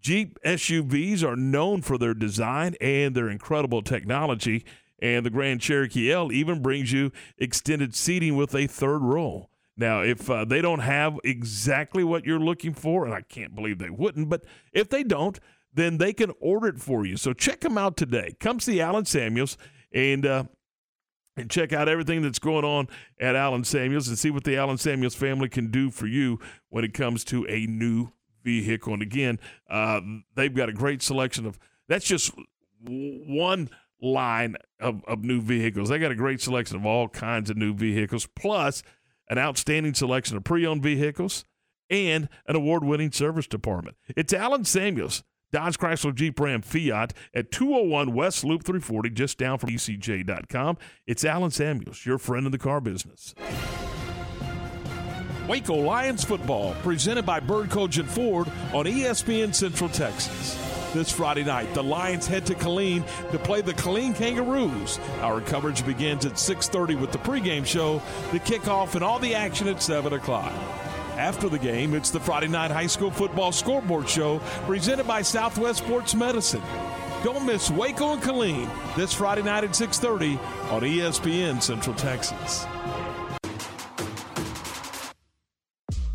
Jeep 0.00 0.38
SUVs 0.44 1.22
are 1.22 1.36
known 1.36 1.82
for 1.82 1.98
their 1.98 2.14
design 2.14 2.74
and 2.80 3.14
their 3.14 3.28
incredible 3.28 3.82
technology, 3.82 4.64
and 5.00 5.24
the 5.24 5.30
Grand 5.30 5.60
Cherokee 5.60 6.12
L 6.12 6.32
even 6.32 6.62
brings 6.62 6.92
you 6.92 7.12
extended 7.38 7.94
seating 7.94 8.36
with 8.36 8.54
a 8.54 8.66
third 8.66 9.02
row. 9.02 9.48
Now, 9.76 10.00
if 10.00 10.30
uh, 10.30 10.44
they 10.44 10.62
don't 10.62 10.80
have 10.80 11.18
exactly 11.22 12.02
what 12.02 12.24
you're 12.24 12.40
looking 12.40 12.72
for, 12.72 13.04
and 13.04 13.14
I 13.14 13.20
can't 13.20 13.54
believe 13.54 13.78
they 13.78 13.90
wouldn't, 13.90 14.28
but 14.28 14.44
if 14.72 14.88
they 14.88 15.02
don't, 15.02 15.38
then 15.74 15.98
they 15.98 16.12
can 16.12 16.32
order 16.40 16.68
it 16.68 16.80
for 16.80 17.04
you. 17.04 17.16
So 17.16 17.32
check 17.34 17.60
them 17.60 17.76
out 17.76 17.96
today. 17.96 18.34
Come 18.40 18.58
see 18.58 18.80
Allen 18.80 19.04
Samuels, 19.04 19.58
and 19.92 20.24
uh, 20.24 20.44
and 21.36 21.50
check 21.50 21.72
out 21.72 21.88
everything 21.88 22.22
that's 22.22 22.38
going 22.38 22.64
on 22.64 22.88
at 23.20 23.36
Allen 23.36 23.64
Samuels 23.64 24.08
and 24.08 24.18
see 24.18 24.30
what 24.30 24.44
the 24.44 24.56
Allen 24.56 24.78
Samuels 24.78 25.14
family 25.14 25.48
can 25.48 25.70
do 25.70 25.90
for 25.90 26.06
you 26.06 26.38
when 26.70 26.84
it 26.84 26.94
comes 26.94 27.24
to 27.24 27.46
a 27.48 27.66
new 27.66 28.12
vehicle. 28.42 28.92
And 28.94 29.02
again, 29.02 29.38
uh, 29.68 30.00
they've 30.34 30.54
got 30.54 30.68
a 30.68 30.72
great 30.72 31.02
selection 31.02 31.46
of 31.46 31.58
that's 31.88 32.06
just 32.06 32.32
one 32.82 33.70
line 34.00 34.56
of, 34.80 35.02
of 35.06 35.24
new 35.24 35.40
vehicles. 35.40 35.88
They 35.88 35.98
got 35.98 36.12
a 36.12 36.16
great 36.16 36.40
selection 36.40 36.76
of 36.76 36.86
all 36.86 37.08
kinds 37.08 37.50
of 37.50 37.56
new 37.56 37.74
vehicles, 37.74 38.26
plus 38.34 38.82
an 39.28 39.38
outstanding 39.38 39.94
selection 39.94 40.36
of 40.36 40.44
pre 40.44 40.66
owned 40.66 40.82
vehicles 40.82 41.44
and 41.90 42.28
an 42.46 42.56
award 42.56 42.84
winning 42.84 43.12
service 43.12 43.46
department. 43.46 43.96
It's 44.16 44.32
Allen 44.32 44.64
Samuels. 44.64 45.22
Dodge 45.52 45.78
Chrysler 45.78 46.14
Jeep 46.14 46.38
Ram 46.40 46.62
Fiat 46.62 47.12
at 47.34 47.50
201 47.50 48.14
West 48.14 48.44
Loop 48.44 48.64
340, 48.64 49.10
just 49.10 49.38
down 49.38 49.58
from 49.58 49.70
ECJ.com. 49.70 50.78
It's 51.06 51.24
Allen 51.24 51.50
Samuels, 51.50 52.04
your 52.04 52.18
friend 52.18 52.46
in 52.46 52.52
the 52.52 52.58
car 52.58 52.80
business. 52.80 53.34
Waco 55.48 55.76
Lions 55.76 56.24
football, 56.24 56.74
presented 56.82 57.24
by 57.24 57.38
Bird 57.38 57.68
Kultgen 57.68 58.06
Ford 58.06 58.48
on 58.72 58.86
ESPN 58.86 59.54
Central 59.54 59.88
Texas. 59.88 60.60
This 60.92 61.12
Friday 61.12 61.44
night, 61.44 61.72
the 61.74 61.82
Lions 61.82 62.26
head 62.26 62.46
to 62.46 62.54
Killeen 62.54 63.04
to 63.30 63.38
play 63.38 63.60
the 63.60 63.74
Killeen 63.74 64.14
Kangaroos. 64.14 64.98
Our 65.20 65.40
coverage 65.40 65.84
begins 65.86 66.24
at 66.26 66.38
6:30 66.38 66.96
with 66.96 67.12
the 67.12 67.18
pregame 67.18 67.66
show, 67.66 68.02
the 68.32 68.40
kickoff, 68.40 68.94
and 68.94 69.04
all 69.04 69.18
the 69.18 69.34
action 69.34 69.68
at 69.68 69.82
7 69.82 70.12
o'clock. 70.14 70.52
After 71.16 71.48
the 71.48 71.58
game, 71.58 71.94
it's 71.94 72.10
the 72.10 72.20
Friday 72.20 72.46
Night 72.46 72.70
High 72.70 72.86
School 72.86 73.10
Football 73.10 73.50
Scoreboard 73.50 74.06
Show 74.06 74.38
presented 74.66 75.06
by 75.06 75.22
Southwest 75.22 75.78
Sports 75.78 76.14
Medicine. 76.14 76.60
Don't 77.24 77.46
miss 77.46 77.70
Waco 77.70 78.12
and 78.12 78.22
Killeen 78.22 78.68
this 78.96 79.14
Friday 79.14 79.42
night 79.42 79.64
at 79.64 79.70
6:30 79.70 80.38
on 80.70 80.82
ESPN 80.82 81.62
Central 81.62 81.96
Texas. 81.96 82.66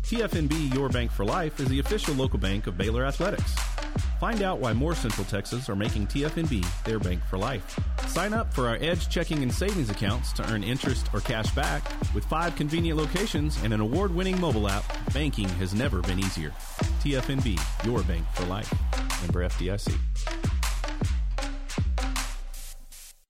TFNB 0.04 0.72
Your 0.72 0.88
Bank 0.88 1.10
for 1.10 1.24
Life 1.24 1.58
is 1.58 1.66
the 1.68 1.80
official 1.80 2.14
local 2.14 2.38
bank 2.38 2.68
of 2.68 2.78
Baylor 2.78 3.04
Athletics. 3.04 3.56
Find 4.22 4.42
out 4.42 4.60
why 4.60 4.72
more 4.72 4.94
Central 4.94 5.24
Texas 5.24 5.68
are 5.68 5.74
making 5.74 6.06
TFNB 6.06 6.64
their 6.84 7.00
bank 7.00 7.24
for 7.24 7.38
life. 7.38 7.76
Sign 8.06 8.32
up 8.32 8.54
for 8.54 8.68
our 8.68 8.76
Edge 8.76 9.08
checking 9.08 9.42
and 9.42 9.52
savings 9.52 9.90
accounts 9.90 10.32
to 10.34 10.48
earn 10.48 10.62
interest 10.62 11.08
or 11.12 11.18
cash 11.18 11.52
back. 11.56 11.82
With 12.14 12.24
five 12.26 12.54
convenient 12.54 12.96
locations 12.96 13.60
and 13.64 13.74
an 13.74 13.80
award 13.80 14.14
winning 14.14 14.40
mobile 14.40 14.68
app, 14.68 14.84
banking 15.12 15.48
has 15.48 15.74
never 15.74 16.02
been 16.02 16.20
easier. 16.20 16.50
TFNB, 17.02 17.60
your 17.84 18.04
bank 18.04 18.24
for 18.34 18.44
life. 18.44 18.72
Member 19.22 19.44
FDIC. 19.48 19.92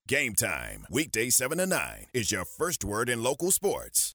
Game 0.07 0.35
time, 0.35 0.85
weekday 0.91 1.31
7 1.31 1.57
to 1.57 1.65
9, 1.65 2.07
is 2.13 2.31
your 2.31 2.45
first 2.45 2.85
word 2.85 3.09
in 3.09 3.23
local 3.23 3.51
sports. 3.51 4.15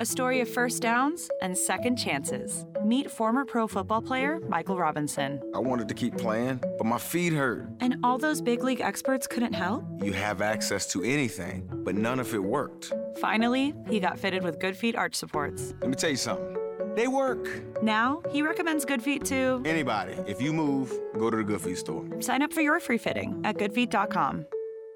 A 0.00 0.06
story 0.06 0.40
of 0.40 0.48
first 0.48 0.80
downs 0.80 1.28
and 1.42 1.54
second 1.54 1.96
chances. 1.96 2.64
Meet 2.82 3.10
former 3.10 3.44
pro 3.44 3.66
football 3.66 4.00
player 4.00 4.40
Michael 4.48 4.78
Robinson. 4.78 5.38
I 5.54 5.58
wanted 5.58 5.88
to 5.88 5.94
keep 5.94 6.16
playing, 6.16 6.60
but 6.78 6.86
my 6.86 6.96
feet 6.96 7.34
hurt. 7.34 7.68
And 7.80 7.96
all 8.02 8.16
those 8.16 8.40
big 8.40 8.64
league 8.64 8.80
experts 8.80 9.26
couldn't 9.26 9.52
help? 9.52 9.84
You 10.02 10.14
have 10.14 10.40
access 10.40 10.90
to 10.92 11.02
anything, 11.02 11.68
but 11.84 11.96
none 11.96 12.18
of 12.18 12.32
it 12.32 12.42
worked. 12.42 12.94
Finally, 13.18 13.74
he 13.90 14.00
got 14.00 14.18
fitted 14.18 14.42
with 14.42 14.58
Good 14.58 14.74
Feet 14.74 14.96
arch 14.96 15.14
supports. 15.14 15.74
Let 15.82 15.90
me 15.90 15.96
tell 15.96 16.08
you 16.08 16.16
something. 16.16 16.56
They 16.94 17.06
work. 17.06 17.46
Now, 17.82 18.22
he 18.30 18.40
recommends 18.40 18.86
Good 18.86 19.02
Feet 19.02 19.26
to 19.26 19.60
anybody. 19.66 20.14
If 20.26 20.40
you 20.40 20.54
move, 20.54 20.98
go 21.18 21.28
to 21.28 21.36
the 21.36 21.44
Good 21.44 21.60
Feet 21.60 21.76
store. 21.76 22.06
Sign 22.22 22.40
up 22.40 22.54
for 22.54 22.62
your 22.62 22.80
free 22.80 22.96
fitting 22.96 23.38
at 23.44 23.58
goodfeet.com. 23.58 24.46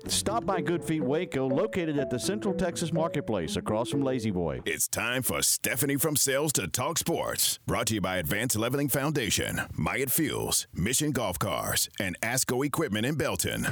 Stop 0.06 0.44
by 0.44 0.60
Good 0.60 0.85
Feet 0.85 1.02
Waco, 1.02 1.47
located 1.48 1.98
at 1.98 2.10
the 2.10 2.18
Central 2.18 2.52
Texas 2.55 2.93
Marketplace 2.93 3.56
across 3.56 3.90
from 3.90 4.02
La-Z-Boy. 4.02 4.60
It's 4.66 4.86
time 4.86 5.22
for 5.22 5.40
Stephanie 5.43 5.97
from 5.97 6.14
Sales 6.14 6.52
to 6.55 6.68
Talk 6.68 6.98
Sports. 6.98 7.59
Brought 7.66 7.86
to 7.89 7.94
you 7.94 8.01
by 8.01 8.18
Advanced 8.18 8.56
Leveling 8.56 8.89
Foundation, 8.89 9.62
Myatt 9.72 10.10
Fuels, 10.10 10.66
Mission 10.74 11.10
Golf 11.10 11.39
Cars, 11.39 11.89
and 11.98 12.20
Asco 12.20 12.64
Equipment 12.66 13.06
in 13.06 13.14
Belton. 13.14 13.66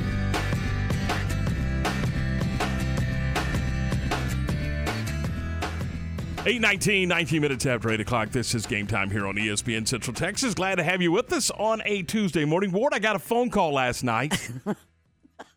Eight 6.44 6.60
nineteen, 6.60 7.08
19 7.08 7.40
minutes 7.40 7.66
after 7.66 7.88
8 7.90 8.00
o'clock. 8.00 8.30
This 8.30 8.52
is 8.52 8.66
game 8.66 8.88
time 8.88 9.10
here 9.10 9.28
on 9.28 9.36
ESPN 9.36 9.86
Central 9.86 10.12
Texas. 10.12 10.54
Glad 10.54 10.74
to 10.76 10.82
have 10.82 11.00
you 11.00 11.12
with 11.12 11.32
us 11.32 11.52
on 11.52 11.80
a 11.84 12.02
Tuesday 12.02 12.44
morning. 12.44 12.72
Ward, 12.72 12.92
I 12.94 12.98
got 12.98 13.14
a 13.14 13.20
phone 13.20 13.48
call 13.48 13.74
last 13.74 14.02
night. 14.02 14.50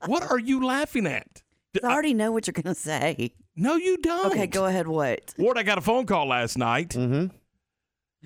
what 0.05 0.29
are 0.29 0.39
you 0.39 0.65
laughing 0.65 1.07
at? 1.07 1.43
I 1.83 1.87
already 1.87 2.13
know 2.13 2.31
what 2.31 2.47
you're 2.47 2.53
going 2.53 2.73
to 2.73 2.79
say. 2.79 3.33
No, 3.55 3.75
you 3.75 3.97
don't. 3.97 4.27
Okay, 4.27 4.47
go 4.47 4.65
ahead. 4.65 4.87
What? 4.87 5.33
Ward, 5.37 5.57
I 5.57 5.63
got 5.63 5.77
a 5.77 5.81
phone 5.81 6.05
call 6.05 6.27
last 6.27 6.57
night. 6.57 6.89
Mm-hmm. 6.89 7.35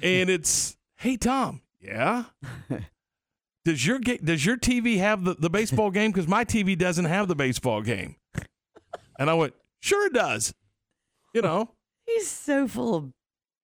And 0.02 0.30
it's, 0.30 0.78
hey, 0.98 1.18
Tom, 1.18 1.62
yeah? 1.80 2.26
Does 3.66 3.86
your 3.86 4.00
ga- 4.00 4.18
does 4.18 4.46
your 4.46 4.58
TV 4.58 4.98
have 5.00 5.26
the, 5.26 5.36
the 5.36 5.50
baseball 5.50 5.92
game? 5.92 6.12
Because 6.12 6.28
my 6.28 6.46
TV 6.46 6.78
doesn't 6.78 7.06
have 7.06 7.28
the 7.28 7.36
baseball 7.36 7.82
game. 7.82 8.16
And 9.20 9.30
I 9.30 9.34
went, 9.34 9.54
sure 9.82 10.08
it 10.08 10.14
does. 10.14 10.54
You 11.36 11.42
know, 11.42 11.72
He's 12.06 12.28
so 12.28 12.68
full 12.68 12.96
of. 12.96 13.12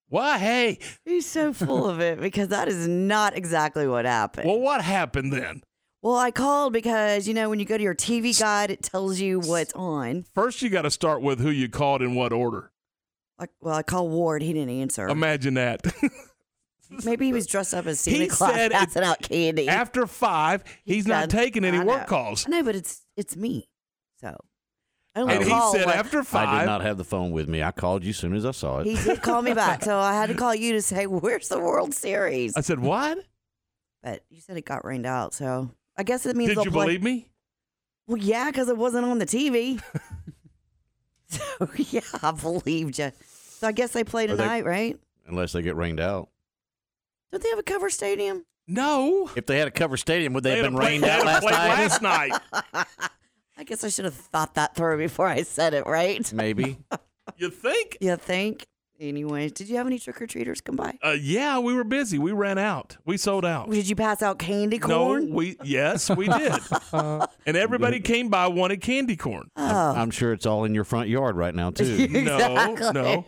Why? 0.10 0.38
Hey. 0.38 0.80
He's 1.06 1.26
so 1.26 1.54
full 1.54 1.90
of 1.90 2.02
it 2.02 2.20
because 2.20 2.50
that 2.50 2.68
is 2.68 2.88
not 2.88 3.36
exactly 3.36 3.88
what 3.88 4.06
happened. 4.06 4.48
well, 4.48 4.60
what 4.60 4.82
happened 4.82 5.34
then? 5.34 5.64
Well, 6.06 6.18
I 6.18 6.30
called 6.30 6.72
because, 6.72 7.27
you 7.27 7.34
know, 7.34 7.49
when 7.49 7.57
you 7.60 7.65
go 7.65 7.77
to 7.80 7.84
your 7.84 7.95
TV 7.95 8.40
guide, 8.40 8.69
it 8.69 8.84
tells 8.84 9.19
you 9.19 9.40
what's 9.40 9.73
on. 9.73 10.26
First, 10.36 10.61
you 10.61 10.69
got 10.69 10.84
to 10.84 10.91
start 10.91 11.23
with 11.23 11.40
who 11.40 11.49
you 11.49 11.68
called 11.68 12.03
in 12.03 12.14
what 12.14 12.32
order. 12.32 12.72
Like, 13.40 13.49
well, 13.60 13.73
I 13.73 13.82
called 13.82 14.11
Ward. 14.11 14.44
He 14.44 14.53
didn't 14.53 14.69
answer. 14.69 15.07
Imagine 15.07 15.56
that. 15.56 15.82
Maybe 17.06 17.26
he 17.26 17.34
was 17.34 17.48
dressed 17.48 17.73
up 17.73 17.88
as 17.88 18.02
Santa 18.02 18.19
he 18.19 18.27
Claus 18.27 18.53
said 18.53 18.72
passing 18.72 19.02
it- 19.02 19.06
out 19.07 19.19
candy. 19.23 19.68
after 19.68 20.06
five, 20.06 20.64
he's 20.84 21.07
not 21.07 21.22
done- 21.22 21.30
taking 21.30 21.65
any 21.65 21.80
I 21.80 21.84
work 21.84 22.06
calls. 22.06 22.45
I 22.45 22.52
know, 22.52 22.61
but 22.64 22.76
it's 22.76 23.02
it's 23.18 23.36
me. 23.36 23.68
So 24.22 24.38
I 25.15 25.22
only 25.22 25.34
And 25.38 25.44
he 25.44 25.49
said 25.49 25.88
what- 25.88 25.95
after 25.95 26.19
I 26.38 26.60
did 26.60 26.65
not 26.68 26.82
have 26.82 26.98
the 26.99 27.03
phone 27.03 27.32
with 27.32 27.49
me. 27.49 27.64
I 27.64 27.72
called 27.72 28.03
you 28.03 28.11
as 28.11 28.18
soon 28.18 28.36
as 28.36 28.45
I 28.45 28.52
saw 28.52 28.82
it. 28.82 28.86
He 28.86 28.95
did 28.95 29.23
call 29.23 29.41
me 29.41 29.56
back, 29.56 29.84
so 29.84 29.98
I 29.98 30.14
had 30.14 30.27
to 30.27 30.36
call 30.38 30.53
you 30.53 30.73
to 30.73 30.84
say, 30.84 31.07
"Where's 31.07 31.49
the 31.49 31.57
World 31.60 31.95
Series?" 31.95 32.56
I 32.56 32.61
said, 32.61 32.77
"What?" 32.77 33.18
But 34.03 34.23
you 34.30 34.40
said 34.40 34.56
it 34.56 34.65
got 34.65 34.86
rained 34.86 35.07
out, 35.07 35.34
so 35.34 35.72
I 35.98 36.04
guess 36.04 36.26
it 36.26 36.36
means 36.36 36.50
Did 36.50 36.58
they'll 36.58 36.66
you 36.66 36.72
play- 36.72 36.86
believe 36.86 37.04
me? 37.04 37.30
Well, 38.08 38.18
yeah, 38.18 38.52
because 38.52 38.70
it 38.70 38.78
wasn't 38.78 39.06
on 39.06 39.18
the 39.20 39.26
TV. 39.26 39.82
so 41.28 41.70
yeah, 41.78 42.02
I 42.22 42.32
believed 42.32 43.00
you. 43.00 43.12
So 43.26 43.68
I 43.68 43.72
guess 43.72 43.92
they 43.92 44.04
play 44.04 44.26
Are 44.26 44.28
they- 44.36 44.36
tonight, 44.44 44.66
right? 44.66 45.00
Unless 45.28 45.54
they 45.54 45.62
get 45.62 45.76
rained 45.76 46.00
out. 46.00 46.30
Don't 47.32 47.42
they 47.42 47.50
have 47.50 47.60
a 47.60 47.64
cover 47.64 47.90
stadium? 47.90 48.46
No. 48.68 49.30
If 49.36 49.46
they 49.48 49.58
had 49.58 49.68
a 49.68 49.72
cover 49.72 49.98
stadium, 49.98 50.34
would 50.34 50.44
they, 50.44 50.52
They 50.56 50.62
have 50.62 50.72
been 50.72 50.76
rained 50.76 51.04
out 51.04 51.26
last 51.26 51.44
night? 51.44 51.52
last 51.52 52.02
night. 52.02 52.32
I 53.58 53.64
guess 53.64 53.84
I 53.84 53.90
should 53.90 54.06
have 54.06 54.14
thought 54.16 54.54
that 54.56 54.76
through 54.76 54.98
before 54.98 55.28
I 55.28 55.42
said 55.44 55.74
it, 55.74 55.86
right? 55.88 56.32
Maybe. 56.34 56.78
You 57.38 57.50
think? 57.50 57.98
You 58.02 58.16
think? 58.18 58.68
Anyways, 59.00 59.52
did 59.52 59.68
you 59.68 59.76
have 59.76 59.88
any 59.88 60.00
trick 60.00 60.22
or 60.22 60.28
treaters 60.28 60.62
come 60.62 60.78
by? 60.78 60.98
Uh, 61.04 61.16
yeah, 61.20 61.60
we 61.60 61.74
were 61.74 61.84
busy. 61.84 62.18
We 62.18 62.32
ran 62.32 62.58
out. 62.58 62.96
We 63.06 63.18
sold 63.18 63.44
out. 63.44 63.70
Did 63.70 63.90
you 63.90 63.96
pass 63.96 64.22
out 64.22 64.40
candy 64.40 64.78
No, 64.80 64.88
corn? 64.88 65.34
we 65.34 65.58
yes, 65.64 66.10
we 66.10 66.28
did. 66.30 66.54
and 66.94 67.58
everybody 67.58 68.00
came 68.00 68.30
by 68.30 68.48
wanted 68.48 68.80
candy 68.82 69.18
corn. 69.18 69.52
Oh. 69.58 69.64
I'm 69.96 70.12
sure 70.12 70.32
it's 70.32 70.46
all 70.46 70.64
in 70.64 70.74
your 70.74 70.86
front 70.86 71.10
yard 71.10 71.36
right 71.36 71.54
now, 71.54 71.72
too. 71.72 72.08
No, 72.24 72.76
no. 72.92 73.26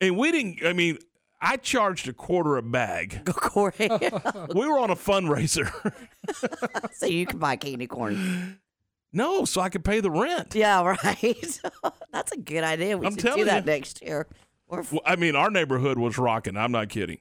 And 0.00 0.16
we 0.16 0.30
didn't. 0.30 0.64
I 0.64 0.72
mean, 0.72 0.98
I 1.40 1.56
charged 1.56 2.06
a 2.08 2.12
quarter 2.12 2.56
a 2.56 2.62
bag. 2.62 3.24
Corey. 3.26 3.72
we 3.80 4.68
were 4.68 4.78
on 4.78 4.90
a 4.90 4.96
fundraiser. 4.96 5.68
so 6.92 7.06
you 7.06 7.26
can 7.26 7.40
buy 7.40 7.56
candy 7.56 7.88
corn. 7.88 8.60
no, 9.12 9.44
so 9.44 9.60
I 9.60 9.68
could 9.68 9.82
pay 9.84 9.98
the 9.98 10.10
rent. 10.12 10.54
Yeah, 10.54 10.82
right. 10.84 11.60
That's 12.12 12.30
a 12.32 12.36
good 12.38 12.62
idea. 12.62 12.96
We 12.96 13.06
I'm 13.06 13.12
should 13.14 13.22
do 13.22 13.28
telling 13.28 13.44
that 13.46 13.64
you. 13.66 13.72
next 13.72 14.00
year. 14.02 14.28
Or 14.68 14.84
Well, 14.90 15.00
I 15.04 15.16
mean, 15.16 15.34
our 15.34 15.50
neighborhood 15.50 15.98
was 15.98 16.18
rocking. 16.18 16.56
I'm 16.56 16.72
not 16.72 16.88
kidding. 16.88 17.18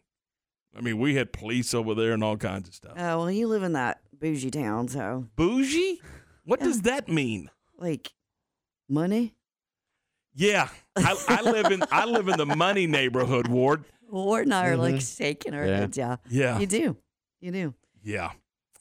I 0.78 0.82
mean, 0.82 1.00
we 1.00 1.16
had 1.16 1.34
police 1.34 1.74
over 1.74 1.96
there 1.96 2.14
and 2.14 2.24
all 2.24 2.38
kinds 2.38 2.68
of 2.68 2.76
stuff. 2.76 2.94
Oh, 2.98 3.20
well, 3.20 3.32
you 3.32 3.48
live 3.48 3.64
in 3.64 3.74
that 3.74 4.02
bougie 4.14 4.52
town, 4.52 4.88
so 4.90 5.28
Bougie? 5.36 6.02
What 6.44 6.60
does 6.60 6.82
that 6.84 7.08
mean? 7.10 7.50
like 7.80 8.12
money. 8.90 9.36
Yeah, 10.34 10.70
I, 10.96 11.16
I 11.28 11.42
live 11.42 11.72
in 11.72 11.84
I 11.92 12.06
live 12.06 12.28
in 12.28 12.38
the 12.38 12.46
money 12.46 12.88
neighborhood, 12.88 13.48
Ward. 13.48 13.84
Ward 14.10 14.46
and 14.46 14.54
I 14.54 14.68
are 14.70 14.78
like 14.78 14.96
Mhm. 14.96 15.18
shaking 15.18 15.54
our 15.54 15.66
Yeah. 15.66 15.78
heads. 15.78 15.98
Yeah. 15.98 16.16
Yeah. 16.30 16.60
You 16.60 16.66
do. 16.68 16.98
You 17.42 17.52
do. 17.52 17.74
Yeah. 18.04 18.32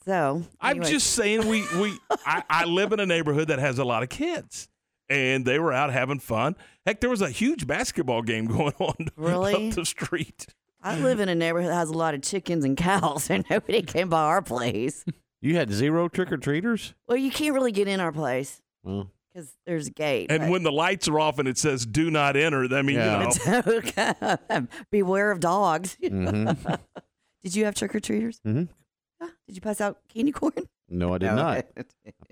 So 0.05 0.45
I'm 0.61 0.83
just 0.83 1.09
saying 1.15 1.47
we 1.49 1.63
we 1.79 1.99
I, 2.25 2.43
I 2.49 2.65
live 2.65 2.93
in 2.93 3.01
a 3.01 3.07
neighborhood 3.07 3.49
that 3.49 3.59
has 3.59 3.79
a 3.79 3.85
lot 3.85 4.03
of 4.03 4.09
kids. 4.09 4.69
And 5.09 5.45
they 5.45 5.59
were 5.59 5.73
out 5.73 5.93
having 5.93 6.19
fun. 6.19 6.57
Heck, 6.85 7.01
there 7.01 7.11
was 7.11 7.23
a 7.23 7.31
huge 7.31 7.67
basketball 7.67 8.23
game 8.23 8.47
going 8.57 8.75
on 8.79 9.09
Really? 9.17 9.69
up 9.69 9.75
the 9.75 9.85
street. 9.85 10.47
I 10.83 10.99
live 10.99 11.19
in 11.21 11.29
a 11.29 11.35
neighborhood 11.35 11.71
that 11.71 11.75
has 11.77 11.91
a 11.91 11.95
lot 11.95 12.15
of 12.15 12.23
chickens 12.23 12.65
and 12.65 12.77
cows, 12.77 13.29
and 13.31 13.45
nobody 13.51 13.83
came 13.95 14.09
by 14.09 14.21
our 14.23 14.43
place. 14.43 15.05
You 15.41 15.57
had 15.57 15.71
zero 15.73 16.09
trick 16.09 16.31
or 16.33 16.37
treaters? 16.37 16.95
Well, 17.09 17.17
you 17.19 17.31
can't 17.31 17.55
really 17.55 17.73
get 17.73 17.89
in 17.89 18.01
our 18.01 18.13
place 18.13 18.63
Well, 18.85 19.11
because 19.33 19.53
there's 19.67 19.89
a 19.89 19.91
gate. 19.91 20.31
And 20.31 20.43
but- 20.45 20.51
when 20.51 20.63
the 20.63 20.73
lights 20.73 21.09
are 21.09 21.19
off 21.21 21.39
and 21.39 21.47
it 21.49 21.59
says 21.59 21.87
"Do 21.87 22.11
not 22.11 22.37
enter," 22.37 22.65
I 22.75 22.83
mean, 22.83 22.97
Yeah. 22.97 23.33
you 23.47 23.93
know, 24.51 24.67
Beware 24.91 25.31
of 25.31 25.41
dogs. 25.41 25.97
Mhm. 26.03 26.81
Did 27.45 27.55
you 27.55 27.65
have 27.65 27.75
trick 27.75 27.95
or 27.95 28.01
treaters? 28.01 28.41
Mhm. 28.47 28.69
Did 29.21 29.55
you 29.55 29.61
pass 29.61 29.81
out 29.81 29.99
candy 30.09 30.33
corn? 30.33 30.53
no, 30.89 31.15
I 31.15 31.19
did 31.19 31.27
No. 31.27 31.35
not. 31.37 31.67
I 31.77 31.83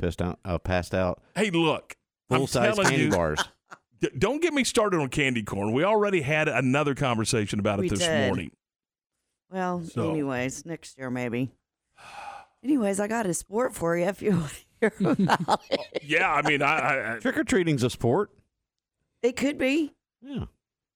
passed 0.01 0.23
out, 0.23 0.39
I 0.45 0.57
passed 0.59 0.95
out 0.95 1.23
hey, 1.35 1.51
look, 1.51 1.97
I'm 1.97 2.04
full 2.37 2.47
size 2.47 2.77
candy 2.79 3.05
you, 3.05 3.11
bars. 3.11 3.43
D- 4.01 4.11
Don't 4.19 4.43
get 4.43 4.53
me 4.53 4.65
started 4.65 5.01
on 5.01 5.09
candy 5.09 5.43
corn. 5.43 5.73
We 5.73 5.85
already 5.85 6.21
had 6.21 6.49
another 6.49 6.95
conversation 6.95 7.59
about 7.61 7.79
it 7.79 7.83
We 7.83 7.89
this 7.91 8.01
did. 8.01 8.27
morning. 8.29 8.51
Well, 9.51 9.83
So- 9.85 10.11
anyways, 10.11 10.65
next 10.67 10.99
year 10.99 11.11
maybe. 11.11 11.53
Anyways, 12.63 12.99
I 12.99 13.09
got 13.09 13.27
a 13.27 13.35
sport 13.35 13.75
for 13.75 13.97
you 13.97 14.05
if 14.07 14.23
you 14.23 14.31
want 14.33 14.51
to 14.51 14.57
hear 14.81 14.93
about 15.11 15.61
it. 15.71 15.81
Yeah, 16.03 16.33
I 16.33 16.43
mean, 16.49 16.63
I, 16.63 16.79
I, 16.79 17.17
I 17.17 17.19
Trick 17.19 17.37
or 17.37 17.45
treating's 17.45 17.83
a 17.83 17.91
sport. 17.91 18.31
It 19.23 19.37
could 19.37 19.59
be. 19.59 19.93
Yeah. 20.23 20.45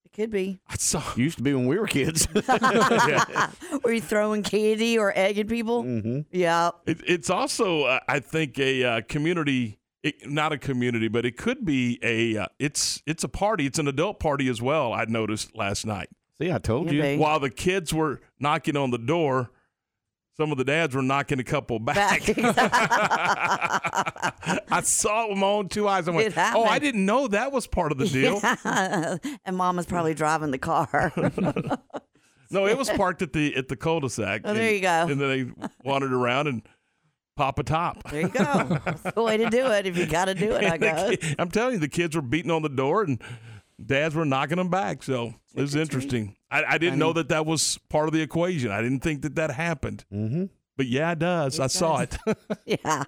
It 0.06 0.12
could 0.14 0.30
be. 0.30 0.60
I 0.66 0.76
saw. 0.76 1.02
Used 1.16 1.36
to 1.36 1.42
be 1.42 1.52
when 1.52 1.66
we 1.66 1.78
were 1.78 1.86
kids. 1.86 2.26
Were 3.84 3.92
you 3.92 4.00
throwing 4.00 4.42
candy 4.42 4.98
or 4.98 5.12
egging 5.16 5.46
people? 5.48 5.84
mm-hmm. 5.84 6.20
Yeah. 6.32 6.70
It, 6.86 6.98
it's 7.06 7.28
also, 7.30 7.82
uh, 7.84 8.00
I 8.08 8.20
think, 8.20 8.58
a 8.58 8.84
uh, 8.84 9.00
community. 9.08 9.78
It, 10.02 10.30
not 10.30 10.52
a 10.52 10.58
community, 10.58 11.08
but 11.08 11.26
it 11.26 11.36
could 11.36 11.64
be 11.64 11.98
a. 12.02 12.36
Uh, 12.36 12.46
it's 12.58 13.02
it's 13.06 13.24
a 13.24 13.28
party. 13.28 13.66
It's 13.66 13.78
an 13.80 13.88
adult 13.88 14.20
party 14.20 14.48
as 14.48 14.62
well. 14.62 14.92
I 14.92 15.04
noticed 15.06 15.56
last 15.56 15.84
night. 15.86 16.08
See, 16.40 16.52
I 16.52 16.58
told 16.58 16.86
Yeah, 16.86 16.92
you. 16.92 17.02
babe. 17.02 17.20
While 17.20 17.40
the 17.40 17.50
kids 17.50 17.92
were 17.92 18.20
knocking 18.38 18.76
on 18.76 18.92
the 18.92 18.98
door, 18.98 19.50
some 20.36 20.52
of 20.52 20.58
the 20.58 20.62
dads 20.62 20.94
were 20.94 21.02
knocking 21.02 21.40
a 21.40 21.44
couple 21.44 21.80
back. 21.80 22.22
I 24.70 24.80
saw 24.84 25.24
it 25.24 25.30
with 25.30 25.38
my 25.38 25.46
own 25.48 25.68
two 25.68 25.88
eyes. 25.88 26.06
I 26.06 26.12
went, 26.12 26.28
It 26.28 26.34
"Oh, 26.38 26.62
I 26.64 26.78
didn't 26.78 27.04
know 27.04 27.26
that 27.28 27.50
was 27.50 27.66
part 27.66 27.90
of 27.90 27.98
the 27.98 28.06
deal." 28.06 28.40
Yeah. 28.64 29.16
and 29.44 29.58
was 29.58 29.86
probably 29.86 30.14
driving 30.14 30.50
the 30.52 30.58
car. 30.58 31.12
No, 32.50 32.66
it 32.66 32.78
was 32.78 32.88
parked 32.88 33.20
at 33.20 33.34
the 33.34 33.54
at 33.56 33.68
the 33.68 33.76
cul-de-sac. 33.76 34.40
Oh, 34.46 34.54
there 34.54 34.72
you 34.72 34.80
go. 34.80 34.88
And 34.88 35.20
then 35.20 35.28
they 35.28 35.68
wandered 35.84 36.14
around 36.14 36.46
and 36.46 36.62
pop 37.38 37.58
a 37.58 37.62
top. 37.62 38.02
there 38.10 38.22
you 38.22 38.28
go. 38.28 38.80
That's 38.84 39.02
the 39.14 39.22
way 39.22 39.36
to 39.36 39.48
do 39.48 39.66
it 39.70 39.86
if 39.86 39.96
you 39.96 40.06
got 40.06 40.24
to 40.26 40.34
do 40.34 40.52
it, 40.52 40.64
I 40.64 40.68
And 40.74 40.80
guess. 40.80 41.16
ki- 41.16 41.34
I'm 41.38 41.50
telling 41.50 41.74
you, 41.74 41.78
the 41.80 41.88
kids 41.88 42.16
were 42.16 42.22
beating 42.22 42.50
on 42.50 42.62
the 42.62 42.68
door 42.68 43.02
and 43.04 43.22
dads 43.84 44.14
were 44.14 44.24
knocking 44.24 44.56
them 44.56 44.68
back. 44.70 45.02
So 45.04 45.34
it 45.54 45.60
was 45.60 45.76
interesting. 45.76 46.34
I, 46.50 46.64
I 46.64 46.78
didn't 46.78 46.98
know 46.98 47.12
that 47.12 47.28
that 47.28 47.46
was 47.46 47.78
part 47.88 48.08
of 48.08 48.12
the 48.14 48.20
equation. 48.20 48.70
I 48.72 48.82
didn't 48.82 49.00
think 49.00 49.22
that 49.22 49.36
that 49.36 49.52
happened. 49.52 50.04
Mm-hmm. 50.12 50.44
But 50.76 50.86
yeah, 50.86 51.12
it 51.12 51.18
does. 51.20 51.58
I 51.60 51.66
saw 51.68 51.98
it. 52.00 52.16
Yeah. 52.66 53.04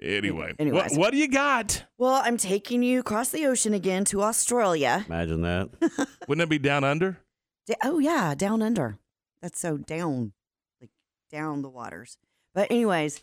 anyway, 0.00 0.54
what, 0.58 0.92
what 0.92 1.10
do 1.12 1.18
you 1.18 1.28
got? 1.28 1.84
Well, 1.98 2.20
I'm 2.24 2.36
taking 2.36 2.82
you 2.82 3.00
across 3.00 3.30
the 3.30 3.46
ocean 3.46 3.74
again 3.74 4.04
to 4.06 4.22
Australia. 4.22 5.04
Imagine 5.08 5.42
that. 5.42 5.68
Wouldn't 6.28 6.42
it 6.42 6.48
be 6.48 6.58
down 6.58 6.84
under? 6.84 7.18
Da- 7.66 7.74
oh 7.84 7.98
yeah, 7.98 8.34
down 8.34 8.62
under. 8.62 8.98
That's 9.42 9.58
so 9.60 9.76
down, 9.76 10.32
like 10.80 10.90
down 11.30 11.62
the 11.62 11.68
waters. 11.68 12.16
But 12.54 12.70
anyways, 12.70 13.20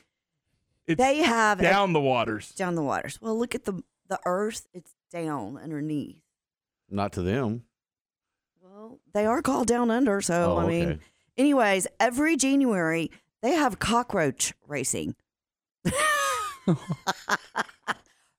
It's 0.88 0.98
they 0.98 1.18
have 1.20 1.60
down 1.62 1.94
the 1.94 2.00
waters. 2.02 2.50
down 2.54 2.76
the 2.76 2.82
waters. 2.84 3.20
Well, 3.22 3.38
look 3.38 3.54
at 3.56 3.66
the 3.66 3.84
the 4.08 4.20
Earth. 4.26 4.68
It's 4.74 4.96
down 5.12 5.58
underneath. 5.58 6.22
Not 6.90 7.14
to 7.14 7.22
them. 7.22 7.64
Well, 8.62 9.00
they 9.14 9.26
are 9.28 9.42
called 9.44 9.68
down 9.68 9.92
under. 9.92 10.20
So 10.22 10.54
Oh, 10.54 10.58
I 10.60 10.68
mean, 10.68 10.90
okay. 10.90 11.00
anyways, 11.38 11.86
every 12.00 12.36
January 12.36 13.12
they 13.42 13.52
have 13.54 13.78
cockroach 13.80 14.54
racing. 14.68 15.16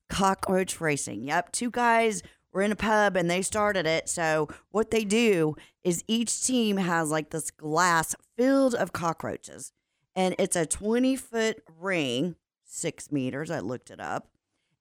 cockroach 0.08 0.80
racing. 0.80 1.24
Yep, 1.24 1.52
two 1.52 1.70
guys 1.70 2.22
were 2.52 2.62
in 2.62 2.72
a 2.72 2.76
pub 2.76 3.16
and 3.16 3.30
they 3.30 3.42
started 3.42 3.86
it. 3.86 4.08
So 4.08 4.48
what 4.70 4.90
they 4.90 5.04
do 5.04 5.54
is 5.84 6.02
each 6.08 6.42
team 6.44 6.76
has 6.78 7.10
like 7.10 7.30
this 7.30 7.50
glass 7.50 8.14
filled 8.36 8.74
of 8.74 8.92
cockroaches, 8.92 9.72
and 10.14 10.34
it's 10.38 10.56
a 10.56 10.66
twenty 10.66 11.16
foot 11.16 11.62
ring, 11.78 12.36
six 12.64 13.10
meters. 13.12 13.50
I 13.50 13.60
looked 13.60 13.90
it 13.90 14.00
up, 14.00 14.28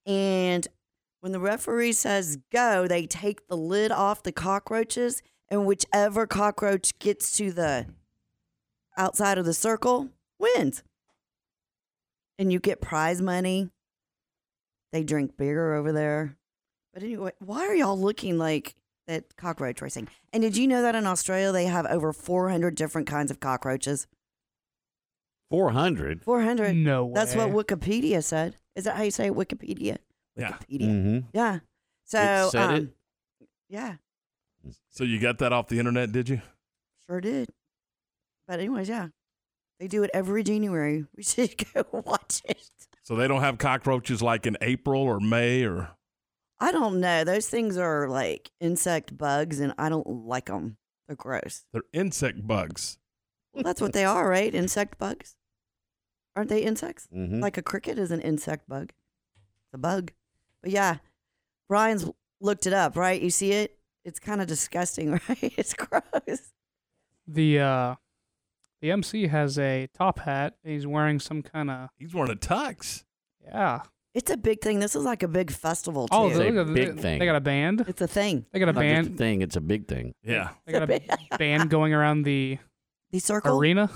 and 0.06 0.66
when 1.20 1.32
the 1.32 1.40
referee 1.40 1.92
says 1.92 2.38
go, 2.50 2.86
they 2.88 3.06
take 3.06 3.46
the 3.48 3.56
lid 3.56 3.92
off 3.92 4.22
the 4.22 4.32
cockroaches, 4.32 5.22
and 5.48 5.66
whichever 5.66 6.26
cockroach 6.26 6.98
gets 6.98 7.36
to 7.36 7.52
the 7.52 7.86
outside 8.96 9.38
of 9.38 9.44
the 9.44 9.54
circle 9.54 10.08
wins. 10.38 10.82
And 12.38 12.52
you 12.52 12.58
get 12.58 12.80
prize 12.80 13.20
money. 13.20 13.68
They 14.92 15.04
drink 15.04 15.36
beer 15.36 15.74
over 15.74 15.92
there. 15.92 16.36
But 16.94 17.02
anyway, 17.02 17.32
why 17.38 17.66
are 17.66 17.74
y'all 17.74 17.98
looking 17.98 18.38
like 18.38 18.74
at 19.06 19.36
cockroach 19.36 19.82
racing? 19.82 20.08
And 20.32 20.42
did 20.42 20.56
you 20.56 20.66
know 20.66 20.82
that 20.82 20.94
in 20.94 21.06
Australia 21.06 21.52
they 21.52 21.66
have 21.66 21.86
over 21.86 22.12
400 22.12 22.74
different 22.74 23.06
kinds 23.06 23.30
of 23.30 23.40
cockroaches? 23.40 24.06
400. 25.50 26.22
400. 26.24 26.74
No 26.74 27.12
That's 27.14 27.34
what. 27.34 27.50
Wikipedia 27.50 28.22
said. 28.24 28.56
Is 28.76 28.84
that 28.84 28.96
how 28.96 29.02
you 29.02 29.10
say 29.10 29.26
it? 29.26 29.34
Wikipedia? 29.34 29.98
Yeah. 30.36 30.52
Wikipedia. 30.52 30.88
Mhm. 30.88 31.24
Yeah. 31.34 31.58
So, 32.04 32.18
It 32.46 32.50
said 32.50 32.62
um, 32.70 32.74
it? 32.76 33.48
yeah, 33.68 33.94
So 34.88 35.04
you 35.04 35.20
got 35.20 35.38
that 35.38 35.52
off 35.52 35.68
the 35.68 35.78
internet, 35.78 36.10
did 36.12 36.28
you? 36.28 36.40
sure 37.06 37.20
did. 37.20 37.50
But 38.48 38.58
anyways, 38.60 38.88
yeah, 38.88 39.08
they 39.78 39.86
do 39.88 40.02
it 40.02 40.10
every 40.14 40.42
January. 40.42 41.04
We 41.16 41.22
should 41.22 41.54
go 41.74 41.84
watch 41.92 42.42
it. 42.44 42.70
So 43.02 43.16
they 43.16 43.28
don't 43.28 43.40
have 43.42 43.58
cockroaches 43.58 44.22
like 44.22 44.46
in 44.46 44.56
April 44.60 45.02
or 45.02 45.20
May 45.20 45.64
or 45.64 45.90
I 46.60 46.72
don't 46.72 47.00
know. 47.00 47.24
Those 47.24 47.48
things 47.48 47.76
are 47.78 48.08
like 48.08 48.50
insect 48.60 49.16
bugs, 49.16 49.60
and 49.60 49.72
I 49.78 49.88
don't 49.88 50.06
like 50.26 50.46
them. 50.46 50.76
They're 51.06 51.16
gross. 51.16 51.64
they're 51.72 51.82
insect 51.92 52.46
bugs. 52.46 52.98
Well, 53.52 53.64
that's 53.64 53.80
what 53.80 53.92
they 53.94 54.04
are, 54.04 54.28
right? 54.28 54.54
Insect 54.54 54.98
bugs. 54.98 55.34
Aren't 56.36 56.48
they 56.48 56.62
insects? 56.62 57.08
Mhm. 57.14 57.40
Like 57.40 57.56
a 57.58 57.62
cricket 57.62 57.98
is 57.98 58.10
an 58.10 58.20
insect 58.20 58.68
bug. 58.68 58.90
It's 59.66 59.74
a 59.74 59.78
bug. 59.78 60.12
But 60.62 60.70
yeah, 60.70 60.98
Brian's 61.68 62.08
looked 62.40 62.66
it 62.66 62.72
up, 62.72 62.96
right? 62.96 63.20
You 63.20 63.30
see 63.30 63.52
it? 63.52 63.76
It's 64.04 64.18
kind 64.18 64.40
of 64.40 64.46
disgusting, 64.46 65.10
right? 65.28 65.38
It's 65.56 65.74
gross. 65.74 66.52
The 67.26 67.58
uh, 67.60 67.94
the 68.80 68.90
MC 68.92 69.26
has 69.26 69.58
a 69.58 69.88
top 69.94 70.20
hat. 70.20 70.54
He's 70.64 70.86
wearing 70.86 71.20
some 71.20 71.42
kind 71.42 71.70
of. 71.70 71.90
He's 71.98 72.14
wearing 72.14 72.30
a 72.32 72.36
tux. 72.36 73.04
Yeah. 73.44 73.82
It's 74.12 74.28
a 74.30 74.36
big 74.36 74.60
thing. 74.60 74.80
This 74.80 74.96
is 74.96 75.04
like 75.04 75.22
a 75.22 75.28
big 75.28 75.52
festival, 75.52 76.08
too. 76.08 76.16
Oh, 76.16 76.28
It's 76.28 76.36
a 76.38 76.50
look 76.50 76.74
big 76.74 76.96
they, 76.96 77.02
thing. 77.02 77.18
They 77.20 77.26
got 77.26 77.36
a 77.36 77.40
band. 77.40 77.84
It's 77.86 78.00
a 78.00 78.08
thing. 78.08 78.44
They 78.50 78.58
got 78.58 78.68
a 78.68 78.72
Not 78.72 78.82
just 78.82 78.98
a 78.98 79.04
band. 79.04 79.18
thing, 79.18 79.42
it's 79.42 79.54
a 79.54 79.60
big 79.60 79.86
thing. 79.86 80.14
Yeah. 80.24 80.48
They 80.66 80.72
got 80.72 80.90
a 80.90 81.00
band 81.38 81.70
going 81.70 81.94
around 81.94 82.22
the 82.24 82.58
The 83.12 83.20
circle? 83.20 83.56
arena. 83.60 83.88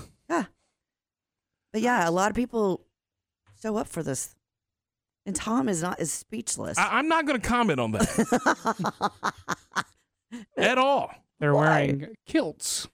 Yeah. 1.75 1.81
But 1.97 2.03
yeah, 2.03 2.09
a 2.09 2.11
lot 2.11 2.29
of 2.29 2.35
people 2.35 2.85
show 3.61 3.75
up 3.77 3.87
for 3.87 4.01
this. 4.03 4.35
And 5.25 5.35
Tom 5.35 5.67
is 5.67 5.81
not 5.81 5.99
is 5.99 6.11
speechless. 6.11 6.77
I, 6.77 6.99
I'm 6.99 7.07
not 7.07 7.25
going 7.25 7.39
to 7.41 7.47
comment 7.47 7.79
on 7.79 7.91
that 7.93 9.11
at 10.57 10.77
all. 10.77 11.11
They're 11.39 11.53
Why? 11.53 11.61
wearing 11.87 12.15
kilts. 12.25 12.87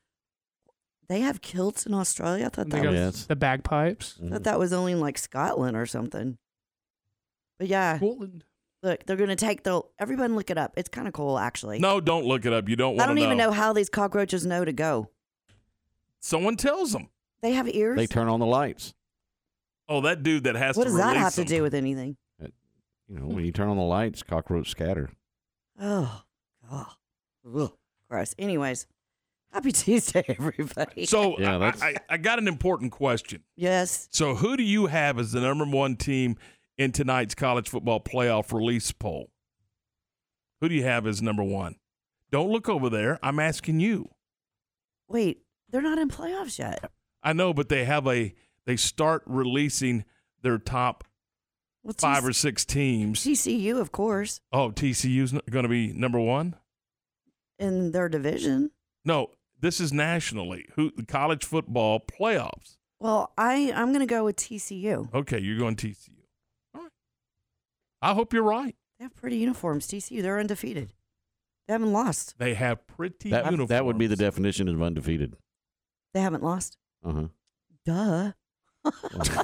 they 1.10 1.20
have 1.20 1.42
kilts 1.42 1.86
in 1.86 1.94
Australia. 1.94 2.46
I 2.46 2.50
thought 2.50 2.70
that 2.70 2.86
was 2.86 2.94
Yes. 2.94 3.26
the 3.26 3.36
bagpipes. 3.36 4.18
I 4.26 4.30
thought 4.30 4.44
that 4.44 4.58
was 4.60 4.72
only 4.74 4.94
in 4.94 5.00
like 5.02 5.18
Scotland 5.18 5.76
or 5.76 5.86
something. 5.86 6.38
But 7.60 7.68
yeah, 7.68 7.98
Scotland. 7.98 8.46
look, 8.82 9.06
they're 9.06 9.18
gonna 9.18 9.36
take 9.36 9.64
the 9.64 9.82
everyone 10.00 10.36
look 10.36 10.50
it 10.50 10.58
up. 10.58 10.74
It's 10.78 10.90
kind 10.90 11.08
of 11.08 11.14
cool 11.14 11.38
actually. 11.38 11.80
No, 11.80 12.00
don't 12.00 12.26
look 12.26 12.46
it 12.46 12.54
up. 12.54 12.68
You 12.70 12.76
don't 12.78 12.94
want 12.96 13.02
I 13.02 13.06
don't 13.08 13.18
to 13.18 13.24
even 13.24 13.38
know 13.38 13.52
how 13.52 13.74
these 13.74 13.90
cockroaches 13.90 14.46
know 14.46 14.64
to 14.66 14.74
go. 14.74 15.10
Someone 16.22 16.56
tells 16.56 16.94
them. 16.94 17.10
They 17.42 17.52
have 17.54 17.68
ears. 17.68 17.98
They 17.98 18.08
turn 18.08 18.28
on 18.28 18.40
the 18.40 18.46
lights. 18.46 18.94
Oh, 19.90 20.02
that 20.02 20.24
dude 20.24 20.44
that 20.46 20.56
has 20.56 20.76
what 20.78 20.84
to 20.86 20.90
does 20.90 20.98
that 20.98 21.08
release 21.10 21.24
have 21.24 21.34
to 21.36 21.44
do 21.46 21.62
with 21.64 21.74
anything? 21.74 22.16
Uh, 22.42 22.48
you 23.08 23.20
know, 23.20 23.26
when 23.28 23.44
you 23.46 23.52
turn 23.52 23.68
on 23.68 23.78
the 23.78 23.84
lights, 23.84 24.24
cockroaches 24.24 24.72
scatter. 24.72 25.10
Oh, 25.80 26.22
God. 26.70 26.86
Ugh, 27.56 27.72
gross. 28.10 28.36
Anyways, 28.38 28.86
happy 29.52 29.72
Tuesday, 29.74 30.24
everybody. 30.28 31.06
So 31.06 31.38
Yeah, 31.40 31.56
I, 31.56 31.58
that's- 31.58 31.82
I, 31.82 31.96
I 32.10 32.18
got 32.18 32.40
an 32.40 32.48
important 32.48 32.92
question. 32.92 33.44
yes, 33.56 34.08
So 34.12 34.36
who 34.36 34.56
do 34.56 34.64
you 34.64 34.86
have 34.86 35.18
as 35.20 35.32
the 35.32 35.42
number 35.42 35.66
one 35.66 35.96
team 35.98 36.38
in 36.78 36.92
tonight's 36.92 37.36
college 37.36 37.68
football 37.68 38.00
playoff 38.00 38.54
release 38.54 38.92
poll? 38.92 39.32
Who 40.62 40.70
do 40.70 40.76
you 40.76 40.84
have 40.84 41.08
as 41.08 41.22
number 41.22 41.44
one? 41.44 41.76
Don't 42.32 42.50
look 42.52 42.70
over 42.70 42.90
there. 42.90 43.20
I'm 43.24 43.40
asking 43.40 43.80
you. 43.82 44.10
wait, 45.10 45.42
they're 45.70 45.82
not 45.82 45.98
in 45.98 46.08
playoffs 46.10 46.60
yet. 46.60 46.90
I 47.24 47.34
know, 47.34 47.54
but 47.54 47.70
they 47.70 47.86
have 47.86 48.08
a 48.08 48.34
they 48.66 48.76
start 48.78 49.24
releasing 49.26 50.06
their 50.42 50.58
top 50.58 51.04
Well, 51.84 51.94
five 51.98 52.26
or 52.26 52.34
six 52.34 52.66
teams. 52.66 53.24
TCU, 53.24 53.80
of 53.80 53.92
course, 53.92 54.42
Oh, 54.52 54.72
TCU's 54.72 55.32
going 55.50 55.64
to 55.64 55.70
be 55.70 55.94
number 55.94 56.20
one. 56.20 56.56
in 57.60 57.92
their 57.92 58.10
division. 58.10 58.72
No, 59.06 59.32
this 59.60 59.80
is 59.80 59.92
nationally. 59.94 60.66
Who 60.76 60.92
the 60.96 61.06
college 61.06 61.46
football 61.46 62.00
playoffs? 62.00 62.78
Well, 63.00 63.34
I 63.38 63.72
I'm 63.76 63.92
gonna 63.92 64.06
go 64.06 64.24
with 64.26 64.36
TCU. 64.36 65.12
Okay, 65.14 65.40
you're 65.40 65.58
going 65.58 65.76
TCU. 65.76 66.10
All 66.76 66.82
right. 66.82 66.92
I 68.02 68.14
hope 68.14 68.32
you're 68.34 68.44
right. 68.44 68.76
They 69.00 69.06
have 69.06 69.16
pretty 69.16 69.38
uniforms. 69.38 69.88
TCU, 69.88 70.22
they're 70.22 70.40
undefeated. 70.40 70.94
They 71.68 71.74
haven't 71.74 71.94
lost. 71.94 72.36
They 72.38 72.54
have 72.56 72.86
pretty 72.86 73.30
That, 73.32 73.46
uniforms. 73.46 73.70
that 73.70 73.86
would 73.86 73.98
be 73.98 74.06
the 74.08 74.16
definition 74.16 74.68
of 74.68 74.82
undefeated. 74.82 75.36
They 76.14 76.22
haven't 76.22 76.44
lost. 76.44 76.78
Uh 77.04 77.12
huh. 77.14 78.34
Duh. 78.86 79.44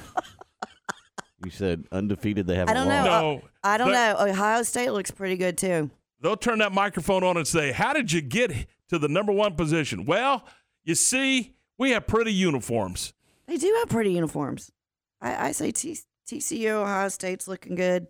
You 1.44 1.50
said 1.52 1.84
undefeated. 1.92 2.48
They 2.48 2.56
haven't 2.56 2.76
I 2.76 2.80
don't 2.80 2.88
know. 2.88 3.04
lost. 3.10 3.44
No, 3.44 3.48
I 3.62 3.78
don't 3.78 3.88
but- 3.92 3.92
know. 4.24 4.26
Ohio 4.32 4.62
State 4.64 4.90
looks 4.90 5.10
pretty 5.12 5.36
good 5.36 5.56
too. 5.56 5.90
They'll 6.20 6.36
turn 6.36 6.58
that 6.58 6.72
microphone 6.72 7.22
on 7.22 7.36
and 7.36 7.46
say, 7.46 7.70
"How 7.70 7.92
did 7.92 8.10
you 8.10 8.20
get 8.20 8.66
to 8.88 8.98
the 8.98 9.06
number 9.06 9.30
one 9.32 9.54
position?" 9.54 10.04
Well, 10.04 10.44
you 10.82 10.96
see, 10.96 11.54
we 11.78 11.92
have 11.92 12.08
pretty 12.08 12.32
uniforms. 12.32 13.12
They 13.46 13.56
do 13.56 13.72
have 13.78 13.88
pretty 13.88 14.12
uniforms. 14.12 14.72
I, 15.20 15.48
I 15.48 15.52
say 15.52 15.70
T, 15.70 15.96
TCU, 16.26 16.70
Ohio 16.70 17.08
State's 17.08 17.46
looking 17.46 17.76
good. 17.76 18.08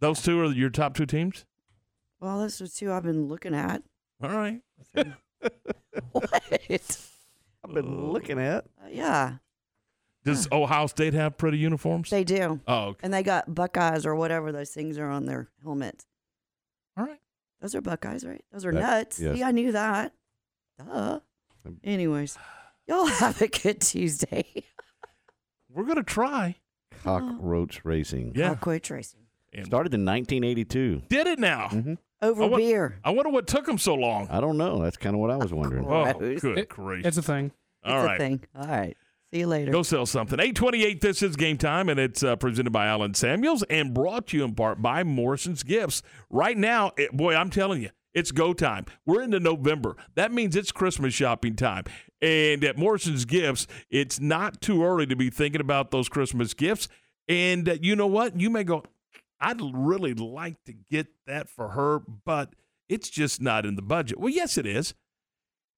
Those 0.00 0.20
two 0.22 0.40
are 0.40 0.46
your 0.50 0.70
top 0.70 0.94
two 0.94 1.06
teams. 1.06 1.44
Well, 2.18 2.40
those 2.40 2.60
are 2.60 2.66
two 2.66 2.90
I've 2.92 3.04
been 3.04 3.28
looking 3.28 3.54
at. 3.54 3.80
All 4.20 4.30
right. 4.30 4.60
what? 6.10 7.08
I've 7.64 7.74
been 7.74 8.10
looking 8.12 8.38
at. 8.40 8.64
Uh, 8.84 8.88
yeah, 8.90 9.34
Does 10.24 10.48
Ohio 10.52 10.86
State 10.86 11.14
have 11.14 11.36
pretty 11.38 11.58
uniforms? 11.58 12.10
they 12.10 12.24
do. 12.24 12.60
oh, 12.66 12.84
okay. 12.88 13.00
And 13.04 13.12
they 13.14 13.22
got 13.22 13.54
Buckeyes 13.54 14.04
or 14.06 14.14
whatever 14.14 14.52
those 14.52 14.70
things 14.70 14.98
are 14.98 15.08
on 15.08 15.26
their 15.26 15.48
helmets. 15.62 16.06
all 16.96 17.04
right. 17.06 17.20
Those 17.60 17.74
are 17.76 17.80
Buckeyes, 17.80 18.24
right? 18.26 18.44
Those 18.52 18.64
are 18.66 18.72
That- 18.72 18.80
nuts. 18.80 19.20
yes. 19.20 19.36
See, 19.36 19.42
I 19.44 19.52
knew 19.52 19.70
that. 19.72 20.12
Duh. 20.78 21.20
Anyways, 21.84 22.36
y'all 22.88 23.06
have 23.06 23.40
a 23.40 23.46
good 23.48 23.80
Tuesday. 23.80 24.64
We're 25.68 25.84
gonna 25.84 26.02
try. 26.02 26.56
Cockroach 27.04 27.84
racing. 27.84 28.32
Yeah. 28.34 28.48
Cockroach 28.50 28.90
racing. 28.90 29.20
And 29.52 29.66
Started 29.66 29.92
in 29.94 30.04
1982. 30.04 31.02
did 31.08 31.26
it 31.26 31.38
now? 31.38 31.68
Mhm. 31.70 31.98
Over 32.22 32.44
I 32.44 32.46
wa- 32.46 32.56
beer. 32.56 32.98
I 33.04 33.10
wonder 33.10 33.30
what 33.30 33.46
took 33.46 33.66
them 33.66 33.78
so 33.78 33.94
long. 33.94 34.28
I 34.30 34.40
don't 34.40 34.56
know. 34.56 34.80
That's 34.82 34.96
kind 34.96 35.14
of 35.14 35.20
what 35.20 35.30
I 35.30 35.36
was 35.36 35.52
wondering. 35.52 35.84
Oh, 35.86 36.12
good 36.14 36.58
It- 36.58 36.68
grief! 36.68 37.04
It's 37.04 37.16
a 37.16 37.22
thing. 37.22 37.52
All 37.84 37.96
it's 37.98 38.06
right. 38.06 38.14
a 38.14 38.18
thing. 38.18 38.40
All 38.54 38.66
right. 38.66 38.96
See 39.32 39.40
you 39.40 39.46
later. 39.46 39.72
Go 39.72 39.82
sell 39.82 40.06
something. 40.06 40.38
828, 40.38 41.00
this 41.00 41.22
is 41.22 41.36
game 41.36 41.56
time, 41.58 41.88
and 41.88 41.98
it's 41.98 42.22
uh, 42.22 42.36
presented 42.36 42.70
by 42.70 42.86
Allen 42.86 43.14
Samuels 43.14 43.62
and 43.64 43.92
brought 43.94 44.28
to 44.28 44.36
you 44.36 44.44
in 44.44 44.54
part 44.54 44.80
by 44.82 45.02
Morrison's 45.04 45.62
Gifts. 45.62 46.02
Right 46.30 46.56
now, 46.56 46.92
it, 46.98 47.12
boy, 47.12 47.34
I'm 47.34 47.48
telling 47.50 47.82
you, 47.82 47.88
it's 48.14 48.30
go 48.30 48.52
time. 48.52 48.84
We're 49.06 49.22
into 49.22 49.40
November. 49.40 49.96
That 50.14 50.32
means 50.32 50.54
it's 50.54 50.70
Christmas 50.70 51.14
shopping 51.14 51.56
time. 51.56 51.84
And 52.20 52.62
at 52.62 52.76
Morrison's 52.78 53.24
Gifts, 53.24 53.66
it's 53.90 54.20
not 54.20 54.60
too 54.60 54.84
early 54.84 55.06
to 55.06 55.16
be 55.16 55.30
thinking 55.30 55.62
about 55.62 55.90
those 55.90 56.08
Christmas 56.10 56.52
gifts. 56.54 56.88
And 57.26 57.68
uh, 57.68 57.76
you 57.80 57.96
know 57.96 58.06
what? 58.06 58.38
You 58.38 58.50
may 58.50 58.64
go, 58.64 58.84
I'd 59.42 59.60
really 59.60 60.14
like 60.14 60.64
to 60.64 60.72
get 60.72 61.08
that 61.26 61.48
for 61.48 61.70
her, 61.70 61.98
but 61.98 62.54
it's 62.88 63.10
just 63.10 63.42
not 63.42 63.66
in 63.66 63.76
the 63.76 63.82
budget. 63.82 64.18
Well, 64.18 64.32
yes, 64.32 64.56
it 64.56 64.66
is 64.66 64.94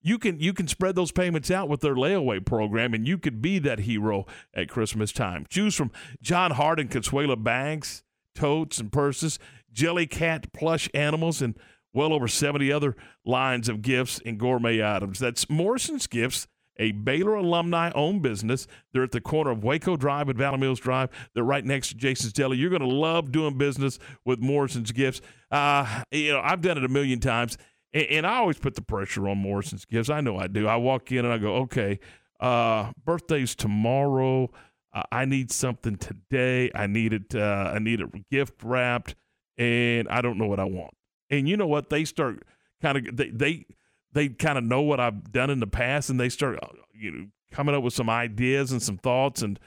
you 0.05 0.19
can 0.19 0.39
you 0.39 0.53
can 0.53 0.69
spread 0.69 0.95
those 0.95 1.11
payments 1.11 1.51
out 1.51 1.69
with 1.69 1.81
their 1.81 1.95
layaway 1.95 2.45
program, 2.45 2.95
and 2.95 3.09
you 3.09 3.19
could 3.19 3.41
be 3.41 3.59
that 3.61 3.81
hero 3.81 4.27
at 4.53 4.69
Christmas 4.69 5.11
time. 5.11 5.47
Choose 5.49 5.74
from 5.74 5.91
John 6.23 6.53
Hart 6.53 6.78
and 6.78 6.91
Consuela 6.91 7.43
bags, 7.43 8.05
totes, 8.35 8.78
and 8.78 8.93
purses, 8.93 9.39
Jellycat 9.74 10.53
plush 10.53 10.91
animals, 10.93 11.41
and 11.41 11.59
well 11.95 12.12
over 12.12 12.28
seventy 12.28 12.70
other 12.70 12.95
lines 13.24 13.69
of 13.69 13.81
gifts 13.81 14.20
and 14.27 14.39
gourmet 14.39 14.85
items. 14.85 15.19
That's 15.19 15.49
Morrison's 15.49 16.07
Gifts 16.07 16.47
a 16.77 16.93
Baylor 16.93 17.35
alumni 17.35 17.91
owned 17.95 18.23
business. 18.23 18.67
They're 18.93 19.05
at 19.05 19.13
the 19.13 19.21
corner 19.21 19.51
of 19.51 19.63
Waco 19.63 19.97
Drive 19.97 20.29
and 20.29 20.39
Valley 20.39 20.59
Mills 20.59 20.81
Drive. 20.81 21.11
They're 21.35 21.45
right 21.45 21.65
next 21.65 21.89
to 21.89 21.95
Jason's 21.95 22.33
Deli. 22.33 22.57
You're 22.57 22.71
going 22.71 22.83
to 22.83 22.89
love 22.89 23.33
doing 23.33 23.57
business 23.57 23.99
with 24.25 24.41
Morrison's 24.41 24.93
Gifts. 24.93 25.21
Uh, 25.51 26.03
you 26.11 26.33
know, 26.33 26.41
I've 26.43 26.61
done 26.61 26.79
it 26.79 26.85
a 26.85 26.89
million 26.89 27.21
times, 27.21 27.59
and, 27.93 28.07
and, 28.07 28.27
I 28.27 28.37
always 28.37 28.59
put 28.59 28.75
the 28.75 28.83
pressure 28.83 29.29
on 29.29 29.39
Morrison's 29.39 29.85
Gifts. 29.85 30.11
I 30.11 30.21
know 30.21 30.37
I 30.37 30.49
do. 30.49 30.67
I 30.67 30.77
walk 30.77 31.13
in 31.13 31.25
and 31.25 31.33
I 31.33 31.39
go, 31.39 31.55
okay, 31.57 32.01
uh, 32.41 32.93
birthday's 33.05 33.55
tomorrow. 33.55 34.51
Uh, 34.93 35.03
I 35.11 35.25
need 35.25 35.51
something 35.51 35.97
today. 35.97 36.71
I 36.75 36.87
need 36.87 37.13
it. 37.13 37.35
Uh, 37.35 37.73
I 37.75 37.79
need 37.79 38.01
it 38.01 38.31
gift 38.31 38.63
wrapped, 38.63 39.15
and 39.59 40.09
I 40.09 40.21
don't 40.21 40.39
know 40.39 40.47
what 40.47 40.61
I 40.61 40.65
want. 40.65 40.95
And 41.31 41.49
you 41.49 41.57
know 41.57 41.67
what? 41.67 41.91
They 41.91 42.05
start 42.05 42.45
kind 42.81 42.99
of 42.99 43.17
they 43.17 43.31
they 43.31 43.67
they 44.15 44.28
kind 44.28 44.57
of 44.57 44.65
know 44.65 44.81
what 44.81 45.01
I've 45.01 45.32
done 45.32 45.51
in 45.51 45.61
the 45.61 45.66
past, 45.66 46.09
and 46.09 46.19
they 46.19 46.28
start 46.28 46.59
uh, 46.62 46.69
you 46.95 47.11
know 47.11 47.27
coming 47.53 47.74
up 47.74 47.82
with 47.82 47.93
some 47.93 48.09
ideas 48.09 48.73
and 48.73 48.82
some 48.82 48.97
thoughts. 48.97 49.43
And 49.43 49.59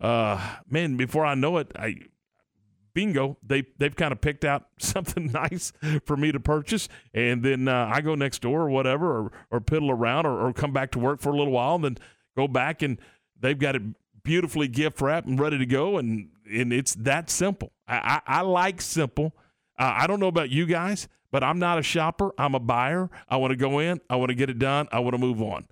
uh, 0.00 0.56
man, 0.68 0.96
before 0.96 1.24
I 1.24 1.34
know 1.34 1.58
it, 1.58 1.70
I 1.76 1.96
bingo, 2.94 3.38
they 3.42 3.64
they've 3.78 3.94
kind 3.94 4.12
of 4.12 4.20
picked 4.20 4.44
out 4.44 4.66
something 4.78 5.30
nice 5.30 5.72
for 6.04 6.16
me 6.16 6.32
to 6.32 6.40
purchase, 6.40 6.88
and 7.14 7.42
then 7.42 7.68
uh, 7.68 7.90
I 7.92 8.00
go 8.00 8.14
next 8.14 8.42
door 8.42 8.62
or 8.62 8.70
whatever, 8.70 9.06
or 9.06 9.32
or 9.50 9.60
piddle 9.60 9.90
around, 9.90 10.26
or, 10.26 10.48
or 10.48 10.52
come 10.52 10.72
back 10.72 10.90
to 10.92 10.98
work 10.98 11.20
for 11.20 11.30
a 11.30 11.36
little 11.36 11.52
while, 11.52 11.76
and 11.76 11.84
then 11.84 11.98
go 12.36 12.48
back 12.48 12.82
and 12.82 12.98
they've 13.38 13.58
got 13.58 13.76
it 13.76 13.82
beautifully 14.24 14.68
gift 14.68 15.00
wrapped 15.00 15.26
and 15.26 15.38
ready 15.38 15.58
to 15.58 15.66
go, 15.66 15.98
and 15.98 16.30
and 16.50 16.72
it's 16.72 16.94
that 16.94 17.30
simple. 17.30 17.72
I 17.86 18.20
I, 18.26 18.38
I 18.38 18.40
like 18.42 18.80
simple. 18.80 19.34
Uh, 19.78 19.94
I 19.96 20.06
don't 20.06 20.20
know 20.20 20.28
about 20.28 20.50
you 20.50 20.66
guys, 20.66 21.08
but 21.32 21.42
I'm 21.42 21.58
not 21.58 21.78
a 21.78 21.82
shopper. 21.82 22.30
I'm 22.38 22.54
a 22.54 22.60
buyer. 22.60 23.10
I 23.28 23.38
want 23.38 23.50
to 23.50 23.56
go 23.56 23.80
in. 23.80 24.00
I 24.08 24.16
want 24.16 24.28
to 24.28 24.36
get 24.36 24.50
it 24.50 24.60
done. 24.60 24.86
I 24.92 25.00
want 25.00 25.14
to 25.14 25.18
move 25.18 25.42
on. 25.42 25.66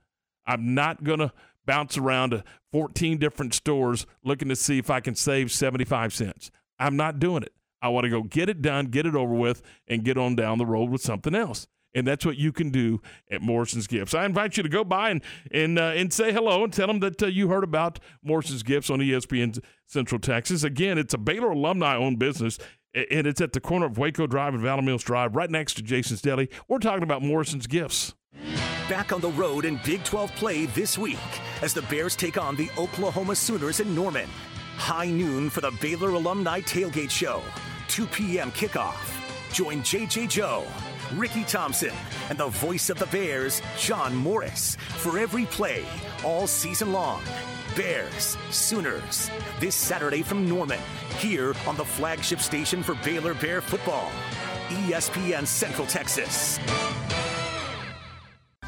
I'm 0.47 0.75
not 0.75 1.05
gonna 1.05 1.33
bounce 1.67 1.97
around 1.97 2.31
to 2.31 2.43
14 2.73 3.19
different 3.19 3.55
stores 3.55 4.07
looking 4.25 4.49
to 4.49 4.57
see 4.57 4.79
if 4.79 4.91
I 4.91 4.99
can 4.99 5.15
save 5.15 5.53
75 5.53 6.13
cents. 6.13 6.51
I'm 6.81 6.97
not 6.97 7.21
doing 7.21 7.45
it. 7.45 7.53
I 7.83 7.89
want 7.89 8.05
to 8.05 8.11
go 8.11 8.23
get 8.23 8.49
it 8.49 8.61
done, 8.61 8.87
get 8.87 9.07
it 9.07 9.15
over 9.15 9.35
with, 9.35 9.63
and 9.87 10.05
get 10.05 10.19
on 10.19 10.35
down 10.35 10.59
the 10.59 10.67
road 10.67 10.91
with 10.91 11.01
something 11.01 11.35
else. 11.35 11.67
And 11.95 12.07
that's 12.07 12.25
what 12.25 12.37
you 12.37 12.53
can 12.53 12.71
do 12.71 13.01
at 13.31 13.43
Morrison's 13.43 13.89
Gifts. 13.89 14.15
I 14.15 14.25
invite 14.25 14.57
you 14.57 14.63
to 14.63 14.69
go 14.69 14.85
by 14.85 15.11
and 15.11 15.23
and 15.51 15.77
uh, 15.77 15.93
and 15.97 16.13
say 16.13 16.33
hello 16.33 16.63
and 16.63 16.73
tell 16.73 16.87
them 16.87 17.01
that 17.01 17.21
uh, 17.21 17.27
you 17.27 17.49
heard 17.49 17.65
about 17.65 17.99
Morrison's 18.23 18.63
Gifts 18.63 18.91
on 18.91 19.01
ESPN 19.01 19.59
Central 19.87 20.21
Texas. 20.21 20.63
Again, 20.63 20.99
it's 20.99 21.15
a 21.15 21.19
Baylor 21.19 21.51
alumni-owned 21.51 22.19
business, 22.19 22.59
and 22.95 23.27
it's 23.27 23.41
at 23.41 23.53
the 23.53 23.61
corner 23.61 23.87
of 23.87 23.99
Waco 23.99 24.27
Drive 24.27 24.55
and 24.55 24.63
Valley 24.63 24.83
Mills 24.83 25.05
Drive, 25.05 25.37
right 25.37 25.51
next 25.51 25.75
to 25.75 25.83
Jason's 25.83 26.23
Deli. 26.23 26.49
We're 26.69 26.79
talking 26.79 27.03
about 27.03 27.23
Morrison's 27.23 27.67
Gifts. 27.67 28.15
Back 28.89 29.13
on 29.13 29.21
the 29.21 29.31
road 29.31 29.65
in 29.65 29.79
Big 29.85 30.03
12 30.03 30.33
play 30.33 30.67
this 30.67 30.99
week 30.99 31.19
as 31.63 31.73
the 31.73 31.83
Bears 31.83 32.17
take 32.17 32.37
on 32.37 32.57
the 32.57 32.69
Oklahoma 32.77 33.37
Sooners 33.37 33.81
in 33.81 33.95
Norman. 33.95 34.29
High 34.77 35.11
noon 35.11 35.51
for 35.51 35.61
the 35.61 35.71
Baylor 35.81 36.11
Alumni 36.11 36.61
Tailgate 36.61 37.11
Show. 37.11 37.43
2 37.89 38.07
p.m. 38.07 38.51
kickoff. 38.53 39.17
Join 39.53 39.81
JJ 39.83 40.29
Joe, 40.29 40.65
Ricky 41.15 41.45
Thompson, 41.45 41.93
and 42.29 42.39
the 42.39 42.49
voice 42.49 42.89
of 42.89 42.99
the 42.99 43.07
Bears, 43.07 43.63
John 43.79 44.15
Morris, 44.15 44.77
for 44.97 45.19
every 45.19 45.47
play 45.47 45.85
all 46.25 46.47
season 46.47 46.93
long. 46.93 47.23
Bears, 47.77 48.37
Sooners, 48.51 49.31
this 49.61 49.75
Saturday 49.75 50.23
from 50.23 50.49
Norman, 50.49 50.81
here 51.19 51.55
on 51.67 51.77
the 51.77 51.85
flagship 51.85 52.41
station 52.41 52.83
for 52.83 52.95
Baylor 52.97 53.35
Bear 53.35 53.61
football, 53.61 54.11
ESPN 54.69 55.47
Central 55.47 55.87
Texas. 55.87 56.59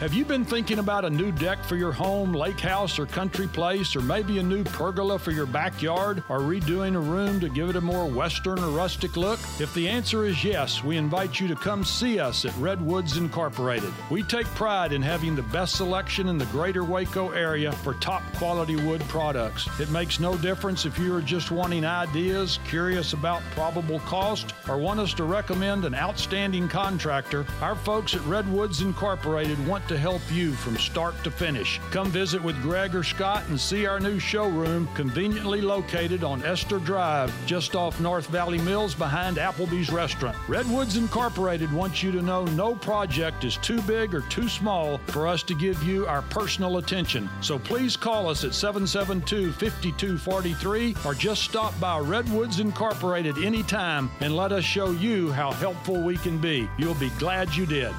Have 0.03 0.15
you 0.15 0.25
been 0.25 0.45
thinking 0.45 0.81
about 0.81 1.05
a 1.05 1.11
new 1.11 1.31
deck 1.31 1.63
for 1.63 1.77
your 1.77 1.93
home, 1.93 2.33
lake 2.33 2.59
house, 2.59 2.99
or 2.99 3.07
country 3.07 3.47
place, 3.47 3.95
or 3.95 4.01
maybe 4.01 4.39
a 4.39 4.43
new 4.43 4.65
pergola 4.65 5.17
for 5.17 5.31
your 5.31 5.47
backyard, 5.47 6.25
or 6.29 6.41
redoing 6.41 6.97
a 6.97 6.99
room 6.99 7.39
to 7.39 7.49
give 7.49 7.69
it 7.69 7.77
a 7.77 7.81
more 7.81 8.07
western 8.07 8.59
or 8.59 8.71
rustic 8.71 9.17
look? 9.17 9.39
If 9.61 9.73
the 9.75 9.89
answer 9.89 10.25
is 10.25 10.43
yes, 10.43 10.83
we 10.83 10.97
invite 10.97 11.39
you 11.39 11.47
to 11.47 11.55
come 11.55 11.85
see 11.85 12.19
us 12.19 12.45
at 12.45 12.57
Redwoods 12.57 13.17
Incorporated. 13.17 13.93
We 14.11 14.25
take 14.25 14.47
pride 14.57 14.93
in 14.93 15.03
having 15.03 15.37
the 15.37 15.43
best 15.43 15.77
selection 15.77 16.29
in 16.29 16.37
the 16.37 16.47
greater 16.47 16.83
Waco 16.83 17.31
area 17.31 17.71
for 17.71 17.95
top 17.95 18.25
quality 18.35 18.75
wood 18.75 19.03
products. 19.03 19.69
It 19.79 19.91
makes 19.91 20.19
no 20.19 20.37
difference 20.37 20.85
if 20.85 20.99
you 20.99 21.15
are 21.15 21.23
just 21.23 21.53
wanting 21.53 21.85
ideas, 21.85 22.59
curious 22.67 23.13
about 23.13 23.41
probable 23.53 24.01
cost, 24.01 24.53
or 24.69 24.79
want 24.79 24.99
us 24.99 25.15
to 25.15 25.23
recommend 25.23 25.85
an 25.85 25.95
outstanding 25.95 26.69
contractor. 26.69 27.47
Our 27.61 27.77
folks 27.77 28.17
at 28.17 28.25
Redwoods 28.27 28.81
Incorporated 28.81 29.65
want 29.65 29.87
to 29.93 29.99
help 29.99 30.23
you 30.33 30.53
from 30.53 30.79
start 30.79 31.15
to 31.23 31.31
finish. 31.31 31.79
Come 31.91 32.11
visit 32.11 32.43
with 32.43 32.61
Greg 32.63 32.95
or 32.95 33.03
Scott 33.03 33.47
and 33.49 33.61
see 33.61 33.85
our 33.85 34.01
new 34.01 34.19
showroom 34.19 34.89
conveniently 34.95 35.61
located 35.61 36.25
on 36.25 36.43
Esther 36.47 36.79
Drive, 36.79 37.31
just 37.45 37.77
off 37.77 38.01
North 38.01 38.27
Valley 38.29 38.57
Mills 38.61 38.95
behind 38.95 39.37
Applebee's 39.37 39.93
restaurant. 39.93 40.35
Redwoods 40.49 40.97
Incorporated 40.97 41.71
wants 41.71 42.03
you 42.03 42.11
to 42.11 42.23
know 42.23 42.47
no 42.47 42.75
project 42.75 43.45
is 43.45 43.59
too 43.59 43.83
big 43.83 44.15
or 44.15 44.23
too 44.23 44.49
small 44.49 44.97
for 45.09 45.27
us 45.27 45.43
to 45.43 45.55
give 45.55 45.83
you 45.83 46.07
our 46.07 46.23
personal 46.23 46.79
attention. 46.79 47.29
So 47.43 47.59
please 47.59 47.95
call 47.95 48.31
us 48.31 48.45
at 48.45 48.55
772 48.55 49.53
5243 49.53 50.97
or 51.05 51.13
just 51.13 51.43
stop 51.43 51.79
by 51.79 51.99
Redwoods 51.99 52.61
Incorporated 52.61 53.37
anytime 53.37 54.11
and 54.21 54.35
let 54.35 54.53
us 54.53 54.65
show 54.65 54.93
you 54.93 55.31
how 55.33 55.53
helpful 55.53 56.01
we 56.01 56.17
can 56.17 56.39
be. 56.39 56.67
You'll 56.79 56.95
be 56.95 57.11
glad 57.19 57.55
you 57.55 57.67
did. 57.67 57.93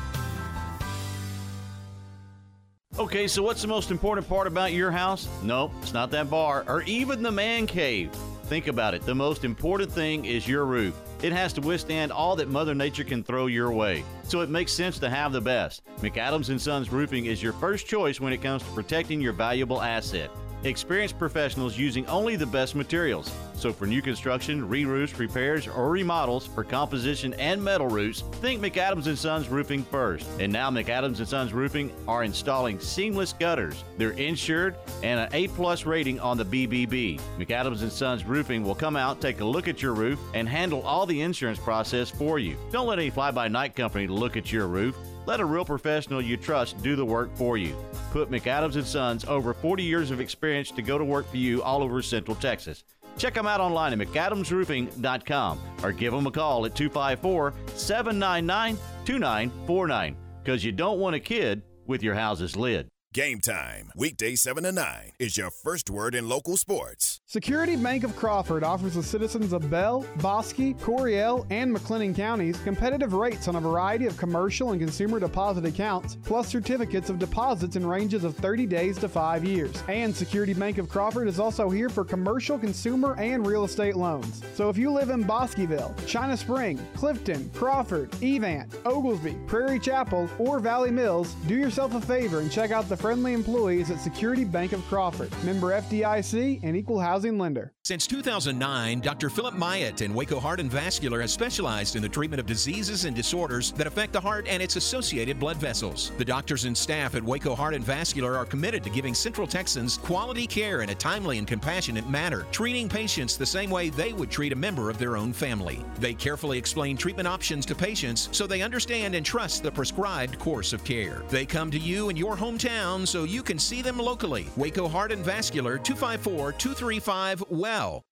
Okay, 3.00 3.28
so 3.28 3.42
what's 3.42 3.64
the 3.64 3.68
most 3.68 3.90
important 3.90 4.30
part 4.30 4.46
about 4.46 4.72
your 4.72 4.92
house? 4.92 5.28
Nope, 5.42 5.72
it's 5.82 5.94
not 5.94 6.12
that 6.12 6.30
bar 6.30 6.64
or 6.68 6.84
even 6.84 7.24
the 7.24 7.32
man 7.32 7.66
cave. 7.66 8.12
Think 8.44 8.68
about 8.68 8.94
it. 8.94 9.04
The 9.04 9.16
most 9.16 9.44
important 9.44 9.92
thing 9.92 10.26
is 10.26 10.48
your 10.48 10.66
roof. 10.66 10.96
It 11.24 11.32
has 11.32 11.54
to 11.54 11.62
withstand 11.62 12.12
all 12.12 12.36
that 12.36 12.50
Mother 12.50 12.76
Nature 12.76 13.04
can 13.04 13.24
throw 13.24 13.48
your 13.48 13.72
way. 13.72 14.04
So 14.24 14.42
it 14.42 14.50
makes 14.50 14.72
sense 14.72 15.00
to 15.00 15.10
have 15.10 15.32
the 15.32 15.42
best. 15.42 15.84
McAdams 16.00 16.60
Sons 16.60 16.92
Roofing 16.92 17.26
is 17.26 17.44
your 17.44 17.54
first 17.54 17.88
choice 17.88 18.20
when 18.20 18.34
it 18.34 18.42
comes 18.42 18.64
to 18.64 18.70
protecting 18.72 19.22
your 19.22 19.34
valuable 19.34 19.82
asset. 19.82 20.30
Experienced 20.64 21.20
professionals 21.20 21.78
using 21.78 22.08
only 22.08 22.38
the 22.38 22.46
best 22.46 22.74
materials. 22.74 23.30
So 23.56 23.74
for 23.74 23.86
new 23.86 24.02
construction, 24.02 24.68
re-roofs, 24.68 25.18
repairs, 25.20 25.68
or 25.68 25.90
remodels 25.90 26.48
for 26.48 26.64
composition 26.64 27.34
and 27.36 27.64
metal 27.64 27.88
roofs, 27.88 28.22
think 28.42 28.62
McAdams 28.62 29.16
Sons 29.18 29.48
Roofing 29.50 29.84
first. 29.84 30.26
And 30.40 30.52
now 30.52 30.70
McAdams 30.70 31.26
Sons 31.26 31.54
Roofing 31.54 31.92
are 32.08 32.24
installing 32.24 32.80
seamless 32.80 33.34
gutters. 33.34 33.84
They're 33.98 34.12
insured 34.12 34.76
and 35.02 35.20
an 35.20 35.30
A-plus 35.34 35.86
rating 35.86 36.20
on 36.22 36.38
the 36.38 36.46
BBB. 36.46 37.20
McAdams 37.38 37.90
Sons 37.92 38.26
Roofing 38.26 38.64
will 38.64 38.76
come 38.76 38.96
out, 38.96 39.22
take 39.22 39.42
a 39.42 39.46
look 39.46 39.68
at 39.68 39.82
your 39.82 39.94
roof, 39.94 40.20
and 40.34 40.48
handle 40.48 40.82
all 40.82 41.06
the 41.06 41.22
insurance 41.22 41.60
process 41.60 42.10
for 42.10 42.40
you. 42.40 42.58
Don't 42.72 42.88
let 42.88 43.00
any 43.00 43.10
fly-by-night 43.10 43.76
company 43.76 44.08
look 44.14 44.38
at 44.38 44.52
your 44.52 44.68
roof. 44.68 44.98
Let 45.26 45.40
a 45.40 45.46
real 45.46 45.66
professional 45.66 46.22
you 46.22 46.38
trust 46.38 46.82
do 46.84 46.96
the 46.96 47.06
work 47.06 47.36
for 47.36 47.58
you. 47.58 47.76
Put 48.12 48.30
McAdams 48.30 48.76
and 48.76 48.86
Sons 48.86 49.26
over 49.26 49.54
40 49.54 49.84
years 49.84 50.12
of 50.12 50.20
experience 50.20 50.72
to 50.72 50.82
go 50.82 50.98
to 50.98 51.06
work 51.06 51.30
for 51.30 51.38
you 51.38 51.64
all 51.64 51.82
over 51.82 52.02
Central 52.02 52.36
Texas. 52.36 52.84
Check 53.18 53.34
them 53.34 53.48
out 53.48 53.62
online 53.62 54.00
at 54.00 54.08
McAdamsRoofing.com 54.08 55.60
or 55.84 55.92
give 55.92 56.14
them 56.14 56.28
a 56.28 56.32
call 56.32 56.66
at 56.66 56.76
254 56.76 57.54
799 57.76 58.78
2949 59.06 60.16
because 60.44 60.64
you 60.64 60.72
don't 60.72 61.00
want 61.00 61.16
a 61.16 61.20
kid 61.20 61.62
with 61.86 62.04
your 62.04 62.16
house's 62.16 62.56
lid. 62.56 62.88
Game 63.14 63.42
time, 63.42 63.92
weekday 63.96 64.34
7 64.34 64.64
to 64.64 64.72
9, 64.72 65.12
is 65.20 65.38
your 65.38 65.52
first 65.52 65.88
word 65.92 66.16
in 66.16 66.28
local 66.28 66.58
sports. 66.58 67.22
Security 67.28 67.76
Bank 67.76 68.04
of 68.04 68.16
Crawford 68.16 68.64
offers 68.64 68.96
the 68.96 69.04
citizens 69.04 69.54
of 69.54 69.70
Bell, 69.70 70.04
Bosque, 70.18 70.76
Coryell, 70.82 71.46
and 71.52 71.76
McLennan 71.76 72.16
counties 72.16 72.58
competitive 72.62 73.14
rates 73.14 73.48
on 73.48 73.56
a 73.56 73.60
variety 73.60 74.08
of 74.08 74.18
commercial 74.18 74.72
and 74.72 74.82
consumer 74.82 75.20
deposit 75.20 75.64
accounts, 75.64 76.18
plus 76.24 76.48
certificates 76.48 77.12
of 77.12 77.20
deposits 77.20 77.76
in 77.76 77.86
ranges 77.86 78.24
of 78.24 78.36
30 78.36 78.66
days 78.66 78.98
to 78.98 79.08
5 79.08 79.46
years. 79.46 79.84
And 79.88 80.16
Security 80.16 80.56
Bank 80.56 80.80
of 80.80 80.90
Crawford 80.90 81.28
is 81.28 81.40
also 81.40 81.70
here 81.70 81.90
for 81.90 82.04
commercial, 82.04 82.58
consumer, 82.58 83.16
and 83.20 83.46
real 83.46 83.64
estate 83.64 83.96
loans. 83.96 84.42
So 84.56 84.70
if 84.70 84.78
you 84.78 84.90
live 84.92 85.12
in 85.12 85.22
Bosqueville, 85.22 85.94
China 86.08 86.36
Spring, 86.36 86.80
Clifton, 86.96 87.52
Crawford, 87.54 88.12
Evant, 88.24 88.74
Oglesby, 88.86 89.38
Prairie 89.46 89.78
Chapel, 89.78 90.28
or 90.40 90.58
Valley 90.58 90.90
Mills, 90.90 91.36
do 91.46 91.54
yourself 91.54 91.94
a 91.94 92.02
favor 92.02 92.40
and 92.40 92.52
check 92.52 92.72
out 92.72 92.90
the 92.90 93.03
friendly 93.04 93.34
employees 93.34 93.92
at 93.92 94.00
Security 94.00 94.46
Bank 94.46 94.72
of 94.72 94.82
Crawford, 94.86 95.30
member 95.44 95.72
FDIC 95.72 96.62
and 96.64 96.78
equal 96.78 97.02
housing 97.02 97.38
lender. 97.38 97.74
Since 97.84 98.08
2009, 98.08 99.02
Dr. 99.02 99.30
Philip 99.30 99.56
Myatt 99.56 100.02
in 100.02 100.14
Waco 100.14 100.40
Heart 100.40 100.62
and 100.62 100.72
Vascular 100.72 101.20
has 101.20 101.34
specialized 101.34 101.98
in 101.98 102.02
the 102.02 102.08
treatment 102.08 102.40
of 102.40 102.46
diseases 102.46 103.04
and 103.04 103.14
disorders 103.14 103.74
that 103.74 103.88
affect 103.88 104.14
the 104.14 104.22
heart 104.22 104.48
and 104.48 104.64
its 104.64 104.78
associated 104.78 105.38
blood 105.38 105.58
vessels. 105.58 106.14
The 106.18 106.24
doctors 106.24 106.64
and 106.64 106.78
staff 106.78 107.14
at 107.14 107.22
Waco 107.22 107.56
Heart 107.56 107.74
and 107.74 107.84
Vascular 107.84 108.38
are 108.38 108.46
committed 108.46 108.86
to 108.86 108.90
giving 108.90 109.14
Central 109.14 109.48
Texans 109.48 109.98
quality 109.98 110.48
care 110.48 110.82
in 110.82 110.92
a 110.92 110.96
timely 110.96 111.40
and 111.40 111.46
compassionate 111.46 112.10
manner, 112.10 112.48
treating 112.54 112.88
patients 112.88 113.36
the 113.36 113.46
same 113.46 113.70
way 113.70 113.90
they 113.90 114.14
would 114.14 114.32
treat 114.32 114.54
a 114.54 114.56
member 114.56 114.90
of 114.90 114.98
their 114.98 115.18
own 115.18 115.34
family. 115.34 115.84
They 116.00 116.14
carefully 116.14 116.58
explain 116.58 116.96
treatment 116.96 117.28
options 117.28 117.66
to 117.66 117.76
patients 117.76 118.30
so 118.32 118.48
they 118.48 118.62
understand 118.62 119.14
and 119.14 119.26
trust 119.26 119.62
the 119.62 119.72
prescribed 119.74 120.40
course 120.40 120.72
of 120.72 120.86
care. 120.86 121.22
They 121.28 121.46
come 121.46 121.70
to 121.72 121.78
you 121.78 122.08
in 122.08 122.16
your 122.16 122.38
hometown 122.38 122.93
town 122.94 123.06
so 123.06 123.24
you 123.24 123.44
can 123.44 123.60
see 123.60 123.82
them 123.82 123.98
locally. 123.98 124.48
Waco 124.56 124.88
Heart 124.88 125.12
and 125.12 125.24
Vascular 125.24 125.78
254 125.78 126.54
235 126.54 127.44
WELL. 127.50 128.04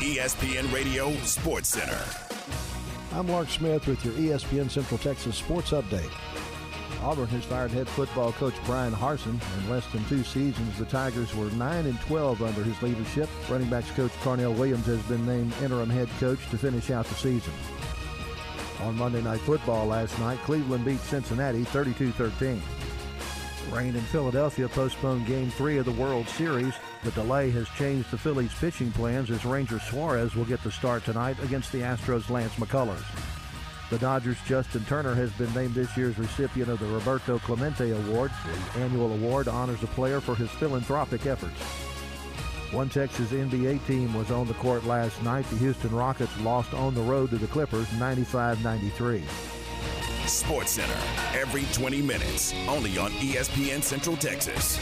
ESPN 0.00 0.72
Radio 0.72 1.12
Sports 1.18 1.68
Center. 1.68 2.00
I'm 3.12 3.26
Mark 3.26 3.48
Smith 3.48 3.86
with 3.86 4.04
your 4.04 4.14
ESPN 4.14 4.70
Central 4.70 4.98
Texas 4.98 5.36
Sports 5.36 5.70
Update. 5.70 6.12
Auburn 7.02 7.28
has 7.28 7.44
fired 7.44 7.70
head 7.70 7.88
football 7.88 8.32
coach 8.32 8.54
Brian 8.64 8.92
Harsin. 8.92 9.40
In 9.58 9.70
less 9.70 9.86
than 9.92 10.04
two 10.06 10.24
seasons, 10.24 10.78
the 10.78 10.84
Tigers 10.84 11.34
were 11.34 11.50
9 11.50 11.86
and 11.86 12.00
12 12.00 12.42
under 12.42 12.62
his 12.62 12.80
leadership. 12.82 13.28
Running 13.48 13.70
backs 13.70 13.90
coach 13.92 14.10
Carnell 14.22 14.56
Williams 14.56 14.86
has 14.86 15.00
been 15.02 15.24
named 15.24 15.52
interim 15.62 15.90
head 15.90 16.08
coach 16.18 16.40
to 16.50 16.58
finish 16.58 16.90
out 16.90 17.06
the 17.06 17.14
season. 17.14 17.52
On 18.82 18.96
Monday 18.96 19.20
Night 19.20 19.40
Football 19.40 19.86
last 19.86 20.16
night, 20.20 20.38
Cleveland 20.44 20.84
beat 20.84 21.00
Cincinnati 21.00 21.64
32-13. 21.64 22.60
Rain 23.72 23.96
in 23.96 24.02
Philadelphia 24.02 24.68
postponed 24.68 25.26
Game 25.26 25.50
3 25.50 25.78
of 25.78 25.84
the 25.84 25.92
World 25.92 26.28
Series. 26.28 26.74
The 27.02 27.10
delay 27.10 27.50
has 27.50 27.68
changed 27.70 28.10
the 28.10 28.18
Phillies' 28.18 28.54
pitching 28.54 28.92
plans 28.92 29.30
as 29.30 29.44
Ranger 29.44 29.80
Suarez 29.80 30.34
will 30.34 30.44
get 30.44 30.62
the 30.62 30.70
start 30.70 31.04
tonight 31.04 31.36
against 31.42 31.72
the 31.72 31.80
Astros' 31.80 32.30
Lance 32.30 32.54
McCullers. 32.54 33.04
The 33.90 33.98
Dodgers' 33.98 34.38
Justin 34.46 34.84
Turner 34.84 35.14
has 35.14 35.32
been 35.32 35.52
named 35.54 35.74
this 35.74 35.96
year's 35.96 36.18
recipient 36.18 36.70
of 36.70 36.78
the 36.78 36.86
Roberto 36.86 37.38
Clemente 37.40 37.90
Award. 37.90 38.30
The 38.74 38.80
annual 38.80 39.12
award 39.12 39.48
honors 39.48 39.82
a 39.82 39.86
player 39.88 40.20
for 40.20 40.34
his 40.34 40.50
philanthropic 40.50 41.26
efforts. 41.26 41.87
One 42.72 42.90
Texas 42.90 43.30
NBA 43.30 43.86
team 43.86 44.12
was 44.12 44.30
on 44.30 44.46
the 44.46 44.54
court 44.54 44.84
last 44.84 45.22
night. 45.22 45.46
The 45.46 45.56
Houston 45.56 45.94
Rockets 45.94 46.38
lost 46.40 46.74
on 46.74 46.94
the 46.94 47.00
road 47.00 47.30
to 47.30 47.38
the 47.38 47.46
Clippers 47.46 47.86
95-93. 47.88 49.22
Sports 50.26 50.72
Center, 50.72 50.98
every 51.32 51.64
20 51.72 52.02
minutes, 52.02 52.52
only 52.68 52.98
on 52.98 53.10
ESPN 53.12 53.82
Central 53.82 54.16
Texas. 54.16 54.78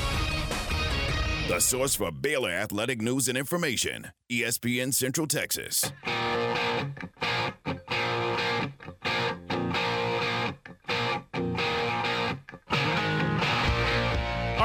The 1.47 1.61
source 1.61 1.95
for 1.95 2.11
Baylor 2.11 2.51
athletic 2.51 3.01
news 3.01 3.29
and 3.29 3.39
information, 3.39 4.09
ESPN 4.33 4.93
Central 4.93 5.29
Texas. 5.29 5.93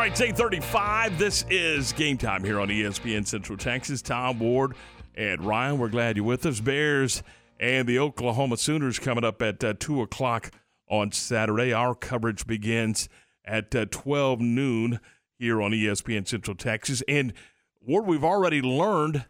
All 0.02 0.06
right, 0.06 0.14
it's 0.14 0.22
835. 0.22 1.20
This 1.20 1.46
is 1.52 1.94
game 1.94 2.18
time 2.18 2.44
here 2.44 2.60
on 2.60 2.70
ESPN 2.70 3.28
Central 3.28 3.56
Texas. 3.56 4.02
Tom 4.02 4.40
Ward 4.40 4.74
and 5.14 5.46
Ryan, 5.46 5.78
we're 5.78 5.90
glad 5.90 6.18
you're 6.18 6.26
with 6.26 6.44
us. 6.48 6.60
Bears 6.60 7.22
and 7.60 7.88
the 7.88 8.00
Oklahoma 8.00 8.58
Sooners 8.58 8.98
coming 8.98 9.24
up 9.24 9.44
at 9.44 9.64
uh, 9.64 9.76
2 9.80 10.02
o'clock 10.02 10.50
on 10.90 11.12
Saturday. 11.12 11.72
Our 11.72 11.94
coverage 11.94 12.48
begins 12.48 13.10
at 13.46 13.76
uh, 13.76 13.86
12 13.92 14.40
noon 14.40 15.00
here 15.38 15.62
on 15.62 15.70
ESPN 15.70 16.28
Central 16.28 16.58
Texas. 16.58 17.04
And 17.08 17.34
Ward, 17.80 18.08
we've 18.08 18.24
already 18.24 18.64
learned 18.64 19.26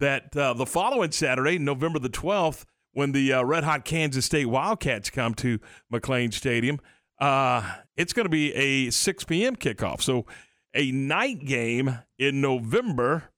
that 0.00 0.36
uh, 0.36 0.52
the 0.54 0.66
following 0.66 1.12
Saturday, 1.12 1.60
November 1.60 2.00
the 2.00 2.10
12th, 2.10 2.64
when 2.92 3.12
the 3.12 3.34
uh, 3.34 3.44
red 3.44 3.62
hot 3.62 3.84
Kansas 3.84 4.26
State 4.26 4.46
Wildcats 4.46 5.10
come 5.10 5.34
to 5.34 5.60
McLane 5.92 6.34
Stadium, 6.34 6.80
uh, 7.20 7.76
it's 7.96 8.12
going 8.12 8.24
to 8.24 8.30
be 8.30 8.52
a 8.54 8.90
6 8.90 9.24
p.m. 9.24 9.56
kickoff. 9.56 10.02
So 10.02 10.26
a 10.74 10.90
night 10.90 11.44
game 11.44 11.98
in 12.18 12.40
November 12.40 13.30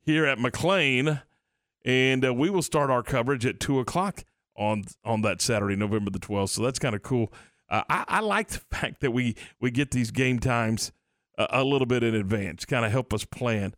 here 0.00 0.24
at 0.26 0.38
McLane, 0.38 1.22
and 1.84 2.24
uh, 2.24 2.34
we 2.34 2.50
will 2.50 2.62
start 2.62 2.90
our 2.90 3.02
coverage 3.02 3.44
at 3.46 3.60
2 3.60 3.78
o'clock 3.78 4.24
on 4.56 4.84
on 5.04 5.22
that 5.22 5.40
Saturday, 5.40 5.76
November 5.76 6.10
the 6.10 6.18
12th. 6.18 6.50
So 6.50 6.62
that's 6.62 6.78
kind 6.78 6.94
of 6.94 7.02
cool. 7.02 7.32
Uh, 7.68 7.82
I, 7.88 8.04
I, 8.08 8.20
like 8.20 8.48
the 8.48 8.58
fact 8.70 9.00
that 9.00 9.12
we 9.12 9.36
we 9.60 9.70
get 9.70 9.90
these 9.90 10.10
game 10.10 10.38
times 10.38 10.92
a, 11.38 11.46
a 11.50 11.64
little 11.64 11.86
bit 11.86 12.02
in 12.02 12.14
advance, 12.14 12.64
kind 12.64 12.84
of 12.84 12.92
help 12.92 13.12
us 13.12 13.24
plan. 13.24 13.74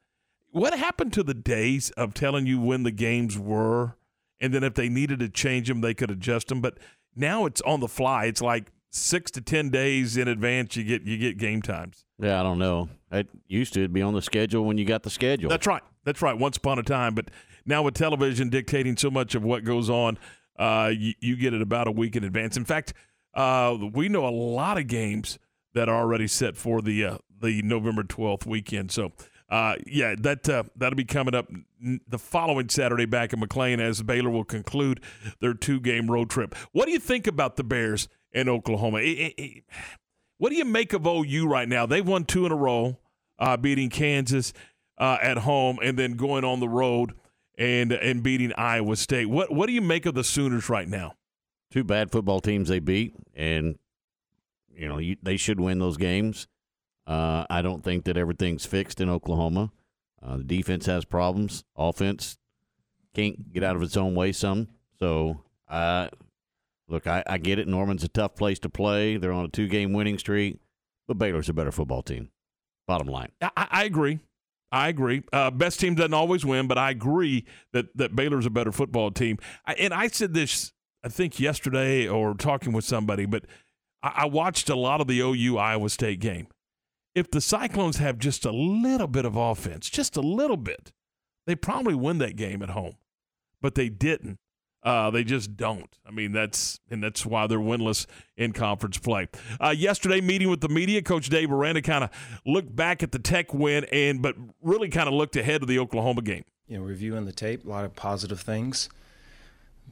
What 0.51 0.79
happened 0.79 1.13
to 1.15 1.25
the 1.25 1.35
days 1.35 1.91
of 1.91 2.15
telling 2.15 2.47
you 2.47 2.61
when 2.61 2.85
the 2.85 2.93
games 2.93 3.37
were, 3.37 3.97
and 4.41 4.55
then 4.55 4.63
if 4.63 4.75
they 4.75 4.89
needed 4.89 5.19
to 5.19 5.29
change 5.29 5.67
them, 5.67 5.81
they 5.81 5.95
could 5.95 6.13
adjust 6.13 6.49
them? 6.49 6.61
But 6.61 6.79
now 7.17 7.45
it's 7.47 7.61
on 7.63 7.81
the 7.81 7.89
fly. 7.89 8.27
It's 8.27 8.41
like 8.41 8.71
six 8.95 9.31
to 9.33 9.41
ten 9.41 9.71
days 9.71 10.17
in 10.17 10.29
advance 10.29 10.77
you 10.77 10.85
get 10.85 11.03
you 11.03 11.19
get 11.19 11.37
game 11.37 11.61
times. 11.61 12.05
Yeah, 12.19 12.41
I 12.41 12.43
don't 12.43 12.59
know. 12.59 12.89
It 13.11 13.29
used 13.49 13.75
to 13.75 13.89
be 13.89 14.03
on 14.03 14.15
the 14.15 14.23
schedule 14.23 14.65
when 14.65 14.79
you 14.79 14.85
got 14.85 15.03
the 15.03 15.11
schedule. 15.11 15.51
That's 15.51 15.67
right. 15.67 15.83
That's 16.05 16.23
right. 16.23 16.37
Once 16.37 16.57
upon 16.57 16.79
a 16.79 16.83
time, 16.83 17.15
but 17.15 17.31
now 17.67 17.83
with 17.83 17.95
television 17.95 18.51
dictating 18.51 18.97
so 18.97 19.11
much 19.11 19.35
of 19.35 19.43
what 19.43 19.65
goes 19.65 19.91
on, 19.91 20.19
uh, 20.59 20.93
you, 20.97 21.15
you, 21.21 21.37
get 21.37 21.55
it 21.55 21.63
about 21.63 21.89
a 21.89 21.91
week 21.91 22.15
in 22.15 22.23
advance. 22.23 22.57
In 22.57 22.65
fact, 22.65 22.93
uh, 23.35 23.77
we 23.93 24.09
know 24.09 24.27
a 24.27 24.31
lot 24.31 24.79
of 24.79 24.87
games 24.87 25.39
that 25.73 25.89
are 25.89 25.97
already 26.01 26.29
set 26.29 26.57
for 26.57 26.81
the 26.81 27.05
uh, 27.05 27.19
the 27.41 27.63
November 27.63 28.05
twelfth 28.05 28.47
weekend. 28.47 28.91
So. 28.91 29.13
Uh, 29.51 29.77
yeah, 29.87 30.15
that 30.19 30.49
uh, 30.49 30.63
that'll 30.75 30.97
be 30.97 31.05
coming 31.05 31.35
up 31.35 31.47
the 32.09 32.19
following 32.19 32.69
Saturday 32.71 33.05
back 33.05 33.33
in 33.33 33.39
McLane 33.39 33.79
as 33.79 34.03
Baylor 34.03 34.31
will 34.31 34.43
conclude 34.43 35.01
their 35.41 35.53
two 35.53 35.81
game 35.81 36.11
road 36.11 36.31
trip. 36.31 36.57
What 36.73 36.87
do 36.87 36.93
you 36.93 36.99
think 36.99 37.27
about 37.27 37.57
the 37.57 37.63
Bears 37.63 38.09
in 38.35 38.49
Oklahoma. 38.49 38.99
It, 38.99 39.03
it, 39.19 39.35
it, 39.39 39.65
what 40.39 40.51
do 40.51 40.57
you 40.57 40.65
make 40.65 40.93
of 40.93 41.07
OU 41.07 41.47
right 41.47 41.69
now? 41.69 41.87
They've 41.87 42.07
won 42.07 42.25
two 42.25 42.45
in 42.45 42.53
a 42.53 42.57
row, 42.57 42.99
uh, 43.39 43.57
beating 43.57 43.89
Kansas 43.89 44.53
uh, 44.99 45.19
at 45.23 45.39
home 45.39 45.79
and 45.83 45.99
then 45.99 46.15
going 46.15 46.45
on 46.45 46.61
the 46.61 46.69
road 46.69 47.15
and 47.57 47.93
and 47.93 48.23
beating 48.23 48.53
Iowa 48.55 48.97
State. 48.97 49.27
What 49.27 49.53
what 49.53 49.67
do 49.67 49.73
you 49.73 49.81
make 49.81 50.07
of 50.07 50.15
the 50.15 50.25
Sooners 50.25 50.69
right 50.69 50.89
now? 50.89 51.15
Two 51.71 51.85
bad 51.85 52.11
football 52.11 52.41
teams 52.41 52.69
they 52.69 52.81
beat, 52.81 53.15
and 53.35 53.79
you 54.75 54.89
know 54.89 54.99
you, 54.99 55.17
they 55.23 55.37
should 55.37 55.61
win 55.61 55.79
those 55.79 55.97
games. 55.97 56.49
Uh, 57.07 57.45
I 57.51 57.63
don't 57.63 57.85
think 57.85 58.05
that 58.05 58.17
everything's 58.17 58.67
fixed 58.67 59.01
in 59.01 59.09
Oklahoma. 59.09 59.71
Uh, 60.23 60.39
the 60.39 60.45
defense 60.45 60.87
has 60.87 61.05
problems. 61.05 61.65
Offense 61.77 62.39
can't 63.15 63.53
get 63.53 63.63
out 63.63 63.77
of 63.77 63.83
its 63.83 63.97
own 63.97 64.15
way 64.15 64.33
some. 64.33 64.69
So 64.99 65.43
uh, 65.69 66.09
Look, 66.89 67.07
I, 67.07 67.23
I 67.27 67.39
get 67.39 67.59
it. 67.59 67.67
Norman's 67.67 68.05
a 68.05 68.09
tough 68.09 68.35
place 68.35 68.59
to 68.61 68.69
play. 68.69 69.17
They're 69.17 69.33
on 69.33 69.47
a 69.47 69.49
two 69.49 69.69
game 69.69 69.93
winning 69.93 70.19
streak, 70.19 70.59
but 71.09 71.19
Baylor's 71.19 71.49
a 71.49 71.55
better 71.55 71.73
football 71.73 72.03
team. 72.03 72.31
Bottom 72.87 73.07
line. 73.07 73.33
I, 73.41 73.51
I 73.57 73.85
agree. 73.85 74.21
I 74.71 74.89
agree. 74.89 75.23
Uh, 75.33 75.51
best 75.51 75.81
team 75.81 75.95
doesn't 75.95 76.15
always 76.15 76.45
win, 76.45 76.67
but 76.67 76.79
I 76.79 76.91
agree 76.91 77.45
that, 77.73 77.97
that 77.97 78.17
Baylor's 78.17 78.45
a 78.45 78.51
better 78.51 78.73
football 78.73 79.11
team. 79.11 79.39
I, 79.65 79.75
and 79.75 79.95
I 79.95 80.09
said 80.09 80.35
this, 80.35 80.73
I 81.03 81.09
think, 81.09 81.39
yesterday 81.39 82.09
or 82.09 82.35
talking 82.35 82.73
with 82.73 82.85
somebody, 82.85 83.25
but 83.25 83.45
I, 84.03 84.13
I 84.17 84.27
watched 84.27 84.69
a 84.69 84.75
lot 84.75 85.01
of 85.01 85.07
the 85.07 85.21
OU 85.21 85.59
Iowa 85.59 85.89
State 85.91 86.21
game. 86.21 86.49
If 87.15 87.31
the 87.31 87.41
Cyclones 87.41 87.99
have 87.99 88.19
just 88.19 88.45
a 88.45 88.51
little 88.51 89.07
bit 89.07 89.25
of 89.25 89.37
offense, 89.37 89.89
just 89.89 90.17
a 90.17 90.21
little 90.21 90.57
bit, 90.57 90.93
they 91.47 91.55
probably 91.55 91.95
win 91.95 92.19
that 92.19 92.35
game 92.35 92.61
at 92.61 92.71
home. 92.71 92.97
But 93.63 93.77
they 93.77 93.89
didn't. 93.89 94.39
Uh, 94.85 95.11
they 95.11 95.25
just 95.25 95.57
don't. 95.57 95.89
I 96.07 96.11
mean, 96.11 96.33
that's 96.33 96.79
and 96.91 97.03
that's 97.03 97.25
why 97.25 97.47
they're 97.47 97.59
winless 97.59 98.07
in 98.37 98.53
conference 98.53 98.99
play. 98.99 99.29
Uh, 99.59 99.71
yesterday, 99.71 100.21
meeting 100.21 100.51
with 100.51 100.61
the 100.61 100.69
media, 100.69 101.01
Coach 101.01 101.31
Dave 101.31 101.51
Aranda 101.51 101.81
kind 101.81 102.05
of 102.05 102.11
looked 102.45 102.75
back 102.77 103.03
at 103.03 103.11
the 103.11 103.19
Tech 103.19 103.55
win, 103.55 103.85
and 103.91 104.21
but 104.21 104.37
really 104.61 104.91
kind 104.91 105.09
of 105.09 105.15
looked 105.15 105.37
ahead 105.37 105.63
to 105.63 105.67
the 105.67 105.79
Oklahoma 105.79 106.21
game. 106.21 106.45
You 106.69 106.79
know, 106.79 106.85
reviewing 106.85 107.25
the 107.25 107.33
tape, 107.33 107.65
a 107.65 107.69
lot 107.69 107.85
of 107.87 107.97
positive 107.97 108.41
things. 108.41 108.91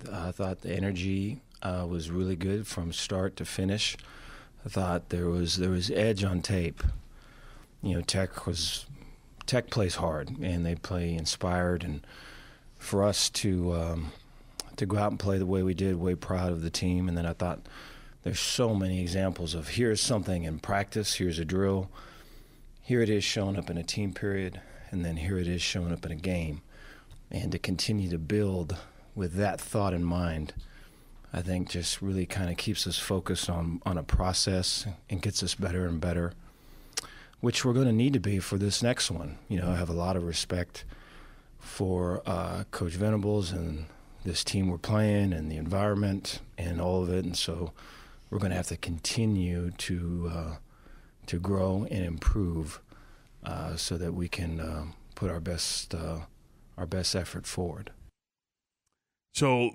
Uh, 0.06 0.28
I 0.28 0.32
thought 0.32 0.60
the 0.60 0.72
energy 0.72 1.40
uh, 1.62 1.86
was 1.88 2.10
really 2.10 2.36
good 2.36 2.66
from 2.66 2.92
start 2.92 3.36
to 3.36 3.46
finish. 3.46 3.96
I 4.64 4.68
thought 4.68 5.08
there 5.08 5.28
was 5.28 5.56
there 5.56 5.70
was 5.70 5.90
edge 5.90 6.22
on 6.22 6.42
tape. 6.42 6.82
You 7.82 7.96
know, 7.96 8.00
Tech 8.02 8.46
was 8.46 8.84
Tech 9.46 9.70
plays 9.70 9.96
hard 9.96 10.38
and 10.38 10.66
they 10.66 10.74
play 10.74 11.14
inspired, 11.14 11.82
and 11.82 12.06
for 12.78 13.02
us 13.02 13.30
to 13.30 13.72
um, 13.72 14.12
to 14.76 14.86
go 14.86 14.98
out 14.98 15.10
and 15.10 15.20
play 15.20 15.38
the 15.38 15.46
way 15.46 15.62
we 15.62 15.74
did, 15.74 15.96
way 15.96 16.14
proud 16.14 16.52
of 16.52 16.62
the 16.62 16.70
team. 16.70 17.08
And 17.08 17.16
then 17.16 17.26
I 17.26 17.32
thought 17.32 17.60
there's 18.22 18.40
so 18.40 18.74
many 18.74 19.00
examples 19.00 19.54
of 19.54 19.68
here's 19.68 20.00
something 20.00 20.44
in 20.44 20.58
practice, 20.58 21.14
here's 21.14 21.38
a 21.38 21.44
drill, 21.44 21.90
here 22.80 23.00
it 23.00 23.10
is 23.10 23.24
showing 23.24 23.56
up 23.56 23.70
in 23.70 23.76
a 23.76 23.82
team 23.82 24.12
period, 24.12 24.60
and 24.90 25.04
then 25.04 25.16
here 25.16 25.38
it 25.38 25.48
is 25.48 25.62
showing 25.62 25.92
up 25.92 26.04
in 26.04 26.12
a 26.12 26.16
game. 26.16 26.62
And 27.30 27.50
to 27.52 27.58
continue 27.58 28.10
to 28.10 28.18
build 28.18 28.76
with 29.14 29.34
that 29.34 29.60
thought 29.60 29.94
in 29.94 30.04
mind, 30.04 30.52
I 31.32 31.40
think 31.40 31.70
just 31.70 32.02
really 32.02 32.26
kind 32.26 32.50
of 32.50 32.56
keeps 32.58 32.86
us 32.86 32.98
focused 32.98 33.48
on, 33.48 33.80
on 33.86 33.96
a 33.96 34.02
process 34.02 34.86
and 35.08 35.22
gets 35.22 35.42
us 35.42 35.54
better 35.54 35.86
and 35.86 36.00
better, 36.00 36.34
which 37.40 37.64
we're 37.64 37.72
going 37.72 37.86
to 37.86 37.92
need 37.92 38.12
to 38.12 38.20
be 38.20 38.38
for 38.38 38.58
this 38.58 38.82
next 38.82 39.10
one. 39.10 39.38
You 39.48 39.60
know, 39.60 39.70
I 39.70 39.76
have 39.76 39.88
a 39.88 39.94
lot 39.94 40.16
of 40.16 40.24
respect 40.24 40.84
for 41.58 42.22
uh, 42.26 42.64
Coach 42.70 42.92
Venables 42.92 43.50
and 43.52 43.86
this 44.24 44.44
team 44.44 44.68
we're 44.68 44.78
playing 44.78 45.32
and 45.32 45.50
the 45.50 45.56
environment 45.56 46.40
and 46.56 46.80
all 46.80 47.02
of 47.02 47.10
it. 47.10 47.24
And 47.24 47.36
so 47.36 47.72
we're 48.30 48.38
going 48.38 48.50
to 48.50 48.56
have 48.56 48.68
to 48.68 48.76
continue 48.76 49.70
to 49.70 50.32
uh, 50.32 50.56
to 51.26 51.38
grow 51.38 51.86
and 51.90 52.04
improve 52.04 52.80
uh, 53.44 53.76
so 53.76 53.96
that 53.96 54.14
we 54.14 54.28
can 54.28 54.60
uh, 54.60 54.84
put 55.14 55.30
our 55.30 55.40
best 55.40 55.94
uh, 55.94 56.20
our 56.76 56.86
best 56.86 57.14
effort 57.14 57.46
forward. 57.46 57.90
So 59.34 59.70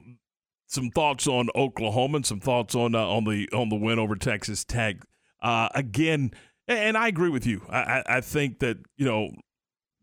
some 0.68 0.92
thoughts 0.92 1.28
on 1.28 1.50
Oklahoma 1.56 2.18
and 2.18 2.26
some 2.26 2.40
thoughts 2.40 2.76
on 2.76 2.96
uh, 2.96 3.06
on 3.06 3.24
the 3.24 3.50
on 3.54 3.70
the 3.70 3.76
win 3.76 4.00
over 4.00 4.16
Texas 4.16 4.64
Tech. 4.64 4.98
Uh, 5.42 5.70
again, 5.74 6.32
and 6.68 6.98
I 6.98 7.08
agree 7.08 7.30
with 7.30 7.46
you. 7.46 7.62
I, 7.70 8.04
I 8.06 8.22
think 8.22 8.60
that 8.60 8.78
you 8.98 9.06
know 9.06 9.30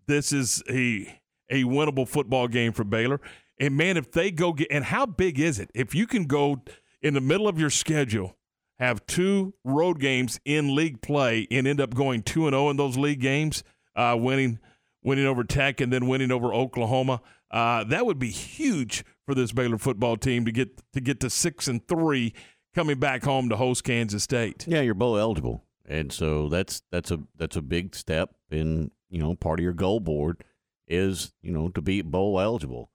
this 0.07 0.33
is 0.33 0.63
a 0.69 1.21
a 1.51 1.65
winnable 1.65 2.09
football 2.09 2.49
game 2.49 2.73
for 2.73 2.85
Baylor. 2.85 3.21
And 3.59 3.77
man, 3.77 3.97
if 3.97 4.11
they 4.11 4.31
go 4.31 4.53
get 4.53 4.69
and 4.71 4.85
how 4.85 5.07
big 5.07 5.39
is 5.39 5.59
it? 5.59 5.71
If 5.75 5.95
you 5.95 6.07
can 6.07 6.25
go 6.25 6.63
in 7.03 7.15
the 7.15 7.21
middle 7.21 7.47
of 7.47 7.59
your 7.59 7.71
schedule, 7.71 8.37
have 8.79 9.07
two 9.07 9.55
road 9.65 10.01
games 10.01 10.41
in 10.45 10.75
league 10.75 11.01
play, 11.01 11.47
and 11.51 11.67
end 11.67 11.81
up 11.81 11.95
going 11.95 12.23
two 12.23 12.47
and 12.47 12.55
zero 12.55 12.67
oh 12.67 12.71
in 12.71 12.77
those 12.77 12.97
league 12.97 13.21
games, 13.21 13.63
uh, 13.95 14.17
winning 14.19 14.59
winning 15.03 15.27
over 15.27 15.45
Tech 15.45 15.81
and 15.81 15.93
then 15.93 16.09
winning 16.09 16.33
over 16.33 16.53
Oklahoma, 16.53 17.21
uh, 17.51 17.85
that 17.85 18.05
would 18.05 18.19
be 18.19 18.31
huge 18.31 19.05
for 19.27 19.35
this 19.35 19.53
Baylor 19.53 19.79
football 19.79 20.17
team 20.17 20.45
to 20.45 20.51
get 20.51 20.83
to 20.93 21.01
get 21.01 21.21
to 21.21 21.31
six 21.31 21.69
and 21.69 21.87
three, 21.87 22.35
coming 22.75 22.99
back 22.99 23.23
home 23.23 23.49
to 23.49 23.57
host 23.57 23.85
Kansas 23.85 24.25
State. 24.25 24.67
Yeah, 24.67 24.81
you're 24.81 24.95
bowl 24.95 25.17
eligible, 25.17 25.65
and 25.87 26.13
so 26.13 26.49
that's 26.49 26.83
that's 26.91 27.13
a 27.13 27.21
that's 27.37 27.57
a 27.57 27.63
big 27.63 27.95
step 27.95 28.35
in 28.51 28.91
you 29.09 29.21
know 29.21 29.37
part 29.37 29.61
of 29.61 29.63
your 29.63 29.73
goal 29.73 30.01
board 30.01 30.43
is 30.89 31.33
you 31.43 31.53
know 31.53 31.69
to 31.69 31.81
be 31.81 32.03
bowl 32.03 32.41
eligible. 32.41 32.91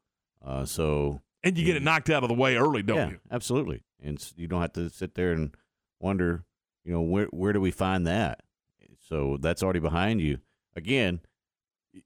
Uh, 0.46 0.66
so 0.66 1.22
and 1.44 1.58
you 1.58 1.66
get 1.66 1.76
it 1.76 1.84
knocked 1.84 2.10
out 2.10 2.24
of 2.24 2.30
the 2.30 2.36
way 2.36 2.56
early, 2.56 2.82
don't 2.82 2.98
yeah, 2.98 3.10
you? 3.10 3.20
Absolutely, 3.32 3.84
and 4.02 4.24
you 4.36 4.48
don't 4.48 4.62
have 4.62 4.74
to 4.74 4.90
sit 4.90 5.16
there 5.16 5.32
and 5.32 5.56
wonder, 6.00 6.44
you 6.84 6.92
know, 6.92 7.02
where 7.02 7.28
where 7.28 7.54
do 7.54 7.62
we 7.62 7.72
find 7.72 8.06
that? 8.08 8.42
So 9.00 9.38
that's 9.40 9.64
already 9.64 9.80
behind 9.80 10.22
you. 10.22 10.40
Again, 10.76 11.22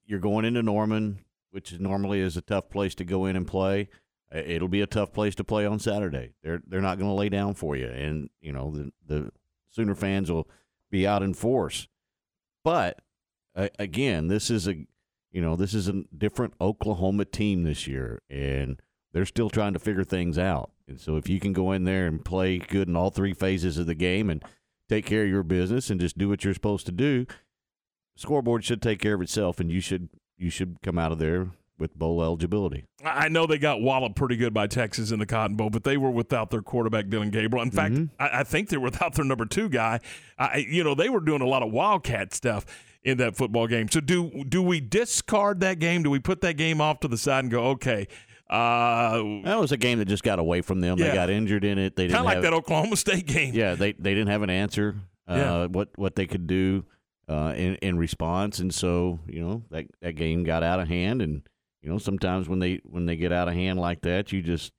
you're 0.06 0.20
going 0.20 0.46
into 0.46 0.64
Norman, 0.64 1.20
which 1.52 1.78
normally 1.80 2.20
is 2.20 2.38
a 2.38 2.42
tough 2.42 2.70
place 2.70 2.96
to 2.96 3.04
go 3.04 3.26
in 3.26 3.36
and 3.36 3.46
play. 3.46 3.90
It'll 4.32 4.68
be 4.68 4.82
a 4.82 4.88
tough 4.88 5.14
place 5.14 5.36
to 5.36 5.44
play 5.44 5.66
on 5.66 5.80
Saturday. 5.80 6.34
They're 6.42 6.62
they're 6.66 6.82
not 6.82 6.98
going 6.98 7.10
to 7.10 7.16
lay 7.16 7.30
down 7.30 7.54
for 7.54 7.76
you, 7.76 7.88
and 7.88 8.30
you 8.42 8.52
know 8.52 8.72
the 8.72 8.92
the 9.06 9.32
Sooner 9.70 9.96
fans 9.96 10.32
will 10.32 10.48
be 10.92 11.08
out 11.08 11.24
in 11.24 11.34
force. 11.34 11.88
But 12.64 13.00
uh, 13.56 13.70
again, 13.80 14.28
this 14.28 14.50
is 14.50 14.68
a 14.68 14.86
you 15.34 15.42
know, 15.42 15.56
this 15.58 15.74
is 15.74 15.90
a 15.90 16.04
different 16.18 16.54
Oklahoma 16.62 17.26
team 17.26 17.64
this 17.64 17.88
year, 17.88 18.22
and 18.30 18.80
they're 19.12 19.26
still 19.26 19.50
trying 19.50 19.74
to 19.74 19.80
figure 19.80 20.04
things 20.06 20.38
out. 20.38 20.72
And 20.88 21.00
so, 21.00 21.18
if 21.18 21.28
you 21.28 21.40
can 21.40 21.52
go 21.52 21.72
in 21.72 21.84
there 21.84 22.08
and 22.08 22.24
play 22.24 22.60
good 22.60 22.88
in 22.88 22.96
all 22.96 23.10
three 23.10 23.34
phases 23.34 23.78
of 23.78 23.88
the 23.88 23.96
game 23.96 24.30
and 24.30 24.44
take 24.88 25.06
care 25.06 25.24
of 25.24 25.30
your 25.30 25.44
business 25.44 25.90
and 25.90 26.00
just 26.00 26.18
do 26.18 26.30
what 26.30 26.44
you're 26.46 26.54
supposed 26.54 26.86
to 26.86 26.92
do, 26.92 27.26
scoreboard 28.16 28.64
should 28.64 28.82
take 28.82 29.00
care 29.00 29.16
of 29.16 29.22
itself, 29.22 29.60
and 29.60 29.72
you 29.72 29.82
should 29.82 30.10
you 30.38 30.50
should 30.50 30.78
come 30.84 30.98
out 31.00 31.12
of 31.12 31.20
there 31.20 31.50
with 31.80 31.98
bowl 31.98 32.22
eligibility. 32.22 32.86
I 33.04 33.30
know 33.30 33.48
they 33.48 33.58
got 33.58 33.82
walloped 33.82 34.16
pretty 34.16 34.36
good 34.36 34.54
by 34.54 34.68
Texas 34.68 35.12
in 35.12 35.18
the 35.20 35.26
Cotton 35.26 35.56
Bowl, 35.56 35.72
but 35.72 35.84
they 35.84 35.98
were 35.98 36.12
without 36.12 36.52
their 36.52 36.62
quarterback 36.62 37.10
Dillon 37.10 37.32
Gabriel. 37.32 37.64
In 37.64 37.72
fact, 37.72 37.96
Mm-hmm. 37.96 38.22
I, 38.22 38.42
I 38.42 38.44
think 38.44 38.70
they 38.70 38.78
were 38.78 38.84
without 38.86 39.16
their 39.16 39.26
number 39.26 39.46
two 39.46 39.70
guy. 39.70 40.00
I, 40.38 40.58
you 40.70 40.84
know, 40.84 40.94
they 40.94 41.10
were 41.10 41.20
doing 41.20 41.42
a 41.42 41.48
lot 41.48 41.64
of 41.64 41.72
wildcat 41.72 42.34
stuff 42.34 42.66
in 43.04 43.18
that 43.18 43.36
football 43.36 43.68
game. 43.68 43.90
So 43.90 44.00
do 44.00 44.44
do 44.48 44.62
we 44.62 44.80
discard 44.80 45.60
that 45.62 45.80
game? 45.80 46.04
Do 46.04 46.10
we 46.10 46.20
put 46.20 46.42
that 46.42 46.58
game 46.58 46.80
off 46.82 47.00
to 47.02 47.08
the 47.08 47.18
side 47.18 47.44
and 47.46 47.52
go, 47.52 47.64
okay? 47.72 48.08
Uh, 48.50 49.42
that 49.46 49.60
was 49.60 49.72
a 49.72 49.78
game 49.78 50.00
that 50.00 50.06
just 50.06 50.24
got 50.24 50.38
away 50.40 50.62
from 50.62 50.80
them. 50.82 50.98
Yeah. 51.00 51.08
They 51.10 51.14
got 51.14 51.30
injured 51.30 51.64
in 51.66 51.78
it. 51.80 51.96
They 51.96 52.08
kind 52.08 52.20
of 52.20 52.26
like 52.26 52.36
have, 52.36 52.44
that 52.44 52.54
Oklahoma 52.54 52.96
State 52.98 53.26
game. 53.26 53.54
Yeah, 53.54 53.76
they 53.76 53.94
they 53.94 54.14
didn't 54.14 54.30
have 54.30 54.42
an 54.44 54.50
answer. 54.50 54.96
Uh, 55.28 55.34
Yeah. 55.36 55.66
what 55.68 55.90
what 55.96 56.16
they 56.16 56.28
could 56.28 56.46
do 56.48 56.86
uh, 57.28 57.54
in 57.56 57.76
in 57.76 57.98
response, 57.98 58.60
and 58.60 58.74
so 58.74 59.20
you 59.28 59.42
know 59.42 59.64
that 59.72 59.86
that 60.02 60.14
game 60.14 60.44
got 60.44 60.62
out 60.64 60.80
of 60.80 60.88
hand. 60.88 61.22
And 61.22 61.42
you 61.82 61.90
know 61.90 61.98
sometimes 61.98 62.48
when 62.48 62.60
they 62.60 62.82
when 62.84 63.06
they 63.06 63.16
get 63.16 63.32
out 63.32 63.48
of 63.48 63.54
hand 63.54 63.80
like 63.80 64.02
that, 64.02 64.32
you 64.32 64.42
just 64.42 64.72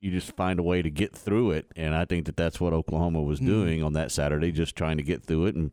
you 0.00 0.10
just 0.10 0.36
find 0.36 0.58
a 0.58 0.62
way 0.62 0.82
to 0.82 0.90
get 0.90 1.16
through 1.16 1.52
it. 1.52 1.66
And 1.76 1.94
I 1.94 2.04
think 2.04 2.26
that 2.26 2.36
that's 2.36 2.60
what 2.60 2.72
Oklahoma 2.74 3.22
was 3.22 3.40
Mhm. 3.40 3.46
doing 3.46 3.82
on 3.82 3.94
that 3.94 4.12
Saturday, 4.12 4.52
just 4.52 4.76
trying 4.76 4.98
to 4.98 5.02
get 5.02 5.22
through 5.24 5.46
it, 5.46 5.54
and 5.54 5.70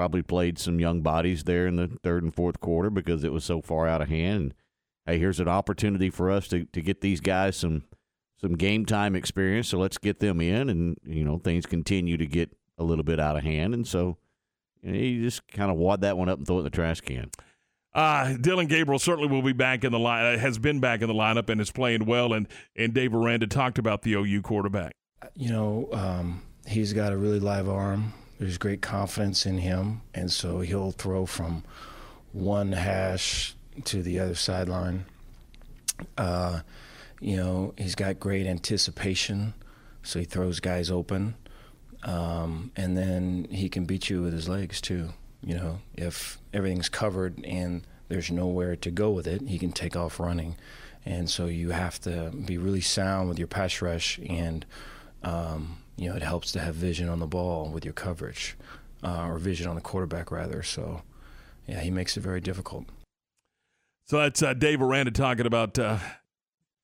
probably 0.00 0.22
played 0.22 0.58
some 0.58 0.80
young 0.80 1.02
bodies 1.02 1.44
there 1.44 1.66
in 1.66 1.76
the 1.76 1.86
third 2.02 2.22
and 2.22 2.34
fourth 2.34 2.58
quarter 2.58 2.88
because 2.88 3.22
it 3.22 3.34
was 3.34 3.44
so 3.44 3.60
far 3.60 3.86
out 3.86 4.00
of 4.00 4.08
hand. 4.08 4.40
And, 4.40 4.54
hey, 5.04 5.18
here's 5.18 5.40
an 5.40 5.46
opportunity 5.46 6.08
for 6.08 6.30
us 6.30 6.48
to 6.48 6.64
to 6.64 6.80
get 6.80 7.02
these 7.02 7.20
guys 7.20 7.54
some 7.54 7.82
some 8.40 8.54
game 8.54 8.86
time 8.86 9.14
experience. 9.14 9.68
So 9.68 9.76
let's 9.76 9.98
get 9.98 10.20
them 10.20 10.40
in, 10.40 10.70
and 10.70 10.96
you 11.04 11.22
know 11.22 11.36
things 11.36 11.66
continue 11.66 12.16
to 12.16 12.24
get 12.24 12.56
a 12.78 12.82
little 12.82 13.04
bit 13.04 13.20
out 13.20 13.36
of 13.36 13.42
hand, 13.42 13.74
and 13.74 13.86
so 13.86 14.16
you, 14.82 14.90
know, 14.90 14.98
you 14.98 15.22
just 15.22 15.46
kind 15.48 15.70
of 15.70 15.76
wad 15.76 16.00
that 16.00 16.16
one 16.16 16.30
up 16.30 16.38
and 16.38 16.46
throw 16.46 16.56
it 16.56 16.60
in 16.60 16.64
the 16.64 16.70
trash 16.70 17.02
can. 17.02 17.30
Uh, 17.92 18.38
Dillon 18.40 18.68
Gabriel 18.68 18.98
certainly 18.98 19.28
will 19.28 19.42
be 19.42 19.52
back 19.52 19.84
in 19.84 19.92
the 19.92 19.98
line. 19.98 20.38
Has 20.38 20.58
been 20.58 20.80
back 20.80 21.02
in 21.02 21.08
the 21.08 21.14
lineup 21.14 21.50
and 21.50 21.60
is 21.60 21.70
playing 21.70 22.06
well. 22.06 22.32
And 22.32 22.48
and 22.74 22.94
Dave 22.94 23.14
Aranda 23.14 23.46
talked 23.46 23.76
about 23.76 24.00
the 24.00 24.14
OU 24.14 24.40
quarterback. 24.40 24.92
You 25.34 25.50
know, 25.50 25.90
um, 25.92 26.40
he's 26.66 26.94
got 26.94 27.12
a 27.12 27.18
really 27.18 27.38
live 27.38 27.68
arm. 27.68 28.14
There's 28.40 28.56
great 28.56 28.80
confidence 28.80 29.44
in 29.44 29.58
him, 29.58 30.00
and 30.14 30.32
so 30.32 30.60
he'll 30.60 30.92
throw 30.92 31.26
from 31.26 31.62
one 32.32 32.72
hash 32.72 33.54
to 33.84 34.02
the 34.02 34.18
other 34.18 34.34
sideline. 34.34 35.04
Uh, 36.16 36.60
you 37.20 37.36
know, 37.36 37.74
he's 37.76 37.94
got 37.94 38.18
great 38.18 38.46
anticipation, 38.46 39.52
so 40.02 40.20
he 40.20 40.24
throws 40.24 40.58
guys 40.58 40.90
open, 40.90 41.34
um, 42.02 42.72
and 42.76 42.96
then 42.96 43.46
he 43.50 43.68
can 43.68 43.84
beat 43.84 44.08
you 44.08 44.22
with 44.22 44.32
his 44.32 44.48
legs 44.48 44.80
too. 44.80 45.10
You 45.44 45.56
know, 45.56 45.80
if 45.94 46.38
everything's 46.54 46.88
covered 46.88 47.44
and 47.44 47.82
there's 48.08 48.30
nowhere 48.30 48.74
to 48.74 48.90
go 48.90 49.10
with 49.10 49.26
it, 49.26 49.42
he 49.42 49.58
can 49.58 49.70
take 49.70 49.96
off 49.96 50.18
running, 50.18 50.56
and 51.04 51.28
so 51.28 51.44
you 51.44 51.72
have 51.72 52.00
to 52.00 52.30
be 52.30 52.56
really 52.56 52.80
sound 52.80 53.28
with 53.28 53.38
your 53.38 53.48
pass 53.48 53.82
rush 53.82 54.18
and. 54.26 54.64
Um, 55.22 55.79
you 56.00 56.08
know, 56.08 56.16
it 56.16 56.22
helps 56.22 56.50
to 56.52 56.60
have 56.60 56.74
vision 56.74 57.10
on 57.10 57.18
the 57.18 57.26
ball 57.26 57.68
with 57.68 57.84
your 57.84 57.92
coverage, 57.92 58.56
uh, 59.04 59.26
or 59.26 59.38
vision 59.38 59.66
on 59.68 59.74
the 59.74 59.82
quarterback 59.82 60.30
rather. 60.30 60.62
So, 60.62 61.02
yeah, 61.68 61.80
he 61.80 61.90
makes 61.90 62.16
it 62.16 62.20
very 62.20 62.40
difficult. 62.40 62.86
So 64.06 64.18
that's 64.18 64.42
uh, 64.42 64.54
Dave 64.54 64.80
Aranda 64.80 65.10
talking 65.10 65.44
about 65.44 65.78
uh, 65.78 65.98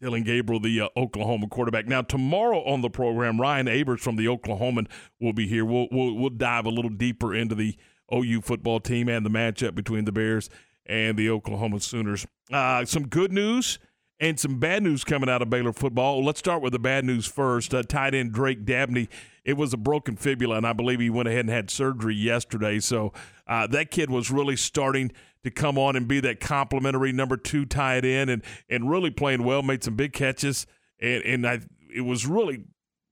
Dillon 0.03 0.23
Gabriel, 0.23 0.61
the 0.61 0.83
uh, 0.83 0.89
Oklahoma 0.99 1.49
quarterback. 1.49 1.87
Now 1.87 2.03
tomorrow 2.03 2.63
on 2.65 2.83
the 2.83 2.91
program, 2.91 3.41
Ryan 3.41 3.69
Abers 3.69 4.03
from 4.03 4.17
the 4.17 4.27
Oklahoman 4.27 4.87
will 5.19 5.33
be 5.33 5.49
here. 5.49 5.65
We'll 5.65 5.89
we'll, 5.91 6.13
we'll 6.13 6.29
dive 6.29 6.67
a 6.67 6.71
little 6.71 6.91
deeper 6.91 7.35
into 7.35 7.55
the 7.55 7.75
OU 8.15 8.43
football 8.43 8.81
team 8.81 9.09
and 9.09 9.25
the 9.25 9.31
matchup 9.31 9.75
between 9.75 10.05
the 10.05 10.13
Bears 10.13 10.51
and 10.85 11.17
the 11.17 11.31
Oklahoma 11.31 11.81
Sooners. 11.81 12.27
Uh, 12.53 12.85
some 12.85 13.09
good 13.09 13.33
news 13.33 13.79
and 14.19 14.41
some 14.41 14.59
bad 14.59 14.83
news 14.83 15.05
coming 15.05 15.29
out 15.29 15.43
of 15.43 15.51
Baylor 15.51 15.73
football. 15.73 16.25
Let's 16.25 16.39
start 16.39 16.63
with 16.63 16.73
the 16.73 16.79
bad 16.79 17.05
news 17.05 17.27
first. 17.27 17.75
Uh, 17.75 17.83
tight 17.83 18.15
end 18.15 18.33
Drake 18.33 18.65
Dabney, 18.65 19.09
it 19.45 19.55
was 19.55 19.73
a 19.73 19.77
broken 19.77 20.17
fibula, 20.17 20.57
and 20.57 20.67
I 20.67 20.73
believe 20.73 21.01
he 21.01 21.11
went 21.11 21.29
ahead 21.29 21.41
and 21.41 21.51
had 21.51 21.71
surgery 21.71 22.15
yesterday. 22.15 22.81
So 22.81 23.13
uh, 23.47 23.67
that 23.69 23.91
kid 23.91 24.11
was 24.11 24.31
really 24.31 24.57
starting 24.57 25.13
to 25.45 25.51
come 25.51 25.79
on 25.79 25.97
and 25.97 26.09
be 26.09 26.21
that 26.21 26.41
complimentary 26.41 27.13
number 27.13 27.37
two 27.37 27.67
tight 27.67 28.05
end, 28.05 28.31
and 28.31 28.43
and 28.69 28.91
really 28.91 29.11
playing 29.11 29.45
well. 29.45 29.63
Made 29.63 29.85
some 29.85 29.95
big 29.95 30.13
catches, 30.13 30.67
and 31.01 31.23
and 31.23 31.47
I 31.47 31.61
it 31.95 32.03
was 32.03 32.27
really 32.27 32.65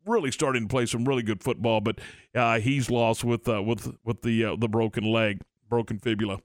really 0.06 0.30
starting 0.30 0.62
to 0.62 0.68
play 0.68 0.86
some 0.86 1.04
really 1.04 1.22
good 1.22 1.42
football. 1.42 1.80
But 1.80 2.00
uh, 2.34 2.60
he's 2.60 2.90
lost 2.90 3.24
with 3.24 3.48
uh, 3.48 3.62
with 3.62 3.94
with 4.04 4.22
the 4.22 4.44
uh, 4.44 4.56
the 4.56 4.68
broken 4.68 5.04
leg, 5.04 5.42
broken 5.68 5.98
fibula. 5.98 6.38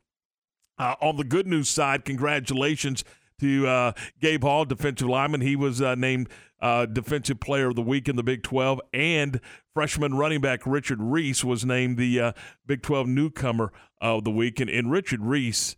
Uh, 0.78 0.96
on 1.02 1.18
the 1.18 1.26
good 1.26 1.46
news 1.46 1.68
side, 1.68 2.06
congratulations 2.06 3.04
to 3.40 3.68
uh, 3.68 3.92
Gabe 4.20 4.44
Hall, 4.44 4.66
defensive 4.66 5.08
lineman. 5.08 5.42
He 5.42 5.56
was 5.56 5.82
uh, 5.82 5.96
named 5.96 6.30
uh, 6.62 6.86
Defensive 6.86 7.40
Player 7.40 7.68
of 7.68 7.76
the 7.76 7.82
Week 7.82 8.08
in 8.08 8.16
the 8.16 8.24
Big 8.24 8.44
12, 8.44 8.82
and 8.94 9.40
freshman 9.74 10.16
running 10.16 10.42
back 10.42 10.62
Richard 10.66 11.02
Reese 11.02 11.44
was 11.44 11.66
named 11.66 11.98
the 11.98 12.20
uh, 12.20 12.32
Big 12.66 12.82
12 12.82 13.08
Newcomer 13.08 13.72
of 14.02 14.24
the 14.24 14.32
Week. 14.32 14.60
And, 14.60 14.70
and 14.70 14.92
Richard 14.92 15.22
Reese, 15.22 15.76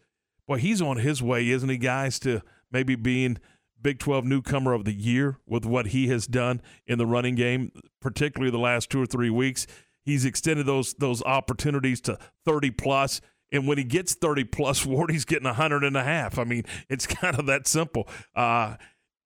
boy, 0.47 0.57
he's 0.57 0.81
on 0.81 0.97
his 0.97 1.21
way, 1.21 1.49
isn't 1.49 1.69
he, 1.69 1.77
guys, 1.77 2.19
to 2.19 2.41
maybe 2.71 2.95
being 2.95 3.37
Big 3.81 3.99
12 3.99 4.25
Newcomer 4.25 4.73
of 4.73 4.85
the 4.85 4.93
Year 4.93 5.37
with 5.45 5.65
what 5.65 5.87
he 5.87 6.07
has 6.07 6.27
done 6.27 6.61
in 6.85 6.97
the 6.97 7.05
running 7.05 7.35
game, 7.35 7.71
particularly 7.99 8.51
the 8.51 8.59
last 8.59 8.89
two 8.89 9.01
or 9.01 9.05
three 9.05 9.29
weeks. 9.29 9.67
He's 10.03 10.25
extended 10.25 10.65
those 10.65 10.95
those 10.95 11.21
opportunities 11.23 12.01
to 12.01 12.17
30 12.45 12.71
plus. 12.71 13.21
And 13.51 13.67
when 13.67 13.77
he 13.77 13.83
gets 13.83 14.13
30 14.13 14.45
plus, 14.45 14.85
Wardy's 14.85 15.25
getting 15.25 15.45
100 15.45 15.83
and 15.83 15.97
a 15.97 16.03
half. 16.03 16.37
I 16.39 16.43
mean, 16.43 16.63
it's 16.89 17.07
kind 17.07 17.37
of 17.37 17.45
that 17.47 17.67
simple. 17.67 18.07
Uh, 18.35 18.75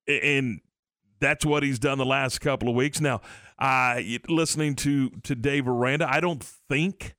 and 0.07 0.61
that's 1.19 1.45
what 1.45 1.63
he's 1.63 1.79
done 1.79 1.97
the 1.97 2.05
last 2.05 2.39
couple 2.41 2.69
of 2.69 2.75
weeks. 2.75 2.99
Now, 2.99 3.21
uh, 3.57 4.01
listening 4.27 4.75
to, 4.75 5.09
to 5.23 5.35
Dave 5.35 5.67
Aranda, 5.67 6.07
I 6.11 6.19
don't 6.19 6.43
think 6.43 7.15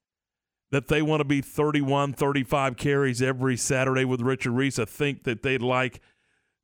that 0.71 0.89
they 0.89 1.01
want 1.01 1.21
to 1.21 1.25
be 1.25 1.41
31, 1.41 2.13
35 2.13 2.77
carries 2.77 3.23
every 3.23 3.57
Saturday 3.57 4.05
with 4.05 4.21
Richard 4.21 4.53
Reese. 4.53 4.79
I 4.79 4.85
think 4.85 5.25
that 5.25 5.43
they'd 5.43 5.63
like 5.63 6.01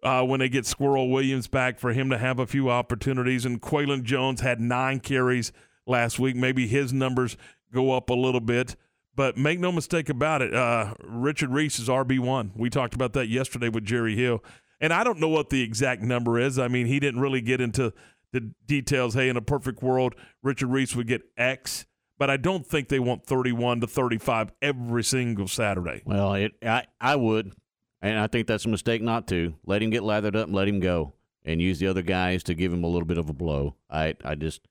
uh, 0.03 0.25
when 0.25 0.41
they 0.41 0.49
get 0.49 0.67
Squirrel 0.67 1.11
Williams 1.11 1.47
back 1.47 1.79
for 1.79 1.93
him 1.93 2.11
to 2.11 2.19
have 2.19 2.39
a 2.39 2.47
few 2.47 2.69
opportunities. 2.69 3.47
And 3.47 3.61
Qualan 3.61 4.03
Jones 4.03 4.41
had 4.41 4.61
nine 4.61 5.01
carries 5.01 5.53
last 5.87 6.19
week. 6.19 6.37
Maybe 6.37 6.67
his 6.67 6.93
numbers 6.93 7.37
go 7.73 7.93
up 7.93 8.11
a 8.11 8.15
little 8.15 8.41
bit. 8.41 8.77
But 9.15 9.37
make 9.37 9.61
no 9.61 9.71
mistake 9.71 10.09
about 10.09 10.41
it, 10.41 10.55
uh, 10.55 10.95
Richard 11.05 11.51
Reese 11.51 11.79
is 11.79 11.89
RB1. 11.89 12.53
We 12.57 12.71
talked 12.71 12.95
about 12.95 13.13
that 13.13 13.29
yesterday 13.29 13.69
with 13.69 13.85
Jerry 13.85 14.17
Hill. 14.17 14.43
And 14.81 14.93
I 14.93 15.05
don't 15.05 15.21
know 15.21 15.29
what 15.29 15.51
the 15.51 15.63
exact 15.63 16.03
number 16.03 16.39
is. 16.41 16.59
I 16.59 16.69
mean, 16.69 16.87
he 16.87 16.99
didn't 16.99 17.21
really 17.21 17.41
get 17.41 17.61
into 17.61 17.93
the 18.33 18.53
details. 18.67 19.15
Hey, 19.15 19.29
in 19.29 19.37
a 19.37 19.43
perfect 19.43 19.83
world, 19.83 20.15
Richard 20.43 20.69
Reese 20.69 20.97
would 20.97 21.07
get 21.07 21.23
X, 21.37 21.87
but 22.19 22.31
I 22.31 22.37
don't 22.37 22.67
think 22.67 22.89
they 22.89 22.99
want 22.99 23.25
31 23.25 23.81
to 23.83 23.87
35 23.87 24.53
every 24.61 25.05
single 25.05 25.47
Saturday. 25.47 26.03
Well, 26.05 26.35
it, 26.35 26.53
I 26.63 26.87
I 27.01 27.17
would, 27.17 27.55
and 28.01 28.19
I 28.19 28.27
think 28.27 28.47
that's 28.47 28.65
a 28.65 28.69
mistake 28.69 29.03
not 29.03 29.29
to 29.29 29.55
let 29.65 29.83
him 29.83 29.91
get 29.91 30.03
lathered 30.03 30.35
up 30.35 30.47
and 30.47 30.57
let 30.57 30.67
him 30.67 30.81
go, 30.81 31.13
and 31.45 31.61
use 31.61 31.79
the 31.79 31.87
other 31.87 32.03
guys 32.03 32.43
to 32.45 32.55
give 32.55 32.73
him 32.73 32.83
a 32.83 32.89
little 32.89 33.07
bit 33.07 33.19
of 33.19 33.29
a 33.29 33.35
blow. 33.35 33.77
I 33.89 34.17
I 34.25 34.35
just 34.35 34.63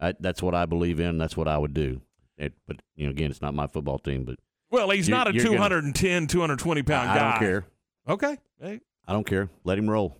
I, 0.00 0.14
that's 0.18 0.42
what 0.42 0.54
I 0.54 0.66
believe 0.66 0.98
in. 0.98 1.18
That's 1.18 1.36
what 1.36 1.46
I 1.46 1.58
would 1.58 1.74
do. 1.74 2.00
It, 2.40 2.54
but 2.66 2.76
you 2.96 3.04
know, 3.06 3.10
again, 3.10 3.30
it's 3.30 3.42
not 3.42 3.54
my 3.54 3.66
football 3.66 3.98
team, 3.98 4.24
but 4.24 4.36
Well, 4.70 4.90
he's 4.90 5.08
You- 5.08 5.14
not 5.14 5.28
a 5.28 5.32
you're 5.34 5.44
gonna- 5.44 5.56
210, 5.56 6.26
220 6.26 6.82
pound 6.82 7.10
I, 7.10 7.14
guy. 7.16 7.26
I 7.26 7.30
don't 7.32 7.38
care. 7.40 7.64
Okay. 8.08 8.36
Hey, 8.60 8.80
I 9.06 9.12
don't 9.12 9.26
care. 9.26 9.48
Let 9.64 9.78
him 9.78 9.88
roll. 9.90 10.16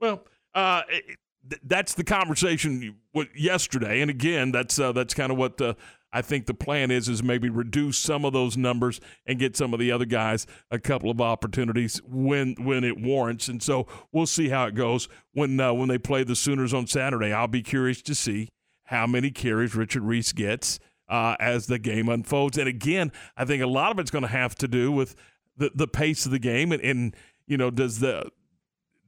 Well, 0.00 0.24
uh, 0.54 0.82
it- 0.88 1.18
th- 1.48 1.60
that's 1.64 1.94
the 1.94 2.04
conversation 2.04 2.96
yesterday, 3.36 4.00
and 4.00 4.10
again, 4.10 4.50
that's 4.52 4.78
uh, 4.78 4.92
that's 4.92 5.14
kind 5.14 5.30
of 5.32 5.38
what 5.38 5.56
the, 5.58 5.76
I 6.12 6.22
think 6.22 6.46
the 6.46 6.54
plan 6.54 6.90
is 6.90 7.08
is 7.08 7.22
maybe 7.22 7.48
reduce 7.50 7.98
some 7.98 8.24
of 8.24 8.32
those 8.32 8.56
numbers 8.56 9.00
and 9.26 9.38
get 9.38 9.56
some 9.56 9.72
of 9.74 9.80
the 9.80 9.90
other 9.92 10.04
guys 10.04 10.46
a 10.70 10.78
couple 10.78 11.10
of 11.10 11.20
opportunities 11.20 12.00
when 12.06 12.54
when 12.58 12.84
it 12.84 12.98
warrants, 13.00 13.48
and 13.48 13.62
so 13.62 13.86
we'll 14.12 14.26
see 14.26 14.48
how 14.48 14.66
it 14.66 14.74
goes 14.74 15.08
when 15.32 15.58
uh, 15.60 15.72
when 15.72 15.88
they 15.88 15.98
play 15.98 16.22
the 16.24 16.36
Sooners 16.36 16.72
on 16.74 16.86
Saturday. 16.86 17.32
I'll 17.32 17.48
be 17.48 17.62
curious 17.62 18.00
to 18.02 18.14
see 18.14 18.48
how 18.86 19.06
many 19.06 19.30
carries 19.30 19.74
Richard 19.74 20.02
Reese 20.02 20.32
gets 20.32 20.78
uh, 21.12 21.36
as 21.38 21.66
the 21.66 21.78
game 21.78 22.08
unfolds, 22.08 22.56
and 22.56 22.66
again, 22.66 23.12
I 23.36 23.44
think 23.44 23.62
a 23.62 23.66
lot 23.66 23.92
of 23.92 23.98
it's 23.98 24.10
going 24.10 24.22
to 24.22 24.28
have 24.28 24.54
to 24.56 24.66
do 24.66 24.90
with 24.90 25.14
the 25.58 25.70
the 25.74 25.86
pace 25.86 26.24
of 26.24 26.32
the 26.32 26.38
game 26.38 26.72
and, 26.72 26.82
and 26.82 27.14
you 27.46 27.58
know 27.58 27.70
does 27.70 28.00
the 28.00 28.30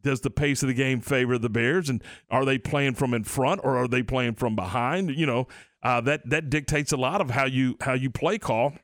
does 0.02 0.20
the 0.20 0.30
pace 0.30 0.62
of 0.62 0.68
the 0.68 0.74
game 0.74 1.00
favor 1.00 1.38
the 1.38 1.48
Bears, 1.48 1.88
and 1.88 2.02
are 2.30 2.44
they 2.44 2.58
playing 2.58 2.94
from 2.94 3.14
in 3.14 3.24
front 3.24 3.62
or 3.64 3.78
are 3.78 3.88
they 3.88 4.02
playing 4.02 4.34
from 4.34 4.54
behind? 4.54 5.16
You 5.16 5.24
know, 5.24 5.48
uh, 5.82 6.02
that 6.02 6.28
that 6.28 6.50
dictates 6.50 6.92
a 6.92 6.98
lot 6.98 7.22
of 7.22 7.30
how 7.30 7.46
you 7.46 7.76
how 7.80 7.94
you 7.94 8.10
play 8.10 8.36
call. 8.36 8.74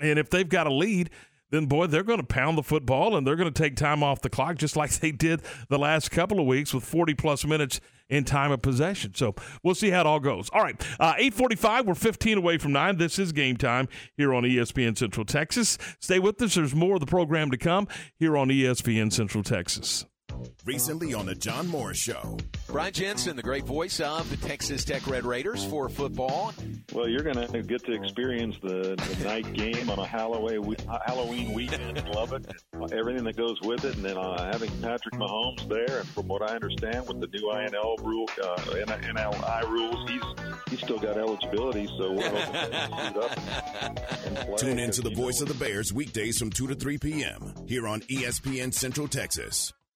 And 0.00 0.18
if 0.18 0.30
they've 0.30 0.48
got 0.48 0.66
a 0.66 0.72
lead, 0.72 1.10
then 1.50 1.66
boy, 1.66 1.88
they're 1.88 2.02
going 2.02 2.20
to 2.20 2.26
pound 2.26 2.56
the 2.56 2.62
football 2.62 3.16
and 3.16 3.26
they're 3.26 3.36
going 3.36 3.52
to 3.52 3.62
take 3.62 3.76
time 3.76 4.02
off 4.02 4.22
the 4.22 4.30
clock, 4.30 4.56
just 4.56 4.76
like 4.76 4.90
they 5.00 5.12
did 5.12 5.42
the 5.68 5.78
last 5.78 6.10
couple 6.10 6.40
of 6.40 6.46
weeks 6.46 6.72
with 6.72 6.84
40 6.84 7.12
plus 7.14 7.44
minutes 7.44 7.80
in 8.14 8.24
time 8.24 8.52
of 8.52 8.62
possession. 8.62 9.14
So 9.14 9.34
we'll 9.62 9.74
see 9.74 9.90
how 9.90 10.00
it 10.00 10.06
all 10.06 10.20
goes. 10.20 10.48
All 10.52 10.62
right, 10.62 10.80
uh, 11.00 11.14
8:45. 11.18 11.86
We're 11.86 11.94
15 11.94 12.38
away 12.38 12.58
from 12.58 12.72
nine. 12.72 12.96
This 12.96 13.18
is 13.18 13.32
game 13.32 13.56
time 13.56 13.88
here 14.16 14.32
on 14.32 14.44
ESPN 14.44 14.96
Central 14.96 15.26
Texas. 15.26 15.78
Stay 16.00 16.18
with 16.18 16.40
us. 16.40 16.54
There's 16.54 16.74
more 16.74 16.94
of 16.94 17.00
the 17.00 17.06
program 17.06 17.50
to 17.50 17.58
come 17.58 17.88
here 18.18 18.36
on 18.36 18.48
ESPN 18.48 19.12
Central 19.12 19.42
Texas. 19.42 20.06
Recently 20.64 21.14
on 21.14 21.26
the 21.26 21.34
John 21.34 21.68
Morris 21.68 21.98
Show. 21.98 22.38
Brian 22.68 22.92
Jensen, 22.92 23.36
the 23.36 23.42
great 23.42 23.64
voice 23.64 24.00
of 24.00 24.28
the 24.30 24.36
Texas 24.36 24.84
Tech 24.84 25.06
Red 25.06 25.24
Raiders 25.24 25.64
for 25.64 25.88
football. 25.88 26.52
Well, 26.92 27.08
you're 27.08 27.22
going 27.22 27.46
to 27.46 27.62
get 27.62 27.84
to 27.84 27.92
experience 27.92 28.56
the, 28.62 28.96
the 28.96 29.24
night 29.24 29.52
game 29.52 29.90
on 29.90 29.98
a 29.98 30.06
Halloween 30.06 30.62
we- 30.62 30.76
Halloween 31.06 31.52
weekend. 31.52 32.04
Love 32.14 32.32
it. 32.32 32.46
Everything 32.92 33.24
that 33.24 33.36
goes 33.36 33.60
with 33.62 33.84
it, 33.84 33.96
and 33.96 34.04
then 34.04 34.16
uh, 34.16 34.50
having 34.52 34.70
Patrick 34.80 35.14
Mahomes 35.14 35.68
there, 35.68 35.98
and 36.00 36.08
from 36.08 36.28
what 36.28 36.42
I 36.42 36.54
understand, 36.54 37.06
with 37.06 37.20
the 37.20 37.26
new 37.26 37.50
INL 37.52 38.02
rule, 38.04 38.28
uh, 38.42 38.56
NLI 38.56 39.68
rules, 39.68 40.10
he's 40.10 40.22
he's 40.70 40.80
still 40.80 40.98
got 40.98 41.16
eligibility. 41.16 41.86
So 41.98 42.12
we're 42.12 42.28
hoping 42.30 42.52
to 42.52 42.86
suit 42.86 43.24
up 43.24 44.26
and 44.26 44.36
play. 44.36 44.56
Tune 44.56 44.78
in 44.78 44.90
to 44.92 45.02
the 45.02 45.14
voice 45.14 45.40
of 45.40 45.48
the 45.48 45.54
Bears 45.54 45.92
weekdays 45.92 46.38
from 46.38 46.50
2 46.50 46.68
to 46.68 46.74
3 46.74 46.98
p.m. 46.98 47.54
here 47.66 47.86
on 47.86 48.00
ESPN 48.02 48.72
Central 48.72 49.08
Texas. 49.08 49.72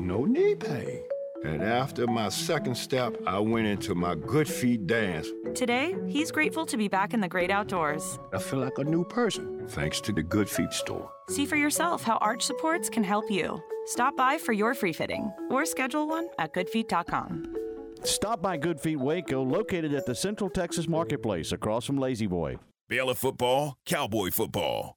no 0.00 0.24
knee 0.24 0.54
pain. 0.54 1.02
And 1.44 1.62
after 1.62 2.06
my 2.06 2.28
second 2.28 2.74
step, 2.74 3.16
I 3.26 3.38
went 3.38 3.66
into 3.66 3.94
my 3.94 4.14
good 4.14 4.46
feet 4.46 4.86
dance. 4.86 5.28
Today, 5.54 5.96
he's 6.06 6.30
grateful 6.30 6.66
to 6.66 6.76
be 6.76 6.86
back 6.86 7.14
in 7.14 7.20
the 7.20 7.28
great 7.28 7.50
outdoors. 7.50 8.18
I 8.34 8.38
feel 8.38 8.58
like 8.58 8.76
a 8.76 8.84
new 8.84 9.04
person, 9.04 9.66
thanks 9.68 10.02
to 10.02 10.12
the 10.12 10.22
Good 10.22 10.50
Feet 10.50 10.72
store. 10.72 11.10
See 11.28 11.46
for 11.46 11.56
yourself 11.56 12.02
how 12.02 12.18
arch 12.18 12.42
supports 12.42 12.90
can 12.90 13.04
help 13.04 13.30
you. 13.30 13.62
Stop 13.86 14.16
by 14.16 14.36
for 14.36 14.52
your 14.52 14.74
free 14.74 14.92
fitting 14.92 15.32
or 15.48 15.64
schedule 15.64 16.06
one 16.06 16.28
at 16.38 16.52
goodfeet.com. 16.52 17.56
Stop 18.04 18.42
by 18.42 18.58
Good 18.58 18.78
Feet 18.78 18.96
Waco, 18.96 19.42
located 19.42 19.94
at 19.94 20.04
the 20.04 20.14
Central 20.14 20.50
Texas 20.50 20.88
Marketplace 20.88 21.52
across 21.52 21.86
from 21.86 21.96
La-Z-Boy. 21.96 22.56
Baylor 22.88 23.14
football, 23.14 23.76
Cowboy 23.86 24.30
football, 24.30 24.96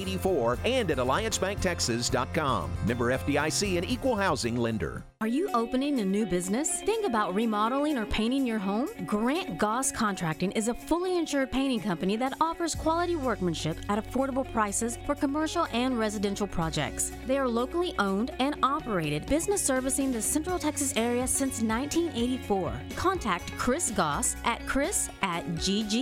84 0.00 0.58
and 0.64 0.90
at 0.90 0.98
alliancebanktexas.com. 0.98 2.70
Member 2.86 3.12
FDIC 3.12 3.76
and 3.76 3.88
equal 3.88 4.16
housing 4.16 4.56
lender. 4.56 5.04
Are 5.22 5.28
you 5.28 5.50
opening 5.52 6.00
a 6.00 6.04
new 6.06 6.24
business? 6.24 6.80
Think 6.80 7.04
about 7.04 7.34
remodeling 7.34 7.98
or 7.98 8.06
painting 8.06 8.46
your 8.46 8.58
home? 8.58 8.88
Grant 9.04 9.58
Goss 9.58 9.92
Contracting 9.92 10.50
is 10.52 10.68
a 10.68 10.72
fully 10.74 11.18
insured 11.18 11.52
painting 11.52 11.80
company 11.80 12.16
that 12.16 12.32
offers 12.40 12.74
quality 12.74 13.16
workmanship 13.16 13.76
at 13.90 14.02
affordable 14.02 14.50
prices 14.50 14.96
for 15.04 15.14
commercial 15.14 15.66
and 15.74 15.98
residential 15.98 16.46
projects. 16.46 17.12
They 17.26 17.36
are 17.36 17.46
locally 17.46 17.94
owned 17.98 18.30
and 18.38 18.56
operated, 18.62 19.26
business 19.26 19.60
servicing 19.60 20.10
the 20.10 20.22
Central 20.22 20.58
Texas 20.58 20.94
area 20.96 21.26
since 21.26 21.60
1984. 21.60 22.72
Contact 22.96 23.52
Chris 23.58 23.90
Goss 23.90 24.36
at 24.46 24.66
chris 24.66 25.10
at 25.20 25.46
ggcwaco.com 25.56 26.00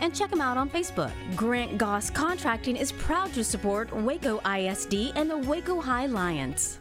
and 0.00 0.14
check 0.14 0.30
him 0.30 0.42
out 0.42 0.58
on 0.58 0.68
Facebook. 0.68 1.12
Grant 1.34 1.78
Goss 1.78 2.10
Contracting 2.10 2.76
is 2.76 2.92
proud 2.92 3.32
to 3.32 3.42
support 3.42 3.90
Waco 3.90 4.38
ISD 4.40 5.12
and 5.16 5.30
the 5.30 5.38
Waco 5.38 5.80
High 5.80 6.04
Lions. 6.04 6.73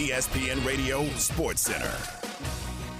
ESPN 0.00 0.64
Radio 0.64 1.06
Sports 1.16 1.60
Center. 1.60 1.92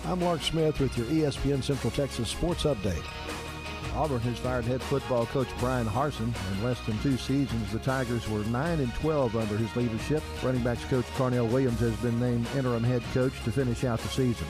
I'm 0.04 0.20
Mark 0.20 0.42
Smith 0.42 0.78
with 0.80 0.98
your 0.98 1.06
ESPN 1.06 1.64
Central 1.64 1.90
Texas 1.90 2.28
Sports 2.28 2.64
Update. 2.64 3.02
Auburn 3.96 4.20
has 4.20 4.38
fired 4.38 4.66
head 4.66 4.82
football 4.82 5.24
coach 5.24 5.48
Brian 5.60 5.86
Harsin. 5.86 6.34
In 6.52 6.62
less 6.62 6.78
than 6.82 6.98
two 6.98 7.16
seasons, 7.16 7.72
the 7.72 7.78
Tigers 7.78 8.28
were 8.28 8.44
9 8.44 8.80
and 8.80 8.94
12 8.96 9.34
under 9.34 9.56
his 9.56 9.74
leadership. 9.74 10.22
Running 10.42 10.62
backs 10.62 10.84
coach 10.90 11.06
Carnell 11.16 11.50
Williams 11.50 11.80
has 11.80 11.96
been 11.96 12.20
named 12.20 12.46
interim 12.54 12.84
head 12.84 13.02
coach 13.14 13.32
to 13.44 13.50
finish 13.50 13.82
out 13.84 14.00
the 14.00 14.08
season. 14.08 14.46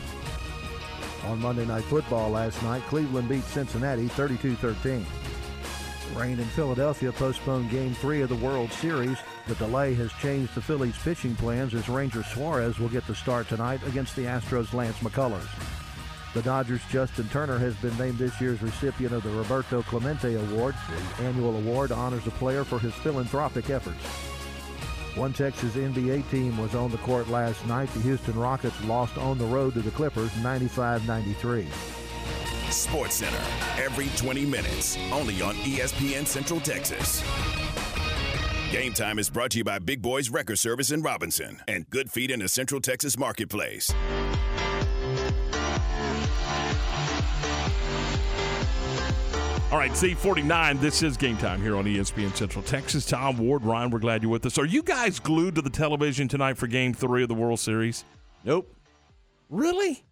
On 1.26 1.38
Monday 1.38 1.66
Night 1.66 1.84
Football 1.84 2.30
last 2.30 2.60
night, 2.64 2.82
Cleveland 2.88 3.28
beat 3.28 3.44
Cincinnati 3.44 4.08
32 4.08 4.56
13. 4.56 5.06
Rain 6.14 6.38
in 6.38 6.46
Philadelphia 6.46 7.12
postponed 7.12 7.70
Game 7.70 7.94
3 7.94 8.22
of 8.22 8.28
the 8.28 8.36
World 8.36 8.72
Series. 8.72 9.18
The 9.46 9.54
delay 9.56 9.94
has 9.94 10.12
changed 10.14 10.54
the 10.54 10.60
Phillies' 10.60 10.98
pitching 10.98 11.34
plans 11.36 11.74
as 11.74 11.88
Ranger 11.88 12.22
Suarez 12.22 12.78
will 12.78 12.88
get 12.88 13.06
the 13.06 13.14
start 13.14 13.48
tonight 13.48 13.80
against 13.86 14.16
the 14.16 14.24
Astros' 14.24 14.72
Lance 14.72 14.98
McCullers. 14.98 15.48
The 16.32 16.42
Dodgers' 16.42 16.82
Justin 16.90 17.28
Turner 17.28 17.58
has 17.58 17.74
been 17.76 17.96
named 17.98 18.18
this 18.18 18.40
year's 18.40 18.62
recipient 18.62 19.12
of 19.12 19.22
the 19.22 19.30
Roberto 19.30 19.82
Clemente 19.82 20.34
Award. 20.34 20.74
The 21.18 21.24
annual 21.24 21.56
award 21.56 21.90
honors 21.90 22.26
a 22.26 22.30
player 22.30 22.64
for 22.64 22.78
his 22.78 22.94
philanthropic 22.94 23.68
efforts. 23.70 24.04
One 25.16 25.32
Texas 25.32 25.74
NBA 25.74 26.30
team 26.30 26.56
was 26.56 26.76
on 26.76 26.92
the 26.92 26.98
court 26.98 27.28
last 27.28 27.66
night. 27.66 27.92
The 27.94 28.00
Houston 28.00 28.38
Rockets 28.38 28.80
lost 28.84 29.18
on 29.18 29.38
the 29.38 29.44
road 29.44 29.74
to 29.74 29.80
the 29.80 29.90
Clippers 29.90 30.30
95 30.36 31.06
93. 31.06 31.66
Sports 32.70 33.16
Center 33.16 33.40
every 33.78 34.08
20 34.16 34.46
minutes, 34.46 34.96
only 35.12 35.42
on 35.42 35.54
ESPN 35.56 36.26
Central 36.26 36.60
Texas. 36.60 37.22
Game 38.70 38.92
time 38.92 39.18
is 39.18 39.28
brought 39.28 39.50
to 39.50 39.58
you 39.58 39.64
by 39.64 39.80
Big 39.80 40.00
Boys 40.00 40.30
Record 40.30 40.58
Service 40.58 40.92
in 40.92 41.02
Robinson 41.02 41.60
and 41.66 41.90
Good 41.90 42.10
Feet 42.10 42.30
in 42.30 42.38
the 42.38 42.48
Central 42.48 42.80
Texas 42.80 43.18
Marketplace. 43.18 43.92
All 49.72 49.78
right, 49.78 49.92
Z49, 49.92 50.80
this 50.80 51.02
is 51.02 51.16
game 51.16 51.36
time 51.36 51.62
here 51.62 51.76
on 51.76 51.84
ESPN 51.84 52.34
Central 52.34 52.62
Texas. 52.64 53.06
Tom 53.06 53.38
Ward, 53.38 53.64
Ryan, 53.64 53.90
we're 53.90 54.00
glad 54.00 54.20
you're 54.22 54.30
with 54.30 54.44
us. 54.44 54.58
Are 54.58 54.64
you 54.64 54.82
guys 54.82 55.20
glued 55.20 55.54
to 55.54 55.62
the 55.62 55.70
television 55.70 56.26
tonight 56.26 56.58
for 56.58 56.66
game 56.66 56.92
three 56.92 57.22
of 57.22 57.28
the 57.28 57.36
World 57.36 57.60
Series? 57.60 58.04
Nope. 58.44 58.72
Really? 59.48 60.02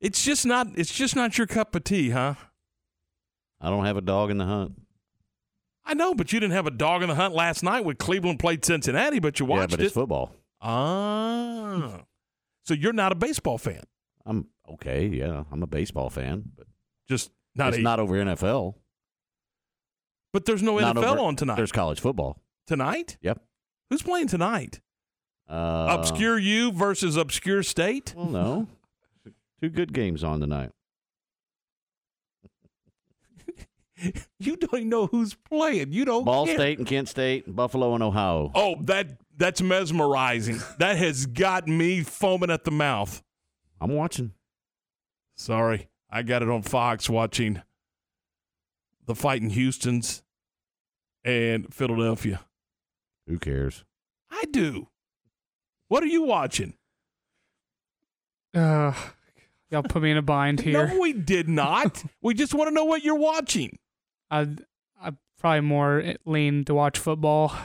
It's 0.00 0.24
just 0.24 0.46
not 0.46 0.68
it's 0.76 0.92
just 0.92 1.14
not 1.16 1.36
your 1.38 1.46
cup 1.46 1.74
of 1.74 1.84
tea, 1.84 2.10
huh? 2.10 2.34
I 3.60 3.68
don't 3.70 3.84
have 3.84 3.96
a 3.96 4.00
dog 4.00 4.30
in 4.30 4.38
the 4.38 4.46
hunt. 4.46 4.80
I 5.84 5.94
know, 5.94 6.14
but 6.14 6.32
you 6.32 6.40
didn't 6.40 6.52
have 6.54 6.66
a 6.66 6.70
dog 6.70 7.02
in 7.02 7.08
the 7.08 7.14
hunt 7.14 7.34
last 7.34 7.62
night 7.62 7.84
when 7.84 7.96
Cleveland 7.96 8.38
played 8.38 8.64
Cincinnati, 8.64 9.18
but 9.18 9.38
you 9.40 9.46
Yeah, 9.46 9.50
watched 9.50 9.70
but 9.72 9.80
it. 9.80 9.92
football. 9.92 10.32
Ah. 10.60 12.02
So 12.64 12.74
you're 12.74 12.92
not 12.92 13.12
a 13.12 13.14
baseball 13.16 13.58
fan. 13.58 13.82
I'm 14.24 14.46
okay. 14.74 15.06
Yeah, 15.06 15.44
I'm 15.50 15.62
a 15.62 15.66
baseball 15.66 16.10
fan, 16.10 16.44
but 16.56 16.66
just 17.08 17.30
not 17.54 17.68
it's 17.70 17.78
a- 17.78 17.82
not 17.82 17.98
over 18.00 18.14
NFL. 18.14 18.76
But 20.32 20.44
there's 20.44 20.62
no 20.62 20.78
Not 20.78 20.96
NFL 20.96 21.04
over- 21.14 21.18
on 21.20 21.36
tonight. 21.36 21.56
There's 21.56 21.72
college 21.72 21.98
football. 22.00 22.40
Tonight? 22.68 23.18
Yep. 23.20 23.42
Who's 23.90 24.02
playing 24.02 24.28
tonight? 24.28 24.80
Uh, 25.48 25.88
obscure 25.98 26.38
U 26.38 26.70
versus 26.70 27.16
obscure 27.16 27.64
state? 27.64 28.14
Well, 28.16 28.26
no. 28.28 28.66
Two 29.60 29.68
good 29.68 29.92
games 29.92 30.24
on 30.24 30.40
tonight. 30.40 30.70
You 34.38 34.56
don't 34.56 34.72
even 34.72 34.88
know 34.88 35.06
who's 35.06 35.34
playing. 35.34 35.92
You 35.92 36.06
don't 36.06 36.24
Ball 36.24 36.46
care. 36.46 36.54
State 36.54 36.78
and 36.78 36.86
Kent 36.86 37.10
State, 37.10 37.54
Buffalo 37.54 37.92
and 37.92 38.02
Ohio. 38.02 38.50
Oh, 38.54 38.76
that 38.84 39.18
that's 39.36 39.60
mesmerizing. 39.60 40.58
that 40.78 40.96
has 40.96 41.26
got 41.26 41.68
me 41.68 42.02
foaming 42.02 42.50
at 42.50 42.64
the 42.64 42.70
mouth. 42.70 43.22
I'm 43.78 43.90
watching. 43.90 44.32
Sorry, 45.36 45.90
I 46.08 46.22
got 46.22 46.40
it 46.40 46.48
on 46.48 46.62
Fox 46.62 47.10
watching 47.10 47.60
the 49.04 49.14
fighting 49.14 49.50
Houston's 49.50 50.22
and 51.24 51.72
Philadelphia. 51.72 52.40
Who 53.26 53.38
cares? 53.38 53.84
I 54.30 54.44
do. 54.50 54.88
What 55.88 56.02
are 56.02 56.06
you 56.06 56.22
watching? 56.22 56.72
Uh, 58.54 58.94
y'all 59.70 59.82
put 59.82 60.02
me 60.02 60.10
in 60.10 60.16
a 60.16 60.22
bind 60.22 60.60
here. 60.62 60.86
No, 60.86 61.00
we 61.00 61.12
did 61.12 61.48
not. 61.48 62.02
we 62.22 62.34
just 62.34 62.54
want 62.54 62.68
to 62.68 62.74
know 62.74 62.84
what 62.84 63.02
you're 63.02 63.14
watching. 63.14 63.78
I 64.30 64.48
I 65.00 65.12
probably 65.38 65.60
more 65.60 66.14
lean 66.24 66.64
to 66.66 66.74
watch 66.74 66.98
football. 66.98 67.48
So 67.50 67.56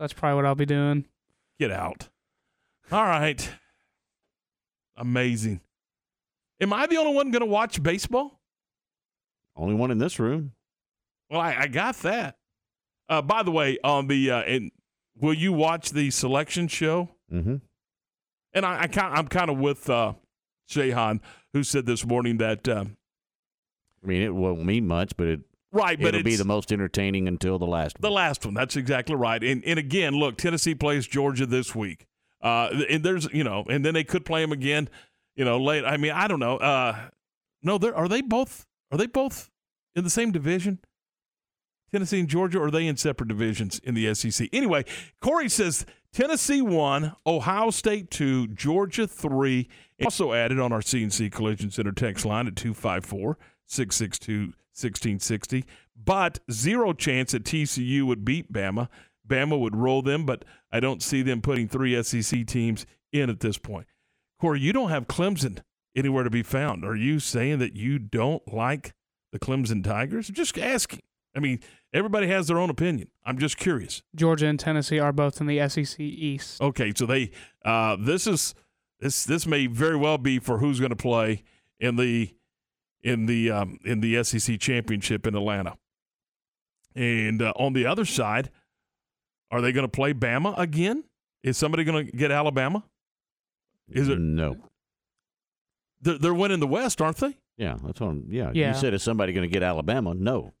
that's 0.00 0.12
probably 0.12 0.36
what 0.36 0.46
I'll 0.46 0.54
be 0.54 0.66
doing. 0.66 1.06
Get 1.58 1.70
out. 1.70 2.08
All 2.92 3.04
right. 3.04 3.48
Amazing. 4.96 5.60
Am 6.60 6.72
I 6.72 6.86
the 6.86 6.96
only 6.96 7.14
one 7.14 7.30
going 7.30 7.40
to 7.40 7.46
watch 7.46 7.82
baseball? 7.82 8.40
Only 9.56 9.74
one 9.74 9.90
in 9.90 9.98
this 9.98 10.18
room. 10.18 10.52
Well, 11.30 11.40
I, 11.40 11.56
I 11.60 11.66
got 11.66 11.96
that. 11.98 12.36
Uh, 13.08 13.22
by 13.22 13.42
the 13.42 13.50
way, 13.50 13.78
on 13.84 14.06
the 14.06 14.30
uh, 14.30 14.42
and 14.42 14.70
will 15.18 15.34
you 15.34 15.52
watch 15.52 15.90
the 15.90 16.10
selection 16.10 16.68
show? 16.68 17.10
Mm-hmm. 17.32 17.56
And 18.52 18.66
I, 18.66 18.82
I 18.82 18.86
kind, 18.86 19.14
I'm 19.14 19.28
kind 19.28 19.50
of 19.50 19.58
with 19.58 19.88
uh, 19.88 20.14
Shehan, 20.68 21.20
who 21.52 21.62
said 21.62 21.86
this 21.86 22.04
morning 22.04 22.38
that 22.38 22.68
uh, 22.68 22.84
I 24.02 24.06
mean, 24.06 24.22
it 24.22 24.34
won't 24.34 24.64
mean 24.64 24.86
much, 24.86 25.16
but 25.16 25.26
it 25.26 25.40
right, 25.72 25.98
but 25.98 26.08
it'll 26.14 26.22
be 26.22 26.36
the 26.36 26.44
most 26.44 26.72
entertaining 26.72 27.28
until 27.28 27.58
the 27.58 27.66
last. 27.66 27.98
One. 27.98 28.10
The 28.10 28.14
last 28.14 28.44
one. 28.44 28.54
That's 28.54 28.76
exactly 28.76 29.16
right. 29.16 29.42
And 29.42 29.64
and 29.64 29.78
again, 29.78 30.14
look, 30.14 30.38
Tennessee 30.38 30.74
plays 30.74 31.06
Georgia 31.06 31.46
this 31.46 31.74
week. 31.74 32.06
Uh, 32.42 32.84
and 32.88 33.02
there's 33.02 33.28
you 33.32 33.44
know, 33.44 33.64
and 33.68 33.84
then 33.84 33.94
they 33.94 34.04
could 34.04 34.24
play 34.24 34.42
them 34.42 34.52
again. 34.52 34.88
You 35.34 35.44
know, 35.44 35.58
late. 35.58 35.84
I 35.84 35.96
mean, 35.96 36.12
I 36.12 36.28
don't 36.28 36.40
know. 36.40 36.56
Uh, 36.58 37.08
no, 37.62 37.78
they're 37.78 37.96
are 37.96 38.08
they 38.08 38.22
both 38.22 38.66
are 38.90 38.98
they 38.98 39.06
both 39.06 39.50
in 39.94 40.04
the 40.04 40.10
same 40.10 40.32
division? 40.32 40.78
Tennessee 41.92 42.20
and 42.20 42.28
Georgia, 42.28 42.58
or 42.58 42.66
are 42.66 42.70
they 42.70 42.86
in 42.86 42.96
separate 42.96 43.28
divisions 43.28 43.78
in 43.78 43.94
the 43.94 44.12
SEC? 44.14 44.48
Anyway, 44.52 44.84
Corey 45.20 45.48
says 45.48 45.86
Tennessee 46.16 46.62
one, 46.62 47.14
Ohio 47.26 47.68
State 47.68 48.10
two, 48.10 48.46
Georgia 48.46 49.06
three. 49.06 49.68
Also 50.02 50.32
added 50.32 50.58
on 50.58 50.72
our 50.72 50.80
CNC 50.80 51.30
Collision 51.30 51.70
Center 51.70 51.92
text 51.92 52.24
line 52.24 52.46
at 52.46 52.56
254 52.56 53.36
662 53.66 54.54
1660. 54.72 55.66
But 55.94 56.38
zero 56.50 56.94
chance 56.94 57.32
that 57.32 57.44
TCU 57.44 58.04
would 58.04 58.24
beat 58.24 58.50
Bama. 58.50 58.88
Bama 59.28 59.60
would 59.60 59.76
roll 59.76 60.00
them, 60.00 60.24
but 60.24 60.46
I 60.72 60.80
don't 60.80 61.02
see 61.02 61.20
them 61.20 61.42
putting 61.42 61.68
three 61.68 62.02
SEC 62.02 62.46
teams 62.46 62.86
in 63.12 63.28
at 63.28 63.40
this 63.40 63.58
point. 63.58 63.86
Corey, 64.40 64.60
you 64.60 64.72
don't 64.72 64.88
have 64.88 65.08
Clemson 65.08 65.58
anywhere 65.94 66.24
to 66.24 66.30
be 66.30 66.42
found. 66.42 66.82
Are 66.82 66.96
you 66.96 67.20
saying 67.20 67.58
that 67.58 67.76
you 67.76 67.98
don't 67.98 68.50
like 68.50 68.94
the 69.32 69.38
Clemson 69.38 69.84
Tigers? 69.84 70.28
Just 70.28 70.56
asking. 70.56 71.02
I 71.36 71.40
mean, 71.40 71.60
everybody 71.96 72.28
has 72.28 72.46
their 72.48 72.58
own 72.58 72.70
opinion. 72.70 73.08
I'm 73.24 73.38
just 73.38 73.56
curious. 73.56 74.02
Georgia 74.14 74.46
and 74.46 74.60
Tennessee 74.60 74.98
are 74.98 75.12
both 75.12 75.40
in 75.40 75.46
the 75.46 75.66
SEC 75.68 75.98
East. 75.98 76.60
Okay, 76.60 76.92
so 76.94 77.06
they 77.06 77.30
uh, 77.64 77.96
this 77.98 78.26
is 78.26 78.54
this 79.00 79.24
this 79.24 79.46
may 79.46 79.66
very 79.66 79.96
well 79.96 80.18
be 80.18 80.38
for 80.38 80.58
who's 80.58 80.78
going 80.78 80.90
to 80.90 80.96
play 80.96 81.42
in 81.80 81.96
the 81.96 82.34
in 83.02 83.26
the 83.26 83.50
um, 83.50 83.78
in 83.84 84.00
the 84.00 84.22
SEC 84.22 84.60
championship 84.60 85.26
in 85.26 85.34
Atlanta. 85.34 85.76
And 86.94 87.42
uh, 87.42 87.52
on 87.56 87.72
the 87.72 87.86
other 87.86 88.04
side, 88.04 88.50
are 89.50 89.60
they 89.60 89.72
going 89.72 89.84
to 89.84 89.90
play 89.90 90.14
Bama 90.14 90.58
again? 90.58 91.04
Is 91.42 91.56
somebody 91.56 91.84
going 91.84 92.06
to 92.06 92.12
get 92.12 92.30
Alabama? 92.30 92.84
Is 93.88 94.08
it 94.08 94.18
no? 94.18 94.56
They're, 96.00 96.18
they're 96.18 96.34
winning 96.34 96.60
the 96.60 96.66
West, 96.66 97.00
aren't 97.00 97.18
they? 97.18 97.36
Yeah, 97.56 97.76
that's 97.84 98.00
what. 98.00 98.08
I'm, 98.08 98.26
yeah, 98.28 98.50
Yeah. 98.52 98.72
You 98.72 98.80
said 98.80 98.94
is 98.94 99.02
somebody 99.02 99.32
going 99.32 99.48
to 99.48 99.52
get 99.52 99.62
Alabama? 99.62 100.14
No. 100.14 100.52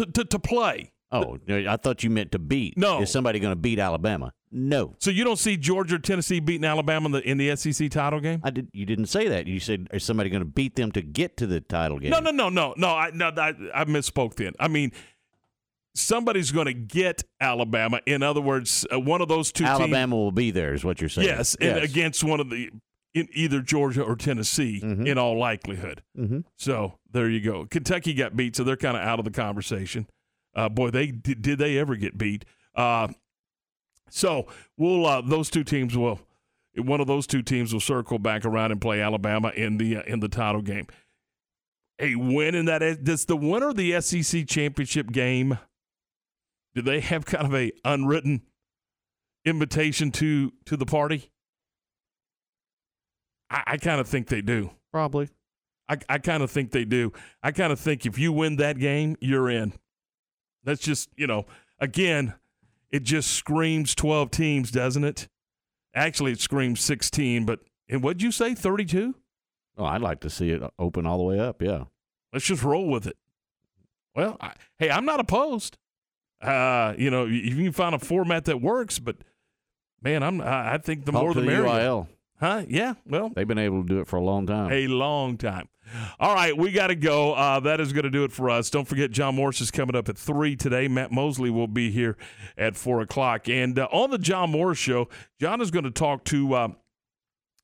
To 0.00 0.06
to, 0.06 0.24
to 0.24 0.38
play. 0.38 0.92
Oh, 1.12 1.38
I 1.48 1.76
thought 1.76 2.04
you 2.04 2.10
meant 2.10 2.32
to 2.32 2.38
beat. 2.38 2.78
No. 2.78 3.02
Is 3.02 3.10
somebody 3.10 3.40
going 3.40 3.50
to 3.52 3.60
beat 3.60 3.78
Alabama? 3.80 4.32
No. 4.52 4.94
So 4.98 5.10
you 5.10 5.24
don't 5.24 5.38
see 5.38 5.56
Georgia 5.56 5.96
or 5.96 5.98
Tennessee 5.98 6.40
beating 6.40 6.64
Alabama 6.64 7.06
in 7.06 7.12
the, 7.12 7.30
in 7.30 7.36
the 7.36 7.56
SEC 7.56 7.90
title 7.90 8.20
game? 8.20 8.40
I 8.44 8.50
did. 8.50 8.68
You 8.72 8.86
didn't 8.86 9.06
say 9.06 9.28
that. 9.28 9.46
You 9.46 9.60
said 9.60 9.88
is 9.92 10.04
somebody 10.04 10.30
going 10.30 10.42
to 10.42 10.48
beat 10.48 10.76
them 10.76 10.92
to 10.92 11.02
get 11.02 11.36
to 11.38 11.46
the 11.46 11.60
title 11.60 11.98
game? 11.98 12.10
No, 12.10 12.20
no, 12.20 12.30
no, 12.30 12.48
no, 12.48 12.74
no. 12.76 12.88
I 12.88 13.10
no, 13.12 13.32
I, 13.36 13.54
I 13.74 13.84
misspoke. 13.84 14.36
Then 14.36 14.52
I 14.58 14.68
mean, 14.68 14.92
somebody's 15.94 16.52
going 16.52 16.66
to 16.66 16.74
get 16.74 17.24
Alabama. 17.40 18.00
In 18.06 18.22
other 18.22 18.40
words, 18.40 18.86
uh, 18.92 18.98
one 18.98 19.20
of 19.20 19.28
those 19.28 19.52
two. 19.52 19.64
Alabama 19.64 20.16
will 20.16 20.32
be 20.32 20.50
there, 20.50 20.74
is 20.74 20.84
what 20.84 21.00
you're 21.00 21.08
teams, 21.08 21.26
saying. 21.26 21.28
yes, 21.28 21.56
and 21.60 21.78
against 21.78 22.24
one 22.24 22.40
of 22.40 22.50
the 22.50 22.70
in 23.14 23.28
either 23.32 23.60
Georgia 23.60 24.02
or 24.02 24.14
Tennessee, 24.16 24.80
in 24.82 25.18
all 25.18 25.36
likelihood. 25.38 26.02
Mhm. 26.16 26.44
So 26.56 26.98
there 27.10 27.28
you 27.28 27.40
go. 27.40 27.66
Kentucky 27.66 28.14
got 28.14 28.36
beat, 28.36 28.54
so 28.56 28.62
they're 28.64 28.76
kind 28.76 28.96
of 28.96 29.02
out 29.02 29.18
of 29.18 29.24
the 29.24 29.30
conversation. 29.32 30.06
Uh, 30.54 30.68
boy, 30.68 30.90
they 30.90 31.08
did, 31.08 31.42
did 31.42 31.58
they 31.58 31.76
ever 31.78 31.96
get 31.96 32.16
beat? 32.18 32.44
Uh, 32.74 33.08
so 34.08 34.46
we'll 34.76 35.06
uh, 35.06 35.20
those 35.20 35.50
two 35.50 35.64
teams 35.64 35.96
will 35.96 36.20
one 36.76 37.00
of 37.00 37.06
those 37.08 37.26
two 37.26 37.42
teams 37.42 37.72
will 37.72 37.80
circle 37.80 38.18
back 38.18 38.44
around 38.44 38.70
and 38.70 38.80
play 38.80 39.00
Alabama 39.00 39.50
in 39.56 39.76
the 39.76 39.96
uh, 39.96 40.02
in 40.02 40.20
the 40.20 40.28
title 40.28 40.62
game. 40.62 40.86
A 41.98 42.14
win 42.14 42.54
in 42.54 42.64
that 42.66 43.02
does 43.04 43.24
the 43.26 43.36
winner 43.36 43.68
of 43.70 43.76
the 43.76 44.00
SEC 44.00 44.46
championship 44.46 45.10
game? 45.12 45.58
Do 46.74 46.82
they 46.82 47.00
have 47.00 47.26
kind 47.26 47.44
of 47.46 47.54
a 47.54 47.72
unwritten 47.84 48.42
invitation 49.44 50.10
to 50.12 50.52
to 50.66 50.76
the 50.76 50.86
party? 50.86 51.29
I, 53.50 53.62
I 53.66 53.76
kind 53.76 54.00
of 54.00 54.08
think 54.08 54.28
they 54.28 54.40
do. 54.40 54.70
Probably. 54.92 55.28
I, 55.88 55.98
I 56.08 56.18
kind 56.18 56.42
of 56.42 56.50
think 56.50 56.70
they 56.70 56.84
do. 56.84 57.12
I 57.42 57.50
kind 57.50 57.72
of 57.72 57.80
think 57.80 58.06
if 58.06 58.18
you 58.18 58.32
win 58.32 58.56
that 58.56 58.78
game, 58.78 59.16
you're 59.20 59.50
in. 59.50 59.72
That's 60.62 60.80
just, 60.80 61.08
you 61.16 61.26
know, 61.26 61.46
again, 61.80 62.34
it 62.90 63.02
just 63.02 63.30
screams 63.32 63.94
12 63.94 64.30
teams, 64.30 64.70
doesn't 64.70 65.04
it? 65.04 65.28
Actually, 65.94 66.32
it 66.32 66.40
screams 66.40 66.80
16, 66.80 67.44
but 67.44 67.60
and 67.88 68.02
what'd 68.04 68.22
you 68.22 68.30
say, 68.30 68.54
32? 68.54 69.16
Oh, 69.76 69.84
I'd 69.84 70.00
like 70.00 70.20
to 70.20 70.30
see 70.30 70.50
it 70.50 70.62
open 70.78 71.06
all 71.06 71.18
the 71.18 71.24
way 71.24 71.40
up. 71.40 71.60
Yeah. 71.60 71.84
Let's 72.32 72.44
just 72.44 72.62
roll 72.62 72.86
with 72.88 73.06
it. 73.06 73.16
Well, 74.14 74.36
I, 74.40 74.52
hey, 74.78 74.90
I'm 74.90 75.04
not 75.04 75.18
opposed. 75.18 75.76
Uh, 76.40 76.94
you 76.96 77.10
know, 77.10 77.24
you 77.26 77.54
can 77.56 77.72
find 77.72 77.94
a 77.94 77.98
format 77.98 78.44
that 78.44 78.60
works, 78.60 78.98
but 78.98 79.16
man, 80.02 80.22
I'm 80.22 80.40
I 80.40 80.78
think 80.78 81.04
the 81.04 81.12
Talk 81.12 81.22
more 81.22 81.34
to 81.34 81.40
the 81.40 81.46
the 81.46 81.52
merrier. 81.52 81.68
UIL. 81.68 82.06
Huh? 82.40 82.64
Yeah. 82.68 82.94
Well, 83.06 83.30
They've 83.34 83.46
been 83.46 83.58
able 83.58 83.82
to 83.82 83.88
do 83.88 84.00
it 84.00 84.06
for 84.06 84.16
a 84.16 84.22
long 84.22 84.46
time. 84.46 84.72
a 84.72 84.86
long 84.88 85.36
time. 85.36 85.68
All 86.18 86.34
right, 86.34 86.56
we 86.56 86.70
got 86.70 86.86
to 86.86 86.94
go. 86.94 87.34
Uh, 87.34 87.60
that 87.60 87.80
is 87.80 87.92
going 87.92 88.04
to 88.04 88.10
do 88.10 88.24
it 88.24 88.32
for 88.32 88.48
us. 88.48 88.70
Don't 88.70 88.86
forget, 88.86 89.10
John 89.10 89.34
Morris 89.34 89.60
is 89.60 89.70
coming 89.70 89.96
up 89.96 90.08
at 90.08 90.16
3 90.16 90.54
today. 90.56 90.86
Matt 90.88 91.10
Mosley 91.10 91.50
will 91.50 91.66
be 91.66 91.90
here 91.90 92.16
at 92.56 92.76
4 92.76 93.00
o'clock. 93.00 93.48
And 93.48 93.78
uh, 93.78 93.88
on 93.90 94.10
the 94.10 94.18
John 94.18 94.50
Morris 94.50 94.78
Show, 94.78 95.08
John 95.40 95.60
is 95.60 95.70
going 95.70 95.84
to 95.84 95.90
talk 95.90 96.24
to, 96.26 96.54
uh, 96.54 96.68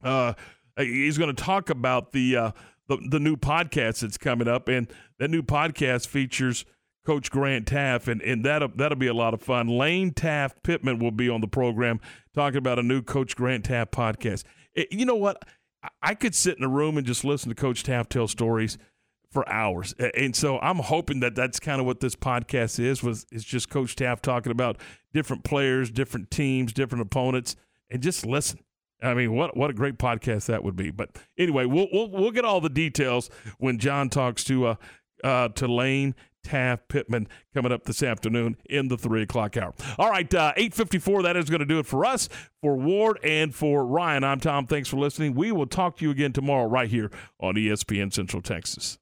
uh, 0.02 0.34
he's 0.76 1.18
going 1.18 1.34
to 1.34 1.42
talk 1.42 1.70
about 1.70 2.12
the, 2.12 2.36
uh, 2.36 2.50
the, 2.88 2.98
the 3.10 3.20
new 3.20 3.36
podcast 3.36 4.00
that's 4.00 4.18
coming 4.18 4.48
up. 4.48 4.68
And 4.68 4.88
that 5.18 5.30
new 5.30 5.42
podcast 5.42 6.08
features 6.08 6.64
Coach 7.06 7.30
Grant 7.30 7.66
Teaff, 7.66 8.08
and, 8.08 8.20
and 8.22 8.44
that'll, 8.44 8.70
that'll 8.74 8.98
be 8.98 9.06
a 9.06 9.14
lot 9.14 9.32
of 9.32 9.40
fun. 9.40 9.68
Lane 9.68 10.10
Teaff 10.10 10.54
Pittman 10.64 10.98
will 10.98 11.12
be 11.12 11.28
on 11.28 11.40
the 11.40 11.46
program 11.46 12.00
talking 12.34 12.58
about 12.58 12.80
a 12.80 12.82
new 12.82 13.00
Coach 13.00 13.36
Grant 13.36 13.68
Teaff 13.68 13.90
podcast. 13.92 14.42
It- 14.76 14.92
you 14.92 15.04
know 15.04 15.16
what? 15.16 15.42
I- 15.82 15.88
I 16.02 16.14
could 16.14 16.34
sit 16.34 16.56
in 16.58 16.64
a 16.64 16.68
room 16.68 16.96
and 16.96 17.06
just 17.06 17.24
listen 17.24 17.48
to 17.48 17.54
Coach 17.54 17.82
Teaff 17.82 18.08
tell 18.08 18.28
stories 18.28 18.78
for 19.30 19.48
hours. 19.48 19.94
And 20.14 20.34
so 20.36 20.58
I'm 20.60 20.76
hoping 20.78 21.20
that 21.20 21.34
that's 21.34 21.58
kind 21.58 21.80
of 21.80 21.86
what 21.86 22.00
this 22.00 22.14
podcast 22.14 22.78
is 22.78 23.02
was 23.02 23.26
is 23.32 23.44
just 23.44 23.68
Coach 23.68 23.96
Teaff 23.96 24.20
talking 24.20 24.52
about 24.52 24.78
different 25.12 25.42
players, 25.44 25.90
different 25.90 26.30
teams, 26.30 26.72
different 26.72 27.02
opponents 27.02 27.56
and 27.90 28.02
just 28.02 28.24
listen. 28.24 28.60
I 29.02 29.12
mean, 29.14 29.34
what 29.34 29.56
what 29.56 29.68
a 29.68 29.74
great 29.74 29.98
podcast 29.98 30.46
that 30.46 30.64
would 30.64 30.76
be. 30.76 30.90
But 30.90 31.10
anyway, 31.36 31.66
we'll 31.66 31.88
we'll, 31.92 32.10
we'll 32.10 32.30
get 32.30 32.44
all 32.44 32.60
the 32.60 32.70
details 32.70 33.28
when 33.58 33.78
John 33.78 34.08
talks 34.08 34.42
to 34.44 34.66
uh, 34.68 34.74
uh 35.22 35.48
to 35.48 35.66
Lane 35.68 36.14
Teaff 36.46 36.80
Pittman 36.88 37.28
coming 37.54 37.72
up 37.72 37.84
this 37.84 38.02
afternoon 38.02 38.56
in 38.68 38.88
the 38.88 38.96
three 38.96 39.22
o'clock 39.22 39.56
hour. 39.56 39.74
All 39.98 40.10
right, 40.10 40.32
uh, 40.32 40.52
eight 40.56 40.74
fifty 40.74 40.98
four. 40.98 41.22
That 41.22 41.36
is 41.36 41.50
going 41.50 41.60
to 41.60 41.66
do 41.66 41.78
it 41.78 41.86
for 41.86 42.04
us, 42.04 42.28
for 42.60 42.76
Ward 42.76 43.18
and 43.24 43.54
for 43.54 43.84
Ryan. 43.84 44.24
I'm 44.24 44.40
Tom. 44.40 44.66
Thanks 44.66 44.88
for 44.88 44.96
listening. 44.96 45.34
We 45.34 45.52
will 45.52 45.66
talk 45.66 45.96
to 45.98 46.04
you 46.04 46.10
again 46.10 46.32
tomorrow 46.32 46.66
right 46.66 46.88
here 46.88 47.10
on 47.40 47.54
ESPN 47.54 48.12
Central 48.12 48.42
Texas. 48.42 48.98